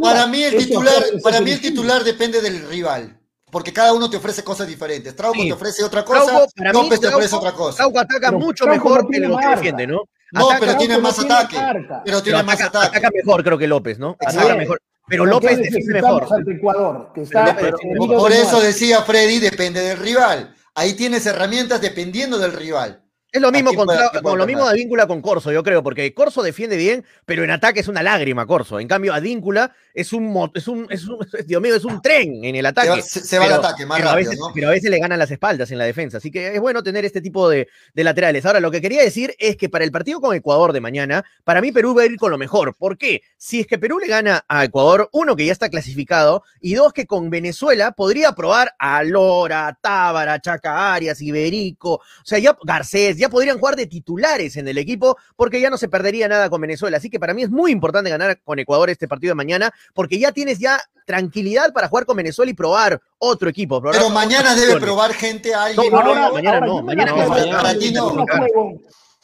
Para 0.02 0.28
mí 0.28 0.43
el 0.43 0.54
Eso 0.56 0.68
titular, 0.68 1.04
para 1.24 1.41
mí 1.41 1.52
el 1.52 1.62
titular 1.62 2.04
depende 2.04 2.41
del 2.41 2.68
rival. 2.68 3.16
Porque 3.52 3.74
cada 3.74 3.93
uno 3.93 4.10
te 4.10 4.18
ofrece 4.18 4.43
cosas 4.43 4.68
diferentes. 4.68 5.16
Trauco 5.16 5.39
Sí. 5.41 5.47
te 5.47 5.54
ofrece 5.54 5.84
otra 5.84 6.04
cosa, 6.06 6.26
Trauco, 6.26 6.52
para 6.56 6.74
mí, 6.74 6.80
López 6.84 7.00
te 7.00 7.08
Trauco- 7.08 7.16
ofrece 7.18 7.36
otra 7.36 7.52
cosa. 7.54 7.78
Trauco 7.78 8.00
ataca 8.00 8.28
Pero 8.28 8.39
mucho 8.39 8.64
Trauco 8.66 8.84
mejor 8.84 9.02
no 9.04 9.08
que 9.08 9.12
tiene 9.12 9.28
lo 9.28 9.38
que 9.38 9.43
marca. 9.45 9.56
defiende, 9.60 9.88
¿no? 9.88 10.02
No, 10.32 10.45
Ataca- 10.45 10.60
pero 10.60 10.72
tiene 10.78 10.93
Trauco 10.93 11.02
más 11.08 11.18
no 11.18 11.24
tiene 11.24 11.36
ataque. 11.39 11.56
marca. 11.58 12.02
Pero 12.06 12.22
tiene 12.24 12.38
pero 12.38 12.45
más 12.45 12.56
ataca, 12.62 12.80
ataque. 12.80 12.97
ataca 12.97 13.10
mejor, 13.16 13.43
creo 13.43 13.58
que 13.58 13.68
López, 13.68 13.97
¿no? 14.00 14.12
Exacto. 14.20 14.39
Ataca 14.41 14.56
mejor. 14.56 14.82
Pero 15.08 15.24
¿Por 15.24 15.30
qué 15.30 15.34
López 15.34 15.58
defiende 15.58 15.93
mejor. 15.93 16.28
Ecuador, 16.47 17.12
que 17.16 17.22
está 17.24 17.56
pero 17.60 17.78
Por, 18.20 18.32
eso 18.32 18.60
decía 18.62 19.02
Freddy, 19.02 19.39
depende 19.39 19.82
del 19.82 19.97
rival. 19.97 20.54
Ahí 20.76 20.93
tienes 20.93 21.26
herramientas 21.26 21.82
dependiendo 21.82 22.38
del 22.38 22.54
rival. 22.54 23.02
Es 23.32 23.41
lo 23.41 23.51
mismo 23.51 23.73
con, 23.75 23.86
puede- 23.86 23.99
lo 24.38 24.45
mismo 24.47 24.63
Advíncula 24.65 25.05
con 25.05 25.21
Corso, 25.21 25.51
yo 25.51 25.61
creo, 25.63 25.84
porque 25.84 26.13
Corso 26.15 26.41
defiende 26.41 26.77
bien, 26.77 27.05
pero 27.25 27.43
en 27.43 27.51
ataque 27.51 27.80
es 27.82 27.88
una 27.88 28.01
lágrima, 28.01 28.47
Corso. 28.47 28.80
En 28.80 28.88
cambio, 28.88 29.13
Advíncula 29.13 29.71
es 29.93 30.13
un, 30.13 30.51
es 30.55 30.67
un, 30.67 30.88
es 30.89 31.05
un, 31.07 31.19
Dios 31.45 31.61
mío, 31.61 31.75
es 31.75 31.86
un 31.86 32.01
tren 32.01 32.43
en 32.43 32.55
el 32.55 32.65
ataque. 32.65 33.01
Se 33.03 33.38
va- 33.39 33.45
se- 33.45 33.53
al 33.53 33.59
ataque 33.59 33.86
más 33.86 33.97
pero 33.99 34.09
a 34.09 34.13
rápido, 34.13 34.30
veces, 34.32 34.39
¿no? 34.39 34.51
Pero 34.53 34.67
a 34.67 34.71
veces 34.71 34.89
le 34.89 34.99
ganan 34.99 35.19
las 35.19 35.30
espaldas 35.30 35.69
en 35.71 35.77
la 35.77 35.86
defensa, 35.86 36.17
así 36.17 36.32
que 36.32 36.55
es 36.55 36.59
bueno 36.59 36.82
tener 36.82 37.05
este 37.05 37.21
tipo 37.21 37.47
de, 37.49 37.67
de 37.93 38.03
laterales. 38.03 38.45
Ahora, 38.47 38.59
lo 38.59 38.71
que 38.71 38.82
quería 38.82 39.03
decir 39.03 39.36
es 39.38 39.57
que 39.57 39.69
para 39.69 39.84
el 39.86 39.91
partido 39.91 40.19
con 40.21 40.36
Ecuador 40.36 40.73
de 40.73 40.82
mañana, 40.82 41.23
para 41.43 41.61
mí 41.61 41.71
Perú 41.71 41.93
va 41.95 42.01
a 42.01 42.05
ir 42.07 42.17
con 42.17 42.32
lo 42.32 42.38
mejor. 42.39 42.75
¿Por 42.75 42.97
qué? 42.97 43.21
Si 43.38 43.59
es 43.59 43.67
que 43.67 43.77
Perú 43.77 43.99
le 43.99 44.07
gana 44.07 44.43
a 44.47 44.63
Ecuador, 44.63 45.07
uno 45.11 45.36
que 45.36 45.45
ya 45.45 45.51
está 45.51 45.69
clasificado, 45.69 46.43
y 46.61 46.73
dos 46.73 46.93
que 46.93 47.05
con 47.05 47.30
Venezuela 47.30 47.91
podría 47.91 48.32
probar 48.32 48.73
a 48.80 49.03
Lora, 49.03 49.77
Tábara, 49.80 50.39
Chaca 50.41 50.93
Arias, 50.95 51.21
Iberico, 51.21 51.93
o 51.95 52.01
sea, 52.23 52.39
ya 52.39 52.57
Garcés, 52.63 53.17
ya 53.20 53.30
podrían 53.30 53.59
jugar 53.59 53.76
de 53.76 53.86
titulares 53.88 54.57
en 54.57 54.67
el 54.67 54.78
equipo 54.78 55.17
porque 55.36 55.61
ya 55.61 55.70
no 55.70 55.78
se 55.78 55.88
perdería 55.89 56.28
nada 56.28 56.49
con 56.49 56.61
Venezuela. 56.61 56.97
Así 56.97 57.09
que 57.09 57.20
para 57.20 57.34
mí 57.34 57.43
es 57.43 57.49
muy 57.49 57.72
importante 57.72 58.09
ganar 58.09 58.41
con 58.43 58.57
Ecuador 58.59 58.89
este 58.89 59.07
partido 59.07 59.32
de 59.32 59.36
mañana 59.36 59.72
porque 59.93 60.17
ya 60.20 60.32
tienes 60.32 60.59
ya 60.59 60.80
tranquilidad 61.05 61.74
para 61.74 61.88
jugar 61.89 62.05
con 62.05 62.17
Venezuela 62.17 62.51
y 62.51 62.53
probar 62.53 62.99
otro 63.17 63.49
equipo. 63.49 63.80
probar 63.82 63.97
Pero 63.99 64.09
mañana 64.11 64.51
debe 64.55 64.74
opciones. 64.74 64.84
probar 64.84 65.13
gente 65.13 65.53
a 65.53 65.63
alguien. 65.65 65.91
No, 65.91 66.01
no, 66.03 66.15
no, 66.15 66.15
yo 66.15 66.28
me 66.28 66.34
mañana 66.34 66.59
la 66.59 66.65
no, 66.65 66.72
juego- 66.74 66.84
mañana 66.84 67.74
no. 68.55 68.74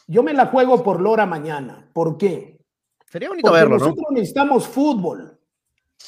Yo 0.08 0.22
me 0.22 0.32
la 0.34 0.46
juego 0.46 0.82
por 0.84 1.00
Lora 1.00 1.26
mañana. 1.26 1.88
¿Por 1.92 2.16
qué? 2.16 2.58
Sería 3.10 3.28
bonito 3.28 3.48
Porque 3.48 3.60
verlo, 3.60 3.78
¿no? 3.78 3.84
nosotros 3.86 4.06
necesitamos 4.10 4.66
fútbol. 4.66 5.38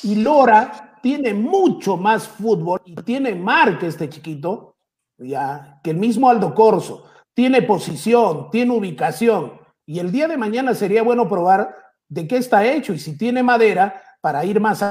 Y 0.03 0.17
Lora 0.17 0.99
tiene 1.03 1.35
mucho 1.35 1.97
más 1.97 2.29
fútbol 2.29 2.81
y 2.85 2.95
tiene 2.97 3.35
marca 3.35 3.87
este 3.87 4.09
chiquito, 4.09 4.77
ya, 5.17 5.81
que 5.83 5.91
el 5.91 5.97
mismo 5.97 6.29
Aldo 6.31 6.55
Corso. 6.55 7.05
Tiene 7.39 7.63
posición, 7.63 8.51
tiene 8.51 8.73
ubicación. 8.73 9.53
Y 9.87 10.01
el 10.01 10.11
día 10.11 10.27
de 10.27 10.37
mañana 10.37 10.75
sería 10.75 11.05
bueno 11.05 11.29
probar 11.29 11.73
de 12.09 12.27
qué 12.27 12.37
está 12.37 12.67
hecho 12.67 12.93
y 12.93 12.99
si 12.99 13.17
tiene 13.17 13.45
madera 13.45 14.03
para 14.21 14.45
ir 14.45 14.59
más 14.59 14.83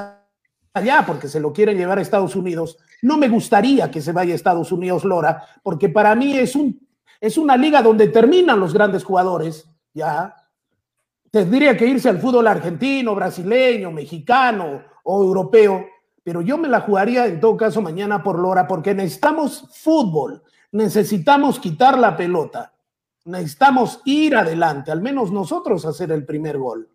allá, 0.74 1.04
porque 1.06 1.28
se 1.28 1.42
lo 1.42 1.52
quieren 1.52 1.78
llevar 1.78 1.98
a 1.98 2.02
Estados 2.02 2.38
Unidos. 2.38 2.78
No 3.02 3.18
me 3.18 3.28
gustaría 3.28 3.92
que 3.92 4.00
se 4.00 4.14
vaya 4.14 4.32
a 4.32 4.38
Estados 4.38 4.72
Unidos 4.72 5.04
Lora, 5.04 5.44
porque 5.62 5.90
para 5.90 6.16
mí 6.16 6.38
es, 6.38 6.56
un, 6.56 6.88
es 7.20 7.38
una 7.38 7.58
liga 7.58 7.82
donde 7.82 8.08
terminan 8.08 8.62
los 8.62 8.74
grandes 8.74 9.04
jugadores, 9.04 9.70
ya, 9.94 10.34
tendría 11.30 11.76
que 11.76 11.86
irse 11.86 12.08
al 12.08 12.22
fútbol 12.22 12.48
argentino, 12.48 13.14
brasileño, 13.14 13.92
mexicano 13.92 14.84
o 15.04 15.22
europeo, 15.22 15.86
pero 16.24 16.42
yo 16.42 16.58
me 16.58 16.70
la 16.70 16.80
jugaría 16.80 17.26
en 17.26 17.42
todo 17.42 17.58
caso 17.58 17.82
mañana 17.82 18.24
por 18.24 18.40
Lora 18.40 18.66
porque 18.66 18.94
necesitamos 18.94 19.68
fútbol, 19.74 20.42
necesitamos 20.72 21.60
quitar 21.60 21.98
la 21.98 22.16
pelota, 22.18 22.74
necesitamos 23.26 24.02
ir 24.06 24.36
adelante, 24.36 24.92
al 24.92 25.02
menos 25.02 25.32
nosotros 25.32 25.86
hacer 25.86 26.12
el 26.12 26.26
primer 26.26 26.58
gol. 26.58 26.90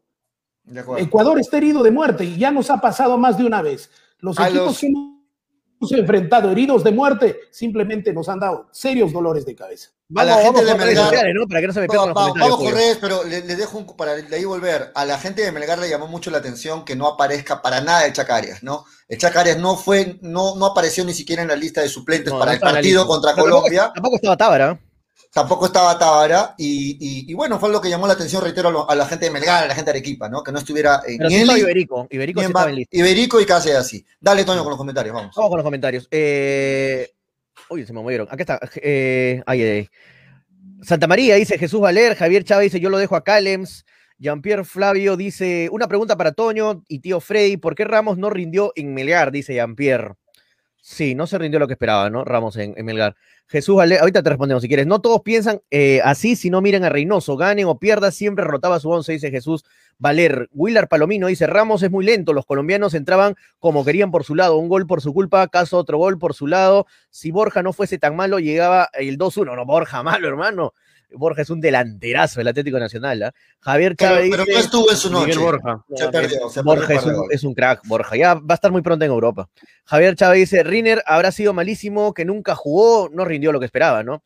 De. 0.64 0.84
Ecuador 0.98 1.38
está 1.40 1.56
herido 1.56 1.82
de 1.82 1.90
muerte 1.90 2.24
y 2.24 2.36
ya 2.38 2.50
nos 2.50 2.70
ha 2.70 2.78
pasado 2.80 3.18
más 3.18 3.36
de 3.36 3.44
una 3.44 3.62
vez. 3.62 3.90
Los 4.20 4.38
A 4.38 4.48
equipos 4.48 4.66
los- 4.66 4.78
que 4.80 4.92
hemos 5.82 5.92
enfrentado 5.92 6.50
heridos 6.50 6.84
de 6.84 6.92
muerte 6.92 7.40
simplemente 7.50 8.12
nos 8.12 8.28
han 8.28 8.38
dado 8.40 8.68
serios 8.72 9.12
dolores 9.12 9.44
de 9.44 9.54
cabeza. 9.54 9.90
A 10.14 10.24
la 10.24 10.36
Vamos- 10.36 10.44
gente 10.44 10.64
vamos 10.64 10.78
de 10.78 10.92
Melgar- 10.94 11.04
sociales, 11.04 11.34
¿no? 11.34 11.46
Para 11.48 11.60
que 11.62 11.66
no 11.66 11.72
se 11.72 11.80
me 11.80 11.88
pierdan 11.88 12.04
Va- 12.04 12.08
los 12.08 12.16
va- 12.16 12.20
comentarios. 12.28 12.50
vamos 12.50 12.56
con 12.58 12.66
Julio. 12.66 12.84
redes, 12.84 12.98
pero 13.00 13.24
le, 13.24 13.40
le 13.46 13.56
dejo 13.56 13.78
un, 13.78 13.96
para 13.96 14.14
de 14.14 14.36
ahí 14.36 14.44
volver. 14.44 14.92
A 14.94 15.04
la 15.06 15.18
gente 15.18 15.42
de 15.42 15.52
Melgar 15.52 15.78
le 15.78 15.88
llamó 15.88 16.06
mucho 16.06 16.30
la 16.30 16.38
atención 16.38 16.84
que 16.84 16.94
no 16.96 17.06
aparezca 17.08 17.62
para 17.62 17.80
nada 17.80 18.04
el 18.06 18.12
Chacarias, 18.12 18.62
¿no? 18.62 18.84
El 19.08 19.18
Chacarias 19.18 19.58
no 19.58 19.76
fue, 19.76 20.18
no, 20.20 20.54
no 20.56 20.66
apareció 20.66 21.04
ni 21.04 21.14
siquiera 21.14 21.42
en 21.42 21.48
la 21.48 21.56
lista 21.56 21.80
de 21.80 21.88
suplentes 21.88 22.32
No, 22.32 22.38
para 22.38 22.52
no 22.52 22.54
el 22.56 22.60
partido 22.60 23.06
contra 23.06 23.30
Pero 23.34 23.44
tampoco- 23.44 23.62
Colombia. 23.62 23.90
Tampoco 23.94 24.16
estaba 24.16 24.36
Tábara. 24.36 24.80
Tampoco 25.32 25.66
estaba 25.66 25.98
Tábara. 25.98 26.54
Y, 26.58 26.98
y- 27.00 27.30
y 27.30 27.34
bueno, 27.34 27.58
fue 27.58 27.70
lo 27.70 27.80
que 27.80 27.88
llamó 27.88 28.06
la 28.06 28.12
atención, 28.12 28.42
reitero, 28.42 28.68
a, 28.68 28.72
lo- 28.72 28.90
a 28.90 28.94
la 28.94 29.06
gente 29.06 29.24
de 29.24 29.30
Melgar, 29.30 29.64
a 29.64 29.66
la 29.66 29.74
gente 29.74 29.90
de 29.90 29.98
Arequipa, 29.98 30.28
¿no? 30.28 30.42
Que 30.42 30.52
no 30.52 30.58
estuviera 30.58 31.00
eh, 31.06 31.16
estaba 31.18 31.54
ni- 31.54 31.60
Iberico. 31.60 32.06
Iberico 32.10 32.40
ni 32.40 32.46
sí 32.46 32.52
en. 32.52 32.86
Iberico 32.90 33.40
y 33.40 33.46
casi 33.46 33.70
así. 33.70 34.04
Dale, 34.20 34.44
Toño, 34.44 34.62
con 34.62 34.70
los 34.70 34.78
comentarios, 34.78 35.14
vamos. 35.14 35.34
Vamos 35.34 35.50
con 35.50 35.56
los 35.58 35.64
comentarios. 35.64 36.06
Eh... 36.10 37.10
Uy, 37.70 37.86
se 37.86 37.92
me 37.94 38.00
movieron. 38.02 38.28
Aquí 38.30 38.42
está. 38.42 38.60
Eh... 38.76 39.42
Ay, 39.46 39.62
ay, 39.62 39.68
ay. 39.70 39.88
Santa 40.82 41.06
María 41.06 41.36
dice 41.36 41.56
Jesús 41.58 41.80
Valer. 41.80 42.14
Javier 42.16 42.44
Chávez 42.44 42.72
dice 42.72 42.80
yo 42.80 42.90
lo 42.90 42.98
dejo 42.98 43.16
a 43.16 43.24
Calems. 43.24 43.84
Jean-Pierre 44.18 44.64
Flavio 44.64 45.16
dice 45.16 45.68
una 45.72 45.88
pregunta 45.88 46.16
para 46.16 46.32
Toño 46.32 46.84
y 46.88 46.98
tío 47.00 47.20
Freddy. 47.20 47.56
¿Por 47.56 47.74
qué 47.74 47.84
Ramos 47.84 48.18
no 48.18 48.30
rindió 48.30 48.72
en 48.76 48.92
Melgar? 48.94 49.32
Dice 49.32 49.54
Jean-Pierre. 49.54 50.14
Sí, 50.84 51.14
no 51.14 51.28
se 51.28 51.38
rindió 51.38 51.60
lo 51.60 51.68
que 51.68 51.74
esperaba, 51.74 52.10
¿no? 52.10 52.24
Ramos 52.24 52.56
en, 52.56 52.74
Melgar. 52.84 53.14
Jesús 53.46 53.76
Valer, 53.76 54.00
ahorita 54.00 54.20
te 54.20 54.30
respondemos 54.30 54.62
si 54.62 54.68
quieres. 54.68 54.84
No 54.84 55.00
todos 55.00 55.20
piensan 55.22 55.62
eh, 55.70 56.00
así 56.02 56.34
si 56.34 56.50
no 56.50 56.60
miren 56.60 56.82
a 56.82 56.88
Reynoso. 56.88 57.36
Ganen 57.36 57.66
o 57.66 57.78
pierdan, 57.78 58.10
siempre 58.10 58.44
rotaba 58.44 58.80
su 58.80 58.90
once, 58.90 59.12
dice 59.12 59.30
Jesús 59.30 59.64
Valer. 59.98 60.48
Willard 60.52 60.88
Palomino 60.88 61.28
dice 61.28 61.46
Ramos 61.46 61.84
es 61.84 61.90
muy 61.92 62.04
lento. 62.04 62.32
Los 62.32 62.46
colombianos 62.46 62.94
entraban 62.94 63.36
como 63.60 63.84
querían 63.84 64.10
por 64.10 64.24
su 64.24 64.34
lado. 64.34 64.56
Un 64.56 64.68
gol 64.68 64.88
por 64.88 65.00
su 65.00 65.14
culpa, 65.14 65.46
caso 65.46 65.78
otro 65.78 65.98
gol 65.98 66.18
por 66.18 66.34
su 66.34 66.48
lado. 66.48 66.88
Si 67.10 67.30
Borja 67.30 67.62
no 67.62 67.72
fuese 67.72 67.98
tan 67.98 68.16
malo, 68.16 68.40
llegaba 68.40 68.88
el 68.94 69.18
2-1. 69.18 69.54
No, 69.54 69.64
Borja 69.64 70.02
malo, 70.02 70.26
hermano. 70.26 70.74
Borja 71.14 71.42
es 71.42 71.50
un 71.50 71.60
delanterazo 71.60 72.40
del 72.40 72.48
Atlético 72.48 72.78
Nacional. 72.78 73.22
¿ah? 73.22 73.32
Javier 73.60 73.96
Chávez 73.96 74.28
pero 74.30 74.44
dice, 74.44 74.54
no 74.54 74.60
estuvo 74.60 74.90
en 74.90 74.96
su 74.96 75.10
Miguel 75.10 75.28
noche. 75.28 75.38
Borja. 75.38 75.84
Se 75.94 76.08
perdió, 76.08 76.48
se 76.48 76.62
Borja 76.62 76.86
perdió 76.86 77.22
un 77.22 77.26
es 77.30 77.44
un 77.44 77.54
crack, 77.54 77.80
Borja. 77.86 78.16
Ya 78.16 78.34
va 78.34 78.42
a 78.50 78.54
estar 78.54 78.72
muy 78.72 78.82
pronto 78.82 79.04
en 79.04 79.10
Europa. 79.10 79.48
Javier 79.84 80.14
Chávez 80.16 80.40
dice, 80.40 80.62
Riner 80.62 81.02
habrá 81.06 81.32
sido 81.32 81.52
malísimo, 81.52 82.14
que 82.14 82.24
nunca 82.24 82.54
jugó, 82.54 83.08
no 83.12 83.24
rindió 83.24 83.52
lo 83.52 83.60
que 83.60 83.66
esperaba, 83.66 84.02
¿no? 84.02 84.22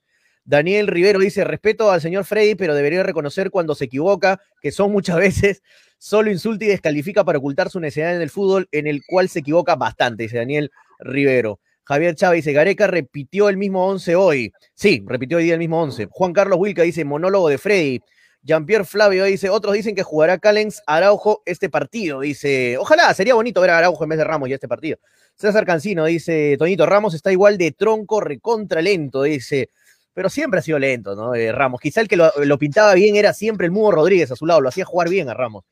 Daniel 0.46 0.86
Rivero 0.86 1.18
dice, 1.18 1.42
respeto 1.44 1.90
al 1.90 2.00
señor 2.00 2.24
Freddy, 2.24 2.54
pero 2.54 2.74
debería 2.74 3.02
reconocer 3.02 3.50
cuando 3.50 3.74
se 3.74 3.86
equivoca, 3.86 4.40
que 4.60 4.70
son 4.70 4.92
muchas 4.92 5.16
veces, 5.18 5.62
solo 5.98 6.30
insulta 6.30 6.64
y 6.64 6.68
descalifica 6.68 7.24
para 7.24 7.38
ocultar 7.38 7.68
su 7.68 7.80
necesidad 7.80 8.14
en 8.14 8.22
el 8.22 8.30
fútbol, 8.30 8.68
en 8.70 8.86
el 8.86 9.02
cual 9.06 9.28
se 9.28 9.40
equivoca 9.40 9.74
bastante, 9.74 10.22
dice 10.22 10.38
Daniel 10.38 10.70
Rivero. 11.00 11.60
Javier 11.86 12.16
Chávez 12.16 12.44
dice, 12.44 12.52
Gareca 12.52 12.88
repitió 12.88 13.48
el 13.48 13.56
mismo 13.56 13.86
11 13.86 14.16
hoy. 14.16 14.52
Sí, 14.74 15.04
repitió 15.06 15.38
hoy 15.38 15.44
día 15.44 15.52
el 15.52 15.60
mismo 15.60 15.80
11. 15.80 16.08
Juan 16.10 16.32
Carlos 16.32 16.58
Wilca 16.58 16.82
dice, 16.82 17.04
monólogo 17.04 17.48
de 17.48 17.58
Freddy. 17.58 18.00
Jean-Pierre 18.42 18.84
Flavio 18.84 19.24
dice, 19.24 19.50
otros 19.50 19.74
dicen 19.74 19.94
que 19.94 20.02
jugará 20.02 20.38
Callens 20.38 20.82
Araujo 20.86 21.42
este 21.46 21.70
partido. 21.70 22.20
Dice, 22.20 22.76
ojalá, 22.78 23.14
sería 23.14 23.34
bonito 23.34 23.60
ver 23.60 23.70
a 23.70 23.78
Araujo 23.78 24.02
en 24.02 24.10
vez 24.10 24.18
de 24.18 24.24
Ramos 24.24 24.48
ya 24.48 24.56
este 24.56 24.66
partido. 24.66 24.98
César 25.36 25.64
Cancino 25.64 26.04
dice, 26.06 26.56
Toñito 26.58 26.86
Ramos 26.86 27.14
está 27.14 27.30
igual 27.30 27.56
de 27.56 27.70
tronco, 27.70 28.20
recontra 28.20 28.82
lento, 28.82 29.22
dice, 29.22 29.70
pero 30.12 30.28
siempre 30.28 30.60
ha 30.60 30.62
sido 30.62 30.78
lento, 30.80 31.14
¿no? 31.14 31.34
Eh, 31.34 31.52
Ramos. 31.52 31.80
Quizá 31.80 32.00
el 32.00 32.08
que 32.08 32.16
lo, 32.16 32.32
lo 32.36 32.58
pintaba 32.58 32.94
bien 32.94 33.14
era 33.14 33.32
siempre 33.32 33.66
el 33.66 33.72
Mudo 33.72 33.92
Rodríguez 33.92 34.30
a 34.32 34.36
su 34.36 34.46
lado, 34.46 34.60
lo 34.60 34.70
hacía 34.70 34.84
jugar 34.84 35.08
bien 35.08 35.28
a 35.28 35.34
Ramos. 35.34 35.64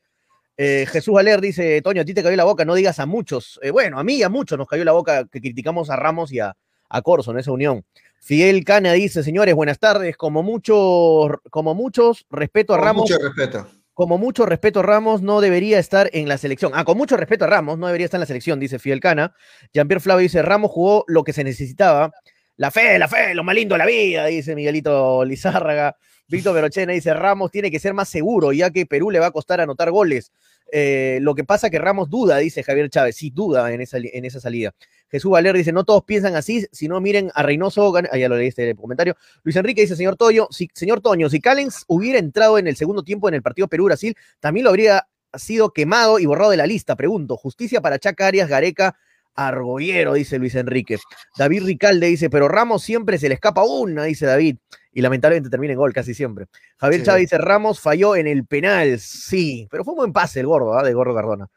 Eh, 0.57 0.85
Jesús 0.89 1.13
Valer 1.13 1.41
dice, 1.41 1.81
Toño, 1.81 2.01
a 2.01 2.05
ti 2.05 2.13
te 2.13 2.23
cayó 2.23 2.35
la 2.35 2.45
boca, 2.45 2.63
no 2.65 2.75
digas 2.75 2.99
a 2.99 3.05
muchos. 3.05 3.59
Eh, 3.61 3.71
bueno, 3.71 3.99
a 3.99 4.03
mí 4.03 4.15
y 4.15 4.23
a 4.23 4.29
muchos 4.29 4.57
nos 4.57 4.67
cayó 4.67 4.85
la 4.85 4.93
boca 4.93 5.25
que 5.25 5.41
criticamos 5.41 5.89
a 5.89 5.95
Ramos 5.95 6.31
y 6.31 6.39
a, 6.39 6.55
a 6.89 7.01
Corso 7.01 7.31
en 7.31 7.39
esa 7.39 7.51
unión. 7.51 7.83
Fidel 8.19 8.63
Cana 8.63 8.93
dice, 8.93 9.23
señores, 9.23 9.53
buenas 9.53 9.79
tardes. 9.79 10.17
Como 10.17 10.43
muchos, 10.43 11.31
como 11.51 11.75
muchos, 11.75 12.25
respeto 12.29 12.73
a 12.73 12.77
Ramos. 12.77 13.09
mucho 13.09 13.21
respeto. 13.21 13.67
Como 13.93 14.17
mucho 14.17 14.45
respeto 14.45 14.81
a 14.81 14.83
Ramos, 14.83 15.21
no 15.21 15.39
debería 15.41 15.79
estar 15.79 16.09
en 16.11 16.27
la 16.27 16.37
selección. 16.37 16.71
Ah, 16.75 16.83
con 16.83 16.97
mucho 16.97 17.15
respeto 17.15 17.45
a 17.45 17.47
Ramos, 17.47 17.77
no 17.77 17.87
debería 17.87 18.05
estar 18.05 18.17
en 18.17 18.21
la 18.21 18.25
selección, 18.25 18.59
dice 18.59 18.79
Fidel 18.79 18.99
Cana. 18.99 19.33
Jean-Pierre 19.73 20.01
Flavio 20.01 20.23
dice, 20.23 20.41
Ramos 20.41 20.71
jugó 20.71 21.05
lo 21.07 21.23
que 21.23 21.31
se 21.33 21.43
necesitaba. 21.43 22.11
La 22.57 22.71
fe, 22.71 22.97
la 22.97 23.09
fe, 23.09 23.33
lo 23.35 23.43
más 23.43 23.53
lindo 23.53 23.75
de 23.75 23.79
la 23.79 23.85
vida, 23.85 24.25
dice 24.27 24.55
Miguelito 24.55 25.25
Lizárraga. 25.25 25.97
Víctor 26.27 26.55
Verochena 26.55 26.93
dice, 26.93 27.13
Ramos 27.13 27.51
tiene 27.51 27.69
que 27.69 27.79
ser 27.79 27.93
más 27.93 28.07
seguro, 28.07 28.53
ya 28.53 28.71
que 28.71 28.85
Perú 28.85 29.11
le 29.11 29.19
va 29.19 29.27
a 29.27 29.31
costar 29.31 29.59
anotar 29.59 29.91
goles. 29.91 30.31
Eh, 30.71 31.19
lo 31.21 31.35
que 31.35 31.43
pasa 31.43 31.69
que 31.69 31.79
Ramos 31.79 32.09
duda, 32.09 32.37
dice 32.37 32.63
Javier 32.63 32.89
Chávez, 32.89 33.17
sí 33.17 33.29
duda 33.29 33.71
en 33.73 33.81
esa, 33.81 33.97
en 33.97 34.23
esa 34.23 34.39
salida. 34.39 34.73
Jesús 35.09 35.31
Valer 35.31 35.55
dice, 35.55 35.73
no 35.73 35.83
todos 35.83 36.03
piensan 36.05 36.35
así, 36.35 36.65
si 36.71 36.87
no 36.87 36.99
miren 37.01 37.29
a 37.35 37.43
Reynoso, 37.43 37.93
ah, 37.95 38.17
ya 38.17 38.29
lo 38.29 38.37
leíste 38.37 38.69
el 38.69 38.75
comentario. 38.75 39.15
Luis 39.43 39.55
Enrique 39.57 39.81
dice, 39.81 39.95
señor 39.97 40.15
Toño, 40.15 40.47
si, 40.49 40.69
señor 40.73 41.01
Toño, 41.01 41.29
si 41.29 41.41
Callens 41.41 41.83
hubiera 41.87 42.19
entrado 42.19 42.57
en 42.57 42.67
el 42.67 42.77
segundo 42.77 43.03
tiempo 43.03 43.27
en 43.27 43.35
el 43.35 43.41
partido 43.41 43.67
Perú-Brasil, 43.67 44.15
también 44.39 44.63
lo 44.63 44.69
habría 44.69 45.07
sido 45.33 45.73
quemado 45.73 46.19
y 46.19 46.25
borrado 46.25 46.51
de 46.51 46.57
la 46.57 46.65
lista. 46.65 46.95
Pregunto, 46.95 47.35
justicia 47.37 47.81
para 47.81 47.99
Chaca 47.99 48.27
Arias, 48.27 48.47
Gareca, 48.47 48.95
Argollero, 49.35 50.13
dice 50.13 50.39
Luis 50.39 50.55
Enrique. 50.55 50.97
David 51.37 51.63
Ricalde 51.65 52.07
dice, 52.07 52.29
pero 52.29 52.47
Ramos 52.47 52.83
siempre 52.83 53.17
se 53.17 53.27
le 53.27 53.35
escapa 53.35 53.63
una, 53.63 54.03
dice 54.03 54.25
David. 54.25 54.57
Y 54.91 55.01
lamentablemente 55.01 55.49
termina 55.49 55.73
en 55.73 55.79
gol 55.79 55.91
casi 55.93 56.13
siempre. 56.13 56.45
Javier 56.77 57.01
Sí. 57.01 57.05
Chávez 57.05 57.21
dice, 57.21 57.37
Ramos 57.37 57.79
falló 57.81 58.15
en 58.15 58.27
el 58.27 58.45
penal. 58.45 58.97
Sí, 58.99 59.67
pero 59.69 59.83
fue 59.83 59.93
un 59.93 59.97
buen 59.97 60.13
pase 60.13 60.39
el 60.39 60.47
gordo, 60.47 60.73
¿ah? 60.77 60.83
de 60.83 60.93
Gordo 60.93 61.13
Cardona. 61.13 61.47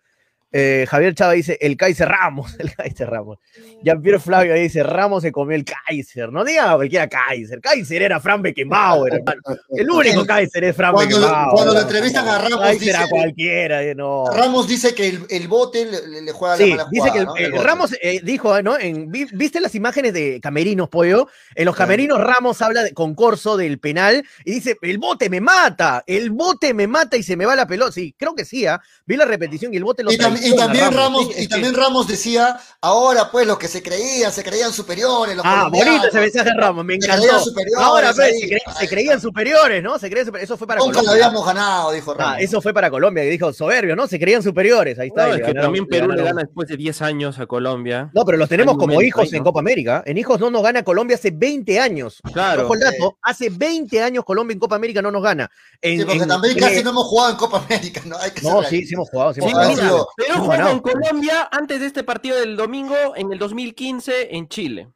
Eh, 0.51 0.87
Javier 0.89 1.15
Chávez 1.15 1.37
dice, 1.37 1.59
el 1.61 1.77
Kaiser 1.77 2.09
Ramos, 2.09 2.55
el 2.59 2.75
Kaiser 2.75 3.09
Ramos. 3.09 3.39
Jean-Pierre 3.83 4.19
Flavio 4.19 4.55
dice, 4.55 4.83
Ramos 4.83 5.23
se 5.23 5.31
comió 5.33 5.55
el 5.55 5.65
Kaiser. 5.65 6.33
No 6.33 6.45
diga 6.45 6.75
cualquiera 6.75 7.09
Kaiser. 7.09 7.61
Kaiser 7.61 8.03
era 8.03 8.19
Fran 8.21 8.41
Beckenbauer, 8.41 9.15
hermano. 9.15 9.41
El 9.71 9.91
único 9.91 10.25
Kaiser 10.25 10.65
es 10.65 10.77
Fran 10.77 10.93
Cuando, 10.93 11.17
Beckenbauer. 11.17 11.53
cuando 11.53 11.75
lo 11.75 11.81
entrevistan 11.81 12.29
a 12.29 12.39
Ramos, 12.39 12.61
Kaiser 12.61 12.81
dice, 12.81 12.97
a 12.97 13.09
cualquiera, 13.09 13.83
eh, 13.83 13.95
no. 13.95 14.25
Ramos 14.33 14.67
dice 14.67 14.95
que 14.95 15.09
el, 15.09 15.27
el 15.29 15.49
bote 15.49 15.85
le, 15.85 16.33
juega 16.33 16.57
Sí, 16.57 16.71
la 16.71 16.77
mala 16.77 16.89
dice 16.91 17.11
que 17.13 17.45
eh. 17.45 17.51
Ramos 17.63 17.95
eh, 18.01 18.21
dijo, 18.23 18.63
¿no? 18.63 18.79
En, 18.79 19.11
¿Viste 19.11 19.61
las 19.61 19.75
imágenes 19.75 20.15
de 20.15 20.41
camerinos, 20.41 20.89
pollo? 20.89 21.29
En 21.55 21.67
los 21.67 21.77
camerinos 21.77 22.21
Ramos 22.21 22.63
habla 22.63 22.85
de, 22.85 22.95
con 22.95 23.15
Corso 23.15 23.57
del 23.57 23.79
penal 23.79 24.25
y 24.45 24.53
dice, 24.53 24.77
el 24.81 24.99
bote 24.99 25.29
me 25.29 25.41
mata, 25.41 26.05
el 26.07 26.31
bote 26.31 26.73
me 26.73 26.87
mata 26.87 27.17
y 27.17 27.23
se 27.23 27.37
me 27.37 27.45
va 27.45 27.55
la 27.55 27.67
pelota. 27.67 27.93
Sí, 27.93 28.15
creo 28.17 28.35
que 28.35 28.45
sí, 28.45 28.67
¿ah? 28.67 28.81
Vi 29.05 29.17
la 29.17 29.25
repetición 29.25 29.75
y 29.75 29.77
el 29.77 29.85
bote 29.85 30.03
lo 30.03 30.11
Y, 30.43 30.57
también 30.57 30.93
Ramos, 30.93 31.29
y 31.37 31.49
también 31.49 31.75
que- 31.75 31.81
Ramos 31.81 32.07
decía, 32.07 32.59
ahora 32.81 33.31
pues 33.31 33.47
los 33.47 33.59
que 33.59 33.69
se 33.69 33.83
creían, 33.83 34.33
se 34.33 34.43
creían 34.45 34.73
superiores, 34.73 35.37
los 35.37 35.45
Ah, 35.47 35.69
bonito 35.71 36.07
ese 36.09 36.21
mensaje 36.21 36.51
de 36.51 36.55
Ramos, 36.57 36.85
me 36.85 36.95
se 36.95 37.07
encantó. 37.07 37.23
creían 37.23 37.45
superiores 37.45 37.85
Ahora, 37.85 38.13
pues, 38.15 38.27
ahí. 38.33 38.41
se, 38.41 38.47
cre- 38.49 38.73
se 38.79 38.89
creían 38.89 39.21
superiores, 39.21 39.83
¿no? 39.83 39.99
Se 39.99 40.09
creían 40.09 40.27
super- 40.27 40.43
Eso 40.43 40.57
fue 40.57 40.67
para 40.67 40.81
Nunca 40.81 40.93
lo 40.99 40.99
Colombia. 41.01 41.27
habíamos 41.27 41.47
ganado, 41.47 41.93
dijo 41.93 42.15
Ramos. 42.15 42.35
Ah, 42.37 42.41
eso 42.41 42.61
fue 42.61 42.73
para 42.75 42.91
Colombia, 42.91 43.23
que 43.25 43.31
dijo 43.31 43.53
soberbio, 43.53 43.97
¿no? 43.97 44.07
Se 44.07 44.19
creían 44.19 44.43
superiores. 44.43 44.99
Ahí 44.99 45.09
está. 45.09 45.23
No, 45.23 45.29
y 45.29 45.31
es 45.33 45.37
le 45.39 45.43
que 45.43 45.49
ganaron- 45.53 45.63
también 45.67 45.87
Perú 45.87 46.13
le 46.13 46.23
gana 46.23 46.43
después 46.43 46.69
de 46.69 46.77
10 46.77 47.03
años 47.03 47.39
a 47.39 47.47
Colombia. 47.47 48.11
No, 48.15 48.25
pero 48.25 48.39
los 48.39 48.49
tenemos 48.49 48.75
como 48.75 48.95
momento 48.95 49.03
hijos 49.07 49.23
ahí, 49.25 49.31
en 49.33 49.39
¿no? 49.39 49.45
Copa 49.45 49.61
América. 49.61 50.03
En 50.07 50.19
hijos 50.19 50.39
no 50.41 50.51
nos 50.51 50.63
gana 50.63 50.83
Colombia 50.83 51.17
hace 51.17 51.31
20 51.31 51.81
años. 51.81 52.21
Claro. 52.33 52.65
Ojo 52.65 52.75
el 52.75 52.81
dato, 52.81 53.19
hace 53.23 53.51
20 53.51 54.03
años 54.03 54.25
Colombia 54.25 54.53
en 54.55 54.59
Copa 54.61 54.77
América 54.77 55.03
no 55.03 55.11
nos 55.11 55.23
gana. 55.23 55.51
En- 55.81 55.99
Sí, 55.99 56.05
porque 56.05 56.23
en- 56.23 56.29
también 56.29 56.55
en- 56.57 56.63
casi 56.63 56.83
no 56.83 56.91
hemos 56.91 57.05
jugado 57.07 57.31
en 57.31 57.37
Copa 57.37 57.59
América, 57.67 58.03
¿no? 58.05 58.17
Hay 58.19 58.31
que 58.31 58.43
No, 58.43 58.63
sí, 58.65 58.85
sí 58.87 58.95
hemos 58.95 59.09
jugado. 59.11 59.35
Sí 59.35 59.41
hemos 59.41 59.53
jugado. 59.53 60.09
Perú 60.29 60.41
jugó 60.45 60.81
con 60.81 60.81
Colombia 60.81 61.49
antes 61.51 61.81
de 61.81 61.87
este 61.87 62.05
partido 62.05 62.39
del 62.39 62.57
domingo 62.57 62.95
en 63.17 63.33
el 63.33 63.39
2015 63.39 64.37
en 64.37 64.49
Chile. 64.49 64.89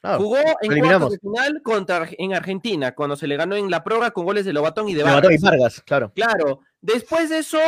Claro, 0.00 0.18
Jugó 0.18 0.38
en 0.62 0.80
cuartos 0.80 1.12
de 1.12 1.18
final 1.18 1.60
contra 1.62 2.08
en 2.10 2.32
Argentina, 2.32 2.94
cuando 2.94 3.16
se 3.16 3.26
le 3.26 3.36
ganó 3.36 3.54
en 3.56 3.70
la 3.70 3.84
prórroga 3.84 4.12
con 4.12 4.24
goles 4.24 4.46
de 4.46 4.52
Lobatón 4.52 4.88
y 4.88 4.94
de 4.94 5.04
Le 5.04 5.04
mató 5.04 5.16
a 5.16 5.30
Vargas. 5.30 5.42
Vargas, 5.42 5.82
claro. 5.82 6.12
Claro. 6.14 6.60
Después 6.80 7.28
de 7.28 7.38
eso, 7.38 7.58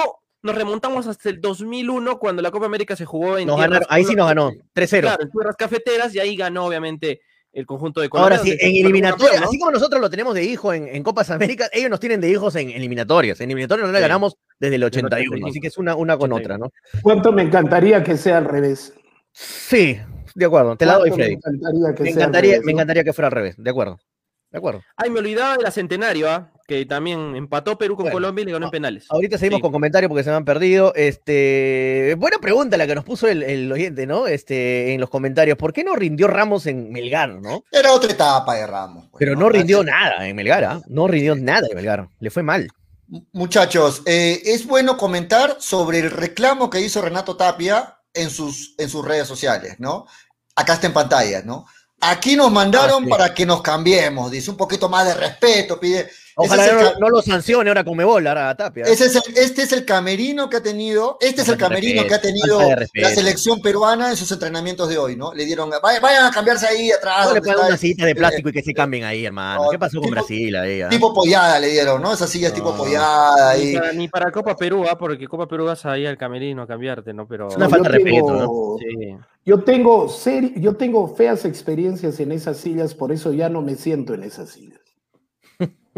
nos 0.40 0.54
remontamos 0.54 1.06
hasta 1.06 1.28
el 1.28 1.42
2001, 1.42 2.18
cuando 2.18 2.40
la 2.40 2.50
Copa 2.50 2.66
América 2.66 2.96
se 2.96 3.04
jugó 3.04 3.36
en 3.36 3.46
Nos 3.46 3.56
tierras 3.56 3.80
ganaron, 3.80 3.88
ahí 3.90 4.04
sí 4.04 4.14
nos 4.14 4.26
ganó. 4.26 4.50
3-0. 4.74 5.00
Claro, 5.00 5.22
en 5.24 5.30
tierras 5.30 5.56
cafeteras, 5.56 6.14
y 6.14 6.20
ahí 6.20 6.34
ganó, 6.34 6.64
obviamente, 6.64 7.20
el 7.52 7.66
conjunto 7.66 8.00
de 8.00 8.08
Ahora 8.12 8.36
Colombia. 8.38 8.42
sí, 8.44 8.50
donde 8.64 8.78
en 8.80 8.84
eliminatorias, 8.86 9.42
así 9.42 9.58
como 9.58 9.70
nosotros 9.72 10.00
lo 10.00 10.08
tenemos 10.10 10.34
de 10.34 10.44
hijo 10.44 10.72
en, 10.72 10.88
en 10.88 11.02
Copas 11.02 11.30
Américas, 11.30 11.68
ellos 11.72 11.90
nos 11.90 12.00
tienen 12.00 12.20
de 12.20 12.30
hijos 12.30 12.54
en 12.56 12.70
eliminatorias. 12.70 13.40
En 13.40 13.50
eliminatorias 13.50 13.86
no 13.86 13.92
le 13.92 13.98
Sí. 13.98 14.02
ganamos 14.02 14.36
desde 14.58 14.76
el 14.76 14.84
81, 14.84 15.16
85. 15.28 15.48
así 15.50 15.60
que 15.60 15.66
es 15.68 15.78
una, 15.78 15.94
una 15.96 16.16
con 16.16 16.32
otra, 16.32 16.56
¿no? 16.58 16.70
¿Cuánto 17.02 17.30
me 17.32 17.42
encantaría 17.42 18.02
que 18.02 18.16
sea 18.16 18.38
al 18.38 18.46
revés? 18.46 18.94
Sí, 19.32 19.98
de 20.34 20.44
acuerdo, 20.44 20.76
te 20.76 20.86
la 20.86 20.94
doy, 20.98 21.10
¿Cuánto 21.10 21.24
Freddy. 21.24 21.36
Me 21.36 21.56
encantaría 21.56 21.94
que 21.94 22.02
Me 22.02 22.08
sea 22.12 22.14
al 22.16 22.20
encantaría, 22.22 22.50
revés, 22.52 22.64
me 22.66 22.72
no? 22.72 22.76
encantaría 22.78 23.04
que 23.04 23.12
fuera 23.12 23.26
al 23.28 23.32
revés, 23.32 23.54
de 23.58 23.70
acuerdo. 23.70 23.98
De 24.50 24.58
acuerdo. 24.58 24.82
Ay, 24.96 25.08
me 25.10 25.18
olvidaba 25.20 25.56
de 25.56 25.62
la 25.62 25.70
Centenario, 25.70 26.28
¿ah? 26.30 26.52
Que 26.72 26.86
también 26.86 27.36
empató 27.36 27.76
Perú 27.76 27.96
con 27.96 28.04
Bueno, 28.04 28.14
Colombia 28.14 28.42
y 28.42 28.46
le 28.46 28.52
ganó 28.52 28.66
en 28.66 28.70
penales. 28.70 29.04
Ahorita 29.10 29.36
seguimos 29.38 29.58
Sí. 29.58 29.62
con 29.62 29.72
comentarios 29.72 30.08
porque 30.08 30.24
se 30.24 30.30
me 30.30 30.36
han 30.36 30.44
perdido. 30.44 30.94
Este, 30.94 32.14
buena 32.18 32.38
pregunta 32.38 32.76
la 32.76 32.86
que 32.86 32.94
nos 32.94 33.04
puso 33.04 33.28
el, 33.28 33.42
el 33.42 33.70
oyente, 33.70 34.06
¿no? 34.06 34.26
Este, 34.26 34.94
en 34.94 35.00
los 35.00 35.10
comentarios. 35.10 35.56
¿Por 35.58 35.72
qué 35.72 35.84
no 35.84 35.94
rindió 35.96 36.26
Ramos 36.28 36.66
en 36.66 36.90
Melgar, 36.92 37.30
no? 37.40 37.64
Era 37.70 37.92
otra 37.92 38.10
etapa 38.12 38.54
de 38.54 38.66
Ramos. 38.66 39.08
pues, 39.10 39.18
Pero 39.18 39.36
no 39.36 39.48
rindió 39.48 39.82
nada 39.84 40.26
en 40.26 40.34
Melgar, 40.36 40.64
¿ah? 40.64 40.82
No 40.88 41.08
rindió 41.08 41.34
nada 41.34 41.66
en 41.70 41.76
Melgar. 41.76 42.08
Le 42.20 42.30
fue 42.30 42.42
mal. 42.42 42.68
Muchachos, 43.32 44.02
eh, 44.06 44.40
es 44.46 44.66
bueno 44.66 44.96
comentar 44.96 45.56
sobre 45.58 45.98
el 45.98 46.10
reclamo 46.10 46.70
que 46.70 46.80
hizo 46.80 47.02
Renato 47.02 47.36
Tapia 47.36 47.98
en 48.14 48.30
sus, 48.30 48.74
en 48.78 48.88
sus 48.88 49.04
redes 49.04 49.28
sociales, 49.28 49.76
¿no? 49.78 50.06
Acá 50.56 50.74
está 50.74 50.86
en 50.86 50.92
pantalla, 50.94 51.42
¿no? 51.44 51.66
Aquí 52.00 52.36
nos 52.36 52.50
mandaron 52.50 53.02
Ah, 53.02 53.04
sí. 53.04 53.10
para 53.10 53.34
que 53.34 53.46
nos 53.46 53.62
cambiemos, 53.62 54.30
dice 54.30 54.50
un 54.50 54.56
poquito 54.56 54.88
más 54.88 55.06
de 55.06 55.14
respeto, 55.14 55.78
pide. 55.78 56.08
Ojalá 56.36 56.66
es 56.66 56.72
no, 56.72 56.98
no 56.98 57.08
lo 57.10 57.20
sancione 57.22 57.68
ahora 57.70 57.84
con 57.84 57.96
Mebol, 57.96 58.26
ahora 58.26 58.50
a 58.50 58.56
Tapia. 58.56 58.84
ese 58.84 59.06
es 59.06 59.16
el- 59.16 59.36
este 59.36 59.62
es 59.62 59.72
el 59.72 59.84
camerino 59.84 60.48
que 60.48 60.56
ha 60.56 60.62
tenido, 60.62 61.18
este 61.20 61.42
es 61.42 61.48
el 61.48 61.56
camerino 61.58 62.06
que 62.06 62.14
ha 62.14 62.20
tenido 62.20 62.60
la 62.94 63.08
selección 63.10 63.60
peruana 63.60 64.10
en 64.10 64.16
sus 64.16 64.30
entrenamientos 64.32 64.88
de 64.88 64.98
hoy, 64.98 65.16
¿no? 65.16 65.34
Le 65.34 65.44
dieron, 65.44 65.70
vayan, 65.82 66.00
vayan 66.02 66.24
a 66.24 66.30
cambiarse 66.30 66.66
ahí 66.66 66.90
atrás. 66.90 67.28
No 67.28 67.34
le 67.34 67.40
una 67.66 67.76
sillita 67.76 68.06
de 68.06 68.14
plástico 68.14 68.48
y 68.48 68.52
que 68.52 68.62
se 68.62 68.72
cambien 68.72 69.04
ahí, 69.04 69.24
hermano. 69.26 69.64
No, 69.64 69.70
¿Qué 69.70 69.78
pasó 69.78 69.98
con 69.98 70.04
tipo- 70.08 70.14
Brasil 70.14 70.56
ahí? 70.56 70.82
ah? 70.82 70.88
Tipo 70.88 71.12
pollada 71.12 71.58
le 71.58 71.68
dieron, 71.68 72.00
¿no? 72.00 72.12
Esas 72.12 72.30
sillas 72.30 72.52
tipo 72.52 72.70
No. 72.70 72.76
pollada 72.76 73.54
Ni 73.56 73.74
para, 73.74 73.92
ni 73.92 74.08
para 74.08 74.30
Copa 74.32 74.56
Perú, 74.56 74.84
¿ah? 74.88 74.96
porque 74.98 75.26
Copa 75.28 75.46
Perú 75.46 75.66
vas 75.66 75.84
ahí 75.86 76.06
al 76.06 76.16
camerino 76.16 76.62
a 76.62 76.66
cambiarte, 76.66 77.12
¿no? 77.12 77.26
Pero 77.28 77.48
Es 77.48 77.56
una 77.56 77.66
No, 77.66 77.70
falta 77.70 77.88
de 77.90 77.94
respeto, 77.98 78.26
tengo- 78.26 78.78
sí. 78.78 79.16
Yo 79.44 79.64
tengo, 79.64 80.06
seri- 80.08 80.54
yo 80.60 80.76
tengo 80.76 81.14
feas 81.14 81.44
experiencias 81.44 82.20
en 82.20 82.32
esas 82.32 82.56
sillas, 82.58 82.94
por 82.94 83.10
eso 83.12 83.32
ya 83.32 83.48
no 83.48 83.60
me 83.60 83.74
siento 83.74 84.14
en 84.14 84.22
esas 84.22 84.50
sillas. 84.50 84.78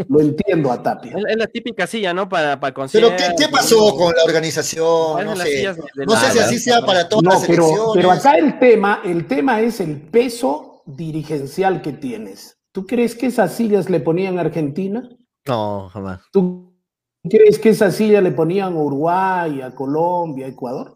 Lo 0.09 0.21
entiendo 0.21 0.73
a 0.73 0.83
Tapia. 0.83 1.13
Es, 1.17 1.25
es 1.29 1.37
la 1.37 1.47
típica 1.47 1.87
silla, 1.87 2.13
¿no? 2.13 2.29
Para, 2.29 2.59
para 2.59 2.75
Pero, 2.91 3.11
¿qué, 3.11 3.49
pasó 3.49 3.95
con 3.97 4.15
la 4.15 4.25
organización? 4.25 5.25
No 5.25 5.35
las 5.35 5.49
sé. 5.49 5.75
No 6.07 6.17
sé 6.17 6.31
si 6.33 6.39
así 6.39 6.59
sea 6.59 6.81
para 6.81 7.09
todas 7.09 7.23
No, 7.23 7.31
las 7.31 7.47
pero, 7.47 7.65
elecciones. 7.67 7.93
pero 7.95 8.11
acá 8.11 8.39
el 8.39 8.59
tema, 8.59 9.03
el 9.05 9.27
tema 9.27 9.61
es 9.61 9.81
el 9.81 10.01
peso 10.01 10.83
dirigencial 10.87 11.81
que 11.81 11.93
tienes. 11.93 12.59
¿Tú 12.73 12.87
crees 12.87 13.15
que 13.15 13.27
esas 13.27 13.53
sillas 13.53 13.89
le 13.89 14.01
ponían 14.01 14.39
a 14.39 14.43
Argentina? 14.43 15.09
No, 15.47 15.89
jamás. 15.91 16.23
¿Tú 16.33 16.75
crees 17.23 17.59
que 17.59 17.69
esas 17.69 17.95
sillas 17.95 18.23
le 18.23 18.33
ponían 18.33 18.73
a 18.75 18.79
Uruguay, 18.79 19.63
a 19.63 19.75
Colombia, 19.75 20.47
a 20.47 20.51
Ecuador? 20.51 20.95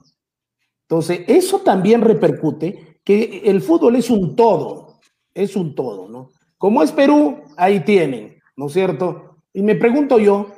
Entonces, 0.89 1.21
eso 1.29 1.61
también 1.61 2.01
repercute 2.01 3.01
que 3.05 3.43
el 3.45 3.61
fútbol 3.61 3.97
es 3.97 4.11
un 4.11 4.35
todo, 4.35 4.99
es 5.35 5.55
un 5.55 5.75
todo, 5.75 6.09
¿no? 6.09 6.31
Como 6.57 6.83
es 6.83 6.91
Perú, 6.91 7.43
ahí 7.57 7.81
tienen, 7.81 8.38
¿no 8.59 8.67
es 8.67 8.73
cierto? 8.73 9.37
Y 9.53 9.63
me 9.63 9.77
pregunto 9.77 10.19
yo, 10.19 10.51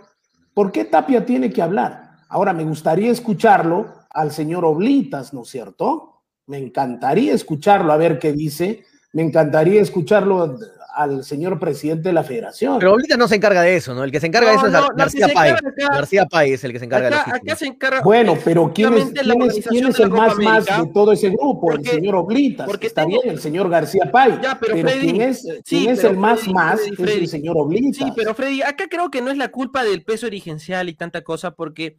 ¿por 0.54 0.72
qué 0.72 0.86
Tapia 0.86 1.26
tiene 1.26 1.52
que 1.52 1.60
hablar? 1.60 2.12
Ahora, 2.30 2.54
me 2.54 2.64
gustaría 2.64 3.12
escucharlo 3.12 3.92
al 4.08 4.32
señor 4.32 4.64
Oblitas, 4.64 5.34
¿no 5.34 5.42
es 5.42 5.48
cierto? 5.50 6.22
Me 6.46 6.56
encantaría 6.56 7.34
escucharlo, 7.34 7.92
a 7.92 7.98
ver 7.98 8.18
qué 8.18 8.32
dice. 8.32 8.84
Me 9.12 9.22
encantaría 9.22 9.82
escucharlo 9.82 10.56
al 10.94 11.24
señor 11.24 11.58
presidente 11.58 12.08
de 12.08 12.12
la 12.12 12.22
federación. 12.24 12.78
Pero 12.78 12.90
ahorita 12.92 13.16
no 13.16 13.28
se 13.28 13.36
encarga 13.36 13.62
de 13.62 13.76
eso, 13.76 13.94
¿no? 13.94 14.04
El 14.04 14.10
que 14.12 14.20
se 14.20 14.26
encarga 14.26 14.50
de 14.50 14.56
eso 14.56 14.66
es 14.66 14.72
no, 14.72 14.78
Gar- 14.80 14.88
no, 14.90 14.96
García 14.96 15.26
acá- 15.26 15.58
García 15.92 16.26
Pay 16.26 16.52
es 16.52 16.64
el 16.64 16.72
que 16.72 16.78
se 16.78 16.84
encarga 16.86 17.08
de 17.10 17.14
Acá, 17.16 17.30
los 17.32 17.40
acá 17.40 17.56
se 17.56 17.66
encarga. 17.66 18.00
Bueno, 18.02 18.36
pero 18.44 18.72
¿quién 18.74 18.94
es, 18.94 19.04
quién 19.12 19.42
es- 19.42 19.66
quién 19.68 19.86
es 19.88 19.96
de 19.96 20.02
el 20.04 20.10
más 20.10 20.36
más 20.38 20.64
de 20.66 20.90
todo 20.92 21.12
ese 21.12 21.28
grupo? 21.30 21.60
Porque- 21.60 21.90
el 21.90 21.94
señor 21.96 22.14
Oblitas. 22.16 22.66
porque 22.66 22.86
está 22.88 23.02
tengo- 23.06 23.22
bien, 23.22 23.34
el 23.34 23.40
señor 23.40 23.68
García 23.68 24.10
Pay. 24.10 24.38
Ya, 24.42 24.58
pero 24.60 24.76
Freddy, 24.78 25.00
¿quién 25.12 25.20
es, 25.22 25.42
sí, 25.42 25.60
quién 25.68 25.90
es 25.90 25.98
pero 26.00 26.10
el 26.10 26.16
más 26.18 26.40
Freddy, 26.40 26.54
más? 26.54 26.80
Freddy, 26.96 27.10
es 27.12 27.16
el 27.18 27.28
señor 27.28 27.56
Oblitas. 27.58 27.96
Sí, 28.06 28.12
pero 28.16 28.34
Freddy, 28.34 28.62
acá 28.62 28.86
creo 28.88 29.10
que 29.10 29.20
no 29.22 29.30
es 29.30 29.36
la 29.38 29.48
culpa 29.48 29.84
del 29.84 30.02
peso 30.04 30.26
dirigencial 30.26 30.88
y 30.88 30.94
tanta 30.94 31.22
cosa, 31.22 31.52
porque 31.54 31.98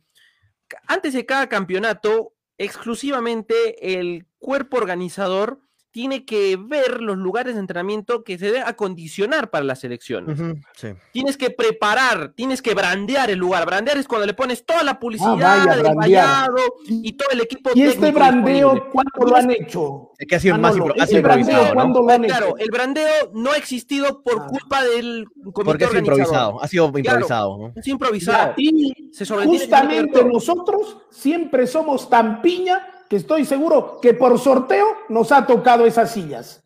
antes 0.88 1.14
de 1.14 1.26
cada 1.26 1.48
campeonato, 1.50 2.34
exclusivamente 2.58 3.96
el 4.00 4.26
cuerpo 4.40 4.78
organizador 4.78 5.60
tiene 5.92 6.24
que 6.26 6.58
ver 6.58 7.02
los 7.02 7.18
lugares 7.18 7.54
de 7.56 7.60
entrenamiento 7.60 8.24
que 8.24 8.38
se 8.38 8.46
deben 8.46 8.64
acondicionar 8.66 9.50
para 9.50 9.66
la 9.66 9.76
selección. 9.76 10.62
Sí. 10.74 10.88
Tienes 11.12 11.36
que 11.38 11.50
preparar, 11.50 12.32
tienes 12.34 12.62
que 12.62 12.74
brandear 12.74 13.30
el 13.30 13.40
lugar. 13.40 13.66
Brandear 13.66 13.98
es 13.98 14.08
cuando 14.08 14.26
le 14.26 14.34
pones 14.34 14.66
toda 14.66 14.84
la 14.84 15.00
publicidad, 15.00 15.34
Ah, 15.42 15.66
vaya, 15.66 15.94
vallado 15.94 16.56
y 16.88 17.12
todo 17.14 17.28
el 17.32 17.42
equipo 17.42 17.72
¿Y 17.76 17.84
este 17.84 17.96
técnico 18.00 18.20
brandeo 18.20 18.90
cuándo 18.90 19.32
lo 19.32 19.36
han 19.36 19.52
hecho? 19.52 20.12
Es 20.18 20.28
que 20.28 20.36
ha 20.36 20.40
sido 20.40 20.58
más 20.58 20.76
ha 20.76 20.80
brandeo, 20.84 21.18
improvisado, 21.18 21.66
¿no? 21.68 21.74
¿cuándo 21.74 22.02
lo 22.02 22.10
han 22.12 22.24
Claro, 22.24 22.46
hecho? 22.48 22.58
el 22.58 22.72
brandeo 22.72 23.32
no 23.34 23.52
ha 23.52 23.58
existido 23.58 24.24
por 24.24 24.40
Ah. 24.42 24.48
culpa 24.48 24.84
del 24.84 25.26
comité 25.52 25.64
Porque 25.66 25.84
es 25.84 25.90
organizador. 25.90 26.20
improvisado. 26.22 26.64
Ha 26.64 26.68
sido 26.68 26.86
improvisado, 26.88 27.58
¿no? 27.58 27.74
Es 27.76 27.88
improvisado. 27.88 28.54
Y 28.58 28.94
justamente 29.46 30.24
nosotros 30.24 30.98
siempre 31.10 31.68
somos 31.68 32.10
tan 32.10 32.42
piña 32.42 32.88
que 33.12 33.18
estoy 33.18 33.44
seguro 33.44 34.00
que 34.02 34.14
por 34.14 34.40
sorteo 34.40 34.88
nos 35.10 35.34
ha 35.34 35.46
tocado 35.46 35.86
esas 35.86 36.12
sillas. 36.12 36.61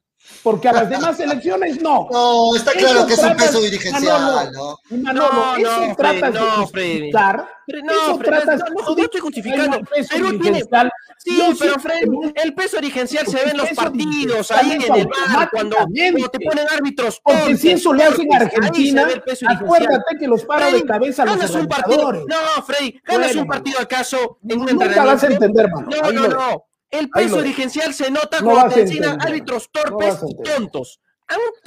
Porque 0.45 0.69
a 0.69 0.73
las 0.73 0.89
demás 0.91 1.17
selecciones 1.17 1.81
no. 1.81 2.07
No, 2.11 2.55
está 2.55 2.71
claro 2.73 2.99
Eso 2.99 3.07
que 3.07 3.13
es 3.15 3.23
un 3.23 3.35
peso 3.35 3.61
dirigencial, 3.61 4.21
Manolo, 4.21 4.51
¿no? 4.51 4.97
Manolo, 4.97 5.31
No, 5.33 5.55
eso 5.55 5.87
no, 5.87 5.95
tratas 5.95 6.19
Freddy, 6.19 6.33
no, 6.33 6.45
de 6.45 6.51
justificar. 6.51 7.49
No, 7.67 7.91
eso 7.91 8.17
Freddy, 8.17 8.23
tratas 8.23 8.59
no, 8.59 8.81
no, 8.83 8.95
no 8.95 9.03
estoy 9.03 9.21
justificando. 9.21 9.79
Perú 10.11 10.39
tiene-. 10.39 10.63
Sí, 11.17 11.41
pero 11.59 11.73
sí 11.73 11.79
Fred, 11.79 12.03
el 12.35 12.53
peso 12.53 12.77
dirigencial 12.77 13.25
se 13.25 13.31
Porque 13.31 13.45
ve 13.45 13.51
en 13.51 13.57
los 13.57 13.69
partidos, 13.71 14.51
ahí 14.51 14.71
en 14.73 14.81
el 14.83 15.07
bar, 15.07 15.49
cuando, 15.49 15.77
cuando 15.77 16.29
te 16.29 16.39
ponen 16.39 16.67
árbitros 16.69 17.19
Porque 17.23 17.39
si 17.39 17.69
torpes, 17.69 17.79
eso 17.79 17.93
le 17.93 18.03
hacen 18.03 18.33
a 18.35 18.39
torpes, 18.39 18.41
ahí 18.41 18.49
se 18.51 18.65
Argentina, 18.67 19.05
ve 19.05 19.13
el 19.13 19.21
peso 19.23 19.45
dirigencial. 19.47 19.65
acuérdate 19.65 20.17
que 20.19 20.27
los 20.27 20.45
para 20.45 20.71
de 20.71 20.83
cabeza 20.83 21.23
a 21.23 21.25
los 21.25 21.37
ganas 21.37 21.51
un 21.55 21.67
partido. 21.67 22.11
No, 22.13 22.63
Freddy, 22.67 23.01
ganas 23.03 23.27
Bueno, 23.27 23.41
un 23.41 23.47
partido 23.47 23.79
acaso 23.79 24.37
en 24.47 24.59
un 24.59 24.65
Nunca 24.67 25.03
vas 25.03 25.23
a 25.23 25.27
entrenamiento. 25.27 25.33
entender, 25.33 25.71
mano. 25.71 25.87
No, 25.89 26.11
no, 26.11 26.27
no. 26.27 26.65
El 26.99 27.09
peso 27.09 27.41
dirigencial 27.41 27.93
se 27.93 28.09
nota 28.11 28.41
No 28.41 28.51
cuando 28.51 28.75
te 28.75 28.81
enseñan 28.81 29.21
árbitros 29.21 29.69
torpes 29.71 30.19
y 30.27 30.43
tontos. 30.43 30.99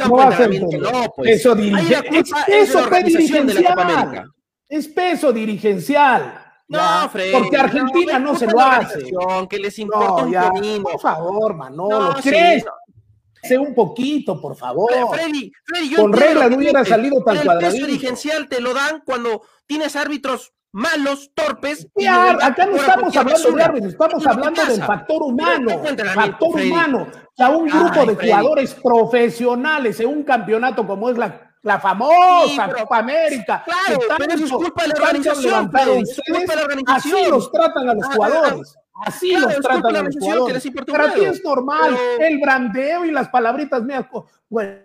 No 0.06 1.12
pues. 1.16 1.44
La 1.44 1.54
dirigencial. 1.54 2.04
Es 2.46 2.72
peso 2.72 2.86
dirigencial. 2.90 4.32
Es 4.68 4.88
peso 4.88 5.32
dirigencial. 5.32 6.44
No, 6.68 6.78
ya, 6.78 7.08
Freddy. 7.08 7.32
Porque 7.32 7.56
Argentina 7.56 8.18
no, 8.18 8.36
se 8.36 8.46
lo 8.46 8.60
hace. 8.60 9.10
Que 9.48 9.58
les 9.58 9.78
importa 9.78 10.24
un 10.24 10.32
ya. 10.32 10.50
Por 10.82 11.00
favor, 11.00 11.54
Manolo. 11.54 12.14
No. 12.14 13.62
un 13.62 13.74
poquito, 13.74 14.40
por 14.40 14.54
favor. 14.56 14.90
Freddy, 15.10 15.50
Freddy, 15.64 15.88
yo 15.88 16.02
Con 16.02 16.12
reglas 16.12 16.50
no 16.50 16.56
hubiera 16.56 16.84
salido 16.84 17.22
tan 17.24 17.38
pero 17.38 17.52
El 17.52 17.58
peso 17.58 17.86
dirigencial 17.86 18.48
te 18.48 18.60
lo 18.60 18.74
dan 18.74 19.02
cuando 19.04 19.42
tienes 19.66 19.96
árbitros 19.96 20.52
malos, 20.72 21.30
torpes. 21.34 21.86
y 21.96 22.04
Ya, 22.04 22.30
acá 22.44 22.66
no 22.66 22.76
estamos 22.76 23.16
hablando 23.16 23.50
de 23.52 23.62
árbitros, 23.62 23.92
estamos 23.92 24.26
hablando 24.26 24.64
del 24.64 24.82
factor 24.82 25.22
humano. 25.22 25.70
Factor 26.14 26.52
Freddy. 26.52 26.70
humano. 26.70 27.06
Que 27.36 27.42
a 27.44 27.50
un 27.50 27.66
grupo 27.68 28.00
Ay, 28.00 28.06
de 28.08 28.16
Freddy. 28.16 28.30
jugadores 28.30 28.74
profesionales 28.74 30.00
en 30.00 30.08
un 30.08 30.22
campeonato 30.24 30.86
como 30.86 31.10
es 31.10 31.16
la, 31.18 31.52
la 31.62 31.78
famosa 31.80 32.66
Sí, 32.66 32.72
Copa 32.80 32.98
América. 32.98 33.64
Claro, 33.64 34.00
pero 34.18 34.34
eso 34.34 34.44
es 34.44 34.52
culpa 34.52 34.82
de 34.82 34.88
la 34.88 34.94
organización, 34.94 35.70
es 36.02 36.20
culpa 36.30 36.52
de 36.52 36.56
la 36.56 36.62
organización. 36.62 37.16
Así 37.20 37.30
los 37.30 37.52
tratan 37.52 37.88
a 37.88 37.94
los 37.94 38.04
Ah, 38.04 38.12
jugadores. 38.14 38.74
Así 39.06 39.28
claro, 39.30 39.44
los 39.46 39.52
es 39.52 39.56
culpa 39.60 39.74
tratan 39.80 39.96
a 39.96 40.02
los 40.02 40.16
jugadores. 40.18 40.70
Para 40.90 41.14
ti 41.14 41.24
es 41.24 41.44
normal 41.44 41.96
Pero- 42.18 42.28
el 42.28 42.38
brandeo 42.40 43.04
y 43.04 43.10
las 43.12 43.28
palabritas 43.28 43.82
mías. 43.84 44.04
Bueno, 44.48 44.78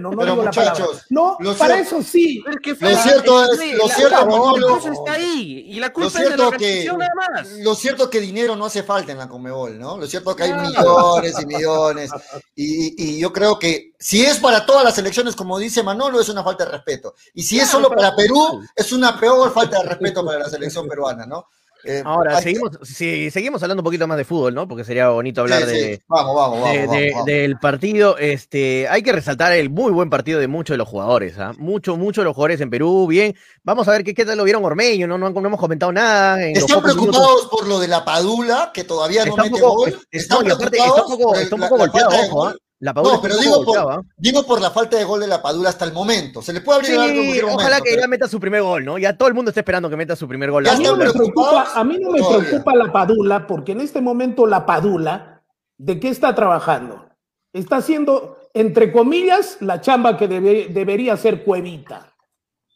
no 0.00 0.10
Pero, 0.10 0.32
digo 0.32 0.44
la 0.44 0.50
palabra. 0.50 0.72
muchachos, 0.84 1.02
No, 1.10 1.36
lo 1.40 1.54
para 1.56 1.74
cierto- 1.76 1.98
eso 1.98 2.10
sí. 2.10 2.42
Lo 2.44 2.96
cierto 2.96 3.52
es- 3.52 3.76
lo 3.76 3.86
la- 3.86 3.94
cierto, 3.94 4.16
la- 4.16 4.24
Manolo, 4.24 4.68
la 4.68 4.74
cosa 4.74 4.92
está 4.92 5.12
ahí 5.12 5.64
y 5.68 5.80
la 5.80 5.86
Lo 5.88 5.92
culpa 5.92 6.06
es 6.08 6.30
de 6.30 6.36
la 6.36 6.50
que 6.56 6.84
nada 6.86 7.10
más. 7.14 7.48
lo 7.58 7.74
cierto 7.74 8.08
que 8.10 8.20
dinero 8.20 8.56
no 8.56 8.66
hace 8.66 8.82
falta 8.82 9.12
en 9.12 9.18
la 9.18 9.28
Conmebol, 9.28 9.78
¿no? 9.78 9.96
Lo 9.98 10.06
cierto 10.06 10.34
que 10.34 10.44
hay 10.44 10.52
millones 10.52 11.34
y 11.40 11.46
millones 11.46 12.10
y, 12.54 13.14
y 13.16 13.18
yo 13.20 13.32
creo 13.32 13.58
que 13.58 13.92
si 13.98 14.24
es 14.24 14.38
para 14.38 14.64
todas 14.64 14.84
las 14.84 14.96
elecciones, 14.98 15.36
como 15.36 15.58
dice 15.58 15.82
Manolo, 15.82 16.20
es 16.20 16.28
una 16.28 16.42
falta 16.42 16.64
de 16.64 16.70
respeto. 16.72 17.14
Y 17.34 17.42
si 17.42 17.58
es 17.60 17.68
solo 17.68 17.88
para 17.90 18.14
Perú, 18.16 18.62
es 18.74 18.92
una 18.92 19.18
peor 19.18 19.52
falta 19.52 19.78
de 19.82 19.88
respeto 19.88 20.24
para 20.24 20.38
la 20.38 20.48
selección 20.48 20.88
peruana, 20.88 21.26
¿no? 21.26 21.46
Eh, 21.84 22.02
Ahora, 22.04 22.36
hay- 22.36 22.42
seguimos, 22.42 22.70
sí, 22.82 23.30
seguimos 23.30 23.62
hablando 23.62 23.80
un 23.80 23.84
poquito 23.84 24.06
más 24.06 24.18
de 24.18 24.24
fútbol, 24.24 24.54
¿no? 24.54 24.68
Porque 24.68 24.84
sería 24.84 25.08
bonito 25.08 25.40
hablar 25.40 25.62
sí, 25.62 25.66
de, 25.66 26.02
Vamos, 26.08 26.34
vamos, 26.36 26.60
vamos, 26.60 26.72
de- 26.72 26.78
vamos, 26.86 26.96
de- 26.96 27.10
vamos. 27.12 27.26
del 27.26 27.58
partido. 27.58 28.18
Este, 28.18 28.88
hay 28.88 29.02
que 29.02 29.12
resaltar 29.12 29.52
el 29.52 29.70
muy 29.70 29.90
buen 29.92 30.10
partido 30.10 30.40
de 30.40 30.48
muchos 30.48 30.74
de 30.74 30.78
los 30.78 30.88
jugadores, 30.88 31.38
¿ah? 31.38 31.52
Mucho, 31.58 31.96
mucho 31.96 32.20
de 32.20 32.26
los 32.26 32.34
jugadores 32.34 32.60
en 32.60 32.70
Perú, 32.70 33.06
bien. 33.06 33.34
Vamos 33.62 33.88
a 33.88 33.92
ver 33.92 34.04
qué, 34.04 34.14
qué 34.14 34.24
tal 34.24 34.36
lo 34.38 34.44
vieron 34.44 34.64
Ormeño, 34.64 35.06
no, 35.06 35.16
no, 35.18 35.30
no 35.30 35.46
hemos 35.46 35.60
comentado 35.60 35.92
nada. 35.92 36.42
En 36.42 36.56
Están 36.56 36.78
minutos. 36.82 36.94
preocupados 36.94 37.48
por 37.50 37.66
lo 37.66 37.78
de 37.80 37.88
la 37.88 38.04
Padula, 38.04 38.70
que 38.74 38.84
todavía 38.84 39.24
no 39.24 39.30
Está 39.32 39.42
mete 39.44 39.60
poco, 39.60 39.76
gol. 39.76 39.88
es- 39.88 39.94
es- 40.10 40.22
Están 40.22 40.40
no, 40.42 40.48
y 40.48 40.50
aparte 40.52 40.70
preocupados 40.78 40.98
está 41.00 41.14
un 41.14 41.18
poco, 41.20 41.34
está 41.36 41.54
un 41.54 41.60
poco 41.62 41.76
golpeado, 41.78 42.08
ojo, 42.10 42.36
gol. 42.36 42.60
¿Ah? 42.80 42.84
La 42.84 42.94
Padula 42.94 43.14
No, 43.16 43.22
pero 43.22 43.36
digo 43.36 43.56
por, 43.56 43.64
golpeado, 43.66 43.90
¿ah? 43.90 44.02
digo 44.16 44.46
por 44.46 44.60
la 44.60 44.70
falta 44.70 44.96
de 44.96 45.04
gol 45.04 45.20
de 45.20 45.26
la 45.26 45.42
Padula 45.42 45.68
hasta 45.68 45.84
el 45.84 45.92
momento. 45.92 46.40
Se 46.42 46.52
le 46.52 46.60
puede 46.62 46.78
abrir 46.80 46.94
en 46.94 47.00
Sí, 47.00 47.14
cualquier 47.14 47.44
ojalá 47.44 47.58
momento, 47.62 47.84
que 47.84 47.90
pero- 47.90 48.00
ya 48.02 48.08
meta 48.08 48.28
su 48.28 48.40
primer 48.40 48.62
gol, 48.62 48.84
¿no? 48.84 48.98
Ya 48.98 49.16
todo 49.16 49.28
el 49.28 49.34
mundo 49.34 49.50
está 49.50 49.60
esperando 49.60 49.90
que 49.90 49.96
meta 49.96 50.16
su 50.16 50.26
primer 50.26 50.50
gol. 50.50 50.66
A 50.66 50.76
mí, 50.76 50.84
no 50.84 50.96
me 50.96 51.10
preocupa, 51.12 51.68
a 51.74 51.84
mí 51.84 51.98
no 52.00 52.10
me 52.10 52.18
todavía. 52.20 52.48
preocupa 52.48 52.74
la 52.74 52.90
Padula, 52.92 53.46
porque 53.46 53.72
en 53.72 53.80
este 53.82 54.00
momento 54.00 54.46
la 54.46 54.64
Padula, 54.64 55.42
¿de 55.76 56.00
qué 56.00 56.08
está 56.08 56.34
trabajando? 56.34 57.06
Está 57.52 57.76
haciendo, 57.76 58.38
entre 58.54 58.92
comillas, 58.92 59.58
la 59.60 59.80
chamba 59.80 60.16
que 60.16 60.28
debe- 60.28 60.68
debería 60.70 61.16
ser 61.16 61.44
Cuevita. 61.44 62.06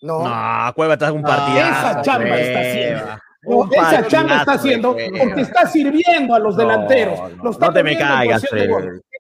No, 0.03 0.29
No, 0.29 0.73
Cueva 0.75 0.95
está 0.95 1.11
un 1.13 1.23
partidazo. 1.23 1.89
esa 1.91 2.03
chamba 2.03 2.37
está 2.39 2.61
haciendo. 2.61 3.21
Esa 3.73 4.07
chamba 4.09 4.37
está 4.39 4.53
haciendo 4.53 4.97
porque 5.19 5.41
está 5.43 5.67
sirviendo 5.67 6.35
a 6.35 6.39
los 6.39 6.57
delanteros. 6.57 7.19
no, 7.37 7.45
Lo 7.45 7.51
está 7.53 7.67
no 7.69 7.73
te 7.73 7.83
me 7.83 7.97
caigas, 7.97 8.45
Fred. 8.49 8.69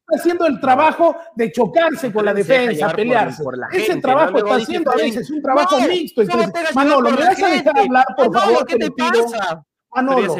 Está 0.06 0.20
haciendo 0.20 0.46
el 0.46 0.60
trabajo 0.60 1.16
de 1.34 1.50
chocarse 1.50 2.12
con 2.12 2.26
la 2.26 2.34
defensa, 2.34 2.86
por- 2.88 2.96
pelearse. 2.96 3.42
por 3.42 3.56
la 3.56 3.68
Ese 3.68 3.80
gente, 3.86 4.00
trabajo 4.02 4.32
¿no? 4.32 4.32
Luego 4.40 4.48
está 4.50 4.62
haciendo 4.62 4.90
a 4.90 4.96
veces 4.96 5.30
un 5.30 5.42
trabajo 5.42 5.80
no, 5.80 5.88
mixto. 5.88 6.20
Entonces, 6.22 6.74
Manolo, 6.74 7.10
¿me 7.10 7.16
vas 7.16 7.42
a 7.42 7.48
dejar 7.48 7.78
hablar, 7.78 8.04
por 8.16 8.30
Manolo, 8.30 8.40
favor? 8.52 8.66
¿qué 8.66 8.76
te 8.76 8.84
te 8.84 8.90
pido? 8.90 9.24
pasa? 9.30 9.64
Manolo, 9.96 10.36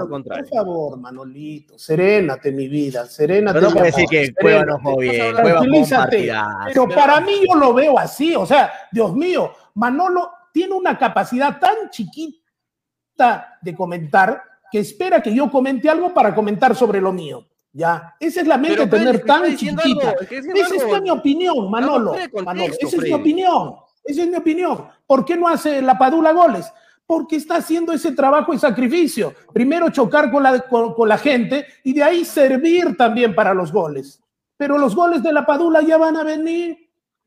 lo 0.00 0.08
contrario. 0.08 0.44
por 0.44 0.54
favor, 0.58 0.98
Manolito, 0.98 1.78
serénate 1.78 2.50
mi 2.52 2.66
vida, 2.68 3.06
serénate. 3.06 3.54
Pero 3.54 3.68
no 3.68 3.74
mi 3.74 3.78
puede 3.78 3.92
decir 3.92 4.08
que 4.10 4.34
Cueva 4.34 4.64
no 4.66 4.78
jugó 4.80 4.96
bien. 4.98 5.34
Tranquilízate. 5.34 6.32
Pero 6.66 6.88
para 6.88 7.20
mí 7.20 7.40
yo 7.48 7.54
lo 7.54 7.72
veo 7.72 7.98
así, 7.98 8.34
o 8.34 8.44
sea, 8.44 8.70
Dios 8.90 9.14
mío, 9.14 9.52
Manolo 9.74 10.30
tiene 10.52 10.74
una 10.74 10.98
capacidad 10.98 11.58
tan 11.60 11.88
chiquita 11.88 13.58
de 13.62 13.74
comentar 13.74 14.42
que 14.72 14.80
espera 14.80 15.22
que 15.22 15.32
yo 15.32 15.50
comente 15.50 15.88
algo 15.88 16.12
para 16.12 16.34
comentar 16.34 16.74
sobre 16.74 17.00
lo 17.00 17.12
mío. 17.12 17.45
Ya, 17.78 18.16
esa 18.18 18.40
es 18.40 18.46
la 18.46 18.56
mente 18.56 18.80
de 18.80 18.86
tener 18.86 19.22
tan 19.24 19.54
chiquitita. 19.54 20.08
algo, 20.10 20.20
es 20.22 20.28
que 20.28 20.36
está 20.38 20.52
diciendo 20.52 20.74
Esa 20.76 20.84
algo. 20.86 20.96
es 20.96 21.02
mi 21.02 21.10
opinión, 21.10 21.70
Manolo. 21.70 22.16
contexto, 22.32 22.86
esa 22.86 22.96
es 22.96 23.02
mi 23.02 23.12
opinión. 23.12 23.74
Esa 24.02 24.22
es 24.22 24.28
mi 24.28 24.36
opinión. 24.36 24.86
¿Por 25.06 25.24
qué 25.26 25.36
no 25.36 25.46
hace 25.46 25.82
la 25.82 25.98
Padula 25.98 26.32
goles? 26.32 26.72
Porque 27.06 27.36
está 27.36 27.56
haciendo 27.56 27.92
ese 27.92 28.12
trabajo 28.12 28.54
y 28.54 28.58
sacrificio. 28.58 29.34
Primero 29.52 29.90
chocar 29.90 30.30
con 30.32 30.42
la, 30.42 30.58
con, 30.60 30.94
con 30.94 31.06
la 31.06 31.18
gente 31.18 31.66
y 31.84 31.92
de 31.92 32.02
ahí 32.02 32.24
servir 32.24 32.96
también 32.96 33.34
para 33.34 33.52
los 33.52 33.70
goles. 33.70 34.22
Pero 34.56 34.78
los 34.78 34.96
goles 34.96 35.22
de 35.22 35.34
la 35.34 35.44
Padula 35.44 35.82
ya 35.82 35.98
van 35.98 36.16
a 36.16 36.24
venir. 36.24 36.78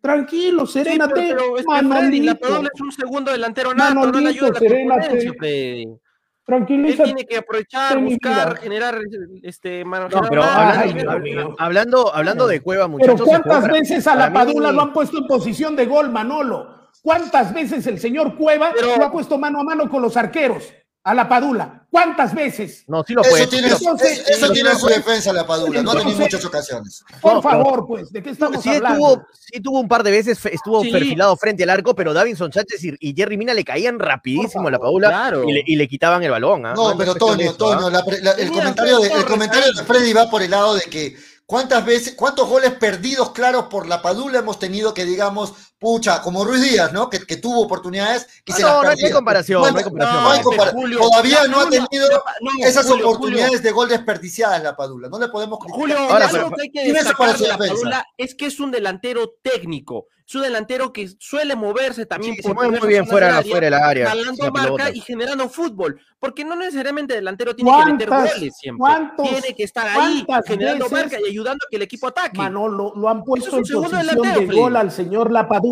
Tranquilo, 0.01 0.65
Sí, 0.65 0.79
serénate. 0.79 1.13
pero, 1.13 1.37
pero 1.55 1.57
es 1.57 1.65
que 1.81 1.87
Freddy, 1.87 2.19
la. 2.21 2.35
Padula 2.35 2.69
es 2.73 2.81
un 2.81 2.91
segundo 2.91 3.31
delantero 3.31 3.73
nato, 3.75 3.93
no 4.11 4.19
le 4.19 4.29
ayuda 4.29 4.47
a 4.47 4.51
la 4.53 4.59
serénate. 4.59 5.87
Freddy. 6.49 6.89
Él 6.89 7.01
tiene 7.03 7.25
que 7.25 7.37
aprovechar, 7.37 7.97
buscar, 7.99 8.57
generar, 8.57 8.99
este, 9.43 9.83
No, 9.85 10.21
generar 10.21 10.29
pero 10.29 10.43
Ay, 10.43 10.89
hablando, 10.91 11.55
hablando, 11.59 12.15
hablando 12.15 12.47
de 12.47 12.61
Cueva, 12.61 12.83
Pero 12.85 12.89
muchachos. 12.89 13.19
se 13.19 13.25
¿cuántas 13.25 13.59
juega- 13.59 13.73
veces 13.73 14.07
a 14.07 14.15
la 14.15 14.29
mí- 14.29 14.33
Padula 14.35 14.71
lo 14.71 14.81
han 14.81 14.93
puesto 14.93 15.17
en 15.19 15.27
posición 15.27 15.75
de 15.75 15.85
gol, 15.85 16.09
Manolo? 16.11 16.89
¿Cuántas 17.01 17.53
veces 17.53 17.85
el 17.87 17.99
señor 17.99 18.35
Cueva 18.35 18.71
Pero- 18.75 18.97
lo 18.97 19.05
ha 19.05 19.11
puesto 19.11 19.37
mano 19.37 19.61
a 19.61 19.63
mano 19.63 19.89
con 19.89 20.01
los 20.01 20.17
arqueros? 20.17 20.73
A 21.09 21.13
la 21.15 21.27
Padula. 21.27 21.87
¿Cuántas 21.89 22.35
veces? 22.35 22.83
No, 22.85 23.03
sí 23.03 23.13
lo 23.13 23.21
Eso 23.21 23.31
puede. 23.31 23.47
tiene, 23.47 23.67
Entonces, 23.69 24.19
eso, 24.19 24.45
eso 24.45 24.53
tiene 24.53 24.69
en 24.69 24.77
su 24.77 24.85
defensa 24.85 25.33
la 25.33 25.47
Padula, 25.47 25.81
no 25.81 25.89
ha 25.89 25.97
tenido 25.97 26.19
muchas 26.19 26.45
ocasiones. 26.45 27.03
Por 27.19 27.41
favor, 27.41 27.87
pues, 27.87 28.11
¿de 28.11 28.21
qué 28.21 28.29
estamos 28.29 28.61
Sí 28.61 28.69
hablando? 28.69 28.99
tuvo, 28.99 29.25
sí 29.51 29.59
tuvo 29.59 29.79
un 29.79 29.87
par 29.87 30.03
de 30.03 30.11
veces, 30.11 30.37
estuvo 30.45 30.83
Sí. 30.83 30.91
perfilado 30.91 31.35
frente 31.35 31.63
al 31.63 31.71
arco, 31.71 31.95
pero 31.95 32.13
Davinson 32.13 32.53
Sánchez 32.53 32.83
y, 32.83 32.93
y 32.99 33.15
Jerry 33.15 33.37
Mina 33.37 33.55
le 33.55 33.63
caían 33.63 33.97
rapidísimo 33.97 34.67
a 34.67 34.71
la 34.71 34.77
Claro. 34.77 35.49
y, 35.49 35.51
le, 35.51 35.63
y 35.65 35.75
le 35.77 35.87
quitaban 35.87 36.21
el 36.21 36.29
balón. 36.29 36.67
¿ah? 36.67 36.73
No, 36.75 36.95
pero 36.95 37.15
Toño, 37.15 37.49
¿ah? 37.49 37.57
Toño, 37.57 37.89
la- 37.89 38.03
el 38.37 38.51
comentario 38.51 38.99
de, 38.99 39.07
el 39.07 39.25
comentario 39.25 39.73
de 39.73 39.83
Freddy 39.83 40.13
va 40.13 40.29
por 40.29 40.43
el 40.43 40.51
lado 40.51 40.75
de 40.75 40.81
que 40.81 41.17
cuántas 41.47 41.83
veces, 41.83 42.13
cuántos 42.15 42.47
goles 42.47 42.71
perdidos 42.73 43.31
claros 43.31 43.65
por 43.65 43.87
la 43.87 44.03
Padula 44.03 44.37
hemos 44.37 44.59
tenido 44.59 44.93
que 44.93 45.05
digamos, 45.05 45.53
pucha, 45.79 46.21
como 46.21 46.43
Ruiz 46.43 46.61
Díaz, 46.61 46.91
¿no? 46.91 47.09
Que, 47.09 47.19
que 47.25 47.37
tuvo 47.37 47.61
oportunidades 47.61 48.27
y 48.45 48.51
Ah, 48.51 48.55
se 48.55 48.61
no, 48.61 48.67
las 48.67 48.73
no 48.75 48.79
hay- 48.79 48.83
no 48.83 48.89
hay 48.89 48.95
perdía. 48.97 49.15
comparación, 49.15 49.61
no 49.61 49.65
hay 49.67 49.71
¿Cuántas- 49.73 49.89
comparación. 49.89 50.23
no 50.23 50.29
hay 50.31 50.37
No, 50.39 50.43
compara- 50.43 50.71
Julio, 50.71 50.99
Todavía 50.99 51.47
no 51.47 51.59
ha 51.61 51.69
tenido 51.69 52.09
no, 52.41 52.65
esas 52.65 52.85
Julio, 52.85 53.07
oportunidades 53.07 53.63
de 53.63 53.71
gol 53.71 53.89
desperdiciadas 53.89 54.61
la 54.61 54.75
Padula. 54.75 55.07
No 55.09 55.17
le 55.19 55.29
podemos 55.29 55.57
criticar. 55.59 55.79
Julio, 55.79 55.97
Ahora, 55.97 56.25
algo 56.27 56.37
pero- 56.37 56.51
que 56.51 56.61
hay 56.63 56.69
que 56.71 56.93
destacar 56.93 57.37
de 57.37 57.47
la 57.47 57.53
defensa. 57.57 57.73
Padula 57.73 58.05
es 58.17 58.35
que 58.35 58.45
es 58.47 58.59
un 58.59 58.71
delantero 58.71 59.35
técnico, 59.41 60.07
es 60.27 60.35
un 60.35 60.41
delantero 60.43 60.91
que 60.93 61.09
suele 61.17 61.55
moverse 61.55 62.05
también 62.05 62.35
Sí, 62.35 62.41
se 62.41 62.47
por 62.49 62.55
mueve 62.57 62.79
muy 62.79 62.87
bien 62.89 63.07
fuera, 63.07 63.27
del 63.27 63.35
área, 63.37 63.51
fuera 63.51 63.65
del 63.65 63.73
área. 63.73 64.09
jalando 64.09 64.43
la 64.45 64.51
marca 64.51 64.65
pelota. 64.75 64.91
y 64.95 64.99
generando 65.01 65.49
fútbol, 65.49 65.99
porque 66.19 66.43
no 66.45 66.55
necesariamente 66.55 67.13
el 67.13 67.21
delantero 67.21 67.55
tiene 67.55 67.71
que 67.71 67.91
meter 67.93 68.07
¿Cuántas- 68.09 68.33
goles 68.35 68.53
siempre, 68.59 68.79
cuántos- 68.79 69.29
tiene 69.29 69.55
que 69.55 69.63
estar 69.63 69.87
ahí 69.87 70.25
generando 70.45 70.85
veces- 70.89 70.99
marca 70.99 71.17
y 71.25 71.29
ayudando 71.31 71.65
a 71.65 71.69
que 71.69 71.75
el 71.77 71.81
equipo 71.83 72.07
ataque. 72.07 72.37
Manolo, 72.37 72.93
lo 72.95 73.09
han 73.09 73.23
puesto 73.23 73.49
en 73.49 73.55
un 73.59 73.65
segundo 73.65 73.89
posición 73.89 74.15
delantero, 74.17 74.47
de 74.51 74.55
gol 74.59 74.75
al 74.75 74.91
señor 74.91 75.31
Lapadula. 75.31 75.68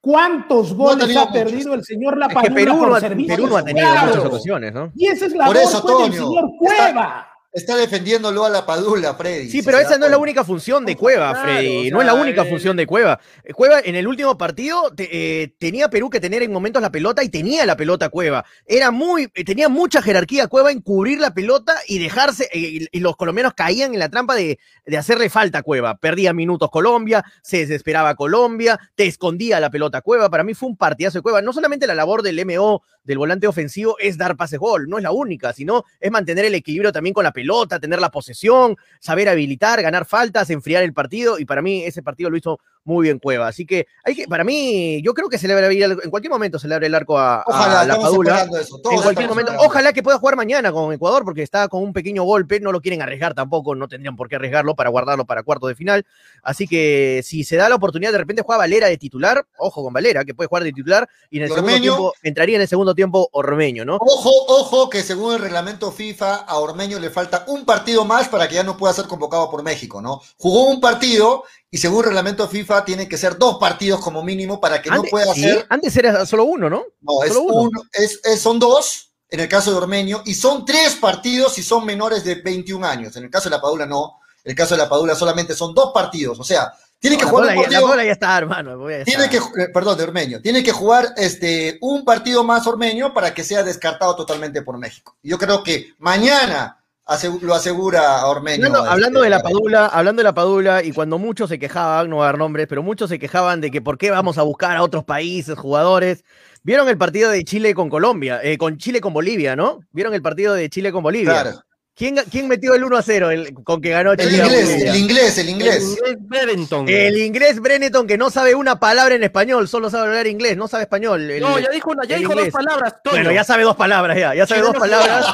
¿Cuántos 0.00 0.74
goles 0.74 1.04
tenido 1.06 1.20
ha 1.22 1.26
muchos. 1.26 1.32
perdido 1.44 1.74
el 1.74 1.84
señor 1.84 2.14
Es 2.14 2.18
Lapadula 2.18 2.48
que 2.48 2.54
Perú 2.54 2.78
por 2.78 2.88
no, 2.88 2.94
Perú 3.26 3.46
no 3.46 3.56
ha 3.56 3.64
tenido 3.64 3.88
muchas 3.88 4.24
ocasiones, 4.24 4.72
¿no? 4.74 4.92
Y 4.96 5.06
esa 5.06 5.26
es 5.26 5.32
la 5.32 5.46
eso, 5.50 5.82
pues, 5.82 5.98
del 5.98 6.12
señor 6.12 6.50
Cueva. 6.58 6.80
está 6.80 7.31
defendiéndolo 7.52 8.44
a 8.46 8.50
la 8.50 8.64
Padula, 8.64 9.14
Freddy. 9.14 9.44
Sí, 9.50 9.58
si 9.60 9.62
pero 9.62 9.78
esa 9.78 9.98
no 9.98 10.06
es 10.06 10.10
la 10.10 10.16
única 10.18 10.42
función 10.42 10.86
de 10.86 10.96
Cueva, 10.96 11.32
Claro, 11.32 11.42
Freddy. 11.48 11.88
o 11.88 11.94
no 11.94 12.00
es 12.00 12.06
la 12.06 12.14
única 12.14 12.42
eh, 12.44 12.48
función 12.48 12.76
de 12.76 12.86
Cueva. 12.86 13.20
Cueva 13.54 13.80
en 13.84 13.94
el 13.94 14.06
último 14.06 14.38
partido 14.38 14.90
te- 14.94 15.42
eh, 15.42 15.54
tenía 15.58 15.90
Perú 15.90 16.08
que 16.08 16.18
tener 16.20 16.42
en 16.42 16.50
momentos 16.52 16.80
la 16.80 16.90
pelota 16.90 17.22
y 17.22 17.28
tenía 17.28 17.66
la 17.66 17.76
pelota 17.76 18.08
Cueva. 18.08 18.44
Era 18.64 18.90
muy, 18.90 19.28
eh, 19.34 19.44
tenía 19.44 19.68
mucha 19.68 20.00
jerarquía 20.00 20.46
Cueva 20.48 20.70
en 20.72 20.80
cubrir 20.80 21.20
la 21.20 21.34
pelota 21.34 21.74
y 21.86 21.98
dejarse, 21.98 22.44
eh, 22.52 22.58
y, 22.58 22.86
y 22.90 23.00
los 23.00 23.16
colombianos 23.16 23.52
caían 23.54 23.92
en 23.92 24.00
la 24.00 24.08
trampa 24.08 24.34
de, 24.34 24.58
de 24.86 24.96
hacerle 24.96 25.28
falta 25.28 25.58
a 25.58 25.62
Cueva. 25.62 25.96
Perdía 25.98 26.32
minutos 26.32 26.70
Colombia, 26.70 27.22
se 27.42 27.58
desesperaba 27.58 28.14
Colombia, 28.14 28.78
te 28.94 29.06
escondía 29.06 29.60
la 29.60 29.68
pelota 29.70 30.00
Cueva. 30.00 30.30
Para 30.30 30.42
mí 30.44 30.54
fue 30.54 30.70
un 30.70 30.76
partidazo 30.78 31.18
de 31.18 31.22
Cueva. 31.22 31.42
No 31.42 31.52
solamente 31.52 31.86
la 31.86 31.94
labor 31.94 32.22
del 32.22 32.44
MO, 32.46 32.82
del 33.04 33.18
volante 33.18 33.46
ofensivo, 33.46 33.96
es 33.98 34.16
dar 34.16 34.36
pases 34.36 34.58
gol, 34.58 34.88
no 34.88 34.98
es 34.98 35.02
la 35.02 35.12
única, 35.12 35.52
sino 35.52 35.84
es 36.00 36.10
mantener 36.10 36.44
el 36.44 36.54
equilibrio 36.54 36.92
también 36.92 37.14
con 37.14 37.24
la 37.24 37.32
pelota, 37.32 37.80
tener 37.80 38.00
la 38.00 38.10
posesión, 38.10 38.76
saber 39.00 39.28
habilitar, 39.28 39.82
ganar 39.82 40.04
faltas, 40.04 40.50
enfriar 40.50 40.82
el 40.82 40.92
partido, 40.92 41.38
y 41.38 41.44
para 41.44 41.62
mí 41.62 41.84
ese 41.84 42.02
partido 42.02 42.30
lo 42.30 42.36
hizo 42.36 42.60
muy 42.84 43.04
bien 43.04 43.18
Cueva. 43.18 43.48
Así 43.48 43.64
que 43.64 43.86
hay 44.04 44.14
que, 44.14 44.26
para 44.26 44.44
mí, 44.44 45.00
yo 45.02 45.14
creo 45.14 45.28
que 45.28 45.38
se 45.38 45.46
le 45.46 45.54
abre 45.54 45.66
el- 45.66 45.98
en 46.02 46.10
cualquier 46.10 46.30
momento 46.32 46.58
se 46.58 46.68
le 46.68 46.74
abre 46.74 46.86
el 46.88 46.94
arco 46.94 47.18
a, 47.18 47.42
a 47.42 47.84
la 47.84 47.96
Padula. 47.96 48.46
eso. 48.60 48.80
En 48.90 49.00
cualquier 49.02 49.28
momento, 49.28 49.52
esperando. 49.52 49.62
ojalá 49.66 49.92
que 49.92 50.02
pueda 50.02 50.18
jugar 50.18 50.36
mañana 50.36 50.72
con 50.72 50.92
Ecuador, 50.92 51.24
porque 51.24 51.42
está 51.42 51.68
con 51.68 51.82
un 51.82 51.92
pequeño 51.92 52.24
golpe, 52.24 52.60
no 52.60 52.72
lo 52.72 52.80
quieren 52.80 53.02
arriesgar 53.02 53.34
tampoco, 53.34 53.74
no 53.74 53.88
tendrían 53.88 54.16
por 54.16 54.28
qué 54.28 54.36
arriesgarlo 54.36 54.74
para 54.74 54.90
guardarlo 54.90 55.24
para 55.24 55.42
cuarto 55.42 55.66
de 55.66 55.74
final. 55.74 56.04
Así 56.42 56.66
que 56.66 57.20
si 57.24 57.44
se 57.44 57.56
da 57.56 57.68
la 57.68 57.76
oportunidad, 57.76 58.12
de 58.12 58.18
repente 58.18 58.42
juega 58.42 58.58
Valera 58.58 58.88
de 58.88 58.98
titular, 58.98 59.44
ojo 59.58 59.82
con 59.84 59.92
Valera, 59.92 60.24
que 60.24 60.34
puede 60.34 60.48
jugar 60.48 60.64
de 60.64 60.72
titular, 60.72 61.08
y 61.30 61.38
en 61.38 61.44
el 61.44 61.50
¿Y 61.50 61.54
segundo 61.54 61.80
tiempo, 61.80 62.14
entraría 62.22 62.56
en 62.56 62.62
el 62.62 62.68
segundo 62.68 62.94
tiempo 62.94 63.28
Ormeño, 63.32 63.84
¿no? 63.84 63.96
Ojo, 64.00 64.30
ojo, 64.48 64.90
que 64.90 65.02
según 65.02 65.34
el 65.34 65.40
reglamento 65.40 65.92
FIFA, 65.92 66.34
a 66.36 66.58
Ormeño 66.58 66.98
le 66.98 67.10
falta 67.10 67.44
un 67.48 67.64
partido 67.64 68.04
más 68.04 68.28
para 68.28 68.48
que 68.48 68.56
ya 68.56 68.64
no 68.64 68.76
pueda 68.76 68.92
ser 68.92 69.06
convocado 69.06 69.50
por 69.50 69.62
México, 69.62 70.00
¿no? 70.02 70.20
Jugó 70.36 70.64
un 70.64 70.80
partido 70.80 71.44
y 71.74 71.78
según 71.78 72.00
el 72.00 72.04
reglamento 72.04 72.46
FIFA 72.46 72.84
tiene 72.84 73.08
que 73.08 73.16
ser 73.16 73.38
dos 73.38 73.56
partidos 73.58 73.98
como 74.02 74.22
mínimo 74.22 74.60
para 74.60 74.82
que 74.82 74.90
no 74.90 75.02
pueda 75.04 75.32
sí, 75.32 75.40
ser. 75.40 75.66
antes 75.70 75.96
era 75.96 76.26
solo 76.26 76.44
uno, 76.44 76.68
¿no? 76.68 76.84
No, 77.00 77.24
es 77.24 77.34
uno. 77.34 77.54
uno, 77.54 77.82
es, 77.94 78.20
es- 78.22 78.40
son 78.42 78.58
dos 78.58 79.10
en 79.30 79.40
el 79.40 79.48
caso 79.48 79.70
de 79.70 79.78
Ormeño 79.78 80.20
y 80.26 80.34
son 80.34 80.66
tres 80.66 80.96
partidos 80.96 81.54
si 81.54 81.62
son 81.62 81.86
menores 81.86 82.24
de 82.24 82.34
21 82.34 82.86
años. 82.86 83.16
En 83.16 83.24
el 83.24 83.30
caso 83.30 83.48
de 83.48 83.56
la 83.56 83.62
Padula 83.62 83.86
no. 83.86 84.18
En 84.44 84.50
el 84.50 84.56
caso 84.56 84.74
de 84.74 84.82
la 84.82 84.88
Padula 84.88 85.14
solamente 85.14 85.54
son 85.54 85.74
dos 85.74 85.92
partidos. 85.94 86.38
O 86.38 86.44
sea, 86.44 86.70
tiene 86.98 87.16
que 87.16 87.24
la, 87.24 87.30
jugar 87.30 87.56
un 87.56 87.62
partido. 87.62 88.02
ya 88.02 88.12
está, 88.12 88.36
hermano. 88.36 88.76
voy 88.76 88.92
a 88.92 89.04
Tiene 89.04 89.30
que, 89.30 89.38
eh, 89.38 89.68
perdón, 89.72 89.96
de 89.96 90.04
Ormeño, 90.04 90.42
tiene 90.42 90.62
que 90.62 90.72
jugar 90.72 91.14
este, 91.16 91.78
un 91.80 92.04
partido 92.04 92.44
más 92.44 92.66
Ormeño 92.66 93.14
para 93.14 93.32
que 93.32 93.44
sea 93.44 93.62
descartado 93.62 94.14
totalmente 94.14 94.60
por 94.60 94.76
México. 94.76 95.16
Yo 95.22 95.38
creo 95.38 95.62
que 95.62 95.94
mañana 95.98 96.81
asegu- 97.06 97.40
lo 97.40 97.54
asegura 97.54 98.26
Ormeño. 98.26 98.66
Hablando, 98.66 98.78
este, 98.80 98.92
hablando 98.92 99.20
de 99.22 99.30
la. 99.30 99.42
Padula, 99.42 99.86
hablando 99.86 100.20
de 100.20 100.24
la 100.24 100.34
Padula, 100.34 100.82
y 100.84 100.92
cuando 100.92 101.18
muchos 101.18 101.48
se 101.48 101.58
quejaban, 101.58 102.10
no 102.10 102.16
voy 102.16 102.22
a 102.24 102.26
dar 102.26 102.38
nombres, 102.38 102.66
pero 102.68 102.82
muchos 102.82 103.08
se 103.10 103.18
quejaban 103.18 103.60
de 103.60 103.70
que 103.70 103.80
por 103.82 103.98
qué 103.98 104.10
vamos 104.10 104.38
a 104.38 104.42
buscar 104.42 104.76
a 104.76 104.82
otros 104.82 105.04
países, 105.04 105.58
jugadores. 105.58 106.24
¿Vieron 106.64 106.88
el 106.88 106.96
partido 106.96 107.30
de 107.30 107.42
Chile 107.44 107.74
con 107.74 107.88
Colombia? 107.90 108.40
Eh, 108.42 108.56
con 108.56 108.78
Chile 108.78 109.00
con 109.00 109.12
Bolivia, 109.12 109.56
¿no? 109.56 109.80
¿Vieron 109.90 110.14
el 110.14 110.22
partido 110.22 110.54
de 110.54 110.70
Chile 110.70 110.92
con 110.92 111.02
Bolivia? 111.02 111.42
Claro. 111.42 111.62
¿Quién, 111.94 112.16
quién 112.30 112.48
metió 112.48 112.74
el 112.74 112.84
1 112.84 112.96
a 112.96 113.02
0 113.02 113.30
el- 113.30 113.52
con 113.52 113.82
que 113.82 113.90
ganó 113.90 114.12
El 114.12 114.18
Chile? 114.18 114.40
a 114.42 114.46
inglés, 114.46 114.70
el 114.70 114.96
inglés, 114.96 115.36
el 115.38 115.44
El 115.48 115.50
inglés. 115.54 115.82
inglés 115.82 116.16
Berenton. 116.20 116.88
El 116.88 117.18
inglés 117.18 117.60
Brenneton, 117.60 118.06
que 118.06 118.16
no 118.16 118.30
sabe 118.30 118.54
una 118.54 118.80
palabra 118.80 119.14
en 119.14 119.22
español, 119.22 119.68
solo 119.68 119.90
sabe 119.90 120.06
hablar 120.06 120.26
inglés, 120.26 120.56
no 120.56 120.68
sabe 120.68 120.84
español. 120.84 121.30
El- 121.30 121.42
no, 121.42 121.58
ya 121.58 121.68
dijo, 121.68 121.90
una, 121.90 122.04
ya 122.06 122.14
el 122.16 122.20
dijo 122.22 122.32
dos 122.32 122.46
inglés. 122.46 122.54
palabras. 122.54 122.94
Toño. 123.04 123.16
Bueno, 123.16 123.32
ya 123.32 123.44
sabe 123.44 123.64
dos 123.64 123.76
palabras, 123.76 124.16
ya. 124.18 124.34
Ya 124.34 124.46
sabe 124.46 124.62
dos 124.62 124.74
palabras. 124.74 125.26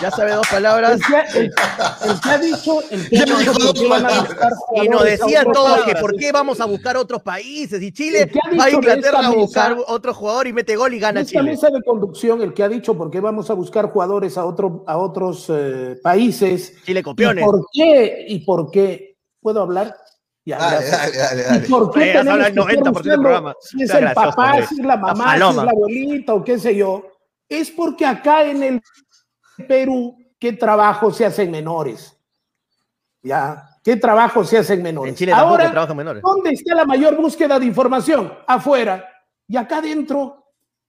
Ya 0.00 0.10
sabe 0.10 0.32
dos 0.32 0.48
palabras. 0.48 0.92
El 0.92 1.00
que, 1.02 1.38
el- 1.38 1.44
el 2.10 2.20
que 2.20 2.30
ha 2.30 2.38
dicho, 2.38 2.82
el 2.90 3.08
que 3.10 3.16
Ya 3.16 3.22
ha 3.22 3.26
dicho 3.26 3.38
dijo 3.38 3.52
dos 3.52 3.88
van 3.90 4.04
a 4.06 4.08
palabras. 4.08 4.28
buscar 4.28 4.52
Y 4.82 4.88
nos 4.88 5.04
decían 5.04 5.52
todos 5.52 5.82
que 5.84 5.94
por 5.96 6.16
qué 6.16 6.32
vamos 6.32 6.60
a 6.62 6.64
buscar 6.64 6.96
otros 6.96 7.22
países. 7.22 7.82
Y 7.82 7.92
Chile 7.92 8.22
El 8.50 8.58
va 8.58 8.64
a 8.64 8.70
Inglaterra 8.70 9.18
a 9.22 9.30
buscar 9.32 9.76
mesa- 9.76 9.84
otro 9.92 10.14
jugador 10.14 10.46
y 10.46 10.54
mete 10.54 10.76
gol 10.76 10.94
y 10.94 10.98
gana 10.98 11.20
En 11.20 11.26
esta 11.26 11.40
Chile. 11.40 11.50
mesa 11.52 11.68
de 11.68 11.82
conducción, 11.82 12.40
el 12.40 12.54
que 12.54 12.62
ha 12.62 12.68
dicho 12.70 12.96
por 12.96 13.10
qué 13.10 13.20
vamos 13.20 13.50
a 13.50 13.52
buscar 13.54 13.90
jugadores 13.90 14.38
a, 14.38 14.46
otro, 14.46 14.82
a 14.86 14.96
otros 14.96 15.44
eh, 15.50 15.89
países. 15.96 16.74
Chile 16.84 17.00
¿Y 17.00 17.02
copiones. 17.02 17.44
por 17.44 17.66
qué? 17.72 18.24
¿Y 18.28 18.40
por 18.44 18.70
qué? 18.70 19.16
¿Puedo 19.40 19.62
hablar? 19.62 19.96
Ya, 20.44 20.58
Dale, 20.58 20.76
gracias. 20.86 21.18
dale, 21.30 21.42
dale, 21.42 21.66
¿Y 21.66 21.70
por 21.70 21.90
qué 21.92 22.10
Eh, 22.10 22.12
tenemos 22.12 22.38
el 22.38 22.54
que 22.54 22.60
estar 22.60 22.64
90% 22.64 23.02
del 23.02 23.20
programa. 23.20 23.54
Si 23.60 23.82
es 23.82 23.90
el 23.90 24.00
gracioso, 24.00 24.30
papá, 24.30 24.50
hombre. 24.52 24.66
si 24.66 24.74
es 24.80 24.86
la 24.86 24.96
mamá, 24.96 25.24
si 25.36 25.42
es 25.48 25.54
la 25.56 25.62
abuelita 25.62 26.34
o 26.34 26.44
qué 26.44 26.58
sé 26.58 26.76
yo. 26.76 27.06
Es 27.48 27.70
porque 27.70 28.06
acá 28.06 28.44
en 28.44 28.62
el 28.62 28.82
Perú, 29.68 30.16
¿qué 30.38 30.52
trabajo 30.54 31.12
se 31.12 31.26
hacen 31.26 31.50
menores? 31.50 32.16
Ya, 33.22 33.68
¿qué 33.84 33.96
trabajo 33.96 34.44
se 34.44 34.58
hacen 34.58 34.82
menores? 34.82 35.10
En 35.12 35.16
Chile 35.16 35.32
Ahora, 35.32 35.70
trabajan 35.70 35.96
menores. 35.96 36.22
¿Dónde 36.22 36.50
está 36.50 36.74
la 36.74 36.84
mayor 36.86 37.16
búsqueda 37.16 37.58
de 37.58 37.66
información? 37.66 38.32
Afuera. 38.46 39.04
Y 39.46 39.56
acá 39.56 39.78
adentro, 39.78 40.46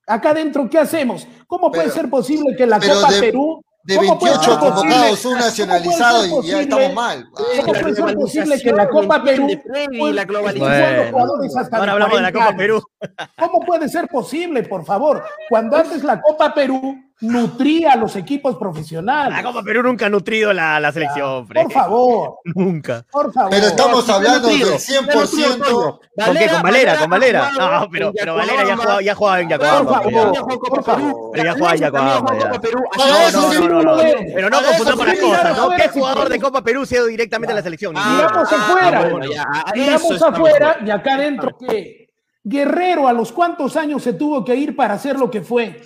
acá 0.08 0.30
adentro, 0.30 0.70
¿qué 0.70 0.78
hacemos? 0.80 1.28
¿Cómo 1.48 1.72
puede 1.72 1.90
ser 1.90 2.10
posible 2.10 2.56
que 2.56 2.66
la 2.66 2.80
Copa 2.80 3.12
de- 3.12 3.20
Perú... 3.20 3.62
De 3.84 3.96
¿cómo 3.96 4.20
puede 4.20 4.34
28 4.34 4.52
ser 4.52 4.60
posible- 4.60 4.82
convocados, 4.94 5.26
un 5.26 5.34
nacionalizado 5.40 6.26
y 6.44 6.48
ya 6.48 6.62
estamos 6.62 6.94
mal. 6.94 7.30
¿Cómo 7.32 7.74
puede 7.74 7.96
ser 7.96 8.16
posible 8.16 8.62
que 8.62 8.72
la 8.74 8.90
Copa 8.90 9.24
Perú... 9.24 9.48
pues, 10.00 10.16
La 10.16 10.24
globalización. 10.26 11.74
Ahora 11.74 11.92
hablamos 11.94 12.16
de 12.18 12.22
la 12.22 12.32
40 12.32 12.32
Copa? 12.34 12.58
Perú. 12.58 12.84
¿Cómo 13.40 13.60
puede 13.66 13.90
ser 13.90 14.08
posible, 14.08 14.64
por 14.64 14.86
favor? 14.86 15.24
Cuando 15.50 15.78
antes 15.78 16.04
la 16.04 16.22
Copa 16.22 16.54
Perú 16.54 16.96
nutría 17.22 17.94
a 17.94 17.96
los 17.96 18.16
equipos 18.16 18.58
profesionales. 18.58 19.38
La 19.38 19.44
Copa 19.44 19.64
Perú 19.64 19.84
nunca 19.84 20.08
ha 20.08 20.10
nutrido 20.10 20.52
la, 20.54 20.80
la 20.80 20.92
selección, 20.92 21.48
Fred. 21.48 21.64
Por 21.64 21.72
favor, 21.74 22.40
Nunca. 22.46 23.06
por 23.12 23.32
favor. 23.32 23.52
Pero 23.52 23.68
estamos 23.68 24.10
hablando 24.10 24.48
del 24.48 24.62
está 24.62 25.02
nutrido, 25.02 25.24
100%. 25.24 25.58
Toño. 25.64 26.00
¿Con 26.26 26.36
qué? 26.36 26.48
¿Con 26.50 26.62
Valera? 26.62 26.98
¿Con 27.00 27.10
Valera? 27.10 27.52
No, 27.52 27.88
pero, 27.92 28.08
en 28.08 28.14
pero 28.14 28.36
Valera 28.36 28.66
ya 28.66 28.76
jugaba, 28.76 29.02
ya 29.02 29.16
jugaba 29.16 29.40
en 29.40 29.48
Por 29.48 29.60
Yacuabamba. 29.60 30.02
favor, 30.02 30.48
por 30.48 30.70
Perú. 30.72 30.84
favor. 30.84 31.32
Pero 31.34 31.44
ya 31.44 31.54
juega 31.54 31.74
en 31.74 31.80
Yacuabamba, 31.82 32.34
No, 32.34 33.32
no, 33.32 33.70
no, 33.70 33.82
no. 33.84 34.04
Pero 34.36 34.50
no 34.50 34.58
confundamos 34.64 35.08
las 35.08 35.20
cosas, 35.20 35.58
¿no? 35.58 35.70
¿Qué 35.72 35.88
jugador 35.90 36.30
de 36.30 36.40
Copa 36.40 36.62
Perú 36.64 36.86
se 36.86 36.96
ha 36.96 36.98
ido 37.00 37.08
directamente 37.08 37.54
a 37.54 37.56
la 37.56 37.62
selección? 37.64 37.94
Ah. 37.98 38.14
Miramos 38.16 38.52
ah, 38.52 38.56
afuera. 38.56 39.10
bueno, 39.10 39.32
ya, 39.32 39.46
ah, 39.48 39.72
eso 39.76 39.84
Miramos 40.10 40.22
afuera 40.22 40.78
y 40.86 40.90
acá 40.90 41.16
adentro 41.16 41.56
que 41.58 42.02
Guerrero 42.44 43.08
a 43.08 43.14
los 43.14 43.32
cuántos 43.32 43.78
años 43.78 44.02
se 44.02 44.14
tuvo 44.14 44.44
que 44.44 44.56
ir 44.56 44.76
para 44.76 44.96
hacer 44.96 45.18
lo 45.18 45.30
que 45.30 45.42
fue. 45.42 45.80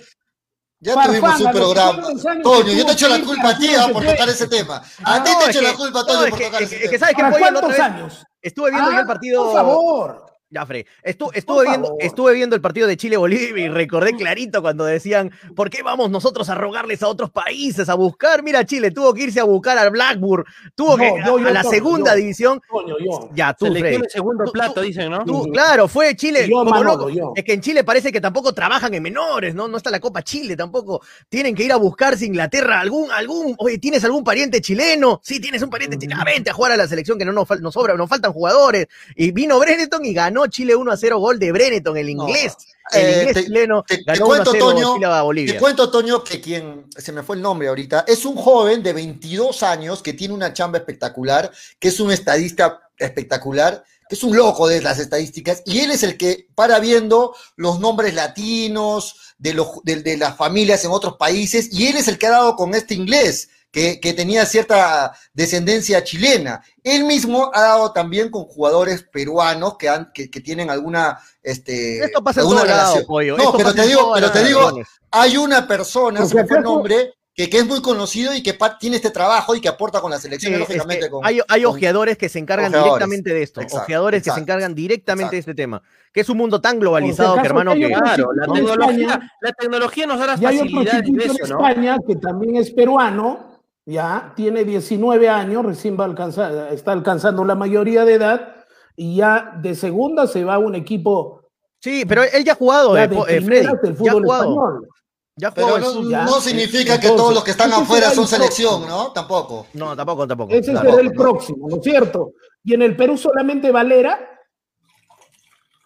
Ya 0.86 0.94
Farfán, 0.94 1.10
tuvimos 1.20 1.40
un 1.40 1.50
programa. 1.50 2.02
40 2.02 2.30
años 2.30 2.42
Toño, 2.44 2.72
yo 2.72 2.86
te 2.86 2.92
echo 2.92 3.08
la 3.08 3.20
culpa 3.20 3.48
a 3.50 3.58
ti 3.58 3.68
ah, 3.74 3.88
por 3.92 4.04
tocar 4.06 4.28
ese 4.28 4.46
tema. 4.46 4.82
A 5.04 5.24
ti 5.24 5.30
te 5.44 5.50
echo 5.50 5.60
la 5.62 5.74
culpa, 5.74 6.06
Toño, 6.06 6.30
por 6.30 6.38
tocar 6.38 6.62
es 6.62 6.68
ese 6.72 6.78
que- 6.78 6.84
es 6.84 6.90
que 6.90 6.98
tema. 6.98 7.00
sabes 7.00 7.16
que 7.16 7.22
¿Para 7.22 7.32
fue 7.32 7.38
el 7.48 7.54
cuántos 7.54 7.70
otro 7.72 7.84
años? 7.84 8.24
Estuve 8.40 8.70
viendo 8.70 8.90
yo 8.92 8.96
el 8.98 9.02
Ah, 9.04 9.06
partido. 9.06 9.44
Por 9.46 9.52
favor. 9.52 10.25
Ya, 10.48 10.64
Fre, 10.64 10.86
estu- 11.02 11.30
estuve, 11.34 11.64
viendo, 11.66 11.96
estuve 11.98 12.32
viendo 12.34 12.54
el 12.54 12.62
partido 12.62 12.86
de 12.86 12.96
Chile-Bolivia 12.96 13.64
y 13.64 13.68
recordé 13.68 14.12
clarito 14.16 14.62
cuando 14.62 14.84
decían, 14.84 15.32
¿por 15.56 15.70
qué 15.70 15.82
vamos 15.82 16.08
nosotros 16.08 16.48
a 16.48 16.54
rogarles 16.54 17.02
a 17.02 17.08
otros 17.08 17.30
países 17.32 17.88
a 17.88 17.94
buscar? 17.94 18.44
Mira, 18.44 18.64
Chile 18.64 18.92
tuvo 18.92 19.12
que 19.12 19.24
irse 19.24 19.40
a 19.40 19.44
buscar 19.44 19.76
al 19.76 19.90
Blackburn, 19.90 20.44
tuvo 20.76 20.92
No, 20.92 20.96
que 20.98 21.08
yo- 21.24 21.36
a, 21.36 21.40
yo, 21.40 21.48
a 21.48 21.50
la 21.50 21.64
segunda 21.64 22.12
yo. 22.12 22.18
división. 22.18 22.60
Coño, 22.68 22.94
yo. 23.04 23.28
Ya, 23.34 23.54
tú, 23.54 23.66
Selección 23.66 23.90
Freddy. 23.94 24.02
de 24.04 24.08
segundo 24.10 24.44
Tú- 24.44 24.52
plato, 24.52 24.74
tú- 24.74 24.80
dicen, 24.82 25.10
¿no? 25.10 25.24
Tú, 25.24 25.48
claro, 25.52 25.88
fue 25.88 26.14
Chile 26.14 26.46
Yo, 26.48 26.58
como 26.58 26.70
Manolo, 26.70 26.92
loco. 26.92 27.10
yo. 27.10 27.32
Es 27.34 27.42
que 27.42 27.52
en 27.54 27.60
Chile 27.60 27.82
parece 27.82 28.12
que 28.12 28.20
tampoco 28.20 28.52
trabajan 28.54 28.94
en 28.94 29.02
menores, 29.02 29.52
¿no? 29.52 29.66
No 29.66 29.76
está 29.78 29.90
la 29.90 29.98
Copa 29.98 30.22
Chile 30.22 30.56
tampoco. 30.56 31.02
Tienen 31.28 31.56
que 31.56 31.64
ir 31.64 31.72
a 31.72 31.76
buscarse 31.76 32.24
Inglaterra 32.24 32.78
algún, 32.80 33.10
algún, 33.10 33.56
oye, 33.58 33.78
¿tienes 33.78 34.04
algún 34.04 34.22
pariente 34.22 34.60
chileno? 34.60 35.20
Sí, 35.24 35.40
tienes 35.40 35.60
un 35.62 35.70
pariente 35.70 35.98
chileno. 35.98 36.20
Ah, 36.20 36.24
vente 36.24 36.50
a 36.50 36.52
jugar 36.54 36.70
a 36.70 36.76
la 36.76 36.86
selección 36.86 37.18
que 37.18 37.24
no 37.24 37.32
nos, 37.32 37.48
nos 37.60 37.74
sobra, 37.74 37.94
nos 37.96 38.08
faltan 38.08 38.32
jugadores. 38.32 38.86
Y 39.16 39.32
vino 39.32 39.58
Brenneton 39.58 40.04
y 40.04 40.12
ganó 40.14 40.35
Chile 40.46 40.76
1 40.76 40.92
a 40.92 40.96
0 40.98 41.18
gol 41.18 41.38
de 41.38 41.52
Brenneton, 41.52 41.96
el 41.96 42.10
inglés. 42.10 42.54
el 42.92 43.00
Eh, 43.04 43.12
inglés 43.20 43.34
te- 43.34 43.44
chileno 43.44 43.82
Te, 43.82 43.96
te 43.98 44.04
ganó 44.04 44.26
1 44.26 44.34
a 44.34 44.36
cuento, 44.36 44.50
0 44.52 44.64
Toño, 44.66 44.94
Chile 44.94 45.06
a 45.06 45.22
Bolivia. 45.22 45.54
te 45.54 45.58
cuento, 45.60 45.90
Toño, 45.90 46.22
que 46.22 46.40
quien, 46.40 46.84
se 46.96 47.12
me 47.12 47.22
fue 47.22 47.36
el 47.36 47.42
nombre 47.42 47.68
ahorita, 47.68 48.04
es 48.06 48.24
un 48.26 48.36
joven 48.36 48.82
de 48.82 48.92
22 48.92 49.62
años 49.62 50.02
que 50.02 50.12
tiene 50.12 50.34
una 50.34 50.52
chamba 50.52 50.78
espectacular, 50.78 51.50
que 51.80 51.88
es 51.88 51.98
un 51.98 52.12
estadista 52.12 52.90
espectacular, 52.98 53.82
que 54.08 54.14
es 54.14 54.22
un 54.22 54.36
loco 54.36 54.68
de 54.68 54.80
las 54.82 55.00
estadísticas, 55.00 55.62
y 55.66 55.80
él 55.80 55.90
es 55.90 56.04
el 56.04 56.16
que 56.16 56.46
para 56.54 56.78
viendo 56.78 57.34
los 57.56 57.80
nombres 57.80 58.14
latinos 58.14 59.16
de, 59.38 59.54
los, 59.54 59.82
de, 59.82 59.96
de 60.02 60.16
las 60.16 60.36
familias 60.36 60.84
en 60.84 60.92
otros 60.92 61.16
países, 61.16 61.68
y 61.72 61.88
él 61.88 61.96
es 61.96 62.06
el 62.08 62.18
que 62.18 62.26
ha 62.28 62.30
dado 62.30 62.54
con 62.56 62.74
este 62.74 62.94
inglés. 62.94 63.48
Que, 63.76 64.00
que 64.00 64.14
tenía 64.14 64.46
cierta 64.46 65.12
descendencia 65.34 66.02
chilena. 66.02 66.62
Él 66.82 67.04
mismo 67.04 67.50
ha 67.52 67.60
dado 67.60 67.92
también 67.92 68.30
con 68.30 68.44
jugadores 68.44 69.02
peruanos 69.02 69.76
que, 69.76 69.90
han, 69.90 70.10
que, 70.14 70.30
que 70.30 70.40
tienen 70.40 70.70
alguna 70.70 71.18
este, 71.42 71.98
Esto 72.02 72.24
pasa 72.24 72.40
en 72.40 72.44
alguna 72.46 72.60
todo 72.62 72.70
lado, 72.70 72.82
relación. 72.94 73.06
pollo. 73.06 73.36
No, 73.36 73.42
Esto 73.42 73.56
pero 73.58 73.64
pasa 73.68 73.76
te 73.76 73.82
en 73.82 73.88
digo, 73.88 74.12
pero 74.14 74.32
te 74.32 74.44
digo, 74.44 74.80
hay 75.10 75.36
una 75.36 75.68
persona, 75.68 76.24
se 76.24 76.34
me 76.36 76.46
fue 76.46 76.56
el 76.56 76.62
acaso- 76.62 76.74
nombre, 76.74 77.12
que, 77.34 77.50
que 77.50 77.58
es 77.58 77.66
muy 77.66 77.82
conocido 77.82 78.34
y 78.34 78.42
que 78.42 78.56
tiene 78.80 78.96
este 78.96 79.10
trabajo 79.10 79.54
y 79.54 79.60
que 79.60 79.68
aporta 79.68 80.00
con 80.00 80.10
la 80.10 80.18
selección, 80.18 80.54
Sí, 80.54 80.58
lógicamente. 80.58 81.00
es 81.00 81.04
que 81.04 81.10
con, 81.10 81.26
hay, 81.26 81.40
hay 81.46 81.62
con- 81.64 81.74
ojeadores 81.76 82.16
que 82.16 82.30
se 82.30 82.38
encargan 82.38 82.68
ojeadores. 82.70 82.92
directamente 82.94 83.34
de 83.34 83.42
esto. 83.42 83.60
Exacto, 83.60 83.82
ojeadores 83.84 84.20
que 84.20 84.24
se 84.24 84.30
exacto, 84.30 84.42
encargan 84.42 84.74
directamente 84.74 85.32
de 85.32 85.40
exacto. 85.40 85.50
este 85.50 85.62
tema. 85.62 85.82
Que 86.14 86.22
es 86.22 86.28
un 86.30 86.38
mundo 86.38 86.62
tan 86.62 86.80
globalizado, 86.80 87.34
que 87.42 87.46
hermano, 87.46 87.74
que. 87.74 87.88
Claro, 87.92 88.30
la 88.32 88.46
en 88.46 88.52
tecnología, 88.54 89.06
España, 89.06 89.32
la 89.42 89.52
tecnología 89.52 90.06
nos 90.06 90.18
da 90.18 90.26
las 90.28 90.40
Y 90.40 90.46
hay 90.46 90.56
otro 90.60 90.70
facilidades 90.70 91.02
de 91.02 91.08
en 91.10 91.20
eso, 91.20 91.46
¿no? 91.54 91.68
España 91.68 91.96
que 92.08 92.16
también 92.16 92.56
es 92.56 92.70
peruano, 92.70 93.55
ya 93.86 94.32
tiene 94.36 94.64
19 94.64 95.28
años, 95.28 95.64
recién 95.64 95.96
va 95.98 96.04
a 96.04 96.08
alcanzar, 96.08 96.72
está 96.72 96.92
alcanzando 96.92 97.44
la 97.44 97.54
mayoría 97.54 98.04
de 98.04 98.14
edad 98.14 98.54
y 98.96 99.16
ya 99.16 99.52
de 99.62 99.74
segunda 99.74 100.26
se 100.26 100.44
va 100.44 100.54
a 100.54 100.58
un 100.58 100.74
equipo 100.74 101.42
Sí, 101.80 102.04
pero 102.04 102.22
él 102.24 102.44
ya 102.44 102.52
ha 102.52 102.56
jugado, 102.56 102.96
ya 102.96 103.04
eh, 103.04 103.08
de 103.08 103.16
eh, 103.16 103.40
Freddy, 103.42 103.46
del 103.48 103.62
ya 103.64 103.70
ha 103.70 103.94
fútbol 103.94 104.22
jugado. 104.24 104.42
español. 104.44 104.88
Ya 105.36 105.48
ha 105.48 105.50
Pero 105.54 105.78
no, 105.78 106.10
ya. 106.10 106.24
no 106.24 106.40
significa 106.40 106.98
que 106.98 107.06
Entonces, 107.08 107.16
todos 107.16 107.34
los 107.34 107.44
que 107.44 107.50
están 107.52 107.72
afuera 107.72 108.10
son 108.10 108.24
el 108.24 108.28
selección. 108.28 108.88
¿no? 108.88 109.12
Tampoco. 109.12 109.66
No, 109.74 109.94
tampoco, 109.94 110.26
tampoco. 110.26 110.52
Ese 110.52 110.72
Claro. 110.72 110.90
será 110.90 111.02
el 111.02 111.12
próximo, 111.12 111.68
¿no 111.68 111.76
es 111.76 111.82
cierto? 111.84 112.32
Y 112.64 112.72
en 112.74 112.82
el 112.82 112.96
Perú 112.96 113.16
solamente 113.18 113.70
Valera. 113.70 114.18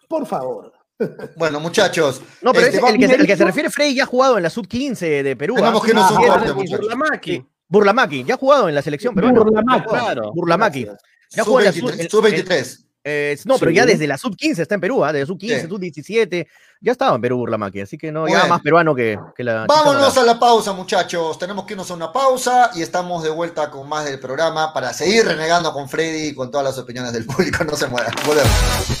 Por 0.07 0.25
favor. 0.25 0.71
Bueno, 1.35 1.59
muchachos. 1.59 2.21
No, 2.41 2.53
pero 2.53 2.67
este, 2.67 2.77
el, 2.77 2.97
que, 2.97 3.07
se- 3.07 3.13
el 3.15 3.19
que 3.21 3.27
se 3.27 3.27
Merito. 3.27 3.45
refiere 3.45 3.69
Freddy 3.69 3.95
ya 3.95 4.03
ha 4.03 4.07
jugado 4.07 4.37
en 4.37 4.43
la 4.43 4.49
sub-15 4.49 5.23
de 5.23 5.35
Perú. 5.35 5.55
Tengamos 5.55 5.81
¿ah? 5.81 5.85
que 5.85 5.91
irnos 5.91 6.11
a 6.11 6.13
un 6.15 6.21
Sí, 6.23 6.29
corte, 6.29 6.47
sí, 6.47 6.53
muchachos. 6.53 6.87
Burlamaqui, 7.71 8.23
ya 8.25 8.35
ha 8.35 8.37
jugado 8.37 8.69
en 8.69 8.75
la 8.75 8.81
selección 8.83 9.15
peruana. 9.15 9.39
Burlamaqui. 9.39 9.87
Claro. 9.87 10.31
Burlamaqui. 10.35 10.87
Ya 11.31 11.43
jugó 11.43 11.59
en 11.61 11.65
la 11.65 11.71
sub- 11.71 11.89
Sub-23. 11.89 11.99
en- 12.03 12.09
Sub-23. 12.09 12.85
Eh, 13.03 13.35
no, 13.45 13.57
pero 13.57 13.71
Sí. 13.71 13.77
ya 13.77 13.85
desde 13.87 14.05
la 14.05 14.15
sub-15 14.17 14.59
está 14.61 14.75
en 14.75 14.81
Perú, 14.81 15.03
¿ah? 15.03 15.11
desde 15.11 15.25
sub-15, 15.25 15.61
Sí. 15.61 15.67
sub-17, 15.67 16.47
ya 16.81 16.91
estaba 16.91 17.15
en 17.15 17.21
Perú 17.21 17.37
Burlamaqui, 17.37 17.81
así 17.81 17.97
que 17.97 18.11
no, 18.11 18.27
ya 18.27 18.33
Bueno. 18.39 18.49
más 18.49 18.61
peruano 18.61 18.93
que, 18.93 19.17
que 19.35 19.43
la. 19.43 19.65
Vámonos 19.67 20.15
a 20.17 20.23
la 20.23 20.37
pausa, 20.39 20.73
muchachos. 20.73 21.39
Tenemos 21.39 21.65
que 21.65 21.73
irnos 21.73 21.89
a 21.89 21.95
una 21.95 22.11
pausa 22.11 22.69
y 22.75 22.83
estamos 22.83 23.23
de 23.23 23.31
vuelta 23.31 23.71
con 23.71 23.89
más 23.89 24.05
del 24.05 24.19
programa 24.19 24.71
para 24.71 24.93
seguir 24.93 25.25
renegando 25.25 25.73
con 25.73 25.89
Freddy 25.89 26.27
y 26.27 26.35
con 26.35 26.51
todas 26.51 26.65
las 26.65 26.77
opiniones 26.77 27.11
del 27.13 27.25
público. 27.25 27.63
No 27.63 27.75
se 27.75 27.87
muevan. 27.87 28.13
Volvemos. 28.25 29.00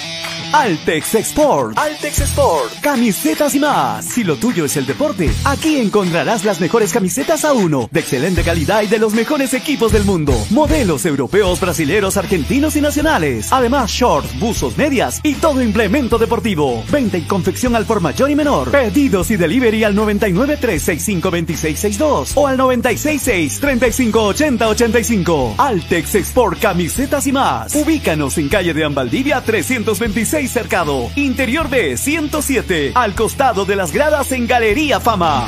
Altex 0.53 1.15
Export. 1.15 1.77
Altex 1.77 2.19
Export. 2.19 2.81
Camisetas 2.81 3.55
y 3.55 3.59
más. 3.59 4.03
Si 4.05 4.23
lo 4.23 4.35
tuyo 4.35 4.65
es 4.65 4.75
el 4.75 4.85
deporte, 4.85 5.31
aquí 5.45 5.77
encontrarás 5.77 6.43
las 6.43 6.59
mejores 6.59 6.91
camisetas 6.91 7.45
a 7.45 7.53
uno, 7.53 7.87
de 7.91 8.01
excelente 8.01 8.43
calidad 8.43 8.81
y 8.81 8.87
de 8.87 8.99
los 8.99 9.13
mejores 9.13 9.53
equipos 9.53 9.93
del 9.93 10.03
mundo. 10.03 10.33
Modelos 10.49 11.05
europeos, 11.05 11.59
brasileros, 11.61 12.17
argentinos 12.17 12.75
y 12.75 12.81
nacionales. 12.81 13.51
Además, 13.53 13.91
shorts, 13.91 14.37
buzos, 14.39 14.77
medias 14.77 15.21
y 15.23 15.35
todo 15.35 15.61
implemento 15.61 16.17
deportivo. 16.17 16.83
Venta 16.91 17.17
y 17.17 17.21
confección 17.21 17.75
al 17.75 17.85
por 17.85 18.01
mayor 18.01 18.29
y 18.29 18.35
menor. 18.35 18.71
Pedidos 18.71 19.31
y 19.31 19.37
delivery 19.37 19.85
al 19.85 19.95
99 19.95 20.57
365 20.57 21.31
2662 21.31 22.33
o 22.35 22.47
al 22.47 22.57
966 22.57 23.59
3580 23.59 24.67
85. 24.67 25.55
Altex 25.57 26.15
Export 26.15 26.59
Camisetas 26.59 27.25
y 27.27 27.31
más. 27.31 27.73
Ubícanos 27.73 28.37
en 28.37 28.49
calle 28.49 28.73
de 28.73 28.83
Ambaldivia 28.83 29.41
326 29.41 30.40
Cercado, 30.47 31.09
Interior 31.15 31.69
B 31.69 31.97
107, 31.97 32.91
al 32.95 33.15
costado 33.15 33.65
de 33.65 33.75
las 33.75 33.91
gradas 33.91 34.31
en 34.31 34.47
Galería 34.47 34.99
Fama. 34.99 35.47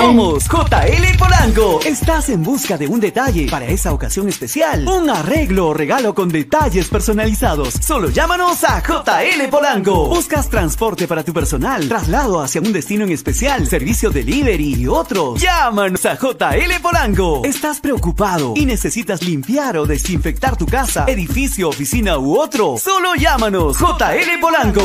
Somos 0.00 0.48
JL 0.48 1.18
Polanco. 1.18 1.78
Estás 1.84 2.30
en 2.30 2.42
busca 2.42 2.78
de 2.78 2.88
un 2.88 3.00
detalle 3.00 3.46
para 3.50 3.66
esa 3.66 3.92
ocasión 3.92 4.30
especial. 4.30 4.88
Un 4.88 5.10
arreglo 5.10 5.68
o 5.68 5.74
regalo 5.74 6.14
con 6.14 6.30
detalles 6.30 6.88
personalizados. 6.88 7.74
Solo 7.74 8.08
llámanos 8.08 8.64
a 8.64 8.82
JL 8.82 9.48
Polanco. 9.50 10.08
Buscas 10.08 10.48
transporte 10.48 11.06
para 11.06 11.22
tu 11.22 11.34
personal, 11.34 11.86
traslado 11.86 12.40
hacia 12.40 12.62
un 12.62 12.72
destino 12.72 13.04
en 13.04 13.10
especial, 13.10 13.66
servicio 13.66 14.10
delivery 14.10 14.74
y 14.74 14.86
otros. 14.86 15.38
Llámanos 15.38 16.06
a 16.06 16.16
JL 16.16 16.80
Polanco. 16.80 17.42
¿Estás 17.44 17.80
preocupado 17.80 18.54
y 18.56 18.64
necesitas 18.64 19.22
limpiar 19.22 19.76
o 19.76 19.84
desinfectar 19.84 20.56
tu 20.56 20.64
casa, 20.64 21.04
edificio, 21.08 21.68
oficina 21.68 22.16
u 22.16 22.38
otro? 22.38 22.78
Solo 22.78 23.16
llámanos 23.16 23.76
JL 23.78 24.40
Polanco. 24.40 24.82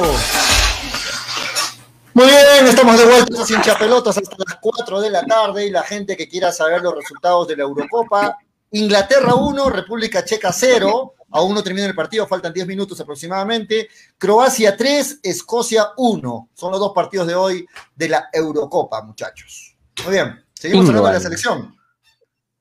Muy 2.13 2.27
bien, 2.27 2.65
estamos 2.65 2.97
de 2.97 3.07
vuelta 3.07 3.45
sin 3.45 3.61
chapelotas 3.61 4.19
hasta 4.19 4.37
las 4.37 4.55
4 4.61 5.01
de 5.01 5.09
la 5.09 5.25
tarde 5.25 5.65
y 5.65 5.69
la 5.69 5.83
gente 5.83 6.15
que 6.15 6.29
quiera 6.29 6.53
saber 6.53 6.81
los 6.81 6.95
resultados 6.95 7.45
de 7.49 7.57
la 7.57 7.63
Eurocopa. 7.63 8.37
Inglaterra 8.71 9.35
1, 9.35 9.69
República 9.69 10.23
Checa 10.23 10.53
0. 10.53 11.15
Aún 11.31 11.53
no 11.53 11.63
termina 11.63 11.85
el 11.85 11.95
partido, 11.95 12.25
faltan 12.27 12.53
10 12.53 12.67
minutos 12.67 12.99
aproximadamente. 12.99 13.89
Croacia 14.17 14.77
3, 14.77 15.19
Escocia 15.23 15.89
1. 15.97 16.49
Son 16.53 16.71
los 16.71 16.79
dos 16.79 16.93
partidos 16.93 17.27
de 17.27 17.35
hoy 17.35 17.65
de 17.95 18.09
la 18.09 18.29
Eurocopa, 18.31 19.01
muchachos. 19.01 19.75
Muy 20.03 20.13
bien, 20.13 20.45
seguimos 20.53 20.87
hablando 20.87 21.07
de 21.07 21.13
la 21.13 21.19
selección. 21.19 21.75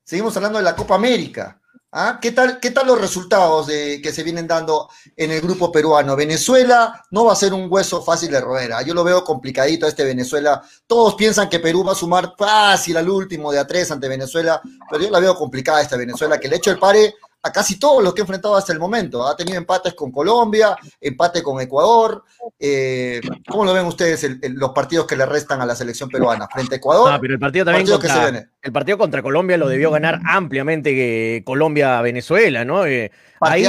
Seguimos 0.02 0.36
hablando 0.36 0.58
de 0.58 0.64
la 0.64 0.76
Copa 0.76 0.94
América. 0.94 1.60
¿Ah? 1.98 2.18
¿Qué, 2.20 2.32
tal, 2.32 2.60
¿Qué 2.60 2.72
tal 2.72 2.88
los 2.88 3.00
resultados 3.00 3.68
de, 3.68 4.02
que 4.02 4.12
se 4.12 4.22
vienen 4.22 4.46
dando 4.46 4.90
en 5.16 5.30
el 5.30 5.40
grupo 5.40 5.72
peruano? 5.72 6.14
Venezuela 6.14 7.06
no 7.10 7.24
va 7.24 7.32
a 7.32 7.36
ser 7.36 7.54
un 7.54 7.68
hueso 7.70 8.02
fácil 8.02 8.30
de 8.30 8.40
roer. 8.40 8.72
¿ah? 8.74 8.82
Yo 8.82 8.92
lo 8.92 9.02
veo 9.02 9.24
complicadito 9.24 9.86
a 9.86 9.88
este 9.88 10.04
Venezuela. 10.04 10.62
Todos 10.86 11.14
piensan 11.14 11.48
que 11.48 11.58
Perú 11.58 11.84
va 11.84 11.92
a 11.92 11.94
sumar 11.94 12.34
fácil 12.36 12.98
al 12.98 13.08
último 13.08 13.50
de 13.50 13.60
a 13.60 13.66
tres 13.66 13.90
ante 13.90 14.08
Venezuela, 14.08 14.60
pero 14.90 15.04
yo 15.04 15.10
la 15.10 15.20
veo 15.20 15.34
complicada 15.36 15.80
esta 15.80 15.96
Venezuela, 15.96 16.38
que 16.38 16.48
le 16.48 16.56
hecho 16.56 16.70
el 16.70 16.78
pare 16.78 17.14
a 17.42 17.52
casi 17.52 17.78
todos 17.78 18.02
los 18.02 18.12
que 18.12 18.22
ha 18.22 18.24
enfrentado 18.24 18.56
hasta 18.56 18.72
el 18.72 18.80
momento. 18.80 19.24
Ha 19.26 19.36
tenido 19.36 19.56
empates 19.56 19.94
con 19.94 20.10
Colombia, 20.10 20.76
empate 21.00 21.42
con 21.44 21.60
Ecuador. 21.60 22.24
Eh, 22.58 23.20
¿Cómo 23.48 23.64
lo 23.64 23.72
ven 23.72 23.86
ustedes 23.86 24.24
el- 24.24 24.40
el- 24.42 24.54
los 24.54 24.70
partidos 24.70 25.06
que 25.06 25.14
le 25.16 25.26
restan 25.26 25.60
a 25.60 25.66
la 25.66 25.76
selección 25.76 26.08
peruana? 26.08 26.48
Frente 26.52 26.74
a 26.74 26.78
Ecuador. 26.78 27.12
No, 27.12 27.20
pero 27.20 27.34
el 27.34 27.38
partido 27.40 27.64
también 27.64 27.84
partido 27.84 28.00
que 28.00 28.08
se 28.08 28.12
contra, 28.14 28.30
viene. 28.32 28.48
el 28.62 28.72
partido 28.72 28.98
contra 28.98 29.22
Colombia 29.22 29.56
lo 29.58 29.68
debió 29.68 29.92
ganar 29.92 30.20
ampliamente 30.26 30.90
que 30.90 31.42
Colombia-Venezuela, 31.46 32.64
¿no? 32.64 32.84
Eh, 32.84 33.12
ahí, 33.40 33.64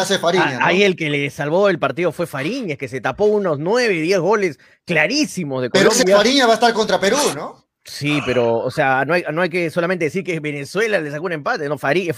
ahí 0.61 0.83
el 0.83 0.95
que 0.95 1.09
le 1.11 1.29
salvó 1.29 1.69
el 1.69 1.77
partido 1.77 2.11
fue 2.11 2.25
Fariñas, 2.25 2.79
que 2.79 2.87
se 2.87 2.99
tapó 2.99 3.25
unos 3.25 3.59
9, 3.59 3.93
10 4.01 4.19
goles 4.19 4.57
clarísimos 4.85 5.61
de 5.61 5.69
Pero 5.69 5.89
Colombia. 5.89 6.15
ese 6.15 6.17
Fariña 6.17 6.45
va 6.47 6.53
a 6.53 6.55
estar 6.55 6.73
contra 6.73 6.99
Perú, 6.99 7.17
¿no? 7.35 7.66
Sí, 7.89 8.21
pero, 8.25 8.57
o 8.57 8.69
sea, 8.69 9.05
no 9.05 9.13
hay, 9.13 9.23
no 9.31 9.41
hay 9.41 9.49
que 9.49 9.69
solamente 9.69 10.03
decir 10.03 10.21
que 10.21 10.41
Venezuela 10.41 10.99
le 10.99 11.09
sacó 11.09 11.25
un 11.25 11.31
empate, 11.31 11.69
no, 11.69 11.77
Fari, 11.77 12.11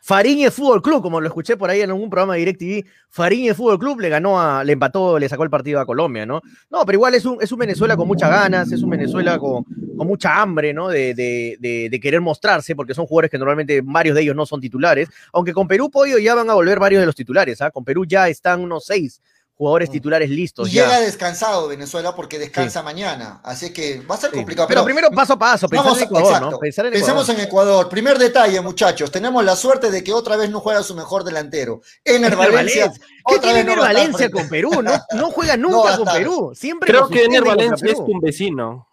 Fariñez 0.00 0.54
Fútbol 0.54 0.82
Club, 0.82 1.02
como 1.02 1.20
lo 1.20 1.26
escuché 1.26 1.56
por 1.56 1.68
ahí 1.68 1.80
en 1.80 1.90
algún 1.90 2.08
programa 2.08 2.34
de 2.34 2.38
DirecTV, 2.38 2.86
Fariñez 3.10 3.56
Fútbol 3.56 3.80
Club 3.80 3.98
le 3.98 4.08
ganó 4.08 4.40
a, 4.40 4.62
le 4.62 4.72
empató, 4.72 5.18
le 5.18 5.28
sacó 5.28 5.42
el 5.42 5.50
partido 5.50 5.80
a 5.80 5.84
Colombia, 5.84 6.24
¿no? 6.24 6.40
No, 6.70 6.86
pero 6.86 6.94
igual 6.94 7.16
es 7.16 7.24
un, 7.24 7.38
es 7.40 7.50
un 7.50 7.58
Venezuela 7.58 7.96
con 7.96 8.06
muchas 8.06 8.30
ganas, 8.30 8.70
es 8.70 8.84
un 8.84 8.90
Venezuela 8.90 9.36
con, 9.36 9.64
con 9.96 10.06
mucha 10.06 10.40
hambre, 10.40 10.72
¿no? 10.72 10.88
De, 10.88 11.12
de, 11.12 11.56
de, 11.58 11.88
de 11.90 12.00
querer 12.00 12.20
mostrarse, 12.20 12.76
porque 12.76 12.94
son 12.94 13.06
jugadores 13.06 13.32
que 13.32 13.38
normalmente 13.38 13.80
varios 13.82 14.14
de 14.14 14.22
ellos 14.22 14.36
no 14.36 14.46
son 14.46 14.60
titulares, 14.60 15.08
aunque 15.32 15.52
con 15.52 15.66
Perú, 15.66 15.90
Pollo, 15.90 16.18
ya 16.18 16.36
van 16.36 16.48
a 16.50 16.54
volver 16.54 16.78
varios 16.78 17.00
de 17.00 17.06
los 17.06 17.16
titulares, 17.16 17.60
¿ah? 17.62 17.72
Con 17.72 17.84
Perú 17.84 18.04
ya 18.06 18.28
están 18.28 18.60
unos 18.60 18.86
seis 18.86 19.20
jugadores 19.56 19.90
titulares 19.90 20.28
listos. 20.28 20.68
Y 20.68 20.72
ya. 20.72 20.84
llega 20.84 21.00
descansado 21.00 21.68
Venezuela 21.68 22.14
porque 22.14 22.38
descansa 22.38 22.82
mañana. 22.82 23.40
Así 23.44 23.72
que 23.72 24.00
va 24.00 24.16
a 24.16 24.18
ser 24.18 24.32
complicado. 24.32 24.68
Pero 24.68 24.84
primero 24.84 25.10
paso 25.10 25.34
a 25.34 25.38
paso, 25.38 25.68
pensar 25.68 25.84
Vamos, 25.86 25.98
en 25.98 26.04
Ecuador, 26.04 26.28
exacto. 26.28 26.50
¿no? 26.50 26.58
Pensar 26.58 26.86
en 26.86 26.92
Pensemos 26.92 27.24
Ecuador. 27.24 27.40
en 27.40 27.46
Ecuador. 27.46 27.88
Primer 27.88 28.18
detalle, 28.18 28.60
muchachos. 28.60 29.10
Tenemos 29.10 29.44
la 29.44 29.56
suerte 29.56 29.90
de 29.90 30.02
que 30.02 30.12
otra 30.12 30.36
vez 30.36 30.50
no 30.50 30.60
juega 30.60 30.82
su 30.82 30.94
mejor 30.94 31.24
delantero. 31.24 31.80
Ener 32.04 32.36
Valencia. 32.36 32.86
Valencia. 32.86 33.06
¿Qué 33.26 33.34
otra 33.36 33.40
tiene 33.40 33.64
no 33.64 33.72
Ener 33.72 33.84
Valencia 33.84 34.30
con 34.30 34.48
Perú? 34.48 34.82
No, 34.82 34.92
no 35.14 35.30
juega 35.30 35.56
nunca 35.56 35.96
con. 35.96 36.06
Perú. 36.06 36.52
Siempre 36.54 36.88
Creo 36.88 37.08
que 37.08 37.24
Ener 37.24 37.44
Valencia 37.44 37.88
es 37.88 37.96
tu 37.96 38.20
vecino. 38.20 38.88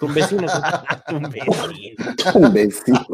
Tu 0.00 0.08
vecino. 0.08 0.46
Un 1.12 1.22
vecino. 1.30 1.54
Un 2.34 2.52
vecino. 2.52 3.06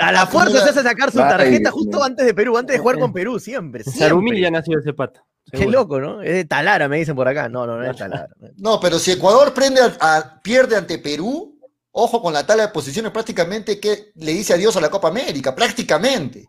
A 0.00 0.12
la 0.12 0.26
fuerza 0.26 0.62
se 0.64 0.70
hace 0.70 0.82
sacar 0.82 1.10
su 1.10 1.18
tarjeta 1.18 1.70
justo 1.70 2.02
antes 2.02 2.26
de 2.26 2.34
Perú, 2.34 2.56
antes 2.56 2.74
de 2.74 2.78
jugar 2.80 2.98
con 2.98 3.12
Perú, 3.12 3.38
siempre. 3.38 3.84
Sarumil 3.84 4.34
siempre. 4.34 4.40
ya 4.42 4.50
nació 4.50 4.78
ese 4.78 4.92
pata. 4.92 5.22
Qué 5.50 5.66
loco, 5.66 5.98
¿no? 6.00 6.20
Es 6.22 6.32
de 6.34 6.44
Talara, 6.44 6.88
me 6.88 6.98
dicen 6.98 7.14
por 7.16 7.26
acá. 7.26 7.48
No, 7.48 7.66
no, 7.66 7.76
no 7.78 7.90
es 7.90 7.96
Talara. 7.96 8.28
No, 8.58 8.78
pero 8.80 8.98
si 8.98 9.12
Ecuador 9.12 9.54
prende 9.54 9.80
a- 9.80 9.96
a- 10.00 10.40
pierde 10.42 10.76
ante 10.76 10.98
Perú, 10.98 11.58
ojo 11.90 12.20
con 12.20 12.32
la 12.34 12.44
tabla 12.46 12.64
de 12.66 12.72
posiciones, 12.72 13.10
prácticamente 13.12 13.80
que 13.80 14.10
le 14.16 14.32
dice 14.32 14.52
adiós 14.54 14.76
a 14.76 14.80
la 14.80 14.90
Copa 14.90 15.08
América, 15.08 15.54
prácticamente. 15.54 16.48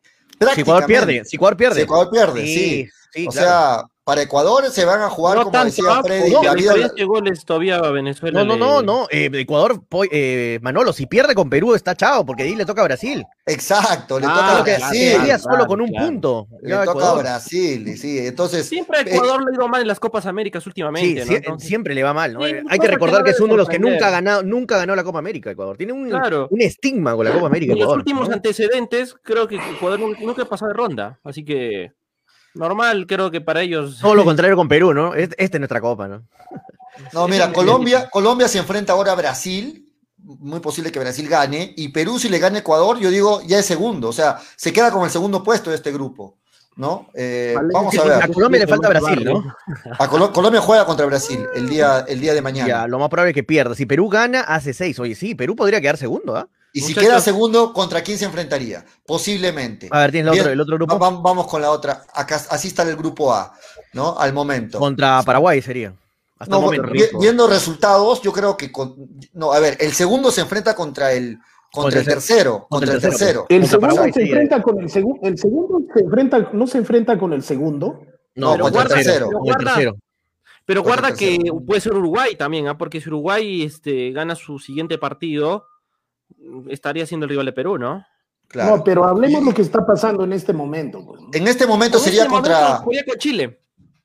Si 0.56 0.62
Ecuador 0.62 0.86
pierde, 0.86 1.24
si 1.26 1.36
Ecuador 1.38 1.58
pierde. 1.58 1.76
Si 1.76 1.82
Ecuador 1.82 2.10
pierde, 2.12 2.46
sí. 2.46 2.54
Sí, 2.54 2.90
sí, 3.14 3.28
o 3.28 3.32
claro. 3.32 3.48
sea, 3.48 3.84
para 4.10 4.24
Ecuador 4.24 4.66
se 4.72 4.86
van 4.86 5.02
a 5.02 5.10
jugar, 5.12 5.36
No 5.38 5.44
como 5.44 5.52
tanto, 5.52 5.68
decía. 5.68 6.02
Freddy, 6.04 6.32
No, 6.32 6.42
la 6.42 6.54
vida- 6.56 6.72
diferencia 6.74 6.96
de 6.96 7.06
goles 7.06 7.46
todavía 7.46 7.76
a 7.78 7.92
Venezuela. 7.92 8.44
No, 8.44 8.56
no, 8.56 8.58
no, 8.58 8.82
no. 8.82 9.08
eh, 9.12 9.30
Ecuador, 9.32 9.82
eh, 10.12 10.58
Manolo, 10.64 10.94
si 10.94 11.06
pierde 11.06 11.36
con 11.36 11.48
Perú 11.48 11.76
está 11.76 11.94
chao, 11.96 12.26
porque 12.26 12.42
ahí 12.42 12.56
le 12.56 12.66
toca 12.66 12.82
a 12.82 12.86
Brasil. 12.86 13.24
Exacto, 13.46 14.20
le 14.20 14.26
Ah, 14.28 14.34
toca 14.34 14.58
a 14.58 14.64
Brasil. 14.64 15.00
sería 15.12 15.38
claro, 15.38 15.44
solo 15.44 15.68
con 15.68 15.82
un 15.82 15.90
claro. 15.90 16.06
punto. 16.08 16.48
Le 16.64 16.76
toca 16.86 17.12
a. 17.12 17.14
Brasil, 17.20 17.88
y 17.88 17.98
sí. 17.98 18.18
Entonces, 18.26 18.68
Siempre 18.68 18.98
a 18.98 19.02
eh, 19.02 19.06
Ecuador 19.14 19.44
le 19.44 19.52
ha 19.52 19.56
ido 19.56 19.68
mal 19.68 19.82
en 19.82 19.88
las 19.88 20.00
Copas 20.00 20.26
Américas 20.26 20.64
Sí, 20.64 20.70
últimamente. 20.70 21.20
¿no? 21.22 21.26
sí, 21.28 21.36
Entonces, 21.36 21.68
siempre 21.68 21.94
le 21.94 22.02
va 22.04 22.14
mal, 22.14 22.34
¿no? 22.34 22.44
Sí, 22.46 22.52
Eh, 22.52 22.64
Hay 22.70 22.80
que 22.80 22.88
recordar 22.88 23.24
que 23.24 23.30
es 23.32 23.40
uno 23.40 23.54
de 23.54 23.58
los 23.58 23.70
que 23.70 23.78
nunca 23.80 24.08
ha 24.08 24.12
ganado, 24.12 24.42
nunca 24.44 24.78
ganó 24.78 24.96
la 24.96 25.04
Copa 25.04 25.20
América, 25.20 25.52
Ecuador. 25.52 25.78
Tiene 25.78 25.94
un, 25.94 26.10
Claro. 26.10 26.48
un 26.50 26.62
estigma 26.62 27.16
con 27.16 27.26
la 27.26 27.32
Copa 27.34 27.46
América, 27.48 27.74
En 27.74 27.80
los 27.80 27.94
últimos 27.94 28.28
¿no? 28.28 28.34
antecedentes, 28.34 29.16
creo 29.22 29.48
que 29.48 29.56
Ecuador 29.58 30.00
nu- 30.00 30.16
nunca 30.20 30.42
ha 30.42 30.46
pasado 30.46 30.70
de 30.72 30.78
ronda. 30.78 31.20
Así 31.24 31.44
que 31.46 31.92
normal, 32.60 33.08
creo 33.08 33.32
que 33.32 33.42
para 33.42 33.62
ellos. 33.62 33.98
Todo 34.00 34.14
lo 34.16 34.24
contrario 34.26 34.56
con 34.56 34.68
Perú, 34.68 34.94
¿no? 34.94 35.16
Es- 35.16 35.30
Esta 35.38 35.58
es 35.58 35.60
nuestra 35.60 35.82
Copa, 35.82 36.08
¿no? 36.08 36.24
no, 37.14 37.28
mira, 37.28 37.52
Colombia, 37.52 38.10
Colombia 38.12 38.48
se 38.48 38.60
enfrenta 38.60 38.94
ahora 38.94 39.14
a 39.14 39.16
Brasil. 39.16 39.86
Muy 40.22 40.60
posible 40.60 40.92
que 40.92 41.00
Brasil 41.00 41.28
gane. 41.28 41.74
Y 41.78 41.88
Perú, 41.90 42.20
si 42.20 42.30
le 42.30 42.38
gana 42.40 42.58
a 42.58 42.60
Ecuador, 42.60 43.00
yo 43.00 43.10
digo, 43.10 43.42
ya 43.48 43.58
es 43.58 43.66
segundo. 43.66 44.10
O 44.10 44.14
sea, 44.14 44.38
se 44.56 44.72
queda 44.72 44.92
con 44.92 45.04
el 45.04 45.10
segundo 45.10 45.44
puesto 45.44 45.70
de 45.72 45.78
este 45.78 45.92
grupo. 45.92 46.38
¿No? 46.76 47.10
Eh, 47.14 47.58
vamos 47.74 47.98
a 47.98 48.02
A 48.04 48.06
ver. 48.06 48.32
Colombia 48.32 48.62
le 48.62 48.68
falta 48.68 48.88
Brasil, 48.88 49.24
¿no? 49.26 49.44
A 49.98 50.08
Colo- 50.08 50.32
Colombia 50.32 50.62
juega 50.62 50.86
contra 50.86 51.06
Brasil 51.08 51.46
el 51.54 51.68
día, 51.68 52.06
el 52.08 52.22
día 52.22 52.34
de 52.34 52.42
mañana. 52.42 52.68
Ya, 52.70 52.88
lo 52.88 53.00
más 53.00 53.10
probable 53.10 53.32
es 53.32 53.36
que 53.36 53.44
pierda. 53.44 53.76
Si 53.76 53.86
Perú 53.86 54.08
gana, 54.08 54.42
hace 54.42 54.74
seis. 54.74 54.98
Oye, 55.00 55.14
sí, 55.16 55.36
Perú 55.36 55.58
podría 55.58 55.82
quedar 55.82 55.98
segundo, 55.98 56.38
¿ah? 56.38 56.48
Y 56.74 56.82
si 56.82 56.94
queda 56.94 57.20
segundo, 57.20 57.74
¿contra 57.74 58.02
quién 58.02 58.18
se 58.18 58.26
enfrentaría? 58.26 58.86
Posiblemente. 59.06 59.88
A 59.92 60.00
ver, 60.02 60.12
tienes 60.12 60.32
otro, 60.40 60.52
el 60.52 60.62
otro 60.62 60.76
grupo. 60.78 61.00
va- 61.00 61.10
va- 61.10 61.20
vamos 61.22 61.48
con 61.48 61.62
la 61.62 61.72
otra. 61.72 62.04
Acá, 62.14 62.36
así 62.50 62.68
está 62.70 62.84
el 62.84 62.96
grupo 62.96 63.34
A, 63.34 63.52
¿no? 63.94 64.18
Al 64.18 64.34
momento. 64.34 64.78
Contra 64.80 65.22
Paraguay 65.24 65.62
sería. 65.62 65.94
Hasta 66.38 66.52
No, 66.52 66.60
el 66.72 66.80
momento. 66.82 66.92
vi- 66.94 67.20
viendo 67.20 67.48
resultados, 67.48 68.22
yo 68.22 68.32
creo 68.32 68.56
que 68.56 68.72
con- 68.72 68.96
no, 69.34 69.52
a 69.52 69.60
ver, 69.60 69.78
el 69.80 69.92
segundo 69.94 70.32
se 70.32 70.42
enfrenta 70.42 70.76
contra 70.76 71.12
el 71.12 71.38
contra, 71.72 71.84
Contra 71.84 72.00
el 72.00 72.06
tercero, 72.08 72.66
contra 72.70 72.94
el 72.94 73.02
tercero. 73.02 73.46
El 73.48 73.68
segundo 73.68 73.88
Paraguay 73.90 74.12
se 74.14 74.22
enfrenta 74.24 74.62
con 74.62 74.80
el 74.82 74.90
segundo. 74.90 75.20
El 75.28 75.38
segundo 75.38 75.80
se 75.94 76.04
enfrenta, 76.04 76.50
no 76.54 76.66
se 76.68 76.78
enfrenta 76.80 77.20
con 77.20 77.34
el 77.34 77.44
segundo. 77.44 78.00
No, 78.36 78.54
Pero 78.54 78.64
contra 78.64 78.66
el 78.66 78.88
guarda- 78.88 78.96
tercero. 78.96 79.26
el 79.30 79.34
guarda- 79.38 79.74
tercero. 79.76 79.96
Pero 80.66 80.84
guarda 80.84 81.08
el 81.10 81.16
que 81.16 81.40
puede 81.68 81.82
ser 81.82 81.94
Uruguay 81.94 82.36
también, 82.36 82.68
¿ah? 82.68 82.78
porque 82.78 83.02
si 83.02 83.10
Uruguay 83.10 83.64
este, 83.64 84.12
gana 84.12 84.36
su 84.36 84.58
siguiente 84.60 84.98
partido, 84.98 85.66
estaría 86.70 87.06
siendo 87.06 87.26
el 87.26 87.30
rival 87.30 87.46
de 87.48 87.54
Perú, 87.54 87.78
¿no? 87.78 88.06
Claro. 88.48 88.78
No, 88.78 88.84
pero 88.84 89.06
hablemos 89.06 89.44
lo 89.44 89.54
que 89.54 89.62
está 89.62 89.86
pasando 89.86 90.24
en 90.24 90.34
este 90.34 90.54
momento. 90.54 91.06
pues. 91.06 91.22
En 91.34 91.48
este 91.48 91.68
momento 91.68 91.98
En 92.00 92.04
sería 92.04 92.22
este 92.24 92.34
contra. 92.34 92.60
momento 92.60 92.84
jugaría 92.84 93.04
con 93.06 93.18
Chile. 93.18 93.60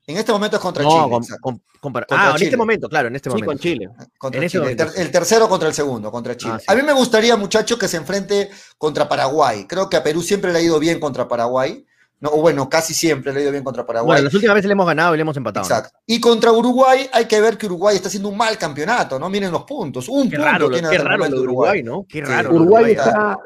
En 0.07 0.17
este 0.17 0.31
momento 0.31 0.57
es 0.57 0.61
contra 0.61 0.83
No, 0.83 0.89
Chile. 0.91 1.01
con- 1.09 1.23
exacto. 1.23 1.41
con- 1.41 1.61
con 1.79 1.93
Par- 1.93 2.05
Contra 2.07 2.27
Ah, 2.27 2.29
en 2.31 2.35
Chile. 2.37 2.45
este 2.45 2.57
momento, 2.57 2.89
claro, 2.89 3.07
en 3.07 3.15
este 3.15 3.29
Sí, 3.29 3.33
momento. 3.33 3.47
con 3.51 3.59
Chile. 3.59 3.89
Contra 4.19 4.37
en 4.39 4.43
este 4.45 4.57
Chile. 4.59 4.71
El, 4.71 4.77
ter- 4.77 4.91
el 4.97 5.11
tercero 5.11 5.49
contra 5.49 5.67
el 5.67 5.73
segundo, 5.73 6.11
contra 6.11 6.37
Chile. 6.37 6.53
Ah, 6.55 6.59
sí. 6.59 6.65
A 6.67 6.75
mí 6.75 6.83
me 6.83 6.93
gustaría, 6.93 7.35
muchachos, 7.37 7.77
que 7.79 7.87
se 7.87 7.97
enfrente 7.97 8.49
contra 8.77 9.09
Paraguay. 9.09 9.65
Creo 9.67 9.89
que 9.89 9.97
a 9.97 10.03
Perú 10.03 10.21
siempre 10.21 10.51
le 10.53 10.59
ha 10.59 10.61
ido 10.61 10.79
bien 10.79 10.99
contra 10.99 11.27
Paraguay. 11.27 11.83
No, 12.25 12.31
o 12.31 12.41
bueno, 12.41 12.67
casi 12.67 12.93
siempre 12.95 13.31
le 13.31 13.39
ha 13.39 13.43
ido 13.43 13.51
bien 13.51 13.63
contra 13.63 13.85
Paraguay. 13.85 14.07
Bueno, 14.15 14.23
las 14.23 14.33
últimas 14.33 14.55
veces 14.55 14.67
le 14.67 14.71
hemos 14.73 14.87
ganado 14.87 15.13
y 15.13 15.17
le 15.17 15.21
hemos 15.21 15.37
empatado. 15.37 15.65
Exacto. 15.65 15.97
Y 16.07 16.19
contra 16.19 16.51
Uruguay 16.51 17.07
hay 17.13 17.25
que 17.25 17.39
ver 17.39 17.57
que 17.57 17.67
Uruguay 17.67 17.95
está 17.95 18.07
haciendo 18.07 18.29
un 18.29 18.37
mal 18.37 18.57
campeonato, 18.57 19.19
¿no? 19.19 19.29
Miren 19.29 19.51
los 19.51 19.63
puntos. 19.63 20.09
Un 20.09 20.29
Qué 20.29 20.37
punto 20.37 20.51
raro, 20.51 20.69
tiene 20.71 20.89
qué 20.89 20.97
raro 20.97 21.17
lo 21.17 21.29
de 21.29 21.39
Uruguay, 21.39 21.83
¿no? 21.83 22.05
Qué 22.09 22.21
raro. 22.21 22.49
de 22.49 22.55
Uruguay 22.55 22.91
está- 22.93 23.37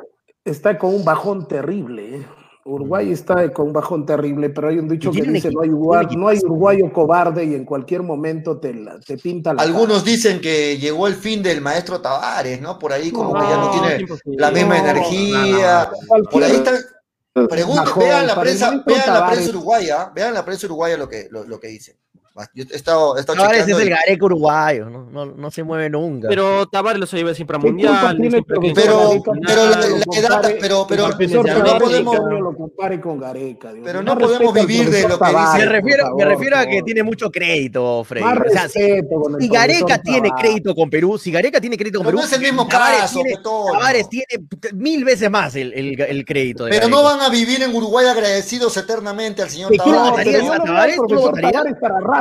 está, 0.46 0.78
con 0.78 0.96
un 0.96 1.04
bajón 1.04 1.48
terrible. 1.48 2.16
¿eh? 2.16 2.28
Uruguay 2.66 3.12
está 3.12 3.52
con 3.52 3.68
un 3.68 3.74
bajón 3.74 4.06
terrible, 4.06 4.50
pero 4.52 4.68
hay 4.70 4.78
un 4.78 4.88
dicho 4.88 5.12
que 5.12 5.24
dice: 5.24 5.50
no 5.52 5.62
hay, 5.62 5.70
uruguay- 5.70 6.06
tienen 6.08 6.22
no 6.22 6.28
hay 6.28 6.38
uruguayo 6.44 6.94
cobarde 6.94 7.44
y 7.44 7.56
en 7.56 7.66
cualquier 7.66 8.04
momento 8.04 8.60
te, 8.60 8.74
la- 8.74 9.00
te 9.00 9.18
pinta 9.18 9.54
la. 9.54 9.62
Algunos 9.64 10.04
dicen 10.06 10.40
que 10.40 10.78
llegó 10.78 11.08
el 11.08 11.16
fin 11.16 11.42
del 11.42 11.62
maestro 11.62 12.00
Tavares, 12.00 12.62
¿no? 12.62 12.78
Por 12.78 12.94
ahí 12.94 13.12
como 13.12 13.34
que 13.34 13.42
ya 13.42 13.58
no 13.58 13.72
tiene 13.72 14.06
la 14.38 14.52
misma 14.52 14.78
No, 14.78 14.90
energía. 14.90 15.90
Por 16.32 16.44
ahí 16.44 16.52
está. 16.52 16.72
Pregunten, 17.48 17.86
bajón. 17.86 18.04
vean 18.04 18.28
la 18.28 18.40
prensa, 18.40 18.84
vean 18.86 19.14
la 19.14 19.28
prensa 19.28 19.50
uruguaya, 19.50 20.12
vean 20.14 20.34
la 20.34 20.46
prensa 20.46 20.66
uruguaya 20.68 20.98
lo 20.98 21.08
que, 21.08 21.28
lo, 21.32 21.44
lo 21.44 21.60
que 21.60 21.68
dice. 21.68 21.98
Yo 22.54 22.64
he 22.72 22.76
estado, 22.76 23.18
he 23.18 23.20
estado 23.20 23.38
Tavares 23.40 23.68
es 23.68 23.78
el 23.78 23.88
y- 23.88 23.90
Gareca 23.90 24.26
uruguayo, 24.26 24.90
no, 24.90 25.04
no, 25.12 25.26
no 25.26 25.52
se 25.52 25.62
mueve 25.64 25.90
nunca. 25.90 26.30
Pero 26.30 26.68
Tavares 26.68 27.00
los 27.00 27.12
lleva 27.12 27.34
siempre 27.34 27.58
a 27.58 27.60
¿Qué 27.60 27.68
culpa 27.74 28.14
mundial. 28.14 28.18
siempre 28.18 28.74
Pero, 28.74 29.12
pero 29.46 29.66
la, 29.66 29.76
Lo 29.76 29.98
la 29.98 30.20
edad, 30.20 30.30
compare- 30.42 30.58
pero, 30.62 30.86
pero, 30.88 31.06
profesor 31.08 31.46
pero 31.46 31.64
no 31.64 31.78
podemos, 31.80 32.16
lo 32.40 32.56
compare 32.56 33.02
con 33.02 33.20
Gareca. 33.20 33.74
Dios 33.74 33.84
pero 33.86 34.02
no 34.04 34.18
podemos 34.18 34.54
vivir 34.54 34.90
de 34.90 35.02
lo 35.04 35.10
que 35.10 35.18
Tavares, 35.26 35.54
dice. 35.54 35.66
me 35.66 35.72
refiero, 35.72 36.04
por 36.06 36.16
me 36.16 36.24
favor, 36.24 36.34
refiero 36.38 36.56
a 36.58 36.60
que 36.66 36.72
favor. 36.72 36.86
tiene 36.86 37.04
mucho 37.04 37.30
crédito, 37.30 38.04
Freddy. 38.06 38.26
O 38.26 38.50
sea, 38.52 38.70
si, 38.70 38.80
si 39.40 39.48
Gareca 39.50 40.02
tiene 40.02 40.30
Tavares. 40.30 40.46
crédito 40.48 40.76
con 40.76 40.90
Perú, 40.90 41.18
si 41.18 41.32
Gareca 41.32 41.60
tiene 41.60 41.76
crédito 41.78 42.00
con 42.00 42.06
Pero 42.06 42.18
Perú, 42.18 42.22
no 42.22 42.26
es 42.26 42.34
el 42.34 42.42
mismo 42.42 42.68
Tavares 42.68 43.02
caso, 43.02 43.22
tiene, 43.22 43.38
Toño. 43.44 43.72
Tavares 43.74 44.08
tiene 44.10 44.26
mil 44.76 45.04
veces 45.04 45.30
más 45.30 45.56
el, 45.56 45.74
el, 45.74 46.00
el 46.00 46.26
crédito. 46.26 46.64
De 46.66 46.72
Pero 46.72 46.84
Gareca. 46.88 46.98
no 46.98 47.04
van 47.04 47.20
a 47.22 47.30
vivir 47.30 47.62
en 47.64 47.76
Uruguay 47.76 48.06
agradecidos 48.08 48.78
eternamente 48.78 49.42
al 49.42 49.50
señor 49.50 49.72
¿De 49.72 49.78
quién 49.78 49.94
lo 49.94 50.04
Tavares. 50.06 50.48
Tavares? 50.66 50.96
¿Tú 51.08 51.14
lo 51.16 51.32
para. 51.34 51.64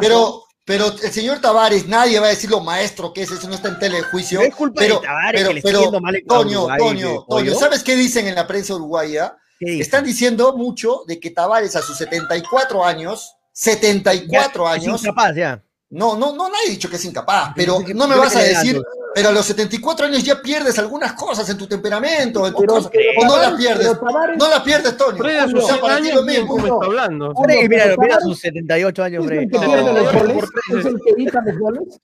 Pero, 0.09 0.45
pero 0.65 0.87
el 1.03 1.13
señor 1.13 1.41
Tavares, 1.41 1.87
nadie 1.87 2.21
va 2.21 2.27
a 2.27 2.31
decir 2.31 2.51
lo 2.51 2.61
maestro 2.61 3.13
que 3.13 3.23
es, 3.23 3.31
eso 3.31 3.49
no 3.49 3.55
está 3.55 3.69
en 3.69 3.79
telejuicio. 3.79 4.41
Es 4.41 4.55
culpa 4.55 4.81
pero, 4.81 5.01
de 5.01 5.07
Tavares 5.07 5.41
pero, 5.41 5.49
que 5.49 5.55
le 5.55 5.63
pero, 5.63 5.81
yendo 5.83 6.01
mal 6.01 6.23
Toño, 6.27 6.59
Uruguay, 6.65 6.79
Toño, 6.79 7.25
Toño. 7.29 7.55
¿sabes 7.55 7.83
qué 7.83 7.97
dicen 7.97 8.27
en 8.27 8.35
la 8.35 8.47
prensa 8.47 8.75
uruguaya? 8.75 9.37
Están 9.61 10.05
diciendo 10.05 10.57
mucho 10.57 11.03
de 11.07 11.19
que 11.19 11.31
Tavares 11.31 11.75
a 11.75 11.83
sus 11.83 11.97
74 11.97 12.85
años, 12.85 13.35
74 13.53 14.65
Ya, 14.65 14.77
es 14.77 14.83
años, 14.83 15.03
incapaz, 15.03 15.35
ya. 15.35 15.65
no, 15.91 16.17
no, 16.17 16.33
no, 16.33 16.49
nadie 16.49 16.69
ha 16.69 16.71
dicho 16.71 16.89
que 16.89 16.97
es 16.97 17.05
incapaz, 17.05 17.53
pero 17.57 17.81
no 17.95 18.07
me 18.07 18.17
vas 18.17 18.37
a 18.37 18.41
decir, 18.41 18.81
pero 19.15 19.29
a 19.31 19.33
los 19.33 19.45
74 19.47 20.07
años 20.07 20.23
ya 20.23 20.41
pierdes 20.41 20.79
algunas 20.79 21.13
cosas 21.15 21.49
en 21.49 21.57
tu 21.59 21.67
temperamento, 21.67 22.47
en 22.47 22.55
Pero- 22.55 22.75
cosas, 22.75 22.91
pero 22.93 23.21
o 23.21 23.25
no 23.25 23.37
las 23.37 23.53
pierdes, 23.55 23.89
Tavares- 23.99 24.37
no 24.39 24.49
las 24.49 24.61
pierdes, 24.61 24.97
Toño. 24.97 25.19
O 25.23 25.27
sea, 25.27 25.47
100 25.49 25.81
para 25.81 25.97
ti 26.01 26.13
lo 26.13 26.25
¿quién 26.25 26.27
mismo. 26.27 26.49
cómo 26.49 26.67
está 26.67 26.87
hablando? 26.87 27.35
Mira, 27.69 28.21
sus 28.21 28.39
78 28.41 29.03
años, 29.03 29.23
¿Es 29.25 29.29
Freddy. 29.29 29.45
el 29.45 29.51
que 29.51 29.59
No, 29.59 29.65
pierde 29.67 29.93
los 29.93 30.13
por 30.13 30.27
goles? 30.29 30.45
¿Es 30.79 30.85
el 30.87 31.01
que 31.03 31.11
evita 31.11 31.41
los 31.45 31.59
goles? 31.59 32.01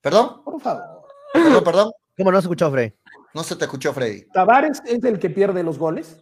¿Perdón? 0.00 0.44
Por 0.44 0.60
favor. 0.60 0.82
Perdón, 1.32 1.64
perdón. 1.64 1.92
¿Cómo 2.16 2.30
no 2.30 2.38
se 2.40 2.44
escuchó, 2.44 2.70
Freddy? 2.70 2.92
No 3.34 3.42
se 3.42 3.56
te 3.56 3.64
escuchó, 3.64 3.92
Freddy. 3.92 4.26
¿Tavares 4.32 4.80
es 4.86 5.02
el 5.02 5.18
que 5.18 5.30
pierde 5.30 5.62
los 5.64 5.78
goles? 5.78 6.18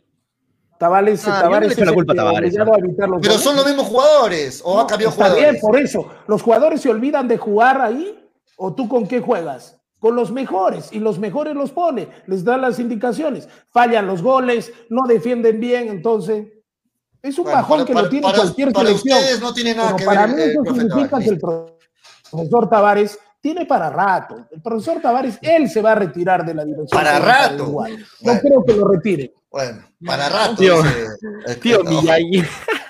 Tavares, 0.79 1.27
Ah, 1.29 1.31
no 1.37 1.41
Tavares 1.43 1.73
es 1.73 1.79
la 1.79 1.85
el 1.85 1.95
culpa 1.95 2.15
Tavares, 2.15 2.39
obligado 2.51 2.71
¿no? 2.71 2.75
a 2.75 2.79
evitar 2.79 3.09
los 3.09 3.21
Pero 3.21 3.33
goles. 3.35 3.45
son 3.45 3.57
los 3.57 3.67
mismos 3.67 3.87
jugadores, 3.87 4.63
o 4.65 4.75
No, 4.75 4.81
ha 4.81 4.87
cambiado 4.87 5.11
está 5.13 5.25
jugadores. 5.27 5.51
bien, 5.51 5.61
por 5.61 5.79
eso. 5.79 6.07
¿Los 6.27 6.43
jugadores 6.43 6.81
se 6.81 6.89
olvidan 6.89 7.29
de 7.29 7.37
jugar 7.39 7.81
ahí? 7.81 8.19
¿O 8.57 8.75
tú 8.75 8.89
con 8.89 9.07
qué 9.07 9.21
juegas? 9.21 9.79
Con 10.03 10.17
los 10.17 10.33
mejores, 10.33 10.89
y 10.93 10.99
los 10.99 11.21
mejores 11.21 11.55
los 11.55 11.71
pone, 11.71 12.09
les 12.27 12.43
da 12.43 12.57
las 12.57 12.81
indicaciones. 12.81 13.49
Fallan 13.71 14.05
los 14.09 14.21
goles, 14.21 14.73
no 14.91 15.03
defienden 15.07 15.61
bien, 15.61 15.87
entonces 15.87 16.49
es 17.23 17.39
un 17.39 17.45
Bueno, 17.45 17.59
bajón 17.59 17.77
para- 17.79 17.87
que 17.87 17.93
para- 17.95 18.05
lo 18.07 18.11
tiene 18.11 18.27
para- 18.27 18.39
cualquier 18.39 18.73
para 18.73 18.87
selección. 18.89 19.19
ustedes 19.19 19.41
no 19.41 19.55
tiene 19.55 19.75
nada 19.77 19.87
Pero 19.91 19.97
que 19.99 20.05
para 20.05 20.27
ver, 20.27 20.35
mí 20.35 20.43
eh, 20.43 20.47
eso 20.51 20.75
significa 20.75 21.09
Tavares. 21.09 21.25
que 21.29 21.35
el 21.35 21.41
profesor 22.33 22.69
Tavares 22.69 23.19
tiene 23.41 23.65
para 23.65 23.91
rato. 23.91 24.45
El 24.51 24.61
profesor 24.61 25.01
Tavares, 25.01 25.39
él 25.41 25.71
se 25.71 25.81
va 25.81 25.93
a 25.93 25.95
retirar 25.95 26.45
de 26.45 26.55
la 26.55 26.65
dirección. 26.65 26.89
Para 27.01 27.21
rato. 27.21 27.67
No 28.23 28.41
creo 28.41 28.65
que 28.67 28.75
lo 28.75 28.89
retire. 28.89 29.33
Bueno, 29.53 29.85
para 30.05 30.29
rato. 30.29 30.57
Tío, 30.57 30.83
dice 30.83 31.07
el- 31.47 31.61
Tío 31.61 31.81
el- 31.81 31.89
Miyagi. 31.89 32.43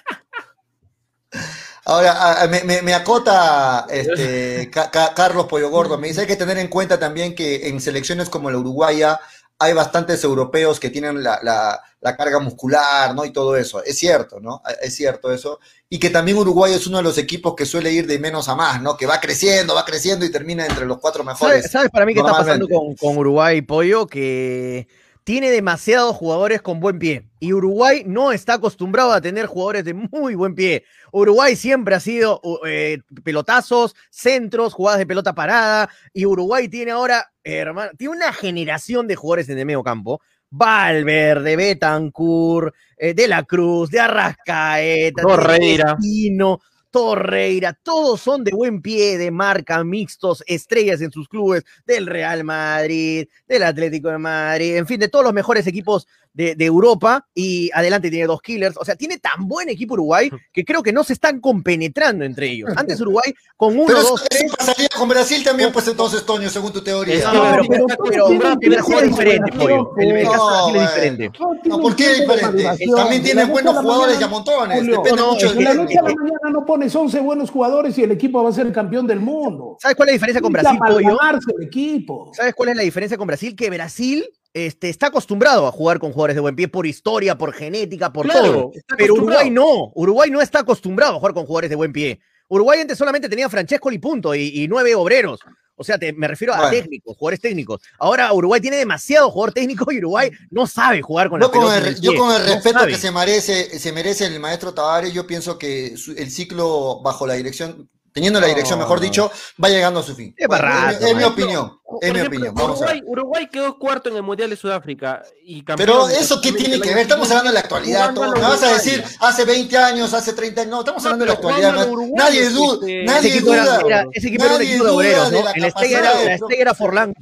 Ahora, 1.85 2.47
me, 2.49 2.63
me- 2.65 2.83
me 2.83 2.95
acota 2.95 3.87
este, 3.91 4.71
Ca- 4.71 4.91
Ca- 4.91 5.15
Carlos 5.15 5.47
Pollo 5.47 5.71
Gordo. 5.71 5.99
Me 5.99 6.09
dice 6.09 6.23
hay 6.23 6.27
que 6.27 6.37
tener 6.37 6.59
en 6.59 6.69
cuenta 6.69 6.99
también 6.99 7.35
que 7.35 7.69
en 7.69 7.81
selecciones 7.81 8.29
como 8.29 8.51
la 8.51 8.59
Uruguaya 8.59 9.19
hay 9.59 9.73
bastantes 9.75 10.25
europeos 10.25 10.81
que 10.81 10.91
tienen 10.91 11.23
la, 11.23 11.39
la- 11.43 11.81
la 12.01 12.17
carga 12.17 12.41
muscular, 12.41 13.15
¿no? 13.15 13.25
Y 13.25 13.31
todo 13.33 13.55
eso. 13.57 13.83
Es 13.85 13.97
cierto, 13.97 14.41
¿no? 14.41 14.61
Es 14.83 14.97
cierto 14.97 15.33
eso. 15.33 15.61
Y 15.89 16.01
que 16.01 16.11
también 16.11 16.37
Uruguay 16.37 16.73
es 16.73 16.87
uno 16.89 16.97
de 16.97 17.05
los 17.05 17.17
equipos 17.17 17.55
que 17.55 17.65
suele 17.65 17.93
ir 17.93 18.09
de 18.09 18.19
menos 18.19 18.49
a 18.49 18.57
más, 18.57 18.83
¿no? 18.83 18.97
Que 18.97 19.07
va 19.07 19.21
creciendo, 19.21 19.75
va 19.77 19.85
creciendo 19.85 20.25
y 20.25 20.33
termina 20.33 20.67
entre 20.67 20.85
los 20.85 20.99
cuatro 20.99 21.23
mejores. 21.23 21.59
¿Sabes, 21.59 21.71
sabes 21.71 21.91
para 21.91 22.05
mí 22.07 22.13
qué 22.13 22.19
está 22.21 22.33
pasando 22.33 22.67
con, 22.69 22.97
con 22.97 23.17
Uruguay, 23.19 23.63
Pollo? 23.63 24.07
Que 24.09 24.89
tiene 25.25 25.51
demasiados 25.51 26.17
jugadores 26.17 26.63
con 26.63 26.81
buen 26.81 26.99
pie. 26.99 27.29
Y 27.39 27.53
Uruguay 27.53 28.03
no 28.07 28.33
está 28.33 28.55
acostumbrado 28.55 29.13
a 29.13 29.21
tener 29.21 29.47
jugadores 29.47 29.85
de 29.85 29.95
muy 29.95 30.35
buen 30.35 30.55
pie. 30.55 30.85
Uruguay 31.13 31.57
siempre 31.57 31.95
ha 31.95 32.01
sido 32.01 32.41
eh, 32.67 32.99
pelotazos, 33.25 33.95
centros, 34.11 34.75
jugadas 34.75 34.99
de 34.99 35.07
pelota 35.07 35.35
parada. 35.35 35.91
Y 36.13 36.27
Uruguay 36.27 36.69
tiene 36.69 36.93
ahora, 36.93 37.33
eh, 37.45 37.57
hermano, 37.57 37.93
tiene 37.97 38.17
una 38.17 38.33
generación 38.33 39.07
de 39.07 39.17
jugadores 39.17 39.49
en 39.49 39.59
el 39.59 39.67
medio 39.67 39.83
campo. 39.83 40.21
Valverde, 40.51 41.57
Betancourt, 41.57 42.75
eh, 42.97 43.15
De 43.15 43.27
la 43.27 43.43
Cruz, 43.45 43.91
de 43.91 44.01
Arrascaeta, 44.01 45.23
Torreira. 45.23 45.97
Tino, 45.99 46.61
Torreira, 46.93 47.73
todos 47.83 48.21
son 48.21 48.45
de 48.45 48.53
buen 48.53 48.83
pie, 48.83 49.17
de 49.17 49.31
marca, 49.31 49.83
mixtos, 49.83 50.45
estrellas 50.47 51.01
en 51.01 51.11
sus 51.11 51.27
clubes, 51.27 51.65
del 51.87 52.07
Real 52.07 52.45
Madrid, 52.45 53.27
del 53.49 53.63
Atlético 53.63 54.11
de 54.11 54.19
Madrid, 54.19 54.77
en 54.77 54.87
fin, 54.87 55.01
de 55.01 55.09
todos 55.09 55.25
los 55.25 55.33
mejores 55.33 55.67
equipos 55.67 56.07
de, 56.35 56.55
de 56.55 56.65
Europa. 56.65 57.27
Y 57.35 57.71
adelante 57.75 58.11
tiene 58.11 58.27
dos 58.27 58.41
killers. 58.43 58.77
O 58.79 58.85
sea, 58.85 58.97
tiene 58.97 59.19
tan 59.19 59.47
buen 59.49 59.69
equipo 59.69 59.95
Uruguay 59.95 60.31
que 60.53 60.65
creo 60.65 60.83
que 60.83 60.93
no 60.93 61.05
se 61.05 61.13
están 61.13 61.41
compenetrando 61.41 62.25
entre 62.25 62.51
ellos. 62.51 62.71
Antes 62.77 63.01
Uruguay 63.01 63.33
con 63.57 63.75
uno, 63.77 63.87
Pero 63.87 64.01
eso, 64.01 64.11
dos, 64.11 64.21
eso 64.23 64.29
tres. 64.31 64.53
pasaría 64.57 64.89
con 64.97 65.09
Brasil 65.09 65.45
también, 65.45 65.73
pues 65.73 65.87
entonces, 65.89 66.25
Toño, 66.25 66.49
según 66.51 66.73
tu 66.73 66.83
teoría. 66.83 67.15
Eso, 67.15 67.33
No, 67.33 67.43
pero, 67.51 67.63
pero- 67.69 67.87
pero, 67.87 67.87
pero- 67.87 68.27
pero, 68.29 68.39
pero- 68.39 68.59
el 68.61 68.71
Brasil 68.71 68.95
es 69.03 69.09
diferente, 69.09 69.53
pollo. 69.53 69.91
El, 69.99 70.11
el 70.13 70.25
caso 70.29 70.33
de 70.51 70.57
No, 70.57 70.73
Brasil 70.73 70.77
es 70.83 70.95
diferente. 70.95 71.39
No, 71.69 71.81
¿por 71.81 71.97
qué 71.97 72.11
es 72.13 72.21
diferente? 72.21 72.87
También 72.97 73.23
tiene 73.23 73.45
buenos 73.45 73.77
jugadores 73.77 74.21
y 74.21 74.23
a 74.23 74.29
montones. 74.29 74.79
Julio, 74.79 74.97
Depende 74.99 75.21
no, 75.21 75.27
no, 75.27 75.33
mucho 75.35 75.53
del 75.53 75.65
la 75.65 75.75
noche 75.75 75.99
a 75.99 76.03
la 76.03 76.15
mañana 76.15 76.51
no 76.53 76.65
pones 76.65 76.95
11 76.95 77.21
buenos 77.21 77.51
jugadores 77.51 77.97
y 77.99 78.03
el 78.03 78.13
equipo 78.13 78.43
va 78.43 78.51
a 78.51 78.53
ser 78.53 78.67
el 78.67 78.73
campeón 78.73 79.07
del 79.07 79.21
mundo. 79.21 79.77
¿Sabes 79.81 79.97
cuál 79.97 80.09
es 80.09 80.13
la 80.13 80.15
diferencia 80.17 80.41
con 80.43 80.53
Brasil, 80.53 80.79
pollo? 80.79 80.99
amalgamarse 81.09 81.53
el 81.59 81.67
equipo. 81.67 82.31
¿Sabes 82.35 82.55
cuál 82.55 82.71
es 82.71 82.77
la 82.77 82.83
diferencia 82.83 83.17
con 83.19 83.27
Brasil? 83.27 83.55
Que 83.57 83.71
Brasil 83.71 84.25
este, 84.55 84.89
está 84.91 85.07
acostumbrado 85.07 85.67
a 85.67 85.73
jugar 85.73 85.99
con 85.99 86.13
jugadores 86.13 86.35
de 86.37 86.41
buen 86.41 86.57
pie 86.57 86.69
por 86.69 86.87
historia, 86.87 87.37
por 87.39 87.53
genética, 87.55 88.13
por 88.13 88.27
Claro, 88.27 88.53
todo. 88.53 88.73
Pero. 88.97 89.15
Uruguay 89.15 89.51
no. 89.51 89.93
Uruguay 89.95 90.31
no 90.31 90.41
está 90.41 90.61
acostumbrado 90.61 91.15
a 91.17 91.19
jugar 91.19 91.35
con 91.35 91.47
jugadores 91.47 91.71
de 91.71 91.77
buen 91.77 91.93
pie. 91.93 92.21
Uruguay 92.49 92.81
antes 92.81 92.99
solamente 92.99 93.29
tenía 93.31 93.49
Francesco 93.49 93.91
y 93.91 93.99
punto 93.99 94.35
y, 94.35 94.63
y 94.63 94.69
nueve 94.69 94.95
obreros. 94.95 95.41
O 95.75 95.85
sea, 95.85 95.99
te- 95.99 96.13
me 96.13 96.29
refiero 96.29 96.53
a 96.55 96.71
técnicos, 96.71 97.17
jugadores 97.17 97.41
técnicos. 97.41 97.81
Ahora 97.99 98.31
Uruguay 98.35 98.61
tiene 98.61 98.77
demasiado 98.77 99.31
jugador 99.31 99.55
técnico 99.55 99.91
y 99.91 99.99
Uruguay 99.99 100.31
no 100.51 100.67
sabe 100.67 101.01
jugar 101.01 101.31
con 101.31 101.41
Yo 101.41 101.47
la 101.47 101.53
con, 101.53 101.75
el, 101.75 102.01
yo 102.01 102.15
con 102.15 102.31
el 102.35 102.47
No 102.47 102.55
respeto 102.55 102.79
sabe. 102.81 102.93
que 102.93 102.99
se 102.99 103.11
merece, 103.11 103.79
se 103.79 103.91
merece 103.93 104.27
el 104.27 104.39
maestro 104.39 104.75
Tavares, 104.75 105.15
yo 105.15 105.27
pienso 105.27 105.59
que 105.59 105.97
su- 105.97 106.13
el 106.13 106.31
ciclo 106.31 107.01
bajo 107.03 107.27
la 107.27 107.35
dirección, 107.35 107.89
teniendo 108.13 108.41
la 108.41 108.47
dirección, 108.47 108.79
mejor 108.79 109.01
dicho, 109.01 109.31
va 109.63 109.69
llegando 109.69 110.01
a 110.01 110.03
su 110.03 110.15
fin. 110.15 110.35
Es 110.37 110.47
Bueno, 110.49 110.65
barato, 110.65 110.91
es, 110.93 111.01
mi- 111.01 111.07
es 111.07 111.15
mi 111.15 111.15
maestro. 111.23 111.33
opinión, 111.45 111.73
es 112.01 112.13
mi 112.13 112.19
ejemplo, 112.19 112.27
opinión. 112.39 112.55
Vamos 112.55 112.83
a 112.83 112.87
ver. 112.87 112.97
Uruguay, 112.97 113.13
Uruguay 113.13 113.49
quedó 113.51 113.79
cuarto 113.79 114.09
en 114.11 114.17
el 114.17 114.23
Mundial 114.23 114.51
de 114.51 114.57
Sudáfrica. 114.57 115.23
Y 115.45 115.63
campeón 115.65 115.77
Pero 115.89 116.09
eso 116.09 116.41
qué 116.41 116.53
tiene 116.53 116.81
que 116.81 116.91
ver, 116.91 116.99
estamos 116.99 117.29
hablando 117.31 117.51
de 117.51 117.55
la 117.55 117.61
actualidad. 117.61 118.15
todo. 118.15 118.33
Me 118.33 118.41
vas 118.41 118.63
a 118.63 118.73
decir 118.75 119.03
hace 119.21 119.45
20 119.45 119.77
años, 119.77 120.13
hace 120.15 120.33
30 120.33 120.61
años, 120.63 120.71
no, 120.71 120.81
estamos 120.81 121.05
hablando 121.05 121.25
de 121.25 121.29
la 121.29 121.35
actualidad. 121.35 121.73
nadie 122.15 122.49
duda, 122.51 122.87
nadie 123.05 123.41
duda. 123.41 124.07
ese 124.13 124.29
equipo 124.29 124.45
era 124.45 124.53
un 124.55 124.59
Nadie 124.59 124.69
equipo 124.71 124.85
de 124.85 124.91
obreros, 124.91 125.31
de 125.31 125.39
¿no? 125.39 125.45
la 125.45 125.53
La 125.57 125.67
estrella 125.69 125.99
era, 125.99 126.15
la 126.15 126.21
de- 126.21 126.35
estrella 126.35 126.63
era 126.63 126.75
Forlán. 126.75 127.15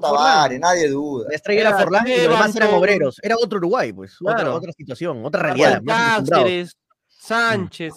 Tavares, 0.00 0.60
nadie 0.60 0.88
duda. 0.88 1.26
La 1.28 1.34
estrella 1.36 1.60
era 1.62 1.78
Forlán 1.78 2.06
y 2.06 2.10
los 2.10 2.20
demás 2.22 2.56
eran 2.56 2.74
obreros. 2.74 3.16
Era 3.22 3.36
otro 3.36 3.58
Uruguay, 3.58 3.92
pues. 3.92 4.16
Otra, 4.24 4.72
situación, 4.76 5.24
otra 5.24 5.42
realidad. 5.42 5.82
Sánchez. 7.18 7.94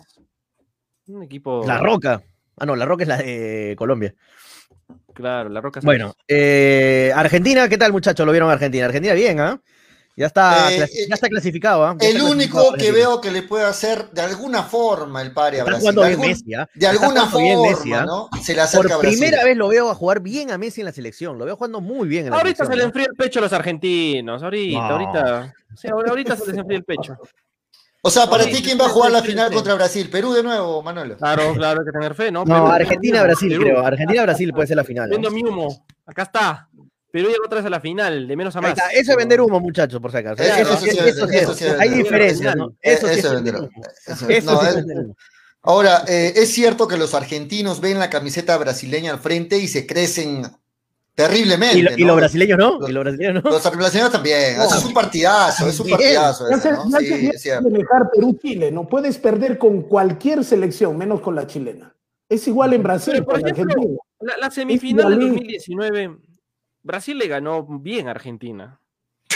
Un 1.08 1.24
equipo. 1.24 1.64
La 1.66 1.80
Roca. 1.80 2.22
Ah, 2.60 2.66
no, 2.66 2.76
La 2.76 2.86
Roca 2.86 3.04
es 3.04 3.08
la 3.08 3.18
de 3.18 3.76
Colombia. 3.78 4.14
Claro, 5.14 5.50
la 5.50 5.62
Roca. 5.62 5.80
Bueno, 5.84 6.14
eh, 6.28 7.12
Argentina, 7.16 7.68
¿qué 7.70 7.78
tal, 7.78 7.92
muchachos? 7.92 8.26
¿Lo 8.26 8.32
vieron 8.32 8.50
Argentina? 8.50 8.86
Argentina 8.86 9.14
bien, 9.14 9.40
¿ah? 9.40 9.62
Ya 10.16 10.26
está, 10.26 10.74
Eh, 10.74 10.84
eh, 10.84 11.06
ya 11.08 11.16
está 11.16 11.30
clasificado, 11.30 11.86
¿ah? 11.86 11.96
Ya 12.00 12.10
El 12.10 12.18
está 12.18 12.30
único 12.30 12.36
clasificado 12.58 12.64
que 12.74 12.88
Argentina. 12.90 13.08
veo 13.08 13.22
que 13.22 13.32
le 13.32 13.44
puede 13.44 13.64
hacer 13.66 14.10
de 14.12 14.22
alguna 14.22 14.64
forma 14.64 15.22
el 15.22 15.32
pare 15.32 15.58
a 15.58 15.60
Está 15.60 15.66
Brasil. 15.72 15.80
jugando 15.82 16.02
De, 16.02 16.08
bien 16.10 16.20
algún- 16.20 16.32
Messi, 16.32 16.54
¿ah? 16.56 16.70
de 16.74 16.86
Está 16.86 16.90
alguna 17.06 17.26
forma, 17.28 17.70
Messi, 17.70 17.94
¿ah? 17.94 18.06
¿no? 18.06 18.30
Se 18.42 18.54
le 18.56 18.62
acerca 18.62 18.84
Por 18.88 18.94
a 18.94 18.98
Brasil. 18.98 19.20
primera 19.20 19.44
vez 19.46 19.56
lo 19.58 19.68
veo 19.70 19.90
a 19.90 19.96
jugar 19.96 20.20
bien 20.22 20.52
a 20.52 20.58
Messi 20.58 20.82
en 20.82 20.86
la 20.86 20.92
selección. 20.92 21.38
Lo 21.38 21.46
veo 21.46 21.56
jugando 21.56 21.80
muy 21.80 22.08
bien 22.10 22.26
en 22.26 22.32
la 22.32 22.38
Ahorita 22.38 22.66
se 22.66 22.76
le 22.76 22.82
¿ah? 22.84 22.86
enfría 22.86 23.06
el 23.10 23.16
pecho 23.16 23.40
a 23.40 23.42
los 23.44 23.54
argentinos. 23.54 24.44
Ahorita, 24.44 24.80
No. 24.80 24.86
ahorita. 24.96 25.54
Sí, 25.76 25.88
ahorita 25.88 26.36
se 26.36 26.48
les 26.48 26.58
enfría 26.58 26.78
el 26.80 26.84
pecho. 26.84 27.18
O 28.02 28.10
sea, 28.10 28.30
para 28.30 28.44
Sí, 28.46 28.52
ti, 28.54 28.64
¿quién 28.64 28.80
va 28.80 28.86
a 28.86 28.90
jugar 28.90 29.12
la 29.12 29.22
final 29.22 29.52
contra 29.54 29.74
Brasil? 29.76 30.10
Perú 30.10 30.32
de 30.34 30.42
nuevo, 30.42 30.82
Manolo. 30.82 31.18
Claro, 31.18 31.54
claro, 31.54 31.82
hay 31.82 31.86
que 31.86 31.92
tener 31.92 32.16
fe, 32.16 32.32
¿no? 32.32 32.46
No, 32.46 32.68
Argentina-Brasil, 32.68 33.60
creo. 33.60 33.86
Argentina-Brasil 33.86 34.54
puede 34.54 34.68
ser 34.68 34.78
la 34.78 34.84
final. 34.86 35.10
Vendo 35.10 35.30
mi 35.32 35.44
humo. 35.44 35.86
Acá 36.06 36.24
está. 36.24 36.70
Perú 37.12 37.28
llega 37.28 37.40
otra 37.46 37.58
vez 37.58 37.66
a 37.66 37.70
la 37.72 37.80
final, 37.82 38.28
de 38.28 38.36
menos 38.38 38.56
a 38.56 38.60
Ahí 38.60 38.64
más. 38.64 38.72
está. 38.78 38.90
Eso 38.92 39.12
es 39.12 39.18
vender 39.18 39.42
humo, 39.42 39.60
muchachos, 39.60 40.00
por 40.00 40.12
si 40.12 40.18
acaso. 40.18 40.42
Eso- 40.44 40.54
Eso, 40.54 40.62
eso 40.62 40.78
sí- 40.86 40.92
sí 40.92 40.98
es 41.00 41.18
eso 41.42 41.54
sí 41.56 41.66
Hay 41.80 41.90
diferencias, 41.90 42.56
¿no? 42.56 42.68
Eh, 42.82 42.94
Eso 42.94 43.08
sí 43.08 43.20
es 43.20 43.32
vender 43.32 43.56
humo. 43.56 43.70
Eso- 44.06 44.30
Eso 44.30 44.60
sí 44.62 44.66
es 44.66 44.70
es- 44.70 44.76
vender 44.76 44.98
humo. 45.00 45.16
Ahora, 45.62 46.04
eh, 46.08 46.34
es 46.38 46.54
cierto 46.54 46.88
que 46.88 46.96
los 46.98 47.14
argentinos 47.14 47.82
ven 47.82 48.00
la 48.00 48.10
camiseta 48.10 48.56
brasileña 48.58 49.12
al 49.12 49.20
frente 49.20 49.58
y 49.58 49.68
se 49.68 49.86
crecen 49.86 50.44
terriblemente. 51.28 51.78
¿Y, 51.80 51.82
lo- 51.82 51.92
y 51.98 52.02
¿no? 52.02 52.08
los 52.08 52.16
brasileños 52.18 52.58
no? 52.60 52.80
Los- 52.80 52.90
¿Y 52.90 52.94
los 52.94 53.04
brasileños 53.04 53.44
no? 53.44 53.50
Los 53.52 53.72
brasileños 53.78 54.12
también. 54.12 54.58
No. 54.58 54.64
Eso 54.66 54.78
es 54.78 54.86
un 54.86 54.94
partidazo, 54.94 55.68
es 55.68 55.80
un 55.80 55.86
Bien. 55.88 55.98
partidazo. 55.98 56.50
Ese, 56.50 56.72
¿no? 56.72 56.86
Sí, 57.00 57.30
es 57.34 57.42
cierto. 57.42 57.70
Perú-Chile, 58.14 58.72
no 58.72 58.88
puedes 58.88 59.18
perder 59.18 59.58
con 59.58 59.82
cualquier 59.84 60.44
selección, 60.44 60.98
menos 60.98 61.22
con 61.22 61.36
la 61.36 61.46
chilena. 61.48 61.96
Es 62.30 62.48
igual 62.48 62.74
en 62.74 62.84
Brasil 62.84 63.14
Pero, 63.14 63.26
por 63.26 63.42
con 63.42 63.50
ejemplo, 63.50 63.74
Argentina. 63.76 64.00
La, 64.22 64.38
la 64.38 64.52
semifinal 64.52 65.14
igualito. 65.14 65.34
2019, 65.34 66.18
Brasil 66.84 67.18
le 67.18 67.28
ganó 67.28 67.66
bien 67.66 68.08
a 68.08 68.12
Argentina. 68.12 68.80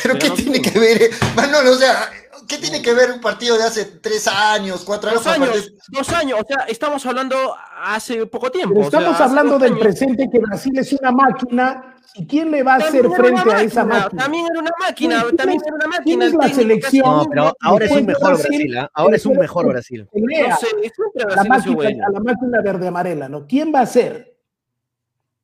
Pero 0.03 0.19
¿qué 0.19 0.30
tiene 0.31 0.61
que 0.61 0.77
ver? 0.80 1.01
eh? 1.03 1.09
Manolo, 1.35 1.71
o 1.71 1.75
sea, 1.75 2.09
¿qué 2.47 2.57
tiene 2.57 2.81
que 2.81 2.93
ver 2.93 3.11
un 3.11 3.21
partido 3.21 3.57
de 3.57 3.63
hace 3.63 3.85
tres 3.85 4.27
años, 4.27 4.84
cuatro 4.85 5.09
años? 5.09 5.23
Dos 5.23 5.34
años, 5.34 5.49
partidos- 5.49 5.73
dos 5.89 6.09
años, 6.09 6.39
o 6.41 6.45
sea, 6.47 6.65
estamos 6.67 7.05
hablando 7.05 7.55
hace 7.84 8.25
poco 8.25 8.51
tiempo. 8.51 8.75
Pero 8.75 8.88
o 8.88 8.91
sea, 8.91 8.99
estamos 8.99 9.21
hablando 9.21 9.59
del 9.59 9.71
años. 9.73 9.84
presente 9.84 10.27
que 10.31 10.39
Brasil 10.39 10.77
es 10.77 10.93
una 10.93 11.11
máquina. 11.11 11.89
¿Y 12.15 12.27
quién 12.27 12.51
le 12.51 12.61
va 12.61 12.73
a 12.73 12.77
hacer 12.77 13.01
También 13.01 13.34
una 13.34 13.41
frente 13.41 13.53
a 13.55 13.61
esa 13.63 13.84
máquina, 13.85 14.03
máquina? 14.03 14.21
También 14.23 14.45
era 14.51 14.59
una 14.61 14.71
máquina, 14.80 15.21
¿Quién 15.23 15.35
también 15.35 15.61
era 15.65 15.75
una 15.75 15.97
quién 16.03 16.19
máquina. 16.19 16.25
es 16.25 16.34
la 16.49 16.55
selección? 16.55 17.05
No, 17.05 17.25
pero 17.27 17.57
ahora 17.59 17.85
es 17.85 17.91
un 17.91 18.05
mejor 18.05 18.27
Brasil, 18.34 18.49
Brasil, 18.51 18.77
¿ah? 18.77 18.91
Ahora 18.93 19.15
es 19.15 19.25
un 19.25 19.38
mejor 19.38 19.67
Brasil. 19.67 20.07
No 20.13 20.57
sé, 20.57 20.67
la 21.35 21.43
máquina, 21.45 22.05
a 22.05 22.11
la 22.11 22.19
máquina 22.19 22.61
verde 22.61 22.88
amarela, 22.88 23.30
¿no? 23.30 23.47
¿Quién 23.47 23.73
va 23.73 23.80
a 23.80 23.85
ser? 23.88 24.32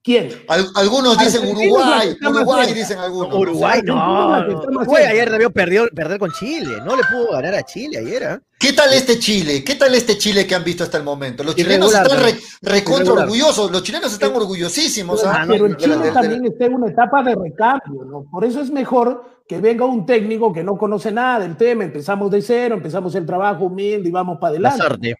¿Quién? 0.01 0.29
Al- 0.47 0.69
algunos 0.75 1.17
dicen 1.17 1.45
Uruguay, 1.45 2.15
Uruguay 2.25 2.73
dicen 2.73 2.99
algunos. 2.99 3.33
Uruguay 3.33 3.81
no. 3.83 4.45
Uruguay 4.69 5.03
ayer 5.05 5.29
debió 5.29 5.51
perder, 5.51 5.89
perder 5.93 6.17
con 6.19 6.31
Chile. 6.31 6.77
No 6.85 6.95
le 6.95 7.03
pudo 7.03 7.33
ganar 7.33 7.53
a 7.55 7.63
Chile 7.63 7.97
ayer. 7.97 8.23
¿ah? 8.23 8.39
¿Qué 8.57 8.71
tal 8.73 8.93
este 8.93 9.19
Chile? 9.19 9.61
¿Qué 9.63 9.75
tal 9.75 9.93
este 9.95 10.17
Chile 10.17 10.47
que 10.47 10.55
han 10.55 10.63
visto 10.63 10.83
hasta 10.85 10.97
el 10.97 11.03
momento? 11.03 11.43
Los 11.43 11.55
chilenos 11.55 11.93
están 11.93 12.17
re- 12.23 12.39
recontra 12.61 13.13
orgullosos, 13.13 13.69
los 13.71 13.83
chilenos 13.83 14.11
están 14.13 14.33
orgullosísimos. 14.33 15.23
¿ah? 15.25 15.43
Pero 15.47 15.65
el 15.65 15.75
Chile 15.75 15.97
de- 15.97 16.03
de- 16.05 16.11
también 16.11 16.45
está 16.45 16.65
en 16.65 16.75
una 16.75 16.87
etapa 16.91 17.21
de 17.21 17.35
recambio, 17.35 18.05
¿no? 18.05 18.25
Por 18.31 18.45
eso 18.45 18.61
es 18.61 18.71
mejor 18.71 19.23
que 19.47 19.59
venga 19.59 19.83
un 19.85 20.05
técnico 20.05 20.53
que 20.53 20.63
no 20.63 20.77
conoce 20.77 21.11
nada 21.11 21.39
del 21.39 21.57
tema, 21.57 21.83
empezamos 21.83 22.31
de 22.31 22.41
cero, 22.41 22.75
empezamos 22.75 23.13
el 23.15 23.25
trabajo 23.25 23.65
humilde 23.65 24.07
y 24.07 24.11
vamos 24.11 24.37
para 24.39 24.51
adelante. 24.51 25.15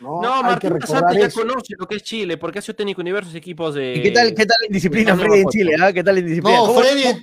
No, 0.00 0.20
No, 0.22 0.42
Martín 0.42 0.72
Lazarte 0.80 1.18
ya 1.18 1.26
eso. 1.26 1.40
conoce 1.42 1.74
lo 1.78 1.86
que 1.86 1.96
es 1.96 2.02
Chile, 2.02 2.38
porque 2.38 2.58
ha 2.58 2.62
sido 2.62 2.74
técnico 2.76 3.02
de 3.02 3.06
diversos 3.10 3.34
equipos 3.34 3.74
de. 3.74 3.94
¿Y 3.96 4.02
qué 4.02 4.10
tal, 4.12 4.28
qué 4.34 4.46
tal 4.46 4.56
la 4.60 4.66
indisciplina 4.66 5.12
España, 5.12 5.28
Freddy 5.28 5.42
en. 5.42 5.48
Chile? 5.48 5.76
¿ah? 5.80 5.92
¿Qué 5.92 6.02
tal 6.04 6.14
la 6.14 6.20
indisciplina? 6.20 6.56
No, 6.58 6.66
¿Cómo- 6.66 6.80
Freddy, 6.80 7.02
en 7.02 7.20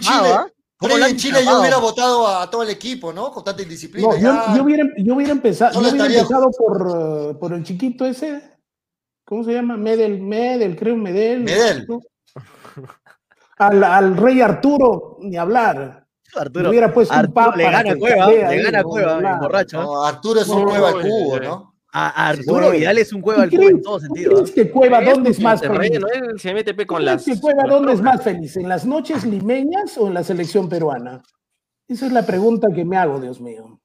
Chile, 0.00 0.32
ah? 0.32 0.46
¿Cómo 0.78 0.94
Freddy 0.94 1.10
en 1.10 1.16
Chile 1.18 1.38
yo 1.44 1.60
hubiera 1.60 1.76
votado 1.78 2.26
a 2.26 2.50
todo 2.50 2.62
el 2.62 2.70
equipo, 2.70 3.12
¿no? 3.12 3.30
Con 3.30 3.44
tanta 3.44 3.62
indisciplina. 3.62 4.08
No, 4.08 4.14
yo, 4.16 4.20
ya. 4.22 4.56
yo 4.56 4.62
hubiera, 4.64 4.84
yo 4.96 5.14
hubiera 5.14 5.32
empezado, 5.32 5.72
yo 5.74 5.80
hubiera 5.80 5.96
estaría- 5.96 6.18
empezado 6.20 6.50
por, 6.50 7.30
eh, 7.30 7.34
por 7.38 7.52
el 7.52 7.62
chiquito 7.62 8.06
ese, 8.06 8.42
¿cómo 9.24 9.44
se 9.44 9.52
llama? 9.52 9.76
Medel, 9.76 10.20
Medel, 10.22 10.76
creo 10.76 10.96
Medel. 10.96 11.42
Medel. 11.44 11.86
¿no? 11.86 12.00
Al, 13.58 13.84
al 13.84 14.16
rey 14.16 14.40
Arturo, 14.40 15.18
ni 15.20 15.36
hablar. 15.36 16.06
Arturo, 16.34 16.64
Le 16.64 16.68
hubiera 16.70 16.92
puesto 16.92 17.14
un 17.14 17.20
Arturo 17.20 17.34
papa 17.34 17.56
le 17.56 17.64
gana 17.70 17.94
Cueva, 17.96 18.26
le 18.28 18.62
gana. 18.62 18.82
Cueva, 18.82 19.18
el 19.18 19.38
borracho. 19.38 19.80
No, 19.82 20.04
Arturo 20.04 20.40
es 20.40 20.48
un 20.48 20.64
cueva 20.64 20.90
eh, 20.90 20.94
cubo, 21.02 21.36
eh. 21.36 21.40
¿no? 21.44 21.73
A 21.96 22.28
Arturo 22.30 22.72
Sí. 22.72 22.78
Vidal 22.78 22.98
es 22.98 23.12
un 23.12 23.20
cueva 23.20 23.44
al 23.44 23.50
¿Tú 23.50 23.56
cubo 23.56 23.68
en 23.68 23.80
todo 23.82 24.00
sentido. 24.00 24.32
crees 24.34 24.50
que 24.50 24.68
Cueva 24.70 25.00
dónde 25.00 25.30
es 25.30 25.38
más 25.38 25.60
feliz? 25.60 25.78
terreno, 25.92 26.06
él 26.12 26.40
se 26.40 26.52
mete 26.52 26.74
pe 26.74 26.82
¿Tú 26.84 26.88
con 26.94 27.02
crees 27.04 27.24
las. 27.28 27.36
que 27.36 27.40
Cueva 27.40 27.62
dónde 27.68 27.92
es 27.92 28.00
más 28.00 28.20
feliz? 28.22 28.56
¿En 28.56 28.68
las 28.68 28.84
noches 28.84 29.24
limeñas 29.24 29.96
o 29.96 30.08
en 30.08 30.14
la 30.14 30.24
selección 30.24 30.68
peruana? 30.68 31.22
Esa 31.86 32.06
es 32.06 32.12
la 32.12 32.26
pregunta 32.26 32.66
que 32.74 32.84
me 32.84 32.96
hago, 32.96 33.20
Dios 33.20 33.40
mío. 33.40 33.80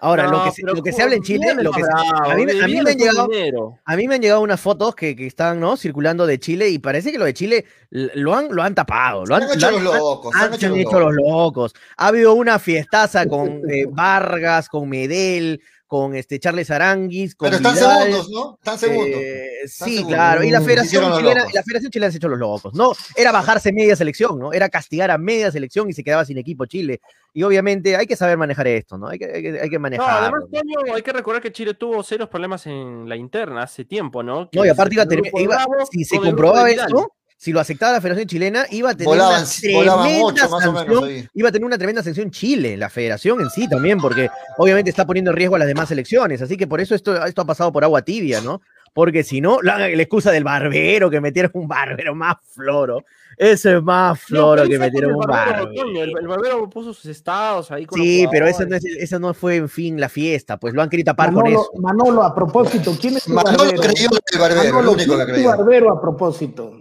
Ahora, 0.00 0.28
lo 0.28 0.44
que, 0.44 0.50
se, 0.52 0.62
lo 0.62 0.80
que 0.80 0.92
se 0.92 1.02
habla 1.02 1.16
en 1.16 1.22
Chile, 1.22 1.54
lo 1.60 1.72
que 1.72 1.82
se- 1.82 1.88
a 1.90 2.34
mí, 2.36 2.44
me- 2.46 2.52
a 2.52 2.66
mí 2.66 2.72
Vidal 2.72 2.84
me 2.84 2.90
es 2.90 2.96
han 2.96 2.98
llegado, 3.32 3.78
a 3.84 3.96
mí 3.96 4.06
me 4.08 4.14
han 4.14 4.20
llegado 4.22 4.40
unas 4.42 4.60
fotos 4.60 4.94
que, 4.94 5.16
que 5.16 5.26
están 5.26 5.58
¿no? 5.58 5.76
circulando 5.76 6.24
de 6.24 6.38
Chile 6.38 6.68
y 6.68 6.78
parece 6.78 7.10
que 7.10 7.18
lo 7.18 7.24
de 7.24 7.34
Chile 7.34 7.64
lo 7.90 8.32
han, 8.36 8.46
lo 8.54 8.62
han 8.62 8.76
tapado. 8.76 9.24
Lo 9.26 9.36
Se 9.38 9.42
han, 9.44 9.50
han 9.50 9.56
hecho 9.56 9.70
lo 9.72 9.80
los 9.80 9.94
locos, 9.96 10.34
han- 10.36 10.42
han 10.42 10.48
hecho 10.54 10.60
se 10.60 10.66
han 10.66 10.72
los 10.72 10.80
hecho 10.80 11.00
los 11.00 11.14
locos. 11.14 11.74
Ha 11.96 12.06
habido 12.08 12.34
una 12.34 12.58
fiestaza 12.60 13.26
con 13.26 13.48
eh, 13.70 13.86
Vargas, 13.90 14.68
con 14.68 14.88
Medel, 14.88 15.60
con 15.88 16.14
este 16.14 16.38
Charles 16.38 16.70
Aranguis, 16.70 17.34
con 17.34 17.46
Pero 17.46 17.56
están 17.56 17.74
Vidal. 17.74 18.02
segundos, 18.02 18.30
¿no? 18.30 18.54
Están 18.58 18.78
segundos. 18.78 19.06
Eh, 19.08 19.48
Están 19.64 19.88
sí, 19.88 19.94
segundos. 19.96 20.14
claro. 20.16 20.44
Y 20.44 20.50
la 20.50 20.58
Se 20.60 20.64
Federación 20.66 21.16
Chilena, 21.16 21.44
la 21.52 21.62
Federación 21.64 21.90
Chilena 21.90 22.10
se 22.12 22.16
ha 22.16 22.18
hecho 22.18 22.28
los 22.28 22.38
locos. 22.38 22.74
No, 22.74 22.92
era 23.16 23.32
bajarse 23.32 23.72
media 23.72 23.96
selección, 23.96 24.38
¿no? 24.38 24.52
Era 24.52 24.68
castigar 24.68 25.10
a 25.10 25.18
media 25.18 25.50
selección 25.50 25.88
y 25.88 25.94
se 25.94 26.04
quedaba 26.04 26.24
sin 26.24 26.38
equipo 26.38 26.66
Chile. 26.66 27.00
Y 27.32 27.42
obviamente 27.42 27.96
hay 27.96 28.06
que 28.06 28.14
saber 28.16 28.36
manejar 28.36 28.66
esto, 28.68 28.98
¿no? 28.98 29.08
Hay 29.08 29.18
que, 29.18 29.24
hay 29.24 29.42
que, 29.42 29.60
hay 29.62 29.68
que 29.70 29.76
No, 29.76 29.80
manejarlo. 29.80 30.18
además, 30.36 30.42
Toño, 30.52 30.94
hay 30.94 31.02
que 31.02 31.12
recordar 31.12 31.42
que 31.42 31.50
Chile 31.52 31.74
tuvo 31.74 32.02
serios 32.02 32.28
problemas 32.28 32.66
en 32.66 33.08
la 33.08 33.16
interna 33.16 33.62
hace 33.62 33.84
tiempo, 33.84 34.22
¿no? 34.22 34.48
Que 34.50 34.58
No, 34.58 34.66
y 34.66 34.68
aparte 34.68 34.94
iba 34.94 35.02
a 35.02 35.06
el 35.06 35.10
grupo 35.16 35.38
termi- 35.38 35.42
iba- 35.42 35.56
Bravo 35.56 35.86
si 35.90 36.04
se 36.04 36.18
comprobaba 36.18 36.70
esto, 36.70 37.12
si 37.40 37.52
lo 37.52 37.60
aceptaba 37.60 37.92
la 37.92 38.00
Federación 38.00 38.26
Chilena, 38.26 38.66
iba 38.72 38.90
a 38.90 38.94
tener 38.94 39.14
Volaban- 39.14 39.42
una 39.42 39.48
tremenda 39.48 40.24
ocho, 40.24 40.48
más 40.50 40.66
o 40.66 40.72
menos, 40.72 41.00
sanción, 41.00 41.30
iba 41.34 41.48
a 41.48 41.52
tener 41.52 41.64
una 41.66 41.78
tremenda 41.78 42.02
sanción 42.02 42.30
Chile, 42.32 42.76
la 42.76 42.90
Federación 42.90 43.40
en 43.40 43.48
sí 43.48 43.68
también, 43.68 43.98
porque 43.98 44.28
obviamente 44.58 44.90
está 44.90 45.06
poniendo 45.06 45.30
en 45.30 45.36
riesgo 45.36 45.54
a 45.54 45.60
las 45.60 45.68
demás 45.68 45.88
elecciones, 45.92 46.42
así 46.42 46.56
que 46.56 46.66
por 46.66 46.80
eso 46.80 46.96
esto, 46.96 47.24
esto 47.24 47.42
ha 47.42 47.46
pasado 47.46 47.72
por 47.72 47.84
agua 47.84 48.02
tibia, 48.02 48.40
¿no? 48.40 48.60
Porque 48.92 49.22
si 49.22 49.40
no, 49.40 49.62
la, 49.62 49.78
la 49.78 49.86
excusa 50.02 50.32
del 50.32 50.42
barbero, 50.42 51.08
que 51.10 51.20
metieron 51.20 51.52
un 51.54 51.68
barbero 51.68 52.16
más 52.16 52.36
floro, 52.52 53.04
ese 53.36 53.76
es 53.76 53.82
más 53.84 54.18
floro 54.20 54.66
que 54.66 54.76
metieron 54.76 55.14
un 55.14 55.20
barbero, 55.20 55.70
el, 56.02 56.16
el 56.18 56.26
barbero 56.26 56.68
puso 56.68 56.92
sus 56.92 57.06
estados 57.06 57.70
ahí 57.70 57.86
con 57.86 58.00
Sí, 58.00 58.22
los 58.24 58.32
pero 58.32 58.48
eso 58.48 58.66
no, 58.66 58.74
es, 58.74 58.84
eso 58.84 59.20
no 59.20 59.32
fue, 59.34 59.56
en 59.56 59.68
fin, 59.68 60.00
la 60.00 60.08
fiesta, 60.08 60.56
pues 60.56 60.74
lo 60.74 60.82
han 60.82 60.88
querido 60.88 61.04
tapar 61.12 61.28
con 61.32 61.44
Manolo, 61.44 61.60
eso. 61.62 61.70
Manolo, 61.80 62.22
a 62.24 62.34
propósito, 62.34 62.96
¿quién 63.00 63.16
es 63.18 63.22
tu 63.24 63.32
Manolo 63.32 63.58
barbero? 63.58 63.80
creyó 63.82 64.08
en 64.10 64.18
el 64.34 64.40
barbero, 64.40 64.64
Manolo, 64.64 64.80
el 64.80 64.96
único 64.96 65.14
¿quién 65.14 65.16
que 65.18 65.22
es 65.22 65.28
tu 65.28 65.32
creyó. 65.44 65.48
barbero 65.50 65.92
a 65.92 66.00
propósito? 66.00 66.72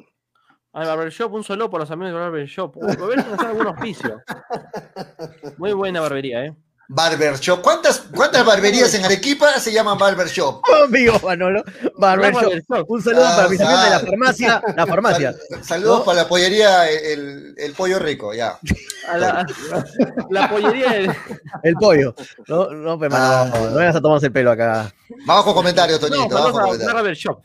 Al 0.77 0.85
Barbershop, 0.85 1.33
un 1.33 1.43
solo 1.43 1.71
por 1.71 1.79
los 1.79 1.89
amigos 1.89 2.13
de 2.13 2.19
Barbershop. 2.19 2.75
Barber 2.75 3.17
nos 3.27 3.37
da 3.37 3.49
algún 3.49 3.65
auspicio. 3.67 4.21
Muy 5.57 5.73
buena 5.73 6.01
barbería, 6.01 6.45
¿eh? 6.45 6.55
Barber 6.89 7.35
Shop. 7.37 7.61
¿Cuántas, 7.61 7.99
¿Cuántas 8.15 8.45
barberías 8.45 8.93
en 8.93 9.03
Arequipa 9.03 9.59
se 9.59 9.73
llaman 9.73 9.97
Barber 9.97 10.27
Shop? 10.27 10.61
Amigo 10.85 11.19
Manolo, 11.21 11.61
Barber 11.97 12.31
Hola, 12.33 12.41
Shop. 12.41 12.61
Barbershop. 12.69 12.91
Un 12.91 13.01
saludo 13.01 13.25
Ah, 13.27 13.33
para 13.35 13.49
mis 13.49 13.59
amigos 13.59 13.83
de 13.83 13.89
la 13.89 13.97
sal- 13.99 14.07
farmacia, 14.07 14.61
la 14.75 14.85
farmacia. 14.87 15.33
Sal- 15.33 15.63
saludos 15.65 15.99
¿No? 15.99 16.05
para 16.05 16.21
la 16.21 16.27
pollería 16.29 16.87
el, 16.89 17.55
el 17.57 17.73
pollo 17.73 17.99
rico, 17.99 18.33
ya. 18.33 18.57
A 19.09 19.17
la, 19.17 19.45
la 20.29 20.49
pollería 20.49 20.91
de... 20.91 21.15
El 21.63 21.73
pollo. 21.73 22.15
No, 22.47 22.69
no, 22.69 22.97
mano, 22.97 23.45
no, 23.47 23.69
no 23.71 23.75
vayas 23.75 23.95
a 23.97 24.01
tomarse 24.01 24.27
el 24.27 24.31
pelo 24.31 24.51
acá. 24.51 24.89
Vamos 25.25 25.43
con 25.43 25.55
comentarios, 25.55 25.99
No, 26.01 26.07
Toñito. 26.07 26.35
vamos 26.35 26.51
con 26.51 26.61
vamos 26.61 26.61
a 26.61 26.61
comentarios. 26.67 26.93
Barbershop. 26.93 27.41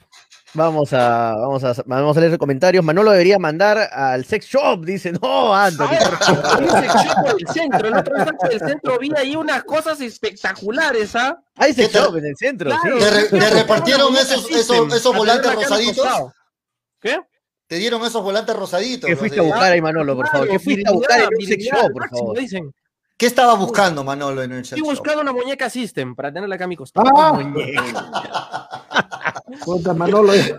Vamos 0.55 0.93
a, 0.93 1.35
vamos 1.35 1.65
a, 1.65 1.75
vamos 1.87 2.17
a 2.17 2.21
leer 2.21 2.37
comentarios. 2.37 2.85
Manolo 2.85 3.11
debería 3.13 3.39
mandar 3.39 3.79
al 3.91 4.25
sex 4.27 4.47
shop, 4.47 4.85
dice. 4.85 5.13
No, 5.13 5.55
Anthony. 5.55 5.87
por 5.89 6.19
favor. 6.19 6.63
Ese 6.63 6.87
shop 6.99 7.15
por 7.25 7.41
el 7.41 7.49
centro, 7.49 7.89
el 7.89 7.95
otro 7.97 8.15
día 8.17 8.35
el 8.51 8.61
centro 8.61 8.99
vi 8.99 9.11
ahí 9.17 9.35
unas 9.35 9.65
cosas 9.65 10.01
espectaculares, 10.03 11.17
¿ah? 11.17 11.39
Hay 11.57 11.73
sex 11.73 11.93
shop 11.95 12.17
en 12.17 12.27
el 12.27 12.37
centro, 12.37 12.71
Claro. 12.71 12.99
sí. 12.99 13.05
¿Te, 13.05 13.11
re- 13.11 13.29
te 13.29 13.37
Una 13.37 13.51
repartieron 13.51 14.15
esos, 14.17 14.51
esos, 14.51 14.95
esos 14.95 15.17
volantes 15.17 15.55
rosaditos? 15.55 16.07
¿Qué? 17.01 17.19
¿Te 17.67 17.77
dieron 17.77 18.05
esos 18.05 18.23
volantes 18.23 18.55
rosaditos? 18.55 19.09
¿Qué 19.09 19.17
fuiste 19.17 19.41
a 19.41 19.43
buscar 19.45 19.73
ahí, 19.73 19.81
Manolo, 19.81 20.15
por 20.15 20.29
favor? 20.29 20.49
¿Qué 20.49 20.59
fuiste 20.59 20.87
a 20.87 20.93
buscar 20.93 21.21
en 21.21 21.29
un 21.35 21.47
sex 21.47 21.65
shop, 21.65 21.93
por 21.93 22.09
favor? 22.11 22.39
dicen. 22.39 22.71
¿Qué 23.17 23.27
estaba 23.27 23.55
buscando, 23.55 24.03
Manolo, 24.03 24.43
en 24.43 24.53
el 24.53 24.65
sex 24.65 24.79
Estoy 24.79 24.95
buscando 24.95 25.23
una 25.23 25.33
muñeca 25.33 25.71
System 25.71 26.15
para 26.15 26.33
tenerla 26.33 26.57
acá 26.57 26.65
a 26.65 26.69
mi 26.69 26.77
costado. 26.77 27.09
Ah, 27.17 27.41
puta, 29.65 29.95
Manolo. 29.95 30.35
eh. 30.35 30.59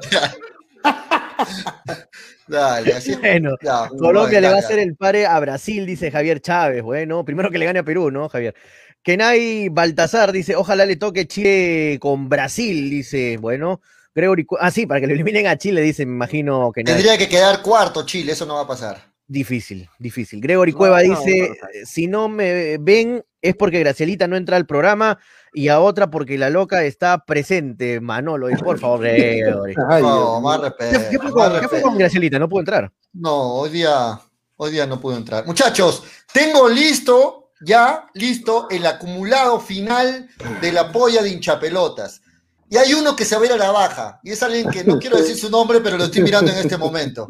Dale, 2.48 2.94
así 2.94 3.16
Bueno, 3.16 3.56
Ya, 3.62 3.88
Colombia 3.88 4.42
le 4.42 4.50
va 4.50 4.56
a 4.56 4.60
hacer 4.60 4.80
el 4.80 4.96
pare 4.96 5.26
a 5.26 5.40
Brasil, 5.40 5.86
dice 5.86 6.12
Javier 6.12 6.42
Chávez. 6.42 6.84
Bueno, 6.84 7.24
primero 7.26 7.50
que 7.50 7.58
le 7.58 7.66
gane 7.66 7.80
a 7.80 7.84
Perú, 7.84 8.12
¿no, 8.12 8.30
Javier? 8.30 8.54
Kenai 9.02 9.70
Baltasar 9.70 10.32
dice, 10.32 10.56
ojalá 10.56 10.86
le 10.86 10.96
toque 10.96 11.28
Chile 11.28 11.98
con 12.00 12.30
Brasil, 12.30 12.90
dice, 12.90 13.38
bueno, 13.38 13.82
Gregory, 14.16 14.46
ah, 14.60 14.72
sí, 14.72 14.86
para 14.86 15.02
que 15.02 15.08
lo 15.08 15.14
eliminen 15.14 15.48
a 15.48 15.58
Chile, 15.58 15.82
dice, 15.82 16.06
me 16.06 16.14
imagino 16.14 16.72
que 16.72 16.84
Tendría 16.84 17.18
que 17.18 17.28
quedar 17.28 17.62
cuarto 17.62 18.06
Chile, 18.06 18.32
eso 18.32 18.46
no 18.46 18.56
va 18.56 18.62
a 18.62 18.68
pasar. 18.68 19.13
Difícil, 19.28 19.90
difícil. 20.00 20.42
Gregory 20.42 20.74
Cueva 20.74 21.02
no, 21.02 21.10
dice, 21.10 21.50
no, 21.50 21.56
no. 21.56 21.86
si 21.86 22.08
no 22.08 22.30
me 22.30 22.78
ven 22.78 23.24
es 23.44 23.56
porque 23.56 23.80
Gracielita 23.80 24.26
no 24.28 24.38
entra 24.38 24.56
al 24.58 24.66
programa 24.66 25.20
y 25.54 25.68
a 25.68 25.82
otra 25.82 26.10
porque 26.10 26.38
la 26.38 26.50
loca 26.50 26.84
está 26.84 27.26
presente, 27.26 28.00
Manolo. 28.00 28.50
Y 28.50 28.56
por 28.56 28.80
favor, 28.80 29.02
Gregory. 29.02 29.76
Ay, 29.90 30.02
No, 30.02 30.40
más 30.40 30.60
mío. 30.60 30.74
¿Qué, 30.80 30.86
respeto. 30.86 31.10
qué 31.12 31.20
fue 31.20 31.32
con, 31.32 31.44
qué 31.44 31.50
fue 31.50 31.60
respeto. 31.60 31.84
con 31.84 31.98
Gracielita? 31.98 32.40
No 32.40 32.48
pudo 32.50 32.62
entrar. 32.62 32.92
No, 33.12 33.56
hoy 33.56 33.70
día, 33.70 34.20
hoy 34.56 34.72
día 34.72 34.88
no 34.88 35.00
pude 35.00 35.18
entrar. 35.18 35.46
Muchachos, 35.46 36.04
tengo 36.32 36.70
listo, 36.70 37.52
ya 37.62 38.08
listo, 38.14 38.68
el 38.72 38.86
acumulado 38.86 39.60
final 39.60 40.30
de 40.62 40.72
la 40.72 40.90
polla 40.90 41.22
de 41.22 41.30
hinchapelotas. 41.30 42.22
Y 42.70 42.78
hay 42.78 42.94
uno 42.94 43.14
que 43.14 43.26
se 43.26 43.36
va 43.36 43.44
a 43.44 43.46
ir 43.46 43.52
a 43.52 43.58
la 43.58 43.72
baja. 43.72 44.20
Y 44.24 44.32
es 44.32 44.42
alguien 44.42 44.70
que 44.70 44.86
no 44.86 44.98
quiero 44.98 45.18
decir 45.18 45.38
su 45.38 45.50
nombre, 45.50 45.82
pero 45.82 45.98
lo 45.98 46.06
estoy 46.06 46.24
mirando 46.24 46.50
en 46.50 46.58
este 46.60 46.78
momento. 46.78 47.28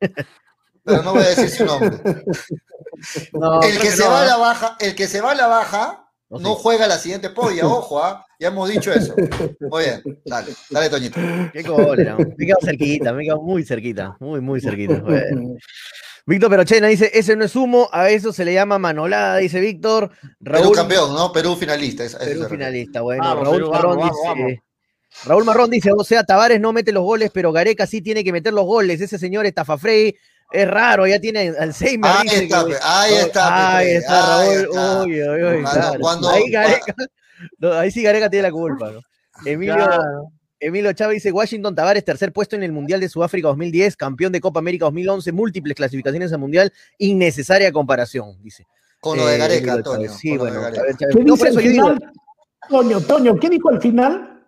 Pero 0.84 1.02
no 1.02 1.12
voy 1.12 1.22
a 1.22 1.28
decir 1.28 1.48
su 1.50 1.64
nombre. 1.64 1.98
No, 3.32 3.60
el 3.62 3.78
que, 3.78 3.90
se 3.90 4.04
no, 4.04 4.10
va 4.10 4.20
a 4.20 4.24
¿eh? 4.24 4.28
la 4.28 4.36
baja, 4.36 4.76
el 4.78 4.94
que 4.94 5.08
se 5.08 5.20
va 5.20 5.32
a 5.32 5.34
la 5.34 5.46
baja, 5.48 6.04
No, 6.30 6.38
no 6.38 6.54
sí. 6.54 6.60
juega 6.62 6.86
la 6.86 6.98
siguiente 6.98 7.30
polla, 7.30 7.66
ojo, 7.66 8.02
¿ah? 8.02 8.24
Ya 8.38 8.48
hemos 8.48 8.68
dicho 8.68 8.92
eso. 8.92 9.14
Muy 9.60 9.84
bien, 9.84 10.02
dale, 10.24 10.52
dale, 10.70 10.88
Toñito. 10.90 11.18
Qué 11.52 11.64
cólera. 11.64 12.16
Me 12.16 12.46
quedo 12.46 12.58
cerquita, 12.62 13.12
me 13.12 13.24
quedo 13.24 13.40
muy 13.40 13.64
cerquita, 13.64 14.16
muy, 14.20 14.40
muy 14.40 14.60
cerquita. 14.60 15.00
Bueno. 15.00 15.54
Víctor 16.26 16.50
Perochena 16.50 16.86
dice, 16.88 17.10
ese 17.12 17.34
no 17.34 17.44
es 17.44 17.56
humo, 17.56 17.88
a 17.92 18.10
eso 18.10 18.32
se 18.32 18.44
le 18.44 18.54
llama 18.54 18.78
manolada, 18.78 19.38
dice 19.38 19.58
Víctor. 19.58 20.10
Perú 20.42 20.62
Raúl 20.62 20.76
campeón, 20.76 21.14
¿no? 21.14 21.32
Perú 21.32 21.56
finalista. 21.56 22.04
es- 22.04 22.14
Perú 22.14 22.44
finalista, 22.48 23.00
bueno. 23.00 23.24
Vamos, 23.24 23.44
Raúl 23.44 23.70
Perú, 23.70 23.88
vamos, 23.88 24.04
dice, 24.10 24.28
vamos, 24.28 24.52
Raúl 25.24 25.44
Marrón 25.44 25.70
dice, 25.70 25.90
o 25.96 26.04
sea, 26.04 26.24
Tavares 26.24 26.60
no 26.60 26.72
mete 26.72 26.92
los 26.92 27.02
goles, 27.02 27.30
pero 27.34 27.52
Gareca 27.52 27.86
sí 27.86 28.00
tiene 28.00 28.22
que 28.22 28.32
meter 28.32 28.52
los 28.52 28.64
goles. 28.64 29.00
Ese 29.00 29.18
señor 29.18 29.44
Estafafrey 29.46 30.14
es 30.52 30.68
raro, 30.68 31.06
ya 31.06 31.18
tiene 31.20 31.52
Alzheimer. 31.58 32.10
Ahí 32.10 32.22
dice 32.24 32.44
está, 32.44 32.64
que- 32.66 32.74
ahí 32.82 33.14
está, 33.14 33.76
Ahí 33.76 33.88
está, 33.92 34.38
ahí 34.40 34.48
Raúl. 34.56 34.64
está. 34.64 35.02
Uy, 35.02 35.22
uy, 35.22 35.28
uy, 35.28 35.62
Cuando- 35.62 35.70
claro. 35.70 36.00
cuando- 36.00 36.28
ahí, 36.30 36.50
Gareca, 36.50 36.94
no, 37.58 37.72
ahí 37.72 37.90
sí 37.90 38.02
Gareca 38.02 38.30
tiene 38.30 38.42
la 38.44 38.52
culpa, 38.52 38.90
¿no? 38.90 39.00
Emilio, 39.44 39.74
Claro. 39.74 40.28
Emilio 40.60 40.92
Chávez 40.92 41.16
dice, 41.16 41.32
Washington 41.32 41.74
Tavares, 41.74 42.04
tercer 42.04 42.32
puesto 42.32 42.54
en 42.54 42.62
el 42.62 42.70
Mundial 42.70 43.00
de 43.00 43.08
Sudáfrica 43.08 43.48
2010, 43.48 43.96
campeón 43.96 44.30
de 44.32 44.40
Copa 44.40 44.60
América 44.60 44.84
2011, 44.84 45.32
múltiples 45.32 45.74
clasificaciones 45.74 46.32
al 46.32 46.38
Mundial, 46.38 46.72
innecesaria 46.98 47.72
comparación, 47.72 48.40
dice. 48.42 48.64
Con 49.00 49.18
lo 49.18 49.26
de 49.26 49.34
Eh, 49.34 49.38
Gareca. 49.38 49.72
Antonio. 49.72 50.12
Sí, 50.12 50.36
bueno, 50.36 50.60
Gareca. 50.60 50.82
Chávez, 50.82 50.96
Chávez. 50.98 51.16
¿Qué 51.16 51.24
No, 51.24 51.32
dice 51.34 51.38
por 51.38 51.48
eso 51.48 51.58
al 51.58 51.64
yo 51.64 51.70
digo, 51.70 51.86
final? 51.94 52.12
Toño, 52.68 53.00
Toño, 53.00 53.36
¿qué 53.40 53.50
dijo 53.50 53.68
al 53.70 53.80
final? 53.80 54.41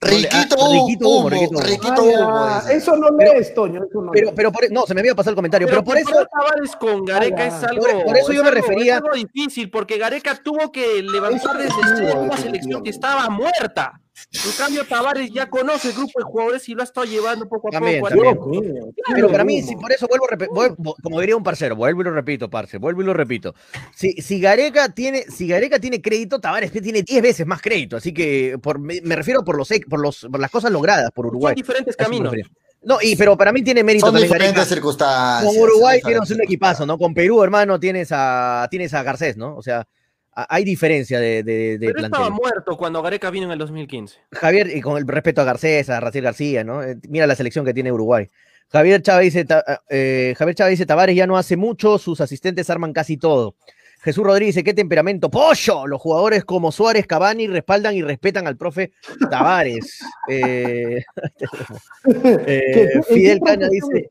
Riquito, 0.00 0.56
Ah, 0.60 0.68
Riquito 0.70 1.08
humo, 1.08 1.18
Humo, 1.20 1.28
Riquito 1.30 1.48
Humo. 1.54 1.60
Riquito 1.62 1.94
Ah, 1.96 2.60
Humo. 2.62 2.70
Eso 2.70 2.96
no 2.96 3.08
lees, 3.16 3.54
Toño. 3.54 3.82
Eso 3.84 4.02
no 4.02 4.10
pero, 4.12 4.34
pero 4.34 4.52
por, 4.52 4.70
no, 4.70 4.82
se 4.86 4.92
me 4.94 5.00
había 5.00 5.14
pasado 5.14 5.30
el 5.30 5.36
comentario, 5.36 5.66
pero, 5.66 5.82
por 5.82 5.96
eso, 5.96 6.10
Tavares 6.10 6.76
con 6.76 7.04
Gareca 7.06 7.42
Ah, 7.44 7.46
es 7.46 7.64
algo. 7.64 7.86
Por- 7.86 8.04
por 8.04 8.16
eso 8.18 8.32
yo 8.32 8.44
me 8.44 8.50
refería- 8.50 8.96
Es 8.96 9.02
algo 9.02 9.14
difícil, 9.14 9.70
porque 9.70 9.96
Gareca 9.96 10.34
tuvo 10.42 10.70
que 10.70 11.02
levantar 11.02 11.56
desde 11.56 11.74
cero 11.96 12.20
una 12.20 12.36
selección 12.36 12.82
que 12.82 12.90
estaba 12.90 13.30
muerta. 13.30 14.00
En 14.32 14.52
cambio, 14.56 14.84
Tavares 14.86 15.30
ya 15.32 15.48
conoce 15.50 15.88
el 15.88 15.94
grupo 15.94 16.18
de 16.18 16.24
jugadores 16.24 16.68
y 16.68 16.74
lo 16.74 16.82
ha 16.82 16.84
estado 16.84 17.04
llevando 17.06 17.48
poco 17.48 17.68
a 17.68 17.72
También, 17.72 18.00
poco. 18.00 18.10
también. 18.10 18.38
Mío, 18.48 18.84
Pero 19.12 19.30
para 19.30 19.44
mí, 19.44 19.60
si 19.62 19.74
por 19.76 19.90
eso 19.92 20.06
vuelvo, 20.08 20.26
vuelvo- 20.50 20.96
como 21.02 21.20
diría 21.20 21.36
un 21.36 21.42
parcero, 21.42 21.74
vuelvo 21.76 22.02
y 22.02 22.04
lo 22.04 22.12
repito, 22.12 22.48
parce, 22.48 22.78
vuelvo 22.78 23.02
y 23.02 23.04
lo 23.04 23.12
repito. 23.14 23.54
Si, 23.94 24.12
si 24.22 24.40
Gareca 24.40 24.88
tiene, 24.88 25.22
si 25.24 25.48
Gareca 25.48 25.78
tiene 25.78 26.00
crédito, 26.00 26.40
Tavares 26.40 26.70
tiene 26.72 27.02
10 27.02 27.22
veces 27.22 27.46
más 27.46 27.60
crédito. 27.60 27.96
Así 27.96 28.12
que 28.14 28.56
por, 28.62 28.78
me, 28.78 29.00
me 29.02 29.16
refiero 29.16 29.44
por 29.44 29.56
los 29.56 29.68
por 29.88 30.00
los 30.00 30.26
por 30.30 30.40
las 30.40 30.50
cosas 30.50 30.70
logradas 30.70 31.10
por 31.12 31.24
Son 31.26 31.30
Uruguay. 31.30 31.54
diferentes 31.54 31.96
eso 31.98 31.98
me 31.98 32.04
caminos. 32.04 32.32
No, 32.82 32.98
y 33.00 33.16
pero 33.16 33.36
para 33.36 33.50
mí 33.50 33.62
tiene 33.62 33.82
mérito 33.82 34.06
Son 34.06 34.14
también 34.14 34.30
diferentes 34.30 34.56
Gareca. 34.56 34.74
circunstancias. 34.74 35.52
Con 35.54 35.62
Uruguay 35.62 36.00
son 36.00 36.08
tienes 36.08 36.20
un 36.20 36.24
diferentes 36.26 36.44
equipazo, 36.46 36.86
¿no? 36.86 36.98
Con 36.98 37.14
Perú, 37.14 37.42
hermano, 37.42 37.80
tienes 37.80 38.08
a 38.12 38.68
tienes 38.70 38.92
a 38.94 39.02
Garcés, 39.02 39.36
¿no? 39.38 39.56
O 39.56 39.62
sea, 39.62 39.80
a- 39.80 39.86
hay 40.34 40.64
diferencia 40.64 41.20
de, 41.20 41.42
de, 41.42 41.78
de 41.78 41.86
Pero 41.86 42.00
estaba 42.00 42.26
plantel. 42.26 42.32
muerto 42.42 42.76
cuando 42.76 43.02
Gareca 43.02 43.30
vino 43.30 43.46
en 43.46 43.52
el 43.52 43.58
2015. 43.58 44.18
Javier, 44.32 44.68
y 44.76 44.80
con 44.80 44.96
el 44.96 45.06
respeto 45.06 45.40
a 45.40 45.44
Garcés, 45.44 45.88
a 45.90 46.00
Raciel 46.00 46.24
García, 46.24 46.64
¿no? 46.64 46.82
Eh, 46.82 46.96
Mira 47.08 47.26
la 47.26 47.34
selección 47.36 47.64
que 47.64 47.74
tiene 47.74 47.92
Uruguay. 47.92 48.28
Javier 48.70 49.02
Chávez 49.02 49.26
dice, 49.34 49.44
Ta- 49.44 49.82
eh, 49.88 50.34
Javier 50.36 50.54
Chávez 50.56 50.72
dice, 50.72 50.86
Tavares 50.86 51.14
ya 51.14 51.26
no 51.26 51.36
hace 51.36 51.56
mucho, 51.56 51.98
sus 51.98 52.20
asistentes 52.20 52.68
arman 52.70 52.92
casi 52.92 53.16
todo. 53.16 53.54
Jesús 54.04 54.22
Rodríguez 54.22 54.54
dice, 54.54 54.64
qué 54.64 54.74
temperamento, 54.74 55.30
pollo. 55.30 55.86
Los 55.86 55.98
jugadores 55.98 56.44
como 56.44 56.70
Suárez, 56.70 57.06
Cavani 57.06 57.46
respaldan 57.46 57.94
y 57.94 58.02
respetan 58.02 58.46
al 58.46 58.56
profe 58.56 58.92
Tavares. 59.30 59.98
Eh, 60.26 61.04
eh, 62.06 62.90
¿En 62.94 63.02
qué 63.02 63.02
Fidel 63.06 63.40
profesión 63.40 63.70
dice? 63.70 64.08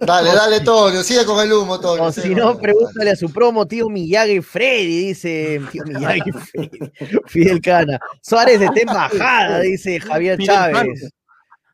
Dale, 0.00 0.34
dale, 0.34 0.60
Toño, 0.60 1.02
sigue 1.02 1.26
con 1.26 1.44
el 1.44 1.52
humo, 1.52 1.78
Toño. 1.78 2.10
si 2.10 2.34
no, 2.34 2.58
pregúntale 2.58 3.10
a 3.10 3.16
su 3.16 3.30
promo, 3.30 3.66
tío 3.66 3.90
Miyagi 3.90 4.40
Freddy, 4.40 5.08
dice 5.08 5.60
tío 5.70 5.84
Miyagi 5.84 6.32
Freddy. 6.32 6.78
Fidel 7.26 7.60
Cana. 7.60 8.00
Suárez 8.22 8.62
está 8.62 8.80
en 8.80 8.86
bajada, 8.86 9.60
dice 9.60 10.00
Javier 10.00 10.38
Chávez. 10.38 11.10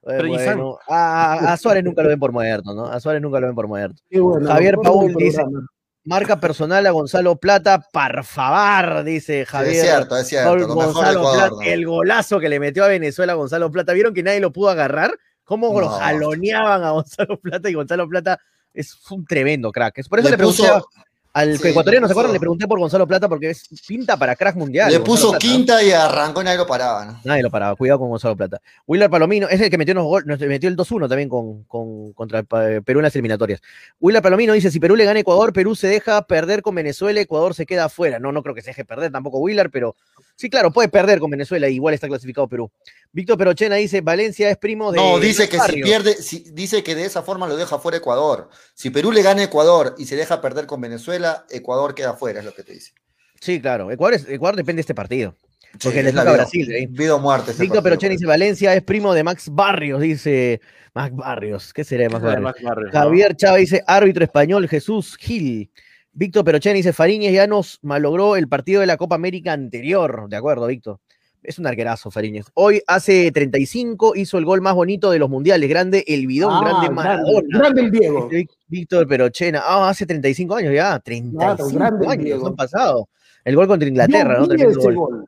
Cana. 0.02 0.18
Eh, 0.18 0.26
bueno, 0.26 0.78
a, 0.88 1.52
a 1.52 1.56
Suárez 1.56 1.84
nunca 1.84 2.02
lo 2.02 2.08
ven 2.08 2.18
por 2.18 2.32
muerto, 2.32 2.74
¿no? 2.74 2.86
A 2.86 2.98
Suárez 2.98 3.22
nunca 3.22 3.38
lo 3.38 3.46
ven 3.46 3.54
por 3.54 3.68
muerto. 3.68 4.02
Bueno, 4.10 4.48
Javier 4.48 4.76
Paul 4.82 5.14
dice, 5.14 5.42
programa. 5.42 5.68
Marca 6.10 6.40
personal 6.40 6.84
a 6.86 6.90
Gonzalo 6.90 7.36
Plata, 7.36 7.86
por 7.92 8.24
favor, 8.24 9.04
dice 9.04 9.46
Javier. 9.46 9.74
es 9.76 9.82
cierto, 9.82 10.16
es 10.18 10.26
cierto, 10.28 10.52
mejor 10.56 10.74
Gonzalo 10.74 11.20
Ecuador, 11.20 11.36
Plata, 11.48 11.54
¿no? 11.54 11.62
el 11.62 11.86
golazo 11.86 12.40
que 12.40 12.48
le 12.48 12.60
metió 12.60 12.84
a 12.84 12.88
Venezuela 12.88 13.32
a 13.32 13.36
Gonzalo 13.36 13.70
Plata. 13.70 13.92
¿Vieron 13.92 14.12
que 14.12 14.22
nadie 14.22 14.40
lo 14.40 14.52
pudo 14.52 14.70
agarrar? 14.70 15.12
¿Cómo 15.44 15.80
lo 15.80 15.88
jaloneaban 15.88 16.84
a 16.84 16.90
Gonzalo 16.90 17.38
Plata? 17.40 17.70
Y 17.70 17.74
Gonzalo 17.74 18.08
Plata 18.08 18.38
es 18.74 18.96
un 19.10 19.24
tremendo 19.24 19.72
crack. 19.72 19.98
Es 19.98 20.08
Por 20.08 20.18
eso 20.18 20.28
Le 20.30 20.36
le, 20.36 20.42
puso- 20.42 20.84
al 21.32 21.58
sí, 21.58 21.68
ecuatoriano, 21.68 22.08
¿se 22.08 22.12
acuerdan? 22.12 22.32
Le 22.32 22.40
pregunté 22.40 22.66
por 22.66 22.78
Gonzalo 22.80 23.06
Plata 23.06 23.28
porque 23.28 23.50
es 23.50 23.68
pinta 23.86 24.16
para 24.16 24.34
crack 24.34 24.56
mundial. 24.56 24.90
Le 24.90 24.98
puso 25.00 25.30
Plata, 25.30 25.46
¿no? 25.46 25.52
quinta 25.52 25.82
y 25.82 25.92
arrancó 25.92 26.40
y 26.42 26.44
nadie 26.44 26.58
lo 26.58 26.66
paraba, 26.66 27.04
¿no? 27.04 27.20
Nadie 27.24 27.42
lo 27.42 27.50
paraba, 27.50 27.76
cuidado 27.76 28.00
con 28.00 28.08
Gonzalo 28.08 28.36
Plata. 28.36 28.60
Willer 28.86 29.08
Palomino, 29.08 29.48
es 29.48 29.60
el 29.60 29.70
que 29.70 29.78
metió, 29.78 29.94
gol- 30.02 30.24
el 30.28 30.76
2-1 30.76 31.08
también 31.08 31.28
con, 31.28 31.62
con- 31.64 32.12
contra 32.14 32.42
Pa- 32.42 32.80
Perú 32.84 32.98
en 33.00 33.04
las 33.04 33.14
eliminatorias. 33.14 33.60
Willer 34.00 34.22
Palomino 34.22 34.52
dice, 34.54 34.70
si 34.72 34.80
Perú 34.80 34.96
le 34.96 35.04
gana 35.04 35.18
a 35.18 35.20
Ecuador, 35.20 35.52
Perú 35.52 35.76
se 35.76 35.86
deja 35.86 36.22
perder 36.22 36.62
con 36.62 36.74
Venezuela, 36.74 37.20
Ecuador 37.20 37.54
se 37.54 37.64
queda 37.66 37.84
afuera. 37.84 38.18
No, 38.18 38.32
no 38.32 38.42
creo 38.42 38.54
que 38.54 38.62
se 38.62 38.70
deje 38.70 38.84
perder 38.84 39.12
tampoco 39.12 39.38
Willer, 39.38 39.70
pero 39.70 39.94
sí, 40.34 40.50
claro, 40.50 40.72
puede 40.72 40.88
perder 40.88 41.20
con 41.20 41.30
Venezuela, 41.30 41.68
igual 41.68 41.94
está 41.94 42.08
clasificado 42.08 42.48
Perú. 42.48 42.70
Víctor 43.12 43.36
Perochena 43.38 43.74
dice, 43.76 44.00
Valencia 44.00 44.50
es 44.50 44.56
primo 44.56 44.92
de... 44.92 44.98
No, 44.98 45.18
dice 45.18 45.46
que 45.48 45.56
si 45.56 45.58
Barrios. 45.58 45.88
pierde, 45.88 46.14
si- 46.14 46.44
dice 46.52 46.82
que 46.82 46.94
de 46.94 47.04
esa 47.04 47.22
forma 47.22 47.46
lo 47.48 47.56
deja 47.56 47.78
fuera 47.78 47.98
Ecuador. 47.98 48.48
Si 48.74 48.90
Perú 48.90 49.10
le 49.12 49.22
gana 49.22 49.42
a 49.42 49.44
Ecuador 49.44 49.94
y 49.98 50.06
se 50.06 50.16
deja 50.16 50.40
perder 50.40 50.66
con 50.66 50.80
Venezuela, 50.80 51.29
Ecuador 51.50 51.94
queda 51.94 52.14
fuera, 52.14 52.40
es 52.40 52.44
lo 52.44 52.54
que 52.54 52.62
te 52.62 52.72
dice. 52.74 52.92
Sí, 53.40 53.60
claro, 53.60 53.90
Ecuador, 53.90 54.14
es- 54.14 54.28
Ecuador 54.28 54.56
depende 54.56 54.78
de 54.78 54.82
este 54.82 54.94
partido. 54.94 55.34
Porque 55.82 55.98
Sí, 55.98 56.04
le 56.04 56.10
toca 56.10 56.24
vida- 56.24 56.32
Brasil. 56.32 56.72
¿eh? 56.72 56.86
Vida 56.90 57.14
o 57.14 57.20
muerte. 57.20 57.52
Víctor 57.52 57.66
partido, 57.68 57.82
Perochena 57.84 58.10
pues. 58.10 58.18
dice, 58.18 58.26
Valencia 58.26 58.74
es 58.74 58.82
primo 58.82 59.14
de 59.14 59.22
Max 59.22 59.48
Barrios, 59.52 60.00
dice 60.00 60.60
Max 60.94 61.14
Barrios. 61.14 61.72
¿Qué 61.72 61.84
será 61.84 62.02
de 62.04 62.08
Max 62.08 62.24
Barrios? 62.24 62.42
Max 62.42 62.62
Barrios, 62.62 62.92
¿no? 62.92 63.00
Javier 63.00 63.36
Chávez 63.36 63.60
dice 63.70 63.84
árbitro 63.86 64.24
español 64.24 64.68
Jesús 64.68 65.16
Gil. 65.16 65.70
Víctor 66.12 66.44
Perochena 66.44 66.74
dice 66.74 66.92
Fariñez 66.92 67.32
ya 67.32 67.46
nos 67.46 67.78
malogró 67.82 68.34
el 68.34 68.48
partido 68.48 68.80
de 68.80 68.88
la 68.88 68.96
Copa 68.96 69.14
América 69.14 69.52
anterior. 69.52 70.26
De 70.28 70.36
acuerdo, 70.36 70.66
Víctor. 70.66 70.98
Es 71.42 71.58
un 71.58 71.66
arquerazo, 71.66 72.10
Fariñez. 72.10 72.46
Hoy 72.54 72.82
hace 72.86 73.32
35 73.32 74.14
hizo 74.14 74.36
el 74.36 74.44
gol 74.44 74.60
más 74.60 74.74
bonito 74.74 75.10
de 75.10 75.18
los 75.18 75.30
mundiales. 75.30 75.68
Grande 75.70 76.04
el 76.06 76.26
bidón, 76.26 76.52
Ah, 76.52 76.60
grande 76.68 76.90
Maradona. 76.90 77.58
grande 77.58 77.80
el 77.80 77.90
Diego. 77.90 78.28
Víctor 78.66 79.08
Perochena. 79.08 79.62
Ah, 79.64 79.88
hace 79.88 80.04
35 80.04 80.54
años 80.56 80.74
ya. 80.74 80.98
35 80.98 81.70
grande 81.72 82.06
el 82.06 82.10
años 82.12 82.44
han 82.44 82.56
pasado. 82.56 83.08
El 83.42 83.56
gol 83.56 83.66
contra 83.68 83.88
Inglaterra, 83.88 84.34
Yo 84.34 84.40
¿no? 84.40 84.48
Tremendo 84.48 84.78
ese 84.78 84.86
gol. 84.86 84.94
gol. 84.94 85.26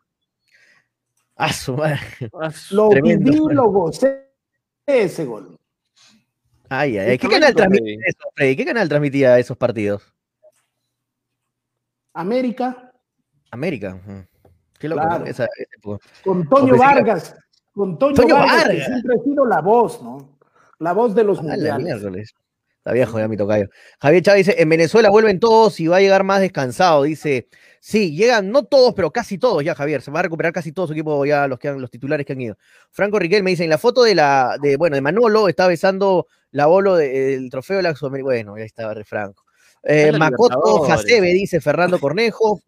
Ah, 1.36 1.52
su 1.52 1.74
madre. 1.76 1.98
Lo 2.72 2.88
Tremendo 2.90 3.32
viví, 3.32 3.54
lo 3.54 3.70
gocé 3.70 4.28
ese 4.84 5.24
gol. 5.24 5.58
Ay, 6.68 6.98
ay, 6.98 7.10
ay. 7.12 7.18
¿Qué 7.18 7.28
canal 7.28 7.54
transmitía 7.54 7.96
eso, 8.06 8.30
Freddy? 8.34 8.56
¿Qué 8.56 8.64
canal 8.66 8.88
transmitía 8.88 9.38
esos 9.38 9.56
partidos? 9.56 10.02
América, 12.14 12.92
América. 13.50 13.94
ujú. 13.94 14.24
Qué 14.82 14.88
loco, 14.88 15.00
Claro. 15.02 15.24
Esa- 15.24 15.44
esa 15.44 15.98
con 16.24 16.48
Toño 16.48 16.76
Vargas. 16.76 17.34
Con 17.72 17.98
Toño, 17.98 18.14
Toño 18.16 18.34
Vargas, 18.34 18.68
que 18.68 18.84
siempre 18.84 19.16
ha 19.18 19.22
sido 19.24 19.46
la 19.46 19.60
voz, 19.62 20.02
¿no? 20.02 20.38
La 20.80 20.92
voz 20.92 21.14
de 21.14 21.24
los 21.24 21.40
mundiales. 21.40 22.34
Está 22.76 22.92
viejo 22.92 23.16
ya 23.20 23.28
mi 23.28 23.36
tocayo. 23.36 23.68
Javier 24.00 24.22
Chávez 24.24 24.46
dice, 24.46 24.60
en 24.60 24.68
Venezuela 24.68 25.08
vuelven 25.08 25.38
todos 25.38 25.78
y 25.78 25.86
va 25.86 25.98
a 25.98 26.00
llegar 26.00 26.24
más 26.24 26.40
descansado. 26.40 27.04
Dice, 27.04 27.46
sí, 27.78 28.16
llegan 28.16 28.50
no 28.50 28.64
todos, 28.64 28.92
pero 28.94 29.12
casi 29.12 29.38
todos 29.38 29.62
ya, 29.62 29.76
Javier. 29.76 30.02
Se 30.02 30.10
va 30.10 30.18
a 30.18 30.22
recuperar 30.24 30.52
casi 30.52 30.72
todo 30.72 30.88
su 30.88 30.92
equipo 30.92 31.24
ya, 31.24 31.46
los, 31.46 31.60
que 31.60 31.68
han, 31.68 31.80
los 31.80 31.90
titulares 31.92 32.26
que 32.26 32.32
han 32.32 32.40
ido. 32.40 32.56
Franco 32.90 33.20
Riquel 33.20 33.44
me 33.44 33.50
dice, 33.50 33.62
en 33.62 33.70
la 33.70 33.78
foto 33.78 34.02
de 34.02 34.16
la, 34.16 34.58
de, 34.60 34.76
bueno, 34.76 34.96
de 34.96 35.00
Manolo, 35.00 35.48
está 35.48 35.68
besando 35.68 36.26
la 36.50 36.66
bolo 36.66 36.96
de- 36.96 37.08
del 37.08 37.50
trofeo 37.50 37.76
de 37.76 37.84
la 37.84 37.94
Sudamericana. 37.94 38.24
Bueno, 38.26 38.58
ya 38.58 38.64
estaba 38.64 38.92
re 38.94 39.04
Franco. 39.04 39.44
Eh, 39.84 40.10
Macoto. 40.18 40.84
Hasebe, 40.92 41.28
dice 41.32 41.60
Fernando 41.60 42.00
Cornejo. 42.00 42.60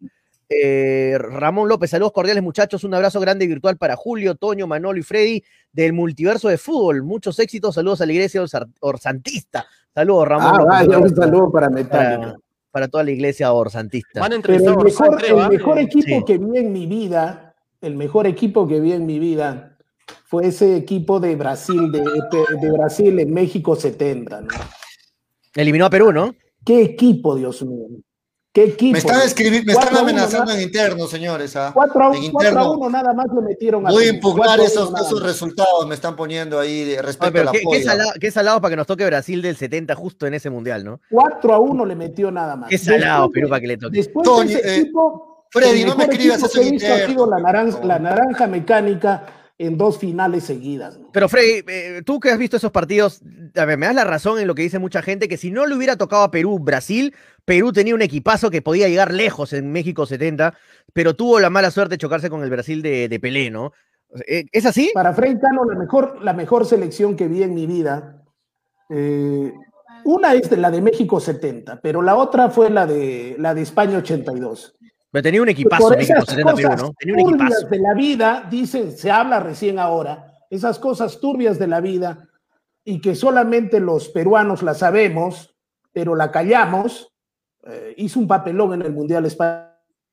Eh, 0.49 1.17
Ramón 1.17 1.67
López, 1.67 1.89
saludos 1.89 2.11
cordiales 2.11 2.43
muchachos, 2.43 2.83
un 2.83 2.93
abrazo 2.93 3.19
grande 3.19 3.45
y 3.45 3.47
virtual 3.47 3.77
para 3.77 3.95
Julio, 3.95 4.35
Toño, 4.35 4.67
Manolo 4.67 4.99
y 4.99 5.03
Freddy 5.03 5.43
del 5.71 5.93
multiverso 5.93 6.49
de 6.49 6.57
fútbol. 6.57 7.03
Muchos 7.03 7.39
éxitos, 7.39 7.75
saludos 7.75 8.01
a 8.01 8.05
la 8.05 8.13
iglesia 8.13 8.43
orsantista. 8.79 9.65
Saludos, 9.93 10.27
Ramón. 10.27 10.47
Ah, 10.53 10.57
López, 10.83 10.87
vaya, 10.87 10.97
un 10.99 11.15
saludo 11.15 11.51
para 11.51 11.69
para, 11.69 11.83
Metallica. 11.83 12.35
para 12.71 12.87
toda 12.87 13.03
la 13.03 13.11
iglesia 13.11 13.51
orsantista. 13.53 14.19
Van 14.19 14.25
a 14.25 14.29
Pero 14.29 14.35
entrevistar 14.35 14.73
el 14.77 14.83
mejor, 14.83 15.07
Orsán, 15.07 15.19
creo, 15.19 15.43
el 15.43 15.49
mejor 15.49 15.77
equipo 15.79 16.05
Sí. 16.19 16.23
que 16.25 16.37
vi 16.37 16.57
en 16.57 16.71
mi 16.73 16.85
vida, 16.85 17.55
el 17.81 17.95
mejor 17.95 18.27
equipo 18.27 18.67
que 18.67 18.79
vi 18.79 18.91
en 18.91 19.05
mi 19.05 19.17
vida 19.19 19.77
fue 20.25 20.47
ese 20.47 20.75
equipo 20.75 21.19
de 21.19 21.35
Brasil, 21.35 21.91
de, 21.91 22.01
de 22.61 22.71
Brasil 22.71 23.17
en 23.19 23.33
México 23.33 23.75
70, 23.75 24.41
¿no? 24.41 24.47
Eliminó 25.55 25.85
a 25.85 25.89
Perú, 25.89 26.11
¿no? 26.11 26.35
¿Qué 26.65 26.81
equipo, 26.81 27.35
Dios 27.35 27.63
mío? 27.63 27.87
¿Qué 28.55 28.63
equipo? 28.63 28.93
Me 28.93 28.99
están, 28.99 29.19
me 29.65 29.73
están 29.73 29.97
a 29.97 29.99
amenazando 29.99 30.53
en 30.53 30.61
interno, 30.61 31.07
señores. 31.07 31.57
¿ah? 31.57 31.71
4 31.73 32.03
a, 32.03 32.15
En 32.15 32.23
1 32.23 32.31
4 32.31 32.47
a 32.47 32.51
interno. 32.51 32.71
1 32.71 32.89
nada 32.89 33.13
más 33.13 33.25
le 33.35 33.41
metieron 33.41 33.85
a 33.85 33.91
Voy 33.91 34.05
a 34.05 34.07
impugnar 34.07 34.45
4 34.57 34.63
a 34.63 34.65
esos, 34.65 34.89
1 34.91 34.97
nada 34.97 35.05
esos 35.05 35.23
resultados, 35.23 35.87
me 35.87 35.93
están 35.93 36.15
poniendo 36.15 36.57
ahí 36.57 36.85
de 36.85 37.01
respecto 37.01 37.27
a 37.27 37.31
pero 37.31 37.43
la 37.43 37.51
qué, 37.51 37.63
qué, 37.69 37.83
salado, 37.83 38.11
qué 38.17 38.31
salado 38.31 38.61
para 38.61 38.69
que 38.69 38.77
nos 38.77 38.87
toque 38.87 39.05
Brasil 39.05 39.41
del 39.41 39.57
70 39.57 39.93
justo 39.95 40.25
en 40.25 40.35
ese 40.35 40.49
mundial, 40.49 40.85
¿no? 40.85 41.01
4 41.11 41.53
a 41.53 41.59
1 41.59 41.85
le 41.85 41.95
metió 41.97 42.31
nada 42.31 42.55
más. 42.55 42.69
Qué 42.69 42.77
salado, 42.77 43.23
Después 43.23 43.33
Perú, 43.33 43.49
para 43.49 43.59
que 43.59 43.67
le 43.67 43.77
toque. 43.77 43.97
Después 43.97 44.23
Tony, 44.23 44.47
de 44.47 44.53
ese 44.53 44.69
eh, 44.69 44.79
equipo, 44.79 45.45
Freddy, 45.49 45.81
el 45.81 45.87
no 45.87 45.95
me 45.97 46.07
mejor 46.07 46.13
escribas 46.13 46.37
equipo 46.37 46.47
eso 46.47 46.61
en 46.61 46.71
visto 46.71 46.87
ha 46.87 46.95
sido 46.95 47.07
interno, 47.09 47.25
la 47.25 47.39
naranja, 47.39 47.83
la 47.83 47.99
naranja 47.99 48.47
mecánica 48.47 49.23
en 49.57 49.77
dos 49.77 49.97
finales 49.97 50.43
seguidas. 50.43 50.99
¿no? 50.99 51.11
Pero 51.11 51.29
Freddy, 51.29 51.63
eh, 51.67 52.01
tú 52.05 52.19
que 52.19 52.29
has 52.29 52.37
visto 52.37 52.57
esos 52.57 52.71
partidos, 52.71 53.21
a 53.55 53.65
ver, 53.65 53.77
me 53.77 53.85
das 53.85 53.95
la 53.95 54.03
razón 54.03 54.39
en 54.39 54.47
lo 54.47 54.55
que 54.55 54.63
dice 54.63 54.79
mucha 54.79 55.01
gente, 55.01 55.27
que 55.27 55.37
si 55.37 55.51
no 55.51 55.65
le 55.65 55.75
hubiera 55.75 55.95
tocado 55.95 56.23
a 56.23 56.31
Perú, 56.31 56.59
Brasil, 56.59 57.13
Perú 57.45 57.71
tenía 57.71 57.95
un 57.95 58.01
equipazo 58.01 58.49
que 58.49 58.61
podía 58.61 58.89
llegar 58.89 59.13
lejos 59.13 59.53
en 59.53 59.71
México 59.71 60.05
70, 60.05 60.53
pero 60.93 61.15
tuvo 61.15 61.39
la 61.39 61.49
mala 61.49 61.71
suerte 61.71 61.93
de 61.93 61.99
chocarse 61.99 62.29
con 62.29 62.43
el 62.43 62.49
Brasil 62.49 62.81
de, 62.81 63.07
de 63.07 63.19
Pelé, 63.19 63.49
¿no? 63.49 63.71
Eh, 64.27 64.45
¿Es 64.51 64.65
así? 64.65 64.91
Para 64.93 65.13
Freddy 65.13 65.39
Cano, 65.39 65.65
la 65.65 65.77
mejor, 65.77 66.21
la 66.21 66.33
mejor 66.33 66.65
selección 66.65 67.15
que 67.15 67.27
vi 67.27 67.43
en 67.43 67.53
mi 67.53 67.65
vida. 67.65 68.23
eh, 68.89 69.53
una 70.05 70.35
es 70.35 70.49
de 70.51 70.57
la 70.57 70.69
de 70.69 70.81
México 70.81 71.19
70, 71.19 71.81
pero 71.81 72.03
la 72.03 72.15
otra 72.15 72.51
fue 72.51 72.69
la 72.69 72.85
de, 72.85 73.35
la 73.39 73.55
de 73.55 73.63
España 73.63 73.97
82. 73.97 74.75
Pero 75.15 75.23
tenía 75.23 75.41
un 75.41 75.47
equipazo 75.47 75.87
Por 75.87 75.97
México 75.97 76.17
esas 76.17 76.29
70 76.35 76.55
Perú, 76.55 76.67
cosas 76.67 76.81
¿no? 76.81 76.93
Tenía 76.99 77.13
un 77.15 77.19
equipazo. 77.21 77.45
turbias 77.61 77.69
de 77.69 77.79
la 77.79 77.93
vida, 77.93 78.47
dice, 78.51 78.91
se 78.91 79.09
habla 79.11 79.39
recién 79.39 79.79
ahora, 79.79 80.33
esas 80.49 80.77
cosas 80.77 81.21
turbias 81.21 81.57
de 81.57 81.67
la 81.67 81.79
vida 81.79 82.27
y 82.83 82.99
que 82.99 83.15
solamente 83.15 83.79
los 83.79 84.09
peruanos 84.09 84.61
la 84.61 84.73
sabemos, 84.73 85.55
pero 85.93 86.15
la 86.15 86.31
callamos, 86.31 87.13
eh, 87.65 87.93
hizo 87.95 88.19
un 88.19 88.27
papelón 88.27 88.73
en 88.73 88.81
el 88.81 88.91
Mundial 88.91 89.25
España 89.25 89.71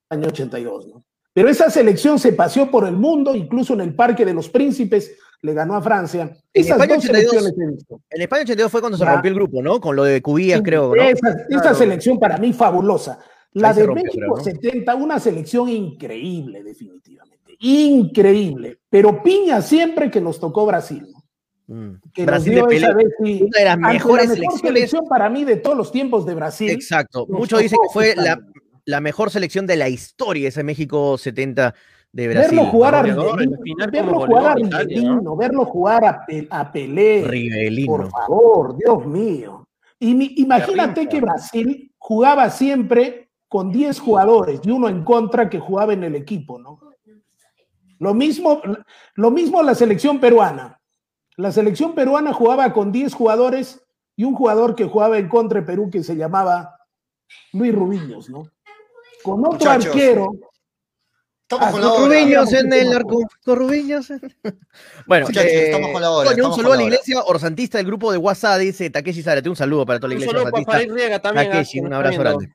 82, 0.09 0.87
¿no? 0.87 1.05
Pero 1.33 1.49
esa 1.49 1.69
selección 1.69 2.21
se 2.21 2.33
paseó 2.35 2.71
por 2.71 2.87
el 2.87 2.95
mundo, 2.95 3.35
incluso 3.35 3.75
en 3.75 3.81
el 3.81 3.97
Parque 3.97 4.25
de 4.25 4.35
los 4.35 4.51
Príncipes, 4.51 5.17
le 5.41 5.53
ganó 5.53 5.75
a 5.75 5.83
Francia. 5.83 6.23
En 6.55 6.63
Esas 6.63 6.79
España, 6.81 6.95
dos 6.95 7.05
82, 7.07 7.31
selecciones 7.33 7.59
he 7.59 7.75
visto. 7.75 8.01
en 8.09 8.23
España 8.23 8.43
82 8.43 8.71
fue 8.71 8.81
cuando 8.81 8.99
se 8.99 9.05
rompió 9.05 9.31
el 9.31 9.35
grupo, 9.35 9.61
¿no? 9.63 9.81
Con 9.81 9.97
lo 9.97 10.05
de 10.05 10.23
Cubillas, 10.23 10.63
creo, 10.63 10.95
¿no? 10.95 11.03
Esa, 11.03 11.35
Claro. 11.49 11.75
selección 11.75 12.21
para 12.21 12.39
mí 12.39 12.53
fabulosa. 12.53 13.19
La 13.55 13.73
de 13.75 13.85
rompió, 13.87 14.05
México 14.05 14.19
creo, 14.19 14.37
¿no? 14.37 14.43
70, 14.43 14.95
una 14.95 15.21
selección 15.21 15.69
increíble, 15.69 16.63
definitivamente. 16.63 17.57
Increíble. 17.61 18.79
Pero 18.89 19.23
piña 19.23 19.61
siempre 19.63 20.11
que 20.11 20.21
nos 20.21 20.39
tocó 20.41 20.67
Brasil. 20.67 21.07
¿no? 21.69 21.75
Mm. 21.75 22.01
Que 22.13 22.25
Brasil 22.27 22.55
nos 22.59 22.69
de 22.69 22.77
dio 22.77 22.87
esa 22.87 22.95
Pelé. 22.97 23.05
vez, 23.05 23.15
sí, 23.23 23.43
Una 23.43 23.59
de 23.59 23.65
las 23.65 23.75
ante 23.75 23.87
la 23.87 23.93
mejores 23.93 24.23
mejor 24.29 24.37
selecciones. 24.37 24.61
selección 24.61 25.05
para 25.09 25.29
mí 25.31 25.45
de 25.45 25.57
todos 25.57 25.77
los 25.77 25.93
tiempos 25.93 26.27
de 26.27 26.35
Brasil. 26.35 26.71
Exacto. 26.71 27.27
Muchos 27.29 27.61
dicen 27.61 27.79
que 27.87 27.93
fue 27.93 28.15
la, 28.17 28.39
la 28.85 29.01
mejor 29.01 29.31
selección 29.31 29.67
de 29.67 29.77
la 29.77 29.89
historia, 29.89 30.49
ese 30.49 30.63
México 30.65 31.17
70 31.19 31.75
de 32.13 32.29
Brasil. 32.29 32.57
Verlo 32.57 32.71
jugar 32.71 32.95
a 32.95 33.03
final 33.05 33.91
verlo 33.91 34.15
jugar 34.27 34.47
a 34.47 34.55
goleó 34.55 34.57
a 34.57 34.61
Italia, 34.61 34.97
¿no? 35.03 35.09
Rivelino, 35.11 35.37
verlo 35.37 35.65
jugar 35.65 36.05
a, 36.05 36.27
Pe- 36.27 36.49
a 36.51 36.73
Pelé, 36.73 37.25
Rivelino. 37.27 37.87
por 37.93 38.11
favor, 38.11 38.77
Dios 38.77 39.07
mío. 39.07 39.67
Y 39.99 40.15
mi- 40.15 40.35
imagínate 40.39 41.07
que 41.09 41.21
Brasil 41.21 41.91
jugaba 41.97 42.51
siempre 42.51 43.22
con 43.53 43.71
10 43.71 44.01
jugadores 44.01 44.61
y 44.65 44.71
uno 44.71 44.89
en 44.89 45.05
contra 45.05 45.51
que 45.51 45.61
jugaba 45.61 45.93
en 45.93 46.05
el 46.05 46.15
equipo, 46.17 46.59
¿no? 46.59 46.81
Lo 47.99 48.15
mismo, 48.15 48.63
lo 49.15 49.31
mismo 49.31 49.63
la 49.63 49.75
selección 49.75 50.19
peruana. 50.19 50.81
La 51.37 51.53
selección 51.53 51.95
peruana 51.95 52.33
jugaba 52.33 52.73
con 52.73 52.91
10 52.91 53.13
jugadores 53.13 53.85
y 54.17 54.25
un 54.25 54.35
jugador 54.35 54.75
que 54.75 54.87
jugaba 54.87 55.19
en 55.19 55.29
contra 55.29 55.61
de 55.61 55.67
Perú 55.67 55.91
que 55.91 56.03
se 56.03 56.17
llamaba 56.17 56.79
Luis 57.53 57.75
Rubiños, 57.75 58.31
¿no? 58.31 58.49
Con 59.23 59.41
otro 59.41 59.53
Muchachos, 59.53 59.87
arquero. 59.89 60.31
Estamos 61.43 61.67
Ah, 61.69 61.71
con. 61.73 62.07
Rubiños 62.07 62.53
en 62.55 62.73
el 62.73 62.91
arco. 62.95 63.19
Con 63.45 63.59
Rubiños. 63.59 64.09
bueno, 65.07 65.27
Muchachos, 65.27 65.53
eh, 65.53 65.67
estamos 65.67 65.91
con 65.93 66.01
la 66.01 66.11
hora, 66.11 66.31
un 66.31 66.55
saludo 66.55 66.73
a 66.73 66.77
la 66.77 66.83
iglesia 66.85 67.23
orsantista 67.23 67.77
del 67.77 67.87
grupo 67.87 68.11
de 68.13 68.17
WhatsApp, 68.17 68.61
dice 68.61 68.89
Takeshi 68.89 69.23
Zárate. 69.23 69.51
Un 69.51 69.57
saludo 69.57 69.85
para 69.85 69.99
toda 70.01 70.09
la 70.09 70.15
Un 70.15 70.23
iglesia 70.23 70.39
saludo 70.41 70.65
para 70.65 70.79
Riega 70.79 71.19
también. 71.21 71.49
ah, 71.49 71.53
Takeshi, 71.53 71.81
que 71.81 71.87
un 71.87 71.93
abrazo 71.93 72.19
grande. 72.19 72.55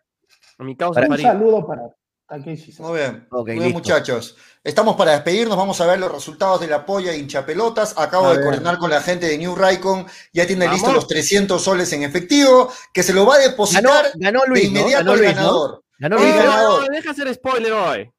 A 0.59 0.63
mi 0.63 0.75
causa 0.75 1.01
Para- 1.01 1.13
Un 1.13 1.21
saludo 1.21 1.67
para 1.67 1.81
Takeshi. 2.27 2.75
Muy 2.81 2.97
bien. 2.99 3.27
Muy 3.31 3.43
bien, 3.45 3.59
listo. 3.59 3.73
muchachos. 3.73 4.35
Estamos 4.63 4.95
para 4.97 5.11
despedirnos. 5.13 5.55
Vamos 5.57 5.79
a 5.79 5.85
ver 5.87 5.97
los 5.99 6.11
resultados 6.11 6.59
de 6.59 6.67
la 6.67 6.85
polla 6.85 7.15
hinchapelotas. 7.15 7.93
Acabo 7.97 8.27
A 8.27 8.31
de 8.31 8.37
ver. 8.37 8.45
coordinar 8.45 8.77
con 8.79 8.89
la 8.89 9.01
gente 9.01 9.27
de 9.27 9.37
New 9.37 9.55
Raycon. 9.55 10.05
Ya 10.33 10.45
tiene 10.45 10.65
Vamos. 10.65 10.79
listos 10.79 10.93
los 10.93 11.07
300 11.07 11.61
soles 11.63 11.91
en 11.93 12.03
efectivo 12.03 12.69
que 12.93 13.01
se 13.03 13.13
lo 13.13 13.25
va 13.25 13.35
a 13.35 13.39
depositar 13.39 14.11
ganó 14.15 14.41
de 14.41 14.47
Luis, 14.49 14.71
¿no? 14.71 14.79
inmediato 14.81 15.05
Ganó 15.05 15.11
al 15.13 15.17
Luis, 15.19 15.29
¿no? 15.29 15.35
ganador. 15.41 15.83
Ganó 15.99 16.17
El 16.17 16.23
Luis. 16.23 16.35
No, 16.35 16.41
ganador. 16.43 16.81
no, 16.89 16.95
deja 16.95 17.11
hacer 17.11 17.33
spoiler 17.33 17.71
hoy. 17.73 18.11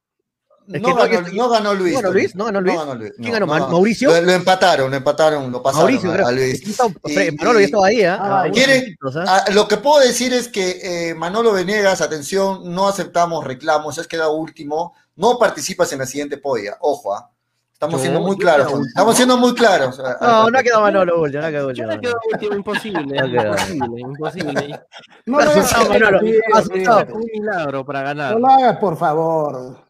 Es 0.70 0.82
No 0.82 0.88
que 0.88 0.94
ganó, 0.94 1.20
no, 1.20 1.26
que- 1.30 1.36
no 1.36 1.48
ganó 1.48 1.74
Luis. 1.74 1.94
¿No 1.94 2.00
ganó 2.02 2.12
Luis? 2.12 2.34
¿No 2.34 2.44
ganó 2.44 2.60
Luis? 2.60 2.74
No 2.74 2.80
ganó 2.86 2.94
Luis. 2.94 3.12
¿Quién 3.16 3.26
no, 3.28 3.32
ganó? 3.32 3.46
no 3.46 3.52
¿Ma- 3.52 3.68
¿Mauricio? 3.68 4.10
Lo, 4.10 4.20
lo 4.20 4.32
empataron, 4.32 4.90
lo 4.90 4.96
empataron, 4.96 5.50
lo 5.50 5.62
pasaron 5.62 5.86
Mauricio, 5.94 6.12
a, 6.12 6.28
a 6.28 6.32
Luis. 6.32 6.62
Y- 7.06 7.30
Manolo 7.38 7.58
ya 7.60 7.64
estaba 7.66 7.86
ahí, 7.86 8.02
¿ah? 8.02 8.18
Ah, 8.20 8.42
A 8.42 8.50
¿quieren- 8.50 8.76
unos 8.76 8.84
minutos, 8.84 9.16
¿ah? 9.16 9.24
Ah, 9.46 9.50
lo 9.52 9.66
que 9.66 9.78
puedo 9.78 10.00
decir 10.00 10.32
es 10.34 10.48
que 10.48 11.08
eh, 11.10 11.14
Manolo 11.14 11.52
Venegas, 11.52 12.00
atención, 12.02 12.60
no 12.74 12.86
aceptamos 12.86 13.44
reclamos, 13.44 13.98
has 13.98 14.06
quedado 14.06 14.32
último, 14.34 14.94
no 15.16 15.38
participas 15.38 15.90
en 15.92 16.00
la 16.00 16.06
siguiente 16.06 16.36
podia, 16.36 16.76
ojo, 16.80 17.14
ah. 17.14 17.30
estamos 17.72 18.00
siendo 18.02 18.20
muy 18.20 18.36
claros, 18.36 18.72
estamos 18.88 19.16
siendo 19.16 19.36
muy 19.38 19.54
claros. 19.54 19.98
ah, 20.04 20.16
No, 20.44 20.50
no 20.50 20.58
ha 20.58 20.62
quedado 20.62 20.82
Manolo 20.82 21.20
último, 21.22 21.40
no 21.40 21.46
ha 21.48 21.50
quedado 21.50 21.68
último. 21.68 21.88
me 21.88 21.98
quedo 22.00 22.14
último, 22.32 22.54
imposible. 22.54 23.00
No 23.18 23.42
imposible, 23.46 24.00
imposible. 24.00 24.80
No 25.26 25.40
lo 25.40 25.50
hagas, 25.50 25.88
Manolo. 25.88 26.20
Un 26.20 27.24
milagro 27.32 27.84
para 27.84 28.02
ganar. 28.02 28.32
No 28.34 28.38
lo 28.40 28.46
hagas, 28.48 28.76
por 28.78 28.96
favor. 28.96 29.87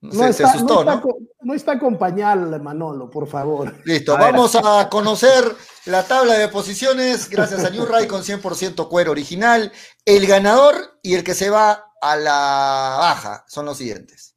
Se, 0.00 0.06
No, 0.06 0.12
se 0.24 0.30
está, 0.30 0.48
asustó, 0.50 0.84
no, 0.84 0.92
está 0.92 1.02
¿no? 1.42 1.54
está 1.54 1.78
con 1.78 1.98
pañal, 1.98 2.60
Manolo, 2.62 3.10
por 3.10 3.26
favor. 3.28 3.74
Listo, 3.84 4.14
A 4.14 4.18
ver. 4.18 4.32
vamos 4.32 4.56
a 4.56 4.88
conocer 4.88 5.44
la 5.84 6.04
tabla 6.04 6.34
de 6.38 6.48
posiciones 6.48 7.28
gracias 7.28 7.64
a 7.64 7.70
New 7.70 7.84
Ray 7.84 8.06
con 8.06 8.22
100% 8.22 8.88
cuero 8.88 9.10
original. 9.10 9.70
El 10.06 10.26
ganador 10.26 10.98
y 11.02 11.14
el 11.14 11.22
que 11.24 11.34
se 11.34 11.50
va 11.50 11.92
a 12.00 12.16
la 12.16 12.96
baja 12.98 13.44
son 13.46 13.66
los 13.66 13.76
siguientes. 13.76 14.34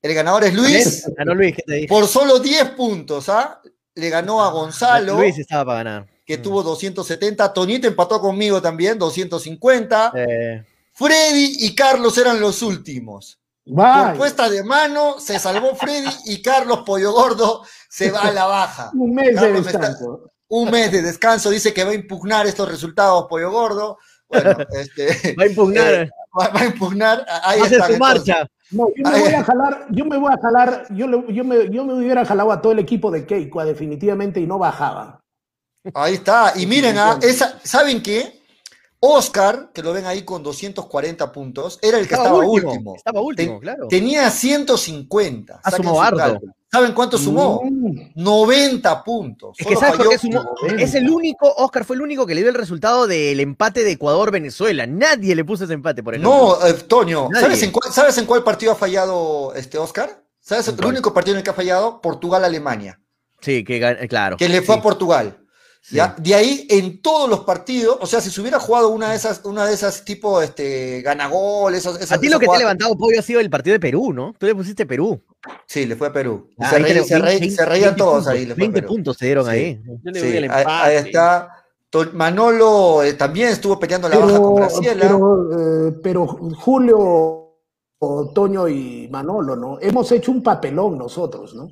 El 0.00 0.14
ganador 0.14 0.44
es 0.44 0.54
Luis 0.54 1.04
Ganó 1.16 1.34
Luis, 1.34 1.54
¿qué 1.54 1.62
te 1.62 1.74
dije? 1.74 1.88
por 1.88 2.06
solo 2.08 2.38
10 2.40 2.70
puntos, 2.70 3.28
¿ah? 3.28 3.60
Le 3.94 4.08
ganó 4.08 4.42
a 4.42 4.50
Gonzalo. 4.50 5.16
Luis 5.18 5.38
estaba 5.38 5.66
para 5.66 5.78
ganar. 5.78 6.08
que 6.24 6.38
tuvo 6.38 6.62
270. 6.62 7.52
Toñito 7.52 7.86
empató 7.86 8.18
conmigo 8.18 8.62
también, 8.62 8.98
250. 8.98 10.12
Eh, 10.16 10.64
Freddy 10.94 11.56
y 11.60 11.74
Carlos 11.74 12.16
eran 12.16 12.40
los 12.40 12.62
últimos. 12.62 13.38
Por 13.64 14.16
puesta 14.16 14.48
de 14.50 14.64
mano, 14.64 15.20
se 15.20 15.38
salvó 15.38 15.74
Freddy 15.76 16.10
y 16.26 16.42
Carlos 16.42 16.80
Pollo 16.84 17.12
Gordo 17.12 17.62
se 17.88 18.10
va 18.10 18.22
a 18.22 18.32
la 18.32 18.46
baja. 18.46 18.90
un 18.94 19.14
mes 19.14 19.40
de 19.40 19.58
está- 19.58 19.78
descanso. 19.78 20.30
Un 20.48 20.70
mes 20.70 20.92
de 20.92 21.00
descanso, 21.02 21.48
dice 21.50 21.72
que 21.72 21.84
va 21.84 21.92
a 21.92 21.94
impugnar 21.94 22.46
estos 22.46 22.68
resultados, 22.68 23.26
Pollo 23.28 23.50
Gordo. 23.50 23.98
Bueno, 24.28 24.56
este, 24.72 25.34
va 25.38 25.44
a 25.44 25.46
impugnar. 25.46 25.92
eh, 25.94 26.10
va, 26.38 26.48
va 26.48 26.60
a 26.60 26.64
impugnar. 26.66 27.26
Ahí 27.44 27.60
Hace 27.60 27.74
están, 27.76 27.88
su 27.88 27.92
entonces. 27.94 27.98
marcha. 28.28 28.46
No, 28.72 28.86
yo 28.96 29.10
me 29.10 29.20
voy 29.20 29.32
a 29.34 29.44
jalar, 29.44 29.86
yo 29.90 30.04
me 30.06 30.16
voy 30.18 30.32
a 30.32 30.40
jalar, 30.42 30.86
yo, 30.90 31.06
le- 31.06 31.32
yo, 31.34 31.44
me, 31.44 31.70
yo 31.70 31.84
me 31.84 31.94
hubiera 31.94 32.24
jalado 32.26 32.50
a 32.52 32.60
todo 32.60 32.72
el 32.72 32.78
equipo 32.80 33.10
de 33.10 33.24
Keiko, 33.26 33.64
definitivamente, 33.64 34.40
y 34.40 34.46
no 34.46 34.58
bajaba. 34.58 35.20
Ahí 35.94 36.14
está. 36.14 36.52
Y 36.56 36.66
miren, 36.66 36.98
ah, 36.98 37.18
esa, 37.22 37.58
¿saben 37.64 38.02
qué? 38.02 38.41
Oscar, 39.04 39.70
que 39.74 39.82
lo 39.82 39.92
ven 39.92 40.06
ahí 40.06 40.22
con 40.22 40.44
240 40.44 41.32
puntos, 41.32 41.76
era 41.82 41.98
el 41.98 42.06
que 42.06 42.14
estaba, 42.14 42.38
último. 42.38 42.94
Estaba 42.94 43.20
último, 43.20 43.54
Ten- 43.54 43.60
claro. 43.60 43.88
Tenía 43.88 44.30
150. 44.30 45.60
Ah, 45.64 45.70
sumó 45.72 45.98
cálculo. 46.00 46.52
¿Saben 46.70 46.92
cuánto 46.92 47.18
sumó? 47.18 47.62
Mm, 47.64 48.12
90 48.14 49.02
puntos. 49.02 49.56
Es 49.58 49.66
que 49.66 49.74
¿sabes 49.76 49.96
por 49.96 50.08
qué 50.08 50.18
sumó? 50.18 50.54
Es 50.78 50.94
el 50.94 51.10
único, 51.10 51.52
Oscar 51.56 51.84
fue 51.84 51.96
el 51.96 52.02
único 52.02 52.24
que 52.26 52.34
le 52.36 52.42
dio 52.42 52.50
el 52.50 52.54
resultado 52.54 53.08
del 53.08 53.40
empate 53.40 53.82
de 53.82 53.90
Ecuador-Venezuela. 53.90 54.86
Nadie 54.86 55.34
le 55.34 55.44
puso 55.44 55.64
ese 55.64 55.72
empate, 55.74 56.02
por 56.04 56.14
ejemplo. 56.14 56.56
No, 56.60 56.66
eh, 56.66 56.72
Toño. 56.74 57.28
¿sabes 57.38 57.60
en, 57.64 57.72
cuál, 57.72 57.92
¿sabes 57.92 58.16
en 58.18 58.24
cuál 58.24 58.44
partido 58.44 58.70
ha 58.70 58.76
fallado 58.76 59.52
este 59.54 59.78
Oscar? 59.78 60.22
¿Sabes 60.40 60.68
¿En 60.68 60.74
el 60.74 60.80
cuál? 60.80 60.92
único 60.94 61.12
partido 61.12 61.34
en 61.34 61.38
el 61.38 61.44
que 61.44 61.50
ha 61.50 61.54
fallado? 61.54 62.00
Portugal-Alemania, 62.00 63.00
Sí, 63.40 63.64
que 63.64 64.06
claro. 64.08 64.36
que 64.36 64.48
le 64.48 64.62
fue 64.62 64.76
Sí, 64.76 64.78
a 64.78 64.82
Portugal. 64.82 65.38
Sí. 65.82 65.96
¿ya? 65.96 66.14
De 66.18 66.34
ahí, 66.34 66.66
en 66.70 67.02
todos 67.02 67.28
los 67.28 67.40
partidos, 67.40 67.98
o 68.00 68.06
sea, 68.06 68.20
si 68.22 68.30
se 68.30 68.40
hubiera 68.40 68.58
jugado 68.58 68.88
una 68.88 69.10
de 69.10 69.16
esas, 69.16 69.44
una 69.44 69.66
de 69.66 69.74
esas 69.74 70.04
tipo 70.04 70.40
este, 70.40 71.02
ganagol, 71.02 71.74
esos, 71.74 71.96
esas, 71.96 72.12
A 72.12 72.18
ti 72.20 72.28
lo 72.28 72.36
esas 72.36 72.40
que 72.40 72.46
te 72.46 72.54
ha 72.54 72.58
levantado 72.58 72.96
pollo 72.96 73.18
ha 73.18 73.22
sido 73.22 73.40
el 73.40 73.50
partido 73.50 73.74
de 73.74 73.80
Perú, 73.80 74.12
¿no? 74.14 74.34
Tú 74.38 74.46
le 74.46 74.54
pusiste 74.54 74.86
Perú. 74.86 75.20
Sí, 75.66 75.84
le 75.86 75.96
fue 75.96 76.06
a 76.08 76.12
Perú. 76.12 76.48
Ah, 76.58 76.70
se, 76.70 76.76
ahí 76.76 76.82
reí- 76.84 76.92
te- 76.94 77.04
se 77.04 77.18
reí- 77.18 77.40
20 77.40 77.50
se 77.56 77.64
reían 77.66 77.96
todos 77.96 78.14
puntos, 78.14 78.28
ahí. 78.32 78.46
Le 78.46 78.54
fue 78.54 78.62
a 78.62 78.64
20 78.64 78.80
Perú. 78.80 78.88
puntos 78.94 79.16
se 79.18 79.26
dieron 79.26 79.44
Sí. 79.44 79.50
ahí. 79.50 79.82
Yo 79.84 80.10
le 80.12 80.20
Sí, 80.20 80.26
el 80.28 80.44
ahí, 80.44 80.44
empate. 80.44 80.68
ahí 80.70 80.96
está. 80.96 81.48
Manolo 82.14 83.02
eh, 83.02 83.12
también 83.14 83.48
estuvo 83.48 83.78
peleando 83.78 84.08
la 84.08 84.16
baja 84.16 84.40
con 84.40 84.54
Pero, 84.54 84.66
Graciela. 84.66 85.02
pero, 85.02 85.88
eh, 85.88 85.92
pero 86.02 86.26
Julio, 86.26 87.38
Toño 88.34 88.66
y 88.66 89.08
Manolo, 89.10 89.56
¿no? 89.56 89.78
Hemos 89.80 90.10
hecho 90.10 90.32
un 90.32 90.42
papelón 90.42 90.96
nosotros, 90.98 91.54
¿no? 91.54 91.68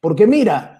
Porque 0.00 0.26
mira, 0.26 0.75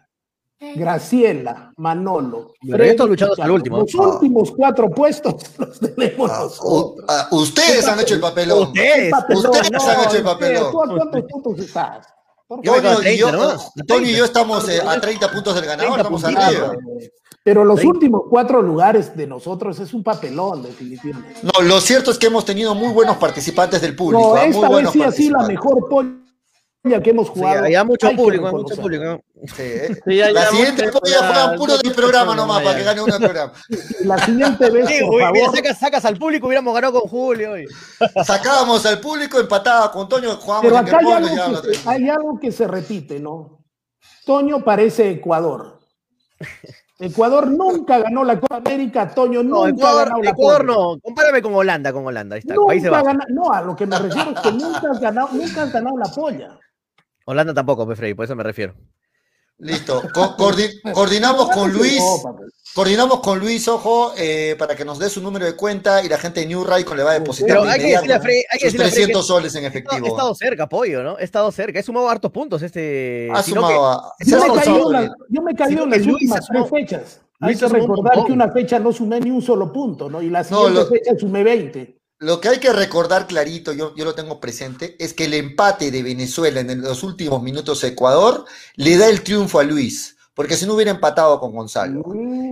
Graciela, 0.59 1.73
Manolo, 1.77 2.55
estoy 2.63 3.09
luchando 3.09 3.35
hasta 3.35 3.45
el 3.45 3.51
último. 3.51 3.79
Los 3.81 3.95
Ah. 3.95 4.03
últimos 4.09 4.53
cuatro 4.53 4.89
puestos 4.91 5.35
los 5.59 5.79
tenemos 5.81 6.31
Ah, 6.31 6.39
nosotros. 6.45 7.05
ah, 7.09 7.29
ustedes 7.31 7.87
han 7.87 8.01
hecho 8.01 8.15
el 8.15 8.21
papelón. 8.21 8.69
Ustedes. 8.69 9.11
Papelón, 9.11 9.45
ustedes 9.47 9.71
no, 9.73 9.81
han 9.83 10.01
hecho 10.05 10.17
el 10.17 10.23
¿tú 10.23 10.29
a 10.29 10.33
papelón. 10.33 10.73
¿Cuántos 10.73 11.23
puntos 11.31 11.59
estás? 11.59 12.07
Yo 12.63 12.73
Toño 12.75 13.03
y 13.11 13.17
yo, 13.19 13.29
30, 13.29 13.33
¿no? 13.33 13.49
Toño 13.87 14.01
y 14.03 14.05
30. 14.05 14.19
yo 14.19 14.25
estamos 14.25 14.69
eh, 14.69 14.81
a 14.87 15.01
30 15.01 15.31
puntos 15.33 15.55
del 15.57 15.65
ganador, 15.67 15.95
30 15.95 16.01
estamos 16.01 16.25
arriba. 16.25 16.73
Pero 17.43 17.65
los 17.65 17.85
últimos 17.85 18.23
cuatro 18.31 18.63
lugares 18.63 19.17
de 19.17 19.27
nosotros 19.27 19.79
es 19.79 19.93
un 19.95 20.03
papelón, 20.03 20.63
definitivamente. 20.63 21.41
No, 21.43 21.63
lo 21.63 21.81
cierto 21.81 22.11
es 22.11 22.19
que 22.19 22.27
hemos 22.29 22.45
tenido 22.45 22.75
muy 22.75 22.93
buenos 22.93 23.17
participantes 23.19 23.81
del 23.83 23.95
público. 23.95 24.35
No, 24.35 24.35
ah, 24.35 24.47
muy 24.47 24.51
esta 24.55 24.69
vez 24.69 24.91
sí 24.91 25.03
ha 25.03 25.13
sido 25.13 25.39
la 25.39 25.47
mejor 25.47 25.89
polla 25.89 26.11
que 27.03 27.11
hemos 27.11 27.27
Sí, 27.27 27.33
jugado. 27.35 27.65
había 27.65 27.85
mucho 27.85 28.11
público, 28.13 28.51
mucho 28.53 28.77
público. 28.81 29.21
Sí, 29.55 29.63
eh. 29.63 29.97
Sí, 30.05 30.15
la 30.33 30.47
siguiente 30.47 30.89
juegan 30.91 31.01
programas, 31.21 31.57
puro 31.59 31.79
del 31.79 31.93
programa 31.95 32.35
nomás, 32.37 32.63
para 32.63 32.77
que 32.79 32.85
gane 32.85 33.01
uno 33.03 33.13
del 33.19 33.23
programa. 33.23 33.53
La 34.05 34.19
siguiente 34.19 34.71
vez, 34.71 34.89
Sí, 34.89 35.01
por 35.01 35.11
uy, 35.11 35.17
mira, 35.17 35.41
favor. 35.41 35.57
sacas, 35.57 35.79
sacas 35.79 36.05
al 36.05 36.17
público, 36.17 36.47
hubiéramos 36.47 36.75
ganado 36.75 37.01
con 37.01 37.11
Julio. 37.11 37.53
hoy. 37.53 37.67
Sacábamos 38.25 38.87
al 38.87 39.01
público, 39.01 39.39
empataba 39.41 39.91
con 39.93 40.09
Toño, 40.09 40.37
jugábamos 40.37 40.63
Pero 40.71 40.77
en 40.79 40.87
acá 40.87 40.99
hay 40.99 41.05
el 41.05 41.11
pueblo 41.21 41.29
y 41.37 41.39
algo, 41.41 41.63
que, 41.63 41.79
hay 41.87 42.09
algo 42.09 42.41
que 42.41 42.53
se 42.53 42.67
repite, 42.67 43.21
¿no? 43.21 43.65
Toño 44.25 44.65
parece 44.65 45.11
Ecuador. 45.11 45.79
Ecuador 46.99 47.49
nunca 47.51 47.99
ganó 47.99 48.25
la 48.25 48.41
Copa 48.41 48.57
América, 48.57 49.09
Toño 49.15 49.43
nunca 49.43 49.69
Ecuador, 49.69 50.05
ganado 50.07 50.23
la 50.23 50.31
Ecuador 50.31 50.67
Copa. 50.67 50.73
no. 50.81 50.99
Compárame 51.03 51.43
con 51.43 51.55
Holanda, 51.55 51.93
con 51.93 52.07
Holanda. 52.07 52.37
Ahí 52.37 52.41
está. 52.41 52.55
Nunca 52.55 52.73
Ahí 52.73 52.81
se 52.81 52.89
va. 52.89 53.03
gana- 53.03 53.27
no, 53.29 53.53
a 53.53 53.61
lo 53.61 53.77
que 53.77 53.87
me 53.87 53.99
refiero 53.99 54.31
es 54.31 54.41
que 54.41 54.53
nunca 54.53 54.91
has 54.91 54.99
ganado, 55.01 55.29
nunca 55.33 55.63
has 55.63 55.73
ganado 55.73 55.97
la 55.99 56.11
polla. 56.11 56.59
Holanda 57.27 57.53
tampoco, 57.55 57.85
pues, 57.85 57.99
Freddy, 57.99 58.15
por 58.15 58.25
eso 58.25 58.35
me 58.37 58.43
refiero. 58.43 58.75
Listo. 59.59 60.03
Co- 60.13 60.37
coordi- 60.37 60.81
coordinamos 60.93 61.49
con 61.51 61.73
Luis. 61.73 61.99
Pues. 62.23 62.53
Coordinamos 62.75 63.21
con 63.21 63.39
Luis, 63.39 63.67
ojo, 63.69 64.13
eh, 64.19 64.55
para 64.59 64.77
que 64.77 64.85
nos 64.85 64.99
dé 64.99 65.09
su 65.09 65.23
número 65.23 65.47
de 65.47 65.57
cuenta 65.57 66.05
y 66.05 66.11
la 66.11 66.19
gente 66.19 66.41
de 66.41 66.47
New 66.47 66.63
Raycon 66.63 66.95
le 66.99 67.03
va 67.05 67.13
a 67.13 67.15
depositar 67.15 67.49
Pero 67.49 67.65
de 67.65 67.71
hay 67.71 67.81
que 67.81 67.87
decirle 67.87 68.15
a 68.15 68.21
Freddy, 68.21 68.37
hay 68.51 68.59
que 68.59 68.67
sus 68.67 68.73
decirle 68.75 68.85
a 68.85 68.89
Freddy 68.89 68.95
300 69.07 69.23
que- 69.25 69.27
soles 69.29 69.55
en 69.55 69.65
He 69.65 69.67
efectivo. 69.69 70.07
estado 70.07 70.35
cerca, 70.35 70.69
pollo, 70.69 71.03
¿no? 71.03 71.19
He 71.19 71.25
estado 71.25 71.51
cerca. 71.53 71.79
He 71.79 71.83
sumado 71.83 72.09
hartos 72.11 72.31
puntos 72.31 72.61
este. 72.61 73.31
Ha 73.33 73.43
sumado 73.43 74.03
que- 74.19 74.25
he 74.25 74.31
Yo 74.31 74.37
me, 74.39 74.45
he 74.45 74.49
caído 74.49 74.61
esforzado 74.61 74.87
en 74.87 74.93
las- 74.93 75.17
yo 75.31 75.43
me 75.43 75.51
he 75.53 75.55
en 75.97 76.11
últimas 76.11 76.47
tres 76.47 76.71
fechas. 76.71 77.21
Hay 77.41 77.49
Luis 77.55 77.61
que 77.61 77.69
recordar 77.69 78.25
que 78.27 78.33
una 78.33 78.51
fecha 78.53 78.79
no 78.79 78.93
sumé 78.93 79.21
ni 79.21 79.31
un 79.31 79.41
solo 79.43 79.73
punto, 79.73 80.11
¿no? 80.11 80.21
Y 80.21 80.29
la 80.29 80.43
No, 80.43 80.45
siguiente 80.45 80.81
lo- 80.81 80.87
fecha 80.87 81.13
sumé 81.19 81.43
20. 81.45 81.96
Lo 82.19 82.41
que 82.41 82.49
hay 82.49 82.59
que 82.61 82.73
recordar 82.73 83.27
clarito, 83.27 83.75
yo, 83.75 83.95
yo 83.95 84.05
lo 84.07 84.15
tengo 84.15 84.41
presente, 84.41 84.97
es 84.99 85.13
que 85.13 85.27
el 85.27 85.35
empate 85.35 85.91
de 85.91 86.03
Venezuela 86.03 86.61
en 86.61 86.81
los 86.81 87.03
últimos 87.03 87.43
minutos 87.43 87.85
a 87.85 87.89
Ecuador 87.89 88.47
le 88.77 88.97
da 88.97 89.07
el 89.09 89.21
triunfo 89.23 89.61
a 89.61 89.65
Luis, 89.65 90.17
porque 90.35 90.57
si 90.57 90.65
no 90.65 90.73
hubiera 90.75 90.91
empatado 90.91 91.39
con 91.39 91.55
Gonzalo. 91.55 92.03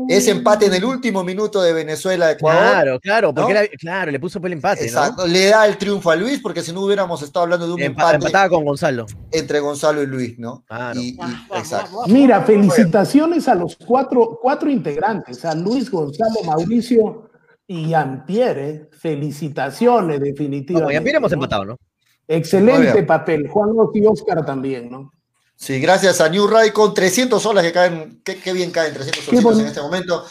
Ese 0.06 0.32
empate 0.32 0.66
en 0.66 0.74
el 0.74 0.84
último 0.84 1.24
minuto 1.24 1.62
de 1.62 1.72
Venezuela 1.72 2.26
a 2.26 2.30
Ecuador, 2.32 2.60
Claro, 2.62 3.00
claro, 3.00 3.34
porque 3.34 3.54
¿no? 3.54 3.58
era- 3.60 3.68
claro, 3.78 4.10
le 4.12 4.20
puso 4.20 4.38
por 4.38 4.48
el 4.48 4.52
empate, 4.52 4.82
¿no? 4.82 4.86
exacto, 4.86 5.26
le 5.26 5.46
da 5.46 5.66
el 5.66 5.78
triunfo 5.78 6.10
a 6.10 6.16
Luis, 6.16 6.40
porque 6.42 6.60
si 6.60 6.70
no 6.70 6.82
hubiéramos 6.82 7.22
estado 7.22 7.44
hablando 7.44 7.66
de 7.66 7.72
un 7.72 7.80
Empa- 7.80 7.86
empate 7.88 8.14
empataba 8.16 8.48
con 8.50 8.66
Gonzalo. 8.66 9.06
entre 9.32 9.60
Gonzalo 9.60 10.02
y 10.02 10.06
Luis, 10.06 10.38
¿no? 10.38 10.62
Claro. 10.68 11.00
Y- 11.00 11.16
y- 11.18 11.58
exacto. 11.58 12.02
Mira, 12.08 12.42
felicitaciones 12.42 13.48
a 13.48 13.54
los 13.54 13.76
cuatro, 13.76 14.38
cuatro 14.42 14.68
integrantes, 14.68 15.42
a 15.46 15.54
Luis, 15.54 15.90
Gonzalo, 15.90 16.42
Mauricio 16.44 17.30
y. 17.66 18.88
Felicitaciones, 18.98 20.20
definitivamente. 20.20 21.00
bien 21.04 21.16
hemos 21.16 21.30
¿no? 21.30 21.34
empatado, 21.36 21.64
¿no? 21.64 21.78
Excelente 22.26 23.02
papel. 23.02 23.48
Juan 23.48 23.70
y 23.94 24.06
Oscar 24.06 24.44
también, 24.44 24.90
¿no? 24.90 25.10
Sí, 25.56 25.78
gracias 25.78 26.20
a 26.20 26.28
New 26.28 26.46
Raycon, 26.48 26.92
300 26.92 27.40
soles 27.40 27.62
que 27.62 27.72
caen, 27.72 28.20
qué, 28.24 28.36
qué 28.40 28.52
bien 28.52 28.70
caen 28.72 28.92
300 28.92 29.24
Qué 29.24 29.40
solitos 29.40 29.56
boni- 29.56 29.60
en 29.60 29.66
este 29.68 29.80
momento. 29.80 30.24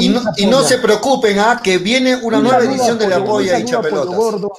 Y 0.00 0.08
no, 0.08 0.30
y 0.36 0.46
se 0.64 0.78
preocupen, 0.78 1.38
¿ah? 1.38 1.60
que 1.62 1.78
viene 1.78 2.16
una 2.16 2.38
Un 2.38 2.44
nueva 2.44 2.64
edición 2.64 2.98
de 2.98 3.08
la 3.08 3.24
polla 3.24 3.58
y 3.60 3.64
chapelotas. 3.64 4.50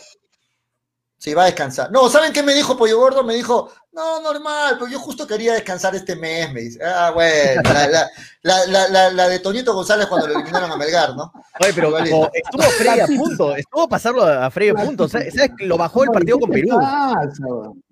Sí, 1.17 1.33
va 1.33 1.43
a 1.43 1.45
descansar. 1.47 1.91
No, 1.91 2.09
¿saben 2.09 2.31
qué 2.31 2.41
me 2.43 2.53
dijo 2.53 2.77
Pollo 2.77 2.99
Gordo? 2.99 3.23
Me 3.23 3.33
dijo, 3.35 3.69
no, 3.97 4.21
normal, 4.21 4.75
pero 4.77 4.87
yo 4.89 4.99
justo 4.99 5.25
quería 5.27 5.53
descansar 5.53 5.93
este 5.95 6.15
mes, 6.15 6.53
me 6.53 6.61
dice. 6.61 6.79
Ah, 6.83 7.11
bueno, 7.13 7.61
la, 7.63 7.87
la, 7.87 8.07
la, 8.43 8.65
la, 8.67 8.87
la- 8.89 9.09
la 9.09 9.27
de 9.27 9.39
Toñito 9.39 9.73
González 9.73 10.05
cuando 10.07 10.27
lo 10.27 10.33
eliminaron 10.35 10.71
a 10.71 10.77
Melgar, 10.77 11.15
¿no? 11.15 11.33
Oye, 11.59 11.73
pero 11.73 11.91
como 11.91 12.29
estuvo 12.33 12.61
Freddy 12.77 12.99
a 12.99 13.07
punto, 13.07 13.55
estuvo 13.55 13.89
pasarlo 13.89 14.23
a 14.23 14.49
Freddy 14.51 14.69
a 14.69 14.75
punto. 14.75 15.07
¿Sabes? 15.09 15.33
¿Sabes? 15.33 15.51
Lo 15.59 15.77
bajó 15.77 16.03
el 16.03 16.11
partido 16.11 16.39
con 16.39 16.51
¿Qué 16.51 16.61
te 16.61 16.67
Perú. 16.67 16.79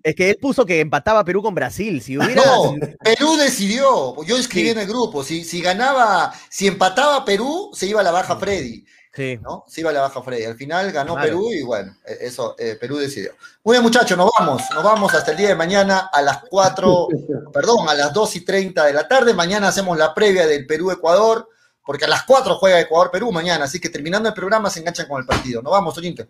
Es 0.03 0.15
que 0.15 0.29
él 0.29 0.37
puso 0.39 0.65
que 0.65 0.79
empataba 0.79 1.25
Perú 1.25 1.41
con 1.41 1.55
Brasil. 1.55 2.01
Si 2.01 2.17
hubiera. 2.17 2.35
No, 2.45 2.75
Perú 3.03 3.35
decidió. 3.37 4.23
Yo 4.25 4.37
escribí 4.37 4.67
Sí. 4.67 4.71
en 4.71 4.77
el 4.79 4.87
grupo. 4.87 5.23
Si, 5.23 5.43
si 5.43 5.61
ganaba, 5.61 6.31
si 6.49 6.67
empataba 6.67 7.25
Perú, 7.25 7.71
se 7.73 7.87
iba 7.87 8.01
a 8.01 8.03
la 8.03 8.11
baja 8.11 8.35
Freddy. 8.37 8.85
Sí. 9.15 9.39
¿no? 9.41 9.63
Se 9.67 9.81
iba 9.81 9.91
a 9.91 9.93
la 9.93 10.01
baja 10.01 10.21
Freddy. 10.21 10.43
Al 10.43 10.55
final 10.55 10.91
ganó 10.91 11.13
Claro. 11.13 11.27
Perú 11.29 11.53
y 11.53 11.63
bueno, 11.63 11.95
eh, 12.05 12.17
eso, 12.21 12.55
eh, 12.59 12.77
Perú 12.79 12.97
decidió. 12.97 13.31
Muy 13.63 13.75
bien, 13.75 13.83
muchachos, 13.83 14.17
nos 14.17 14.29
vamos. 14.37 14.61
Nos 14.73 14.83
vamos 14.83 15.13
hasta 15.13 15.31
el 15.31 15.37
día 15.37 15.47
de 15.49 15.55
mañana 15.55 16.09
a 16.11 16.21
las 16.21 16.39
4, 16.49 17.07
perdón, 17.53 17.87
a 17.87 17.93
las 17.93 18.13
2 18.13 18.35
y 18.35 18.41
30 18.41 18.83
de 18.85 18.93
la 18.93 19.07
tarde. 19.07 19.33
Mañana 19.33 19.69
hacemos 19.69 19.97
la 19.97 20.13
previa 20.13 20.45
del 20.45 20.65
Perú-Ecuador, 20.67 21.47
porque 21.85 22.05
a 22.05 22.09
las 22.09 22.23
4 22.23 22.55
juega 22.55 22.79
Ecuador-Perú 22.79 23.31
mañana. 23.31 23.65
Así 23.65 23.79
que 23.79 23.89
terminando 23.89 24.27
el 24.27 24.35
programa 24.35 24.69
se 24.69 24.81
enganchan 24.81 25.07
con 25.07 25.21
el 25.21 25.25
partido. 25.25 25.61
Nos 25.61 25.71
vamos, 25.71 25.93
Toñito. 25.95 26.27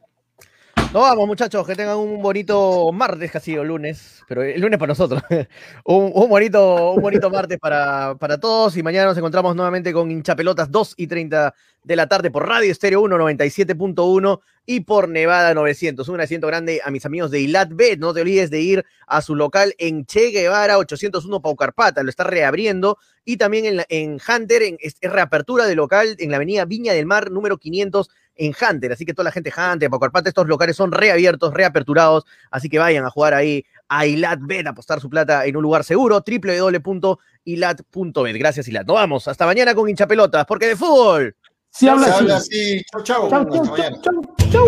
Nos 0.96 1.04
vamos, 1.04 1.28
muchachos, 1.28 1.68
que 1.68 1.76
tengan 1.76 1.98
un 1.98 2.22
bonito 2.22 2.90
martes, 2.94 3.30
casi 3.30 3.58
o 3.58 3.66
lunes, 3.66 4.24
pero 4.30 4.44
el 4.44 4.62
lunes 4.62 4.80
para 4.80 4.92
nosotros. 4.92 5.22
un, 5.84 6.30
bonito, 6.30 6.94
un 6.94 7.02
bonito 7.02 7.30
martes 7.30 7.60
para, 7.60 8.16
para 8.18 8.40
todos 8.40 8.78
y 8.78 8.82
mañana 8.82 9.08
nos 9.08 9.18
encontramos 9.18 9.58
nuevamente 9.58 9.92
con 9.92 10.10
hinchapelotas 10.10 10.72
2 10.72 10.94
y 10.96 11.08
30 11.08 11.54
de 11.84 11.96
la 11.98 12.08
tarde 12.08 12.32
por 12.32 12.48
Radio 12.48 12.72
Estéreo 12.72 13.02
1 13.02 13.18
97.1 13.18 14.40
y 14.66 14.80
por 14.80 15.10
Nevada 15.10 15.54
900. 15.54 16.08
Un 16.08 16.22
asiento 16.22 16.48
grande 16.48 16.80
a 16.82 16.92
mis 16.92 17.06
amigos 17.06 17.30
de 17.30 17.42
Ilat 17.42 17.72
Bet. 17.74 18.00
No 18.00 18.14
te 18.14 18.22
olvides 18.22 18.50
de 18.50 18.62
ir 18.62 18.86
a 19.06 19.22
su 19.22 19.36
local 19.36 19.76
en 19.78 20.06
Che 20.06 20.32
Guevara 20.32 20.78
801 20.78 21.42
Paucarpata. 21.42 22.04
Lo 22.04 22.10
está 22.10 22.24
reabriendo. 22.24 22.98
Y 23.26 23.36
también 23.36 23.66
en, 23.66 23.86
en 23.90 24.18
Hunter, 24.26 24.64
en, 24.64 24.78
es 24.80 24.96
reapertura 25.02 25.66
de 25.66 25.76
local 25.76 26.16
en 26.20 26.32
la 26.32 26.38
avenida 26.38 26.64
Viña 26.64 26.94
del 26.94 27.06
Mar 27.06 27.32
número 27.32 27.58
500 27.58 28.10
en 28.36 28.54
Hunter. 28.60 28.92
Así 28.92 29.06
que 29.06 29.14
toda 29.14 29.26
la 29.26 29.32
gente 29.32 29.52
Hunter, 29.56 29.90
Paucarpata, 29.90 30.30
estos 30.30 30.48
locales 30.48 30.76
son 30.76 30.92
reabiertos, 30.92 31.54
reaperturados. 31.54 32.26
Así 32.52 32.70
que 32.70 32.80
vayan 32.80 33.06
a 33.06 33.10
jugar 33.10 33.34
ahí 33.34 33.66
a 33.88 34.06
Ilat 34.06 34.40
Bet, 34.42 34.68
a 34.68 34.72
apostar 34.72 35.00
su 35.00 35.10
plata 35.10 35.46
en 35.46 35.56
un 35.58 35.64
lugar 35.64 35.84
seguro. 35.84 36.24
www.ilat.bet. 36.26 38.38
Gracias, 38.38 38.68
Ilat. 38.68 38.86
Nos 38.88 38.96
vamos. 38.96 39.28
Hasta 39.28 39.46
mañana 39.46 39.74
con 39.76 39.90
hinchapelotas, 39.90 40.46
porque 40.46 40.68
de 40.68 40.76
fútbol. 40.76 41.36
Si 41.70 41.88
habla 41.90 42.06
Se 42.06 42.12
así. 42.12 42.20
habla 42.22 42.38
así. 42.38 42.82
Chau, 42.92 43.04
chau. 43.04 43.30
Chau, 43.30 43.42
Hasta 43.42 43.54
chau, 43.54 43.66
mañana. 43.66 43.98
chau, 44.02 44.22
chau. 44.52 44.68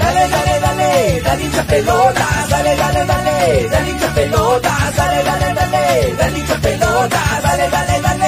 Dale, 0.00 0.28
dale, 0.30 0.60
dale, 0.60 1.20
dale 1.22 1.44
hincha 1.44 1.64
pelota, 1.66 2.26
dale, 2.48 2.76
dale, 2.76 3.04
dale, 3.06 3.68
dale 3.68 3.90
hincha 3.90 4.14
pelota, 4.14 4.92
dale, 4.96 5.22
dale, 5.24 5.54
dale, 5.54 6.14
dale 6.16 6.38
hincha 6.38 6.56
pelota, 6.60 7.40
dale, 7.42 7.68
dale, 7.70 8.00
dale. 8.00 8.27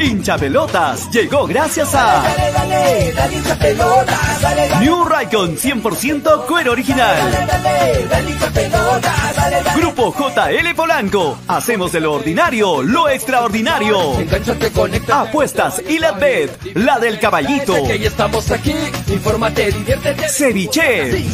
Hinchapelotas 0.00 1.10
llegó 1.10 1.46
gracias 1.46 1.94
a 1.94 2.22
Dale, 2.22 2.52
dale, 2.52 3.12
dale. 3.12 3.40
New 4.80 5.04
Raycon 5.04 5.56
100% 5.56 6.46
cuero 6.46 6.72
original. 6.72 7.16
Grupo 9.76 10.14
JL 10.14 10.74
Polanco. 10.74 11.38
Hacemos 11.46 11.92
de 11.92 12.00
lo 12.00 12.14
ordinario 12.14 12.82
lo 12.82 13.08
extraordinario. 13.08 14.14
Apuestas 15.12 15.82
y 15.86 15.98
la 15.98 16.12
bet, 16.12 16.50
la 16.74 16.98
del 16.98 17.18
caballito. 17.18 17.74
Que 17.84 18.06
estamos 18.06 18.50
aquí. 18.50 18.74
Infórmate, 19.08 19.70
diviértete. 19.70 20.28
Ceviche. 20.28 21.24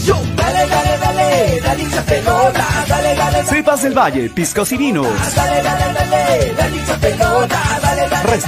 Cepas 3.45 3.83
del 3.83 3.97
Valle, 3.97 4.31
piscos 4.31 4.73
y 4.73 4.77
vinos. 4.77 5.07
Dale, 5.35 5.63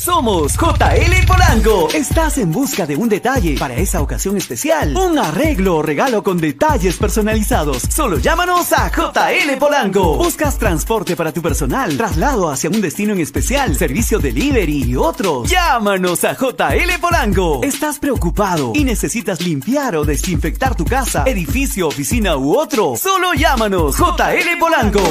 Somos 0.00 0.54
JL 0.54 1.26
Polanco. 1.26 1.88
Estás 1.92 2.38
en 2.38 2.50
busca 2.50 2.86
de 2.86 2.96
un 2.96 3.06
detalle 3.06 3.56
para 3.58 3.74
esa 3.74 4.00
ocasión 4.00 4.38
especial. 4.38 4.96
Un 4.96 5.18
arreglo 5.18 5.76
o 5.76 5.82
regalo 5.82 6.22
con 6.22 6.38
detalles 6.38 6.96
personalizados. 6.96 7.82
Solo 7.82 8.16
llámanos 8.16 8.72
a 8.72 8.90
JL 8.90 9.58
Polanco. 9.58 10.16
Buscas 10.16 10.56
transporte 10.58 11.16
para 11.16 11.32
tu 11.32 11.42
personal, 11.42 11.98
traslado 11.98 12.48
hacia 12.48 12.70
un 12.70 12.80
destino 12.80 13.12
en 13.12 13.20
especial, 13.20 13.76
servicio 13.76 14.18
delivery 14.18 14.84
y 14.84 14.96
otros. 14.96 15.50
Llámanos 15.50 16.24
a 16.24 16.32
JL 16.32 16.98
Polanco. 16.98 17.60
Estás 17.62 17.98
preocupado 17.98 18.72
y 18.74 18.84
necesitas 18.84 19.42
limpiar 19.42 19.96
o 19.96 20.06
desinfectar 20.06 20.76
tu 20.76 20.86
casa, 20.86 21.24
edificio, 21.26 21.88
oficina 21.88 22.38
u 22.38 22.56
otro. 22.56 22.96
Solo 22.96 23.34
llámanos 23.34 23.98
JL 23.98 24.58
Polanco. 24.58 25.02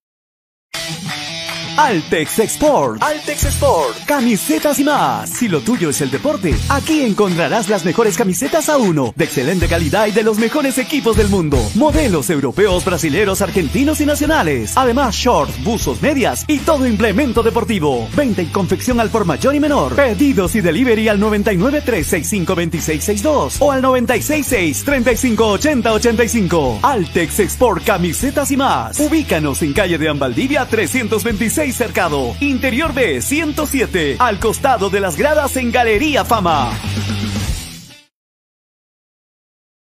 Altex 1.83 2.37
Export. 2.37 3.01
Altex 3.01 3.45
Export. 3.45 4.05
Camisetas 4.05 4.77
y 4.77 4.83
más. 4.83 5.27
Si 5.31 5.47
lo 5.47 5.61
tuyo 5.61 5.89
es 5.89 5.99
el 6.01 6.11
deporte, 6.11 6.53
aquí 6.69 7.01
encontrarás 7.01 7.69
las 7.69 7.83
mejores 7.83 8.15
camisetas 8.17 8.69
a 8.69 8.77
uno, 8.77 9.11
de 9.15 9.25
excelente 9.25 9.67
calidad 9.67 10.05
y 10.05 10.11
de 10.11 10.21
los 10.21 10.37
mejores 10.37 10.77
equipos 10.77 11.17
del 11.17 11.29
mundo. 11.29 11.57
Modelos 11.73 12.29
europeos, 12.29 12.85
brasileros, 12.85 13.41
argentinos 13.41 13.99
y 13.99 14.05
nacionales. 14.05 14.77
Además, 14.77 15.15
shorts, 15.15 15.63
buzos, 15.63 16.03
medias 16.03 16.45
y 16.47 16.59
todo 16.59 16.85
implemento 16.85 17.41
deportivo. 17.41 18.07
Venta 18.15 18.43
y 18.43 18.47
confección 18.47 18.99
al 18.99 19.09
por 19.09 19.25
mayor 19.25 19.55
y 19.55 19.59
menor. 19.59 19.95
Pedidos 19.95 20.53
y 20.53 20.61
delivery 20.61 21.07
al 21.07 21.19
99 21.19 21.81
365 21.81 22.53
2662 22.53 23.55
o 23.59 23.71
al 23.71 23.81
966 23.81 24.83
3580 24.83 25.93
85. 25.93 26.79
Altex 26.83 27.39
Export 27.39 27.83
Camisetas 27.83 28.51
y 28.51 28.57
más. 28.57 28.99
Ubícanos 28.99 29.63
en 29.63 29.73
calle 29.73 29.97
de 29.97 30.09
Ambaldivia 30.09 30.67
326 30.67 31.70
Cercado, 31.71 32.35
Interior 32.39 32.93
B 32.93 33.21
107, 33.21 34.17
al 34.19 34.39
costado 34.39 34.89
de 34.89 34.99
las 34.99 35.17
gradas 35.17 35.55
en 35.57 35.71
Galería 35.71 36.25
Fama. 36.25 36.71